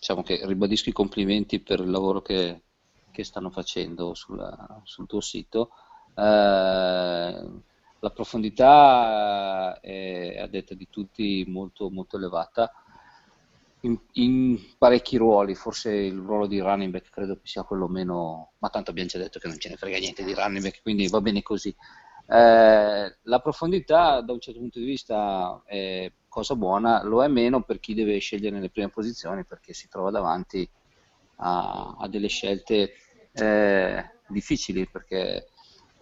diciamo 0.00 0.22
che 0.22 0.40
ribadisco 0.44 0.88
i 0.88 0.94
complimenti 0.94 1.60
per 1.60 1.80
il 1.80 1.90
lavoro 1.90 2.22
che, 2.22 2.62
che 3.10 3.22
stanno 3.22 3.50
facendo 3.50 4.14
sulla, 4.14 4.80
sul 4.84 5.06
tuo 5.06 5.20
sito. 5.20 5.72
Eh, 6.14 7.48
la 8.02 8.10
profondità 8.14 9.78
è 9.78 10.38
a 10.38 10.46
detta 10.46 10.72
di 10.74 10.88
tutti 10.88 11.44
molto, 11.46 11.90
molto 11.90 12.16
elevata 12.16 12.72
in, 13.80 13.98
in, 14.12 14.58
parecchi 14.78 15.18
ruoli, 15.18 15.54
forse 15.54 15.92
il 15.92 16.18
ruolo 16.18 16.46
di 16.46 16.60
running 16.60 16.90
back 16.92 17.10
credo 17.10 17.34
che 17.34 17.46
sia 17.46 17.62
quello 17.62 17.86
meno, 17.86 18.52
ma 18.58 18.70
tanto 18.70 18.90
abbiamo 18.90 19.08
già 19.08 19.18
detto 19.18 19.38
che 19.38 19.48
non 19.48 19.58
ce 19.58 19.68
ne 19.68 19.76
frega 19.76 19.98
niente 19.98 20.24
di 20.24 20.34
running 20.34 20.62
back, 20.62 20.80
quindi 20.82 21.08
va 21.08 21.20
bene 21.20 21.42
così. 21.42 21.74
Eh, 22.26 23.16
la 23.22 23.40
profondità 23.40 24.22
da 24.22 24.32
un 24.32 24.40
certo 24.40 24.60
punto 24.60 24.78
di 24.78 24.84
vista 24.86 25.62
è 25.66 26.10
cosa 26.30 26.54
buona, 26.54 27.02
lo 27.02 27.22
è 27.22 27.28
meno 27.28 27.60
per 27.62 27.80
chi 27.80 27.92
deve 27.92 28.18
scegliere 28.18 28.54
nelle 28.54 28.70
prime 28.70 28.88
posizioni 28.88 29.44
perché 29.44 29.74
si 29.74 29.88
trova 29.88 30.10
davanti 30.10 30.66
a, 31.36 31.96
a 31.98 32.08
delle 32.08 32.28
scelte 32.28 32.92
eh, 33.32 34.10
difficili 34.28 34.86
perché 34.86 35.48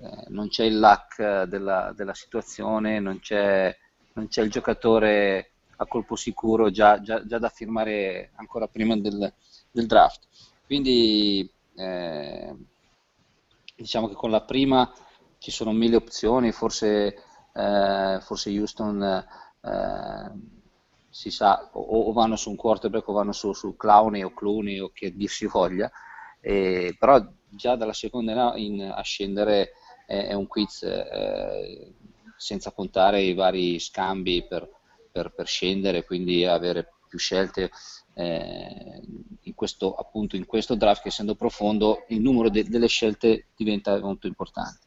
eh, 0.00 0.24
non 0.28 0.48
c'è 0.48 0.64
il 0.64 0.78
luck 0.78 1.44
della, 1.44 1.92
della 1.96 2.14
situazione, 2.14 3.00
non 3.00 3.20
c'è, 3.20 3.74
non 4.12 4.28
c'è, 4.28 4.42
il 4.42 4.50
giocatore 4.50 5.52
a 5.76 5.86
colpo 5.86 6.14
sicuro 6.14 6.70
già, 6.70 7.00
già, 7.00 7.24
già 7.24 7.38
da 7.38 7.48
firmare 7.48 8.30
ancora 8.34 8.68
prima 8.68 8.96
del, 8.96 9.32
del 9.70 9.86
draft. 9.86 10.26
Quindi 10.66 11.50
eh, 11.74 12.54
diciamo 13.74 14.08
che 14.08 14.14
con 14.14 14.30
la 14.30 14.42
prima 14.42 14.92
ci 15.38 15.50
sono 15.50 15.72
mille 15.72 15.96
opzioni, 15.96 16.52
forse, 16.52 17.22
eh, 17.54 18.18
forse 18.20 18.50
Houston 18.50 19.24
eh, 19.68 20.30
si 21.10 21.30
sa 21.30 21.68
o, 21.72 21.80
o, 21.80 22.12
vanno 22.12 22.36
su 22.36 22.50
un 22.50 22.56
quarterback 22.56 23.08
o 23.08 23.12
vanno 23.12 23.32
su, 23.32 23.52
su 23.52 23.76
Clowney 23.76 24.22
o 24.22 24.32
Clooney 24.32 24.78
o 24.78 24.90
che 24.92 25.14
dir 25.14 25.30
si 25.30 25.46
voglia, 25.46 25.90
però 26.40 27.26
già 27.48 27.76
dalla 27.76 27.92
seconda 27.92 28.56
in, 28.56 28.82
a 28.82 29.02
scendere 29.02 29.72
è, 30.06 30.28
è 30.28 30.32
un 30.32 30.46
quiz 30.46 30.82
eh, 30.82 31.92
senza 32.36 32.70
contare 32.72 33.20
i 33.22 33.34
vari 33.34 33.78
scambi 33.78 34.46
per, 34.46 34.68
per, 35.10 35.32
per 35.32 35.46
scendere, 35.46 36.04
quindi 36.04 36.44
avere 36.44 36.92
più 37.08 37.18
scelte 37.18 37.70
eh, 38.14 39.02
in, 39.42 39.54
questo, 39.54 39.94
appunto, 39.94 40.36
in 40.36 40.46
questo 40.46 40.74
draft 40.74 41.02
che 41.02 41.08
essendo 41.08 41.34
profondo 41.34 42.04
il 42.08 42.20
numero 42.20 42.48
de- 42.48 42.64
delle 42.64 42.86
scelte 42.86 43.48
diventa 43.56 43.98
molto 44.00 44.26
importante. 44.26 44.86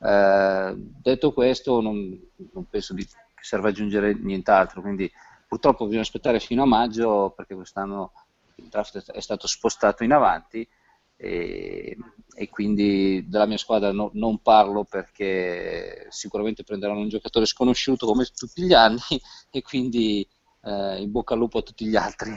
Eh, 0.00 0.74
detto 0.76 1.32
questo 1.32 1.80
non, 1.80 2.18
non 2.52 2.68
penso 2.68 2.94
di, 2.94 3.06
che 3.38 3.44
serva 3.44 3.68
aggiungere 3.68 4.14
nient'altro, 4.14 4.80
quindi 4.80 5.10
purtroppo 5.46 5.84
bisogna 5.84 6.02
aspettare 6.02 6.40
fino 6.40 6.62
a 6.62 6.66
maggio 6.66 7.32
perché 7.36 7.54
quest'anno 7.54 8.12
il 8.56 8.68
draft 8.68 9.10
è 9.12 9.20
stato 9.20 9.46
spostato 9.46 10.04
in 10.04 10.12
avanti 10.12 10.68
e, 11.16 11.96
e 12.34 12.48
quindi 12.48 13.26
della 13.28 13.46
mia 13.46 13.56
squadra 13.56 13.90
no, 13.92 14.10
non 14.14 14.40
parlo 14.40 14.84
perché 14.84 16.06
sicuramente 16.10 16.64
prenderanno 16.64 17.00
un 17.00 17.08
giocatore 17.08 17.46
sconosciuto 17.46 18.06
come 18.06 18.24
tutti 18.24 18.62
gli 18.62 18.74
anni 18.74 19.00
e 19.50 19.62
quindi 19.62 20.26
eh, 20.62 21.00
in 21.00 21.10
bocca 21.10 21.34
al 21.34 21.40
lupo 21.40 21.58
a 21.58 21.62
tutti 21.62 21.86
gli 21.86 21.96
altri. 21.96 22.30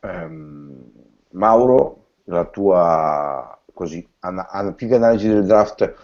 Um, 0.00 0.92
Mauro, 1.30 2.06
la 2.24 2.44
tua 2.44 3.58
così, 3.72 4.06
an- 4.20 4.46
an- 4.48 4.74
più 4.74 4.86
che 4.86 4.94
analisi 4.94 5.28
del 5.28 5.44
draft, 5.44 5.94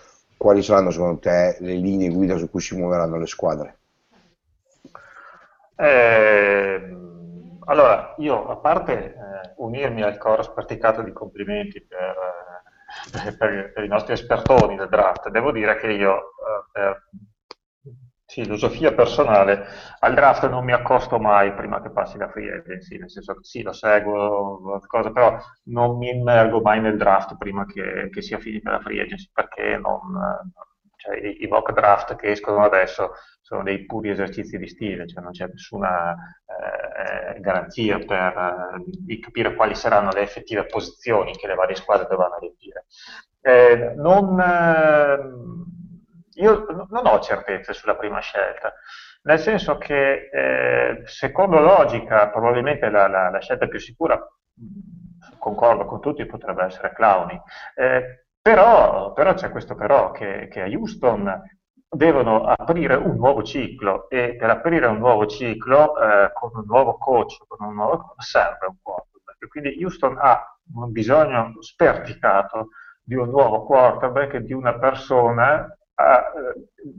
quali 0.40 0.62
saranno 0.62 0.90
secondo 0.90 1.18
te 1.18 1.58
le 1.60 1.74
linee 1.74 2.08
guida 2.08 2.38
su 2.38 2.48
cui 2.48 2.62
si 2.62 2.74
muoveranno 2.74 3.18
le 3.18 3.26
squadre? 3.26 3.78
Eh, 5.76 6.96
allora, 7.66 8.14
io 8.16 8.48
a 8.48 8.56
parte 8.56 8.92
eh, 8.92 9.52
unirmi 9.56 10.00
al 10.00 10.16
coro 10.16 10.40
sperticato 10.42 11.02
di 11.02 11.12
complimenti 11.12 11.82
per, 11.82 12.14
eh, 13.26 13.32
per, 13.36 13.72
per, 13.74 13.84
i 13.84 13.88
nostri 13.88 14.14
espertoni 14.14 14.76
del 14.76 14.88
draft, 14.88 15.28
devo 15.28 15.52
dire 15.52 15.76
che 15.76 15.92
io 15.92 16.16
eh, 16.16 16.64
per 16.72 17.08
filosofia 18.30 18.92
personale 18.92 19.66
al 19.98 20.14
draft 20.14 20.48
non 20.48 20.64
mi 20.64 20.72
accosto 20.72 21.18
mai 21.18 21.52
prima 21.52 21.82
che 21.82 21.90
passi 21.90 22.16
la 22.16 22.28
free 22.28 22.52
agency, 22.52 22.96
nel 22.96 23.10
senso 23.10 23.34
che 23.34 23.42
sì, 23.42 23.62
lo 23.62 23.72
seguo, 23.72 24.80
cosa, 24.86 25.10
però 25.10 25.36
non 25.64 25.98
mi 25.98 26.10
immergo 26.10 26.60
mai 26.60 26.80
nel 26.80 26.96
draft 26.96 27.36
prima 27.36 27.66
che, 27.66 28.08
che 28.10 28.22
sia 28.22 28.38
finita 28.38 28.70
la 28.70 28.80
free 28.80 29.00
agency 29.02 29.30
perché 29.32 29.76
non, 29.76 30.00
cioè, 30.96 31.16
i, 31.16 31.44
i, 31.44 31.46
mock 31.48 31.72
draft 31.72 32.14
che 32.16 32.30
escono 32.30 32.62
adesso 32.62 33.12
sono 33.40 33.62
dei 33.62 33.84
puri 33.84 34.10
esercizi 34.10 34.58
di 34.58 34.68
stile, 34.68 35.08
cioè 35.08 35.22
non 35.22 35.32
c'è 35.32 35.46
nessuna 35.46 36.14
eh, 36.14 37.40
garanzia 37.40 37.98
per 37.98 38.76
eh, 39.08 39.18
capire 39.18 39.54
quali 39.54 39.74
saranno 39.74 40.10
le 40.12 40.20
effettive 40.20 40.66
posizioni 40.66 41.32
che 41.32 41.46
le 41.48 41.54
varie 41.54 41.74
squadre 41.74 42.06
dovranno 42.08 42.38
riempire. 42.38 42.86
Eh, 43.40 43.94
non, 43.96 44.38
eh, 44.38 45.79
io 46.40 46.66
non 46.68 47.06
ho 47.06 47.20
certezze 47.20 47.72
sulla 47.72 47.96
prima 47.96 48.20
scelta, 48.20 48.72
nel 49.22 49.38
senso 49.38 49.76
che 49.76 50.30
eh, 50.32 51.02
secondo 51.04 51.60
logica 51.60 52.28
probabilmente 52.30 52.88
la, 52.88 53.06
la, 53.06 53.30
la, 53.30 53.40
scelta 53.40 53.68
più 53.68 53.78
sicura, 53.78 54.18
concordo 55.38 55.84
con 55.84 56.00
tutti, 56.00 56.24
potrebbe 56.26 56.64
essere 56.64 56.92
Clowny. 56.92 57.40
Eh, 57.74 58.24
però, 58.40 59.12
però 59.12 59.34
c'è 59.34 59.50
questo 59.50 59.74
però 59.74 60.10
che, 60.12 60.48
che, 60.50 60.62
a 60.62 60.66
Houston 60.66 61.42
devono 61.88 62.44
aprire 62.44 62.94
un 62.94 63.16
nuovo 63.16 63.42
ciclo 63.42 64.08
e 64.08 64.36
per 64.36 64.48
aprire 64.48 64.86
un 64.86 64.98
nuovo 64.98 65.26
ciclo 65.26 65.98
eh, 66.00 66.32
con 66.32 66.50
un 66.54 66.64
nuovo 66.66 66.96
coach, 66.96 67.36
con 67.46 67.66
un 67.66 67.74
nuovo 67.74 68.14
serve 68.18 68.66
un 68.66 68.76
quarterback. 68.80 69.48
Quindi 69.48 69.82
Houston 69.82 70.16
ha 70.18 70.56
un 70.74 70.90
bisogno 70.92 71.52
sperticato 71.60 72.68
di 73.02 73.14
un 73.14 73.28
nuovo 73.28 73.64
quarterback, 73.64 74.36
di 74.36 74.52
una 74.52 74.78
persona 74.78 75.68
a, 76.00 76.32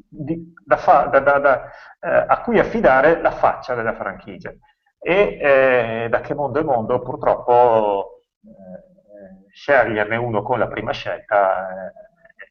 di, 0.08 0.54
da 0.64 0.78
fa, 0.78 1.06
da, 1.06 1.72
eh, 2.00 2.26
a, 2.28 2.42
cui 2.42 2.60
affidare 2.60 3.22
la 3.22 3.32
faccia 3.32 3.74
della 3.74 3.96
franchigia. 3.96 4.54
E 5.00 5.38
eh, 5.42 6.08
da 6.10 6.22
che 6.22 6.36
mondo 6.36 6.60
è 6.60 6.64
mondo, 6.64 7.02
purtroppo 7.02 8.22
eh, 8.44 9.50
sceglierne 9.52 10.16
uno 10.16 10.44
con 10.44 10.60
la 10.60 10.68
prima 10.68 10.92
scelta 10.92 11.92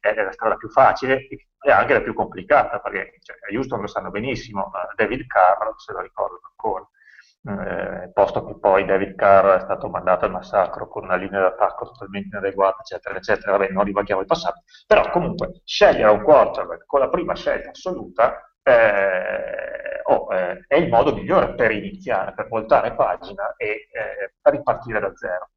eh, 0.01 0.13
è 0.13 0.23
la 0.23 0.31
strada 0.31 0.55
più 0.55 0.69
facile 0.69 1.27
e 1.63 1.71
anche 1.71 1.93
la 1.93 2.01
più 2.01 2.13
complicata, 2.13 2.79
perché 2.79 3.19
cioè, 3.21 3.37
a 3.37 3.55
Houston 3.55 3.81
lo 3.81 3.87
sanno 3.87 4.09
benissimo, 4.09 4.71
David 4.95 5.27
Carr 5.27 5.73
se 5.77 5.93
lo 5.93 6.01
ricordano 6.01 6.41
ancora 6.49 6.89
eh, 7.43 8.11
posto 8.13 8.45
che 8.45 8.59
poi 8.59 8.85
David 8.85 9.15
Carr 9.15 9.57
è 9.57 9.61
stato 9.61 9.89
mandato 9.89 10.25
al 10.25 10.31
massacro 10.31 10.87
con 10.87 11.03
una 11.03 11.15
linea 11.15 11.41
d'attacco 11.41 11.85
totalmente 11.85 12.35
inadeguata, 12.37 12.81
eccetera, 12.81 13.17
eccetera, 13.17 13.57
vabbè, 13.57 13.71
non 13.71 13.83
rivaghiamo 13.83 14.21
il 14.21 14.27
passato, 14.27 14.61
però 14.85 15.09
comunque 15.09 15.61
scegliere 15.63 16.11
un 16.11 16.21
quarterback 16.21 16.85
con 16.85 16.99
la 16.99 17.09
prima 17.09 17.35
scelta 17.35 17.69
assoluta 17.69 18.51
eh, 18.63 20.01
oh, 20.03 20.33
eh, 20.33 20.65
è 20.67 20.75
il 20.75 20.89
modo 20.89 21.13
migliore 21.13 21.55
per 21.55 21.71
iniziare, 21.71 22.33
per 22.33 22.47
voltare 22.47 22.93
pagina 22.93 23.55
e 23.57 23.87
eh, 23.91 24.51
ripartire 24.51 24.99
da 24.99 25.11
zero. 25.15 25.49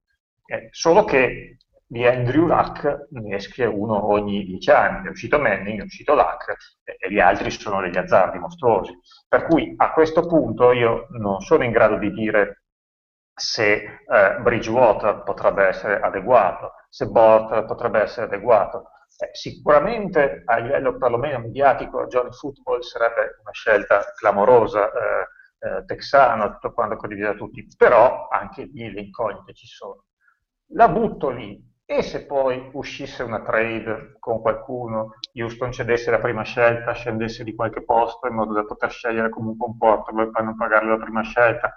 Eh, 0.47 0.69
solo 0.71 1.05
che 1.05 1.57
di 1.87 2.07
Andrew 2.07 2.47
Luck 2.47 3.09
ne 3.11 3.37
esce 3.37 3.65
uno 3.67 4.11
ogni 4.11 4.45
dieci 4.45 4.71
anni, 4.71 5.07
è 5.07 5.11
uscito 5.11 5.39
Manning, 5.39 5.81
è 5.81 5.85
uscito 5.85 6.15
Luck 6.15 6.57
e 6.83 7.11
gli 7.11 7.21
altri 7.21 7.51
sono 7.51 7.81
degli 7.81 7.97
azzardi 7.97 8.39
mostruosi. 8.39 8.99
Per 9.29 9.45
cui 9.45 9.75
a 9.77 9.93
questo 9.93 10.27
punto 10.27 10.73
io 10.73 11.07
non 11.11 11.41
sono 11.41 11.65
in 11.65 11.73
grado 11.73 11.99
di 11.99 12.11
dire 12.13 12.63
se 13.35 13.75
eh, 13.75 14.37
Bridgewater 14.41 15.23
potrebbe 15.25 15.67
essere 15.67 16.01
adeguato, 16.01 16.73
se 16.89 17.07
Bort 17.07 17.65
potrebbe 17.65 18.01
essere 18.01 18.27
adeguato. 18.27 18.91
Eh, 19.19 19.31
sicuramente 19.33 20.43
a 20.45 20.57
livello 20.59 20.97
perlomeno 20.97 21.39
mediatico 21.39 22.07
Johnny 22.07 22.33
Football 22.33 22.81
sarebbe 22.81 23.39
una 23.43 23.53
scelta 23.53 24.03
clamorosa, 24.17 24.91
eh, 24.91 25.69
eh 25.69 25.85
texano, 25.85 26.53
tutto 26.53 26.73
quanto 26.73 26.97
condiviso 26.97 27.29
da 27.29 27.35
tutti, 27.35 27.67
però 27.77 28.29
anche 28.29 28.65
lì 28.65 28.91
le 28.91 29.01
incognite 29.01 29.53
ci 29.53 29.67
sono. 29.67 30.05
La 30.69 30.89
butto 30.89 31.31
lì, 31.31 31.61
e 31.87 32.03
se 32.03 32.25
poi 32.25 32.71
uscisse 32.73 33.23
una 33.23 33.43
trade 33.43 34.17
con 34.19 34.41
qualcuno, 34.41 35.17
Houston 35.35 35.71
cedesse 35.71 36.11
la 36.11 36.19
prima 36.19 36.43
scelta, 36.43 36.93
scendesse 36.93 37.45
di 37.45 37.55
qualche 37.55 37.85
posto 37.85 38.27
in 38.27 38.35
modo 38.35 38.55
da 38.55 38.65
poter 38.65 38.91
scegliere 38.91 39.29
comunque 39.29 39.67
un 39.67 39.77
portable 39.77 40.31
per 40.31 40.43
non 40.45 40.57
pagare 40.57 40.87
la 40.87 40.97
prima 40.97 41.23
scelta, 41.23 41.77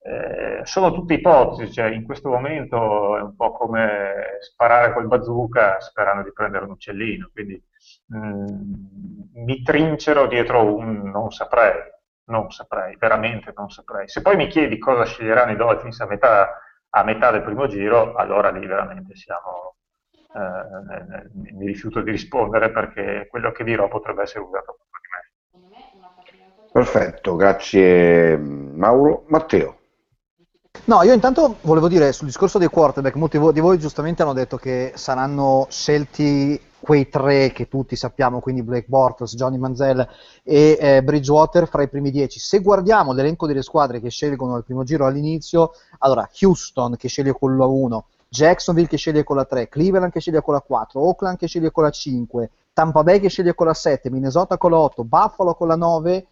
eh, 0.00 0.60
sono 0.64 0.92
tutte 0.92 1.14
ipotesi, 1.14 1.72
cioè 1.72 1.86
in 1.86 2.04
questo 2.04 2.28
momento 2.28 3.16
è 3.16 3.20
un 3.22 3.34
po' 3.34 3.52
come 3.52 4.36
sparare 4.40 4.92
col 4.92 5.06
bazooka 5.06 5.80
sperando 5.80 6.22
di 6.22 6.32
prendere 6.32 6.64
un 6.64 6.72
uccellino, 6.72 7.30
quindi 7.32 7.62
mh, 8.06 8.18
mm, 8.18 9.44
mi 9.44 9.62
trincero 9.62 10.26
dietro 10.26 10.74
un 10.74 11.10
non 11.10 11.30
saprei, 11.30 11.80
non 12.26 12.50
saprei, 12.50 12.96
veramente 12.96 13.52
non 13.56 13.70
saprei. 13.70 14.08
Se 14.08 14.20
poi 14.22 14.36
mi 14.36 14.46
chiedi 14.46 14.78
cosa 14.78 15.04
sceglieranno 15.04 15.52
i 15.52 15.56
Dolphins 15.56 16.00
a 16.00 16.06
metà 16.06 16.48
a 16.90 17.04
metà 17.04 17.30
del 17.30 17.42
primo 17.42 17.66
giro, 17.66 18.14
allora 18.14 18.50
lì 18.50 18.66
veramente 18.66 19.14
siamo, 19.14 19.76
eh, 20.34 21.30
mi 21.32 21.66
rifiuto 21.66 22.00
di 22.00 22.10
rispondere 22.10 22.70
perché 22.70 23.26
quello 23.28 23.52
che 23.52 23.64
dirò 23.64 23.88
potrebbe 23.88 24.22
essere 24.22 24.44
usato 24.44 24.78
contro 24.78 24.98
di 25.00 25.08
me. 25.60 26.68
Perfetto, 26.72 27.36
grazie 27.36 28.36
Mauro. 28.36 29.24
Matteo. 29.28 29.76
No, 30.84 31.02
io 31.02 31.12
intanto 31.12 31.56
volevo 31.62 31.88
dire 31.88 32.12
sul 32.12 32.26
discorso 32.26 32.58
dei 32.58 32.68
quarterback, 32.68 33.14
molti 33.16 33.38
di 33.52 33.60
voi 33.60 33.78
giustamente 33.78 34.22
hanno 34.22 34.32
detto 34.32 34.56
che 34.56 34.92
saranno 34.94 35.66
scelti 35.68 36.58
quei 36.80 37.08
tre 37.08 37.52
che 37.52 37.68
tutti 37.68 37.96
sappiamo, 37.96 38.40
quindi 38.40 38.62
Blake 38.62 38.86
Bortles, 38.88 39.34
Johnny 39.34 39.58
Manziel 39.58 40.06
e 40.42 40.78
eh, 40.80 41.02
Bridgewater 41.02 41.68
fra 41.68 41.82
i 41.82 41.88
primi 41.88 42.10
dieci. 42.10 42.38
Se 42.38 42.60
guardiamo 42.60 43.12
l'elenco 43.12 43.46
delle 43.46 43.62
squadre 43.62 44.00
che 44.00 44.10
scelgono 44.10 44.56
il 44.56 44.64
primo 44.64 44.84
giro 44.84 45.06
all'inizio, 45.06 45.72
allora 45.98 46.28
Houston 46.40 46.96
che 46.96 47.08
sceglie 47.08 47.32
con 47.32 47.56
la 47.56 47.66
1, 47.66 48.04
Jacksonville 48.28 48.88
che 48.88 48.96
sceglie 48.96 49.24
con 49.24 49.36
la 49.36 49.44
3, 49.44 49.68
Cleveland 49.68 50.12
che 50.12 50.20
sceglie 50.20 50.42
con 50.42 50.54
la 50.54 50.60
4, 50.60 51.00
Oakland 51.00 51.38
che 51.38 51.46
sceglie 51.46 51.70
con 51.70 51.84
la 51.84 51.90
5, 51.90 52.50
Tampa 52.72 53.02
Bay 53.02 53.20
che 53.20 53.28
sceglie 53.28 53.54
con 53.54 53.66
la 53.66 53.74
7, 53.74 54.10
Minnesota 54.10 54.58
con 54.58 54.70
la 54.70 54.78
8, 54.78 55.04
Buffalo 55.04 55.54
con 55.54 55.68
la 55.68 55.76
9, 55.76 56.26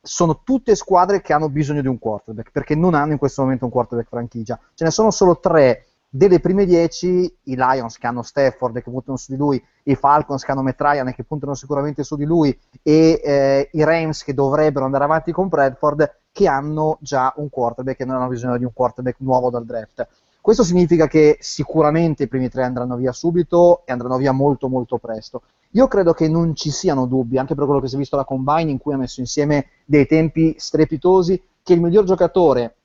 sono 0.00 0.40
tutte 0.44 0.74
squadre 0.74 1.20
che 1.20 1.32
hanno 1.32 1.48
bisogno 1.48 1.80
di 1.80 1.88
un 1.88 1.98
quarterback, 1.98 2.50
perché 2.50 2.74
non 2.74 2.94
hanno 2.94 3.12
in 3.12 3.18
questo 3.18 3.42
momento 3.42 3.64
un 3.64 3.70
quarterback 3.70 4.08
franchigia. 4.08 4.58
Ce 4.74 4.84
ne 4.84 4.90
sono 4.90 5.10
solo 5.10 5.38
tre 5.38 5.87
delle 6.08 6.40
prime 6.40 6.64
10 6.64 7.36
i 7.44 7.54
Lions 7.54 7.98
che 7.98 8.06
hanno 8.06 8.22
Stafford 8.22 8.82
che 8.82 8.90
puntano 8.90 9.16
su 9.16 9.30
di 9.30 9.36
lui, 9.36 9.62
i 9.84 9.94
Falcons 9.94 10.42
che 10.42 10.50
hanno 10.50 10.62
Metraian 10.62 11.12
che 11.12 11.24
puntano 11.24 11.54
sicuramente 11.54 12.02
su 12.02 12.16
di 12.16 12.24
lui 12.24 12.56
e 12.82 13.20
eh, 13.22 13.68
i 13.72 13.84
Rams 13.84 14.24
che 14.24 14.32
dovrebbero 14.32 14.84
andare 14.84 15.04
avanti 15.04 15.32
con 15.32 15.48
Bradford 15.48 16.20
che 16.32 16.46
hanno 16.48 16.98
già 17.00 17.32
un 17.36 17.50
quarterback 17.50 18.00
e 18.00 18.04
non 18.04 18.16
hanno 18.16 18.28
bisogno 18.28 18.56
di 18.56 18.64
un 18.64 18.72
quarterback 18.72 19.16
nuovo 19.20 19.50
dal 19.50 19.64
draft. 19.64 20.06
Questo 20.40 20.64
significa 20.64 21.06
che 21.08 21.36
sicuramente 21.40 22.22
i 22.22 22.28
primi 22.28 22.48
tre 22.48 22.64
andranno 22.64 22.96
via 22.96 23.12
subito 23.12 23.82
e 23.84 23.92
andranno 23.92 24.16
via 24.16 24.32
molto 24.32 24.68
molto 24.68 24.96
presto. 24.96 25.42
Io 25.72 25.88
credo 25.88 26.14
che 26.14 26.26
non 26.28 26.54
ci 26.54 26.70
siano 26.70 27.04
dubbi, 27.04 27.36
anche 27.36 27.54
per 27.54 27.66
quello 27.66 27.80
che 27.80 27.88
si 27.88 27.96
è 27.96 27.98
visto 27.98 28.14
alla 28.14 28.24
Combine 28.24 28.70
in 28.70 28.78
cui 28.78 28.94
ha 28.94 28.96
messo 28.96 29.20
insieme 29.20 29.66
dei 29.84 30.06
tempi 30.06 30.54
strepitosi, 30.56 31.42
che 31.62 31.74
il 31.74 31.82
miglior 31.82 32.04
giocatore 32.04 32.76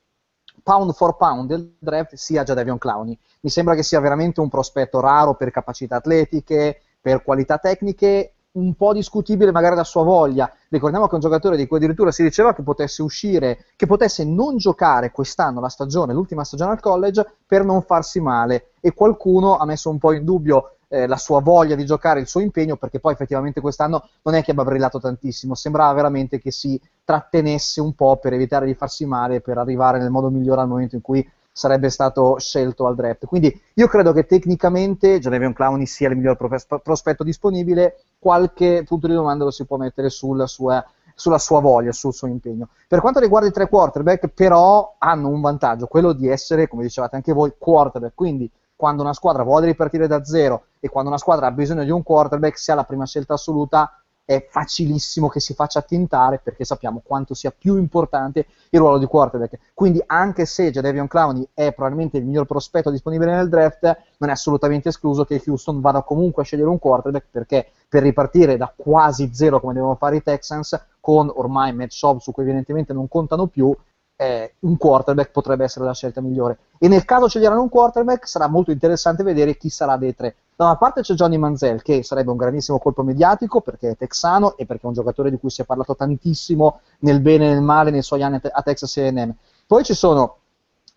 pound 0.64 0.94
for 0.94 1.16
pound 1.16 1.46
del 1.46 1.76
draft 1.78 2.14
sia 2.14 2.42
già 2.42 2.54
Devion 2.54 2.78
Clowney. 2.78 3.16
Mi 3.40 3.50
sembra 3.50 3.74
che 3.74 3.84
sia 3.84 4.00
veramente 4.00 4.40
un 4.40 4.48
prospetto 4.48 4.98
raro 4.98 5.34
per 5.34 5.50
capacità 5.50 5.96
atletiche, 5.96 6.80
per 7.00 7.22
qualità 7.22 7.58
tecniche, 7.58 8.32
un 8.52 8.74
po' 8.74 8.92
discutibile 8.94 9.52
magari 9.52 9.76
la 9.76 9.84
sua 9.84 10.02
voglia. 10.04 10.50
Ricordiamo 10.68 11.04
che 11.04 11.12
è 11.12 11.14
un 11.14 11.20
giocatore 11.20 11.56
di 11.56 11.66
cui 11.66 11.76
addirittura 11.76 12.10
si 12.10 12.22
diceva 12.22 12.54
che 12.54 12.62
potesse 12.62 13.02
uscire, 13.02 13.66
che 13.76 13.86
potesse 13.86 14.24
non 14.24 14.56
giocare 14.56 15.10
quest'anno 15.10 15.60
la 15.60 15.68
stagione, 15.68 16.14
l'ultima 16.14 16.44
stagione 16.44 16.72
al 16.72 16.80
college, 16.80 17.24
per 17.46 17.64
non 17.64 17.82
farsi 17.82 18.20
male. 18.20 18.70
E 18.80 18.94
qualcuno 18.94 19.56
ha 19.56 19.66
messo 19.66 19.90
un 19.90 19.98
po' 19.98 20.12
in 20.12 20.24
dubbio 20.24 20.76
eh, 20.94 21.06
la 21.08 21.16
sua 21.16 21.40
voglia 21.40 21.74
di 21.74 21.84
giocare, 21.84 22.20
il 22.20 22.28
suo 22.28 22.40
impegno, 22.40 22.76
perché 22.76 23.00
poi 23.00 23.12
effettivamente 23.12 23.60
quest'anno 23.60 24.08
non 24.22 24.34
è 24.34 24.44
che 24.44 24.52
abbia 24.52 24.62
brillato 24.62 25.00
tantissimo, 25.00 25.54
sembrava 25.56 25.92
veramente 25.92 26.38
che 26.38 26.52
si 26.52 26.80
trattenesse 27.02 27.80
un 27.80 27.94
po' 27.94 28.16
per 28.18 28.32
evitare 28.32 28.66
di 28.66 28.74
farsi 28.74 29.04
male, 29.04 29.40
per 29.40 29.58
arrivare 29.58 29.98
nel 29.98 30.10
modo 30.10 30.30
migliore 30.30 30.60
al 30.60 30.68
momento 30.68 30.94
in 30.94 31.02
cui 31.02 31.28
sarebbe 31.50 31.90
stato 31.90 32.38
scelto 32.38 32.86
al 32.86 32.94
draft. 32.94 33.26
Quindi 33.26 33.60
io 33.74 33.86
credo 33.88 34.12
che 34.12 34.26
tecnicamente 34.26 35.18
Genevieve 35.18 35.54
Clowney 35.54 35.86
sia 35.86 36.08
il 36.08 36.16
miglior 36.16 36.36
prospetto 36.36 37.24
disponibile, 37.24 38.02
qualche 38.18 38.84
punto 38.86 39.08
di 39.08 39.14
domanda 39.14 39.44
lo 39.44 39.50
si 39.50 39.64
può 39.64 39.76
mettere 39.76 40.10
sulla 40.10 40.46
sua, 40.46 40.84
sulla 41.14 41.38
sua 41.38 41.60
voglia, 41.60 41.92
sul 41.92 42.14
suo 42.14 42.28
impegno. 42.28 42.68
Per 42.86 43.00
quanto 43.00 43.18
riguarda 43.20 43.48
i 43.48 43.52
tre 43.52 43.68
quarterback, 43.68 44.28
però 44.28 44.94
hanno 44.98 45.28
un 45.28 45.40
vantaggio, 45.40 45.86
quello 45.86 46.12
di 46.12 46.28
essere, 46.28 46.68
come 46.68 46.82
dicevate 46.82 47.16
anche 47.16 47.32
voi, 47.32 47.52
quarterback, 47.58 48.14
quindi 48.14 48.50
quando 48.84 49.00
una 49.00 49.14
squadra 49.14 49.44
vuole 49.44 49.64
ripartire 49.64 50.06
da 50.06 50.22
zero 50.26 50.66
e 50.78 50.90
quando 50.90 51.08
una 51.08 51.18
squadra 51.18 51.46
ha 51.46 51.50
bisogno 51.50 51.84
di 51.84 51.90
un 51.90 52.02
quarterback, 52.02 52.58
se 52.58 52.70
ha 52.70 52.74
la 52.74 52.84
prima 52.84 53.06
scelta 53.06 53.32
assoluta, 53.32 53.98
è 54.26 54.46
facilissimo 54.46 55.28
che 55.28 55.40
si 55.40 55.54
faccia 55.54 55.80
tintare 55.80 56.38
perché 56.44 56.66
sappiamo 56.66 57.00
quanto 57.02 57.32
sia 57.32 57.50
più 57.50 57.78
importante 57.78 58.44
il 58.68 58.78
ruolo 58.78 58.98
di 58.98 59.06
quarterback. 59.06 59.72
Quindi, 59.72 60.02
anche 60.04 60.44
se 60.44 60.70
Jadavion 60.70 61.08
Clowney 61.08 61.48
è 61.54 61.72
probabilmente 61.72 62.18
il 62.18 62.26
miglior 62.26 62.44
prospetto 62.44 62.90
disponibile 62.90 63.34
nel 63.34 63.48
draft, 63.48 63.84
non 64.18 64.28
è 64.28 64.32
assolutamente 64.32 64.90
escluso 64.90 65.24
che 65.24 65.42
Houston 65.46 65.80
vada 65.80 66.02
comunque 66.02 66.42
a 66.42 66.44
scegliere 66.44 66.68
un 66.68 66.78
quarterback 66.78 67.28
perché 67.30 67.70
per 67.88 68.02
ripartire 68.02 68.58
da 68.58 68.70
quasi 68.76 69.30
zero 69.32 69.60
come 69.60 69.72
devono 69.72 69.94
fare 69.94 70.16
i 70.16 70.22
Texans, 70.22 70.78
con 71.00 71.32
ormai 71.34 71.72
Matt 71.72 71.92
Schaub 71.92 72.18
su 72.18 72.32
cui 72.32 72.42
evidentemente 72.42 72.92
non 72.92 73.08
contano 73.08 73.46
più, 73.46 73.74
eh, 74.16 74.54
un 74.60 74.76
quarterback 74.76 75.30
potrebbe 75.30 75.64
essere 75.64 75.84
la 75.84 75.94
scelta 75.94 76.20
migliore. 76.20 76.58
E 76.78 76.88
nel 76.88 77.04
caso 77.04 77.28
sceglieranno 77.28 77.62
un 77.62 77.68
quarterback, 77.68 78.28
sarà 78.28 78.46
molto 78.46 78.70
interessante 78.70 79.22
vedere 79.22 79.56
chi 79.56 79.68
sarà 79.68 79.96
dei 79.96 80.14
tre. 80.14 80.36
Da 80.56 80.66
una 80.66 80.76
parte 80.76 81.00
c'è 81.00 81.14
Johnny 81.14 81.36
Manziel, 81.36 81.82
che 81.82 82.02
sarebbe 82.04 82.30
un 82.30 82.36
grandissimo 82.36 82.78
colpo 82.78 83.02
mediatico 83.02 83.60
perché 83.60 83.90
è 83.90 83.96
texano 83.96 84.56
e 84.56 84.66
perché 84.66 84.84
è 84.84 84.86
un 84.86 84.94
giocatore 84.94 85.30
di 85.30 85.38
cui 85.38 85.50
si 85.50 85.62
è 85.62 85.64
parlato 85.64 85.96
tantissimo 85.96 86.80
nel 87.00 87.20
bene 87.20 87.46
e 87.46 87.54
nel 87.54 87.62
male 87.62 87.90
nei 87.90 88.02
suoi 88.02 88.22
anni 88.22 88.38
a 88.40 88.62
Texas 88.62 88.96
AM. 88.98 89.34
Poi 89.66 89.82
ci 89.82 89.94
sono 89.94 90.36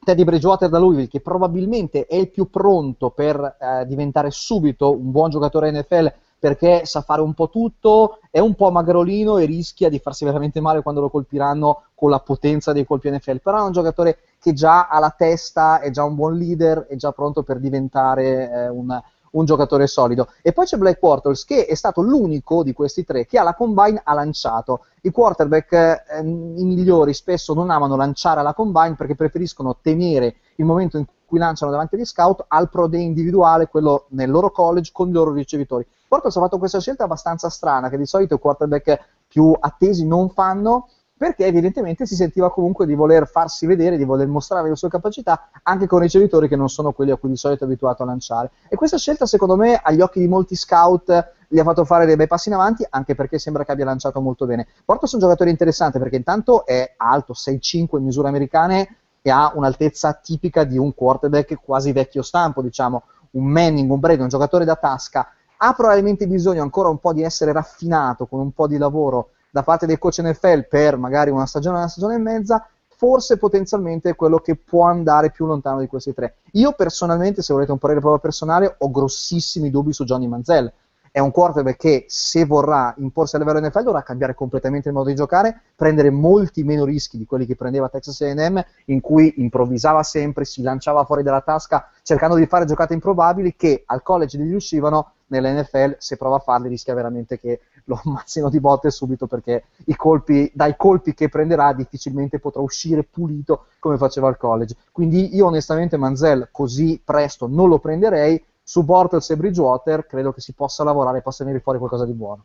Teddy 0.03 0.23
Bridgewater 0.23 0.69
da 0.69 0.77
Louisville, 0.77 1.07
che 1.07 1.21
probabilmente 1.21 2.05
è 2.05 2.15
il 2.15 2.29
più 2.29 2.49
pronto 2.49 3.09
per 3.09 3.57
eh, 3.59 3.85
diventare 3.87 4.29
subito 4.29 4.91
un 4.91 5.11
buon 5.11 5.31
giocatore 5.31 5.71
NFL 5.71 6.13
perché 6.39 6.85
sa 6.85 7.01
fare 7.01 7.21
un 7.21 7.33
po' 7.33 7.49
tutto, 7.49 8.19
è 8.29 8.39
un 8.39 8.55
po' 8.55 8.71
magrolino 8.71 9.37
e 9.37 9.45
rischia 9.45 9.89
di 9.89 9.99
farsi 9.99 10.25
veramente 10.25 10.59
male 10.61 10.81
quando 10.81 11.01
lo 11.01 11.09
colpiranno 11.09 11.83
con 11.95 12.09
la 12.09 12.19
potenza 12.19 12.73
dei 12.73 12.85
colpi 12.85 13.09
NFL, 13.09 13.41
però 13.41 13.57
è 13.57 13.65
un 13.65 13.71
giocatore 13.71 14.19
che 14.39 14.53
già 14.53 14.87
ha 14.87 14.99
la 14.99 15.13
testa, 15.17 15.79
è 15.79 15.89
già 15.89 16.03
un 16.03 16.15
buon 16.15 16.37
leader, 16.37 16.85
è 16.87 16.95
già 16.95 17.11
pronto 17.11 17.43
per 17.43 17.59
diventare 17.59 18.51
eh, 18.51 18.69
un, 18.69 19.01
un 19.31 19.45
giocatore 19.45 19.87
solido. 19.87 20.29
E 20.41 20.53
poi 20.53 20.65
c'è 20.65 20.77
Black 20.77 20.99
Portals, 20.99 21.43
che 21.43 21.65
è 21.65 21.75
stato 21.75 22.01
l'unico 22.01 22.63
di 22.63 22.73
questi 22.73 23.03
tre 23.03 23.25
che 23.25 23.39
alla 23.39 23.55
combine 23.55 24.01
ha 24.03 24.13
lanciato. 24.13 24.85
I 25.01 25.11
quarterback, 25.11 25.73
eh, 25.73 26.19
i 26.19 26.63
migliori, 26.63 27.13
spesso 27.13 27.53
non 27.53 27.69
amano 27.69 27.95
lanciare 27.95 28.39
alla 28.39 28.53
combine 28.53 28.95
perché 28.95 29.15
preferiscono 29.15 29.77
tenere 29.81 30.35
il 30.55 30.65
momento 30.65 30.97
in 30.97 31.05
cui 31.25 31.39
lanciano 31.39 31.71
davanti 31.71 31.95
agli 31.95 32.05
scout 32.05 32.45
al 32.47 32.69
pro 32.69 32.87
day 32.87 33.03
individuale, 33.03 33.67
quello 33.67 34.05
nel 34.09 34.29
loro 34.29 34.51
college 34.51 34.91
con 34.93 35.09
i 35.09 35.11
loro 35.11 35.33
ricevitori. 35.33 35.85
Bortles 36.07 36.35
ha 36.37 36.41
fatto 36.41 36.57
questa 36.57 36.79
scelta 36.79 37.03
abbastanza 37.03 37.49
strana, 37.49 37.89
che 37.89 37.97
di 37.97 38.05
solito 38.05 38.35
i 38.35 38.39
quarterback 38.39 38.99
più 39.27 39.55
attesi 39.59 40.05
non 40.05 40.29
fanno, 40.29 40.87
perché 41.17 41.45
evidentemente 41.45 42.05
si 42.05 42.15
sentiva 42.15 42.51
comunque 42.51 42.85
di 42.85 42.93
voler 42.93 43.27
farsi 43.27 43.65
vedere, 43.65 43.97
di 43.97 44.05
voler 44.05 44.27
mostrare 44.27 44.69
le 44.69 44.75
sue 44.75 44.87
capacità 44.87 45.49
anche 45.63 45.87
con 45.87 45.99
ricevitori 45.99 46.47
che 46.47 46.55
non 46.55 46.69
sono 46.69 46.91
quelli 46.91 47.09
a 47.09 47.17
cui 47.17 47.29
di 47.29 47.35
solito 47.35 47.63
è 47.63 47.67
abituato 47.67 48.03
a 48.03 48.05
lanciare. 48.05 48.51
E 48.69 48.75
questa 48.75 48.97
scelta, 48.97 49.25
secondo 49.25 49.55
me, 49.55 49.79
agli 49.81 49.99
occhi 49.99 50.19
di 50.19 50.27
molti 50.27 50.55
scout 50.55 51.33
gli 51.47 51.59
ha 51.59 51.63
fatto 51.63 51.85
fare 51.85 52.05
dei 52.05 52.15
bei 52.15 52.27
passi 52.27 52.49
in 52.49 52.55
avanti, 52.55 52.85
anche 52.87 53.15
perché 53.15 53.39
sembra 53.39 53.65
che 53.65 53.71
abbia 53.71 53.85
lanciato 53.85 54.21
molto 54.21 54.45
bene. 54.45 54.67
Portos 54.85 55.11
è 55.11 55.15
un 55.15 55.21
giocatore 55.21 55.49
interessante 55.49 55.97
perché 55.97 56.17
intanto 56.17 56.65
è 56.65 56.93
alto, 56.97 57.33
6'5 57.33 57.97
in 57.97 58.03
misure 58.03 58.27
americane 58.27 58.97
e 59.21 59.31
ha 59.31 59.51
un'altezza 59.55 60.13
tipica 60.13 60.63
di 60.63 60.77
un 60.77 60.93
quarterback 60.93 61.59
quasi 61.63 61.91
vecchio 61.91 62.21
stampo, 62.21 62.61
diciamo, 62.61 63.03
un 63.31 63.45
Manning, 63.45 63.89
un 63.89 63.99
Brady, 63.99 64.21
un 64.21 64.29
giocatore 64.29 64.65
da 64.65 64.75
tasca. 64.75 65.31
Ha 65.57 65.73
probabilmente 65.73 66.27
bisogno 66.27 66.61
ancora 66.61 66.89
un 66.89 66.99
po' 66.99 67.13
di 67.13 67.23
essere 67.23 67.51
raffinato 67.51 68.27
con 68.27 68.39
un 68.39 68.51
po' 68.51 68.67
di 68.67 68.77
lavoro 68.77 69.31
da 69.49 69.63
parte 69.63 69.85
dei 69.85 69.97
coach 69.97 70.19
NFL 70.21 70.67
per 70.67 70.97
magari 70.97 71.31
una 71.31 71.45
stagione, 71.45 71.77
una 71.77 71.87
stagione 71.87 72.15
e 72.15 72.19
mezza, 72.19 72.67
forse 72.87 73.37
potenzialmente 73.37 74.09
è 74.09 74.15
quello 74.15 74.39
che 74.39 74.55
può 74.55 74.85
andare 74.85 75.31
più 75.31 75.45
lontano 75.45 75.79
di 75.79 75.87
questi 75.87 76.13
tre. 76.13 76.37
Io 76.53 76.73
personalmente, 76.73 77.41
se 77.41 77.53
volete 77.53 77.71
un 77.71 77.77
parere 77.77 77.99
proprio 77.99 78.21
personale, 78.21 78.75
ho 78.77 78.91
grossissimi 78.91 79.69
dubbi 79.69 79.93
su 79.93 80.03
Johnny 80.03 80.27
Manziel. 80.27 80.71
È 81.17 81.19
un 81.19 81.31
quarterback 81.31 81.77
che 81.79 82.05
se 82.09 82.45
vorrà 82.45 82.93
imporsi 82.99 83.35
a 83.35 83.39
livello 83.39 83.59
NFL 83.59 83.81
dovrà 83.81 84.03
cambiare 84.03 84.35
completamente 84.35 84.89
il 84.89 84.93
modo 84.93 85.09
di 85.09 85.15
giocare, 85.15 85.61
prendere 85.75 86.11
molti 86.11 86.63
meno 86.63 86.85
rischi 86.85 87.17
di 87.17 87.25
quelli 87.25 87.47
che 87.47 87.55
prendeva 87.55 87.89
Texas 87.89 88.21
A&M, 88.21 88.63
in 88.85 89.01
cui 89.01 89.33
improvvisava 89.37 90.03
sempre, 90.03 90.45
si 90.45 90.61
lanciava 90.61 91.05
fuori 91.05 91.23
dalla 91.23 91.41
tasca 91.41 91.89
cercando 92.03 92.35
di 92.35 92.45
fare 92.45 92.65
giocate 92.65 92.93
improbabili 92.93 93.55
che 93.55 93.81
al 93.87 94.03
college 94.03 94.37
gli 94.37 94.47
riuscivano, 94.47 95.13
nell'NFL 95.29 95.95
se 95.97 96.17
prova 96.17 96.35
a 96.35 96.39
farli 96.39 96.69
rischia 96.69 96.93
veramente 96.93 97.39
che 97.39 97.61
lo 97.85 97.99
ammazzino 98.05 98.51
di 98.51 98.59
botte 98.59 98.91
subito 98.91 99.25
perché 99.25 99.63
colpi, 99.95 100.51
dai 100.53 100.75
colpi 100.77 101.15
che 101.15 101.29
prenderà 101.29 101.73
difficilmente 101.73 102.37
potrà 102.37 102.61
uscire 102.61 103.01
pulito 103.01 103.65
come 103.79 103.97
faceva 103.97 104.27
al 104.27 104.37
college. 104.37 104.75
Quindi 104.91 105.35
io 105.35 105.47
onestamente 105.47 105.97
Manziel 105.97 106.49
così 106.51 107.01
presto 107.03 107.47
non 107.47 107.69
lo 107.69 107.79
prenderei, 107.79 108.39
su 108.67 108.83
Bortles 108.83 109.29
e 109.29 109.37
Bridgewater 109.37 110.05
credo 110.05 110.33
che 110.33 110.41
si 110.41 110.51
possa 110.51 110.83
lavorare 110.83 111.19
e 111.19 111.21
possa 111.21 111.45
venire 111.45 111.63
fuori 111.63 111.77
qualcosa 111.77 112.05
di 112.05 112.11
buono. 112.11 112.43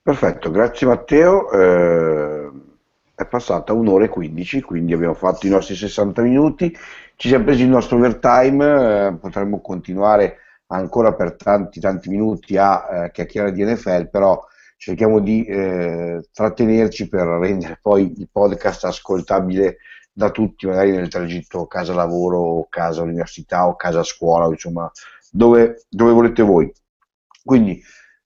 Perfetto, 0.00 0.52
grazie 0.52 0.86
Matteo. 0.86 1.50
Eh, 1.50 2.50
è 3.16 3.26
passata 3.26 3.72
un'ora 3.72 4.04
e 4.04 4.08
15, 4.08 4.60
quindi 4.62 4.92
abbiamo 4.92 5.14
fatto 5.14 5.48
i 5.48 5.50
nostri 5.50 5.74
60 5.74 6.22
minuti, 6.22 6.72
ci 7.16 7.26
siamo 7.26 7.42
presi 7.42 7.62
il 7.64 7.70
nostro 7.70 7.96
overtime, 7.96 9.06
eh, 9.08 9.12
potremmo 9.14 9.60
continuare 9.60 10.36
ancora 10.68 11.12
per 11.12 11.34
tanti 11.34 11.80
tanti 11.80 12.08
minuti 12.08 12.56
a 12.56 12.86
eh, 12.88 13.10
chiacchierare 13.10 13.50
di 13.50 13.64
NFL, 13.64 14.10
però 14.10 14.40
cerchiamo 14.76 15.18
di 15.18 15.44
eh, 15.44 16.22
trattenerci 16.32 17.08
per 17.08 17.26
rendere 17.26 17.80
poi 17.82 18.14
il 18.16 18.28
podcast 18.30 18.84
ascoltabile 18.84 19.78
da 20.12 20.30
tutti, 20.30 20.66
magari 20.66 20.90
nel 20.92 21.08
tragitto 21.08 21.66
casa 21.66 21.94
lavoro, 21.94 22.38
o 22.38 22.68
casa 22.68 23.02
università 23.02 23.66
o 23.66 23.76
casa 23.76 24.02
scuola, 24.02 24.46
insomma, 24.46 24.90
dove, 25.30 25.84
dove 25.88 26.12
volete 26.12 26.42
voi. 26.42 26.72
Quindi 27.44 27.82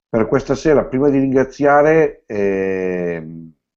per 0.08 0.26
questa 0.26 0.54
sera, 0.54 0.84
prima 0.84 1.08
di 1.08 1.18
ringraziare, 1.18 2.24
eh, 2.26 3.26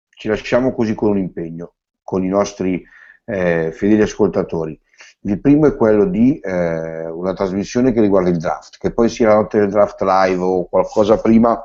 ci 0.10 0.27
lasciamo 0.27 0.73
così 0.73 0.95
con 0.95 1.10
un 1.10 1.18
impegno, 1.18 1.73
con 2.03 2.23
i 2.23 2.27
nostri 2.27 2.84
eh, 3.26 3.72
fedeli 3.72 4.02
ascoltatori. 4.02 4.80
Il 5.22 5.40
primo 5.40 5.68
è 5.68 5.76
quello 5.76 6.06
di 6.06 6.40
eh, 6.40 7.07
una 7.07 7.34
trasmissione 7.34 7.91
che 7.91 8.02
riguarda 8.02 8.30
il 8.30 8.38
draft, 8.38 8.77
che 8.80 8.91
poi 8.91 9.10
sia 9.10 9.30
la 9.30 9.36
notte 9.36 9.60
del 9.60 9.69
draft 9.69 10.02
live 10.02 10.41
o 10.41 10.68
qualcosa 10.68 11.19
prima, 11.19 11.61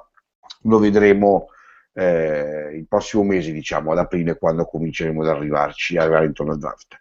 lo 0.63 0.79
vedremo 0.79 1.47
eh, 1.95 2.71
il 2.75 2.87
prossimo 2.87 3.23
mese, 3.23 3.53
diciamo, 3.53 3.93
ad 3.93 3.99
aprile, 3.99 4.37
quando 4.37 4.67
cominceremo 4.67 5.23
ad 5.23 5.29
arrivarci, 5.29 5.97
arrivare 5.97 6.27
intorno 6.27 6.53
al 6.53 6.59
draft. 6.59 6.99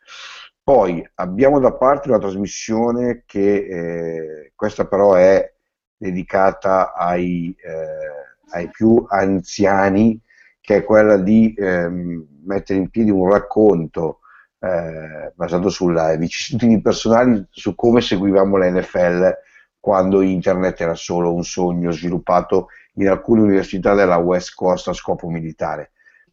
Poi 0.63 1.05
abbiamo 1.15 1.59
da 1.59 1.73
parte 1.73 2.07
una 2.07 2.19
trasmissione 2.19 3.23
che, 3.25 3.55
eh, 3.55 4.51
questa 4.55 4.85
però 4.85 5.15
è 5.15 5.51
dedicata 5.97 6.93
ai, 6.93 7.53
eh, 7.61 8.55
ai 8.55 8.69
più 8.69 9.03
anziani, 9.09 10.19
che 10.61 10.77
è 10.77 10.83
quella 10.83 11.17
di 11.17 11.53
ehm, 11.57 12.25
mettere 12.45 12.79
in 12.79 12.89
piedi 12.89 13.09
un 13.09 13.29
racconto 13.29 14.19
eh, 14.59 15.33
basato 15.35 15.67
sulle 15.67 16.15
vicissitudini 16.17 16.81
personali 16.81 17.45
su 17.49 17.75
come 17.75 17.99
seguivamo 17.99 18.55
la 18.55 18.69
NFL 18.69 19.35
quando 19.83 20.21
internet 20.21 20.79
era 20.79 20.95
solo 20.95 21.33
un 21.33 21.43
sogno 21.43 21.91
sviluppato 21.91 22.67
in 22.93 23.09
alcune 23.09 23.41
università 23.41 23.93
della 23.93 24.15
West 24.15 24.55
Coast 24.55 24.87
a 24.87 24.93
scopo 24.93 25.27
militare. 25.27 25.91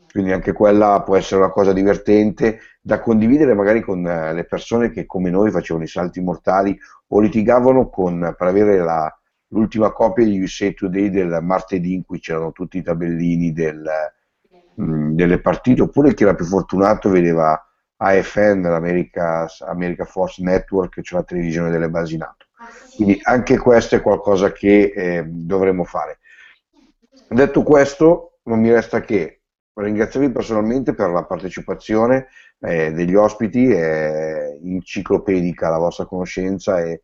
Quindi 0.08 0.30
anche 0.30 0.52
quella 0.52 1.02
può 1.04 1.16
essere 1.16 1.40
una 1.40 1.50
cosa 1.50 1.72
divertente 1.72 2.60
da 2.80 3.00
condividere 3.00 3.54
magari 3.54 3.80
con 3.80 4.06
eh, 4.06 4.32
le 4.34 4.44
persone 4.44 4.92
che 4.92 5.04
come 5.04 5.30
noi 5.30 5.50
facevano 5.50 5.84
i 5.84 5.88
salti 5.88 6.20
mortali 6.20 6.78
o 7.08 7.18
litigavano 7.18 7.88
con, 7.88 8.36
per 8.38 8.46
avere 8.46 8.78
la, 8.78 9.12
l'ultima 9.48 9.90
copia 9.90 10.24
di 10.24 10.40
USA 10.40 10.70
Today 10.70 11.10
del 11.10 11.40
martedì 11.42 11.94
in 11.94 12.04
cui 12.04 12.20
c'erano 12.20 12.52
tutti 12.52 12.78
i 12.78 12.82
tabellini 12.84 13.52
del, 13.52 13.84
mh, 14.76 14.84
mm, 14.84 15.14
delle 15.16 15.40
partite, 15.40 15.82
oppure 15.82 16.14
chi 16.14 16.22
era 16.22 16.36
più 16.36 16.44
fortunato 16.44 17.10
vedeva 17.10 17.60
AFN, 17.96 18.62
l'America 18.62 19.48
America 19.66 20.04
Force 20.04 20.40
Network, 20.40 21.00
cioè 21.00 21.18
la 21.18 21.24
televisione 21.24 21.70
delle 21.70 21.90
basi 21.90 22.16
NATO. 22.16 22.46
Quindi 22.94 23.18
anche 23.22 23.56
questo 23.56 23.96
è 23.96 24.02
qualcosa 24.02 24.52
che 24.52 24.92
eh, 24.94 25.24
dovremmo 25.26 25.84
fare. 25.84 26.18
Detto 27.28 27.62
questo, 27.62 28.38
non 28.44 28.60
mi 28.60 28.70
resta 28.70 29.00
che 29.00 29.40
ringraziarvi 29.72 30.30
personalmente 30.30 30.94
per 30.94 31.10
la 31.10 31.24
partecipazione 31.24 32.28
eh, 32.60 32.92
degli 32.92 33.14
ospiti, 33.14 33.70
è 33.70 34.58
enciclopedica 34.62 35.70
la 35.70 35.78
vostra 35.78 36.04
conoscenza 36.04 36.80
e, 36.80 37.02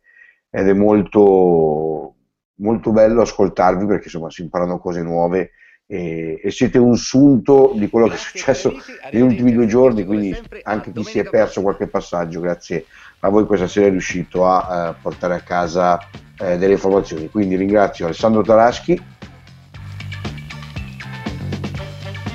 ed 0.49 0.67
è 0.67 0.73
molto, 0.73 2.15
molto 2.55 2.91
bello 2.91 3.21
ascoltarvi 3.21 3.85
perché 3.85 4.05
insomma 4.05 4.29
si 4.29 4.43
imparano 4.43 4.79
cose 4.79 5.01
nuove 5.01 5.51
e, 5.87 6.41
e, 6.43 6.51
siete 6.51 6.77
un 6.77 6.97
sunto 6.97 7.71
di 7.73 7.89
quello 7.89 8.07
che 8.07 8.15
è 8.15 8.17
successo 8.17 8.75
negli 9.09 9.21
ultimi 9.21 9.53
due 9.53 9.67
giorni, 9.67 10.03
quindi 10.03 10.37
anche 10.63 10.91
chi 10.91 11.03
si 11.03 11.17
è 11.17 11.23
perso 11.23 11.61
qualche 11.61 11.87
passaggio, 11.87 12.41
grazie 12.41 12.85
a 13.21 13.29
voi 13.29 13.45
questa 13.45 13.67
sera 13.67 13.87
è 13.87 13.89
riuscito 13.89 14.45
a 14.45 14.89
uh, 14.89 15.01
portare 15.01 15.35
a 15.35 15.39
casa 15.39 15.97
uh, 16.39 16.57
delle 16.57 16.73
informazioni. 16.73 17.29
Quindi 17.29 17.55
ringrazio 17.55 18.05
Alessandro 18.05 18.43
Taraschi, 18.43 19.01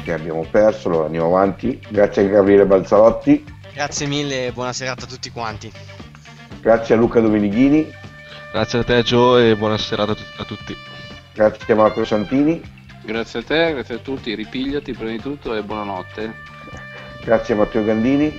che 0.03 0.13
abbiamo 0.13 0.45
perso, 0.51 0.89
allora 0.89 1.05
andiamo 1.05 1.27
avanti, 1.27 1.79
grazie 1.91 2.25
a 2.25 2.29
Gabriele 2.29 2.65
Balzarotti. 2.65 3.45
Grazie 3.75 4.07
mille 4.07 4.47
e 4.47 4.53
buona 4.53 4.73
serata 4.73 5.05
a 5.05 5.09
tutti 5.09 5.31
quanti. 5.31 5.71
Grazie 6.61 6.95
a 6.95 6.99
Luca 6.99 7.21
Domenighini. 7.21 7.91
Grazie 8.51 8.81
a 8.81 8.85
te 8.85 9.03
Gio 9.03 9.39
e 9.39 9.57
buona 9.57 9.79
serata 9.79 10.13
a 10.13 10.45
tutti. 10.45 10.75
Grazie 11.35 11.73
a 11.73 11.77
Marco 11.77 12.05
Santini. 12.05 12.82
Grazie 13.05 13.41
a 13.41 13.43
te, 13.43 13.73
grazie 13.73 13.97
a 13.97 13.99
tutti, 13.99 14.33
ripigliati 14.35 14.93
prima 14.93 15.11
di 15.11 15.21
tutto 15.21 15.55
e 15.55 15.63
buonanotte. 15.63 16.35
Grazie 17.25 17.55
a 17.55 17.57
Matteo 17.57 17.85
Gandini. 17.85 18.33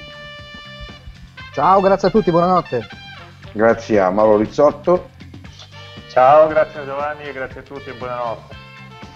Ciao, 1.52 1.82
grazie 1.82 2.08
a 2.08 2.12
tutti, 2.12 2.32
buonanotte. 2.32 2.88
Grazie 3.52 4.00
a 4.00 4.10
Mauro 4.10 4.38
Rizzotto. 4.38 5.10
Ciao, 6.08 6.48
grazie 6.48 6.80
a 6.80 6.86
Giovanni 6.86 7.24
e 7.24 7.34
grazie 7.34 7.60
a 7.60 7.64
tutti 7.64 7.90
e 7.90 7.94
buonanotte. 7.94 8.56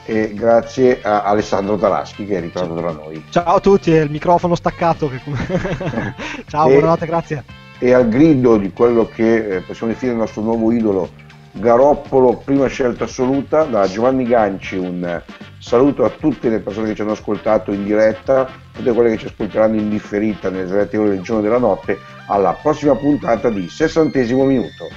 E 0.03 0.33
grazie 0.33 1.01
a 1.01 1.23
Alessandro 1.23 1.77
Taraschi 1.77 2.25
che 2.25 2.37
è 2.37 2.41
ritornato 2.41 2.75
tra 2.75 2.91
noi. 2.91 3.25
Ciao 3.29 3.55
a 3.55 3.59
tutti, 3.61 3.93
è 3.93 4.01
il 4.01 4.11
microfono 4.11 4.53
staccato. 4.53 5.09
Ciao, 6.47 6.67
e, 6.67 6.71
buonanotte, 6.73 7.05
grazie. 7.05 7.43
E 7.79 7.93
al 7.93 8.09
grido 8.09 8.57
di 8.57 8.73
quello 8.73 9.07
che 9.07 9.55
eh, 9.55 9.61
possiamo 9.61 9.93
definire 9.93 10.17
il 10.17 10.23
nostro 10.23 10.41
nuovo 10.41 10.73
idolo 10.73 11.09
Garoppolo, 11.59 12.41
prima 12.43 12.67
scelta 12.67 13.05
assoluta, 13.05 13.63
da 13.63 13.87
Giovanni 13.87 14.25
Ganci 14.25 14.77
un 14.77 15.21
saluto 15.57 16.05
a 16.05 16.09
tutte 16.09 16.49
le 16.49 16.59
persone 16.59 16.89
che 16.89 16.95
ci 16.95 17.01
hanno 17.01 17.13
ascoltato 17.13 17.71
in 17.71 17.83
diretta, 17.83 18.47
tutte 18.71 18.91
quelle 18.93 19.09
che 19.11 19.17
ci 19.17 19.25
ascolteranno 19.25 19.75
in 19.75 19.89
differita 19.89 20.49
nelle 20.49 20.67
svariate 20.67 20.97
ore 20.97 21.09
del 21.09 21.21
giorno 21.21 21.41
e 21.41 21.43
della 21.45 21.57
notte, 21.57 21.97
alla 22.27 22.53
prossima 22.61 22.95
puntata 22.95 23.49
di 23.49 23.67
sessantesimo 23.67 24.43
minuto. 24.43 24.87